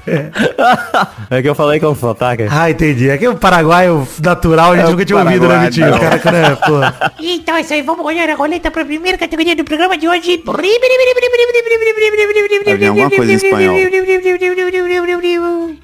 É 1.30 1.42
que 1.42 1.50
eu 1.50 1.56
falei 1.56 1.80
com 1.80 1.94
sotaque. 1.96 2.48
ah, 2.50 2.70
entendi. 2.70 3.10
É 3.10 3.18
que 3.18 3.28
o 3.28 3.36
paraguaio 3.36 4.08
natural 4.24 4.72
a 4.72 4.76
gente 4.78 4.86
É 4.86 4.90
nunca 4.92 5.06
tinha 5.06 5.20
ouvido, 5.20 5.48
né, 5.48 5.60
Vitinho? 5.66 5.90
não. 5.92 6.00
Cara, 6.00 6.20
quando 6.20 6.36
é, 6.36 6.56
pô. 6.56 7.12
Então 7.20 7.56
é 7.56 7.62
isso 7.62 7.74
aí, 7.74 7.82
vamos 7.82 8.06
olhar 8.06 8.30
a 8.30 8.36
roleta 8.36 8.70
para 8.72 8.82
a 8.84 8.86
primeira 8.86 9.18
categoria 9.18 9.56
do 9.56 9.64
programa 9.64 9.98
de 9.98 10.08
hoje. 10.08 10.44
Havia 12.68 12.90
alguma 12.90 13.10
coisa 13.10 13.32
em 13.32 13.36
espanhol. 13.36 13.76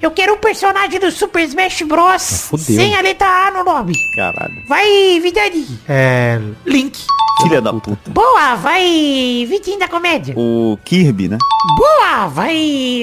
Eu 0.00 0.10
quero 0.10 0.34
um 0.34 0.38
personagem 0.38 0.98
do 1.00 1.10
Super 1.10 1.44
Smash 1.44 1.82
Bros. 1.82 2.46
fudeu. 2.48 2.64
sem 2.76 2.94
a 2.94 3.00
letra 3.00 3.26
A 3.26 3.50
no 3.50 3.64
nome. 3.64 3.92
Caralho. 4.16 4.54
Vai, 4.68 5.20
Vidani. 5.20 5.66
É. 5.88 6.40
Link. 6.66 6.98
Filha 7.42 7.60
da 7.60 7.72
puta. 7.72 8.10
Boa, 8.10 8.54
vai, 8.56 9.46
Vitinho 9.48 9.78
da 9.78 9.88
Comédia. 9.88 10.34
O 10.36 10.78
Kirby, 10.84 11.28
né? 11.28 11.38
Boa, 11.76 12.28
vai, 12.28 12.54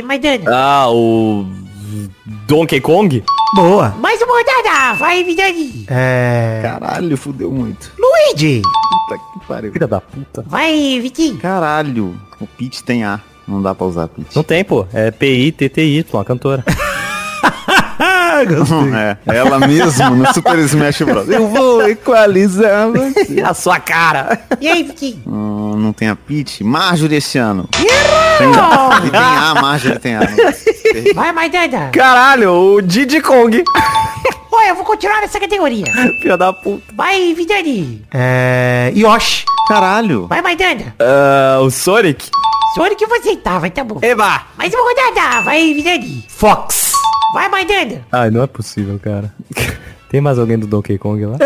Maidana. 0.03 0.43
Ah, 0.47 0.89
o 0.91 1.45
Donkey 2.47 2.79
Kong? 2.81 3.23
Boa. 3.55 3.89
Mais 3.99 4.21
uma 4.21 4.33
rodada, 4.37 4.93
vai, 4.93 5.23
Vidani. 5.23 5.85
É. 5.87 6.59
Caralho, 6.61 7.17
fudeu 7.17 7.51
muito. 7.51 7.91
Luigi. 7.97 8.61
Puta 8.61 9.21
que 9.33 9.47
pariu. 9.47 9.71
Filha 9.73 9.87
da 9.87 9.99
puta. 9.99 10.43
Vai, 10.47 10.99
Vitinho. 11.01 11.37
Caralho. 11.37 12.15
O 12.39 12.45
Peach 12.45 12.83
tem 12.83 13.03
A. 13.03 13.19
Não 13.47 13.61
dá 13.61 13.73
pra 13.73 13.87
usar 13.87 14.07
Peach. 14.07 14.35
Não 14.35 14.43
tem, 14.43 14.63
pô. 14.63 14.85
É 14.93 15.09
P-I-T-T-Y, 15.09 16.19
a 16.19 16.25
cantora. 16.25 16.63
Gostei. 18.45 18.93
É, 18.93 19.17
ela 19.27 19.59
mesmo 19.59 20.15
no 20.15 20.33
Super 20.33 20.59
Smash 20.59 21.01
Bros. 21.01 21.29
Eu 21.29 21.47
vou 21.47 21.87
equalizar 21.89 22.89
você. 22.89 23.41
a 23.45 23.53
sua 23.53 23.79
cara. 23.79 24.39
E 24.59 24.67
aí, 24.67 24.83
Vitinho? 24.83 25.21
Hum, 25.25 25.75
não 25.77 25.93
tem 25.93 26.09
a 26.09 26.15
Peach? 26.15 26.63
Marjorie 26.63 27.17
esse 27.17 27.37
ano. 27.37 27.67
Tem, 27.71 27.87
tem 27.87 29.19
A, 29.19 29.55
Marjorie 29.61 29.99
tem 29.99 30.15
A. 30.15 30.21
Vai, 31.13 31.31
Maidana. 31.31 31.89
Caralho, 31.91 32.51
o 32.51 32.81
Diddy 32.81 33.21
Kong. 33.21 33.63
Olha, 34.51 34.69
eu 34.69 34.75
vou 34.75 34.83
continuar 34.83 35.21
nessa 35.21 35.39
categoria. 35.39 35.85
Filha 36.21 36.35
da 36.35 36.51
puta. 36.51 36.83
Vai, 36.93 37.33
Vidani. 37.33 38.03
É. 38.13 38.91
Yoshi. 38.95 39.45
Caralho. 39.67 40.27
Vai, 40.27 40.41
Maidana. 40.41 40.95
Ah, 40.99 41.59
o 41.61 41.69
Sonic? 41.69 42.29
Sonic 42.75 43.01
eu 43.01 43.07
vou 43.07 43.17
aceitar, 43.17 43.59
vai, 43.59 43.71
tá 43.71 43.83
bom. 43.83 43.99
Eba! 44.01 44.43
Mais 44.57 44.73
uma 44.73 44.83
rodada, 44.83 45.41
vai, 45.41 45.73
Vidani. 45.73 46.25
Fox. 46.27 46.78
Vai, 47.33 47.49
Maidana. 47.49 48.01
Ai, 48.11 48.29
não 48.31 48.43
é 48.43 48.47
possível, 48.47 48.99
cara. 48.99 49.33
Tem 50.09 50.19
mais 50.19 50.39
alguém 50.39 50.57
do 50.57 50.65
Donkey 50.65 50.97
Kong 50.97 51.23
lá? 51.23 51.37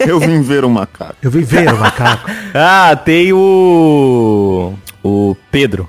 Eu 0.00 0.18
vim 0.18 0.40
ver 0.40 0.64
o 0.64 0.70
macaco. 0.70 1.14
Eu 1.22 1.30
vi 1.30 1.42
ver 1.42 1.70
o 1.70 1.76
macaco. 1.76 2.30
Ah, 2.54 2.96
tem 2.96 3.30
o... 3.32 4.72
O 5.04 5.36
Pedro. 5.50 5.86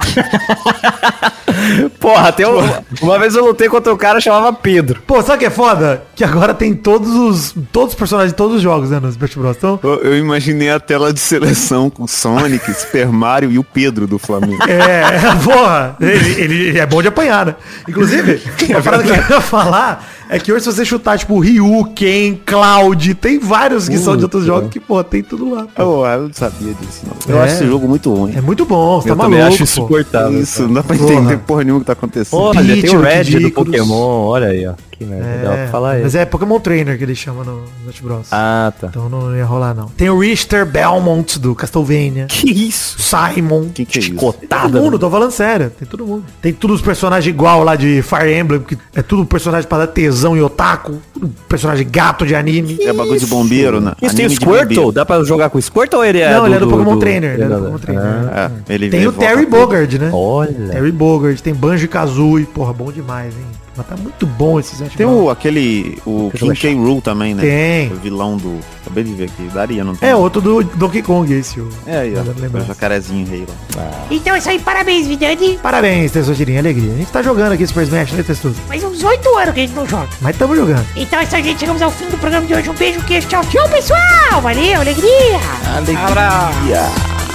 Porra, 2.00 2.32
tem 2.32 2.46
um... 2.46 2.58
uma 3.02 3.18
vez 3.18 3.34
eu 3.34 3.44
lutei 3.44 3.68
contra 3.68 3.92
um 3.92 3.96
cara 3.96 4.18
que 4.18 4.24
chamava 4.24 4.52
Pedro. 4.52 5.00
Pô, 5.06 5.20
sabe 5.22 5.36
o 5.36 5.38
que 5.40 5.46
é 5.46 5.50
foda? 5.50 6.02
Que 6.14 6.24
agora 6.24 6.54
tem 6.54 6.74
todos 6.74 7.10
os. 7.14 7.54
Todos 7.70 7.90
os 7.90 7.94
personagens 7.98 8.32
de 8.32 8.36
todos 8.36 8.56
os 8.56 8.62
jogos, 8.62 8.90
né? 8.90 8.98
No 9.00 9.08
Smash 9.08 9.34
Bros. 9.34 9.56
Então, 9.56 9.78
Eu, 9.82 9.94
eu 10.02 10.18
imaginei 10.18 10.70
a 10.70 10.80
tela 10.80 11.12
de 11.12 11.20
seleção 11.20 11.88
com 11.90 12.06
Sonic, 12.06 12.64
Super 12.74 13.08
Mario 13.08 13.50
e 13.52 13.58
o 13.58 13.64
Pedro 13.64 14.06
do 14.06 14.18
Flamengo. 14.18 14.62
É, 14.68 15.02
porra, 15.44 15.96
ele, 16.00 16.40
ele 16.42 16.78
é 16.78 16.86
bom 16.86 17.02
de 17.02 17.08
apanhar, 17.08 17.46
né? 17.46 17.54
Inclusive, 17.88 18.42
a 18.76 18.82
parada 18.82 19.02
que 19.04 19.10
eu 19.10 19.14
ia 19.16 19.40
falar 19.40 20.06
é 20.28 20.38
que 20.38 20.52
hoje 20.52 20.64
se 20.64 20.72
você 20.72 20.84
chutar, 20.84 21.18
tipo, 21.18 21.38
Ryu, 21.38 21.84
Ken, 21.94 22.34
Cloud, 22.46 23.14
tem 23.14 23.38
vários 23.38 23.88
que 23.88 23.98
são 23.98 24.16
de 24.16 24.24
outros 24.24 24.44
jogos 24.44 24.70
que, 24.70 24.80
pô, 24.80 25.02
tem 25.04 25.22
tudo 25.22 25.54
lá. 25.54 25.66
pô. 25.74 25.82
Oh, 26.00 26.06
eu 26.06 26.22
não 26.22 26.32
sabia 26.32 26.72
disso, 26.74 27.02
não. 27.06 27.34
Eu 27.34 27.40
É. 27.40 27.44
acho 27.44 27.54
esse 27.56 27.66
jogo 27.66 27.86
muito 27.86 28.12
ruim. 28.12 28.34
É 28.36 28.40
muito 28.40 28.64
bom, 28.64 29.00
você 29.00 29.08
tá 29.08 29.14
eu 29.14 29.18
também 29.18 29.40
maluco, 29.40 29.62
acho 29.62 29.71
pô. 29.71 29.71
Insuportável. 29.80 30.40
Isso, 30.40 30.62
não 30.62 30.74
dá 30.74 30.82
pra 30.82 30.96
Porra. 30.96 31.12
entender 31.12 31.38
porra 31.38 31.64
nenhuma 31.64 31.80
que 31.80 31.86
tá 31.86 31.92
acontecendo. 31.92 32.40
Olha, 32.40 32.62
tem 32.80 32.96
o 32.96 33.02
Peach, 33.02 33.30
Red 33.32 33.40
do. 33.40 33.50
Pokémon, 33.50 34.24
olha 34.26 34.48
aí, 34.48 34.66
ó. 34.66 34.74
Que 35.04 35.10
merda, 35.10 35.42
dá 35.48 35.54
pra 35.54 35.68
falar 35.68 35.98
mas 36.02 36.14
é 36.14 36.24
Pokémon 36.24 36.58
Trainer 36.60 36.96
que 36.96 37.04
ele 37.04 37.14
chama 37.14 37.44
no 37.44 37.64
Smash 37.82 38.00
Bros. 38.00 38.26
Ah, 38.32 38.72
tá. 38.80 38.88
Então 38.88 39.08
não 39.08 39.36
ia 39.36 39.44
rolar, 39.44 39.74
não. 39.74 39.86
Tem 39.88 40.08
o 40.10 40.18
Richter 40.18 40.64
Belmont 40.66 41.38
do 41.38 41.54
Castlevania. 41.54 42.26
Que 42.28 42.50
isso? 42.50 42.96
Simon. 43.00 43.68
que, 43.68 43.84
que 43.84 43.98
é 43.98 44.02
isso? 44.02 44.14
Cotada. 44.14 44.62
Todo 44.70 44.82
mundo, 44.82 44.98
tô 44.98 45.10
falando 45.10 45.30
sério. 45.30 45.70
Tem 45.70 45.86
todo 45.86 46.06
mundo. 46.06 46.24
Tem 46.40 46.52
todos 46.52 46.76
os 46.76 46.82
personagens 46.82 47.32
igual 47.32 47.62
lá 47.62 47.76
de 47.76 48.02
Fire 48.02 48.32
Emblem, 48.32 48.60
que 48.60 48.76
é 48.94 49.02
tudo 49.02 49.24
personagem 49.24 49.68
pra 49.68 49.78
dar 49.78 49.86
tesão 49.86 50.36
e 50.36 50.42
otaku. 50.42 50.98
Tudo 51.12 51.30
personagem 51.48 51.86
gato 51.90 52.26
de 52.26 52.34
anime. 52.34 52.78
É 52.80 52.92
bagulho 52.92 53.18
de 53.18 53.26
bombeiro, 53.26 53.80
né? 53.80 53.92
Isso 54.00 54.14
tem 54.16 54.24
o 54.24 54.28
Anime 54.28 54.40
Squirtle? 54.40 54.92
Dá 54.92 55.04
pra 55.04 55.22
jogar 55.24 55.50
com 55.50 55.58
o 55.58 55.62
Squirtle 55.62 55.98
ou 56.00 56.04
ele 56.04 56.20
é 56.20 56.32
Não, 56.34 56.46
ele 56.46 56.56
é 56.56 56.58
do 56.58 56.68
Pokémon 56.68 56.98
Trainer. 56.98 57.34
Ele 57.34 57.42
é 57.44 57.48
do 57.48 57.58
Pokémon 57.58 57.78
Trainer. 57.78 58.04
Ah, 58.04 58.50
É, 58.68 58.74
ele 58.74 58.90
Tem 58.90 59.06
o 59.06 59.12
Terry. 59.12 59.46
Bogard, 59.46 59.98
né? 59.98 60.10
Olha. 60.12 60.68
Terry 60.70 60.92
Bogard, 60.92 61.42
tem 61.42 61.54
Banjo 61.54 61.84
e 61.84 61.88
Kazooie. 61.88 62.44
Porra, 62.46 62.72
bom 62.72 62.90
demais, 62.90 63.34
hein? 63.34 63.44
Mas 63.76 63.86
tá 63.86 63.96
muito 63.96 64.26
bom 64.26 64.60
esse 64.60 64.74
Smash 64.74 64.94
Tem 64.94 65.06
Bros. 65.06 65.22
o, 65.22 65.30
aquele, 65.30 65.98
o 66.04 66.30
King 66.34 66.54
K. 66.54 66.74
Rool 66.74 67.00
também, 67.00 67.34
né? 67.34 67.42
Tem. 67.42 67.92
O 67.92 68.00
vilão 68.00 68.36
do... 68.36 68.58
Acabei 68.82 69.04
de 69.04 69.14
ver 69.14 69.24
aqui. 69.24 69.48
Daria, 69.54 69.82
não 69.82 69.94
tem? 69.94 70.10
É 70.10 70.16
outro 70.16 70.42
do 70.42 70.62
Donkey 70.62 71.02
Kong, 71.02 71.32
esse. 71.32 71.58
O... 71.60 71.68
É 71.86 71.98
aí, 71.98 72.14
ó. 72.14 72.20
O 72.58 72.64
jacarezinho 72.66 73.26
rei 73.26 73.46
lá. 73.48 73.90
Então 74.10 74.34
é 74.34 74.38
isso 74.38 74.50
aí, 74.50 74.58
parabéns, 74.58 75.06
Vidani. 75.06 75.58
Parabéns, 75.62 76.12
Tessotirinha, 76.12 76.60
alegria. 76.60 76.92
A 76.92 76.96
gente 76.96 77.10
tá 77.10 77.22
jogando 77.22 77.52
aqui 77.52 77.66
Super 77.66 77.84
Smash, 77.84 78.12
né, 78.12 78.22
Testoso? 78.22 78.56
Faz 78.68 78.84
uns 78.84 79.02
oito 79.02 79.28
anos 79.38 79.54
que 79.54 79.60
a 79.60 79.66
gente 79.66 79.74
não 79.74 79.86
joga. 79.86 80.08
Mas 80.20 80.36
tamo 80.36 80.54
jogando. 80.54 80.86
Então 80.94 81.18
é 81.18 81.24
isso 81.24 81.36
aí, 81.36 81.42
gente. 81.42 81.60
Chegamos 81.60 81.80
ao 81.80 81.90
fim 81.90 82.06
do 82.06 82.18
programa 82.18 82.46
de 82.46 82.54
hoje. 82.54 82.68
Um 82.68 82.74
beijo, 82.74 83.00
queijo, 83.04 83.28
tchau, 83.28 83.42
tchau, 83.44 83.68
pessoal. 83.70 84.42
Valeu, 84.42 84.80
alegria. 84.80 85.40
Alegria. 85.74 87.31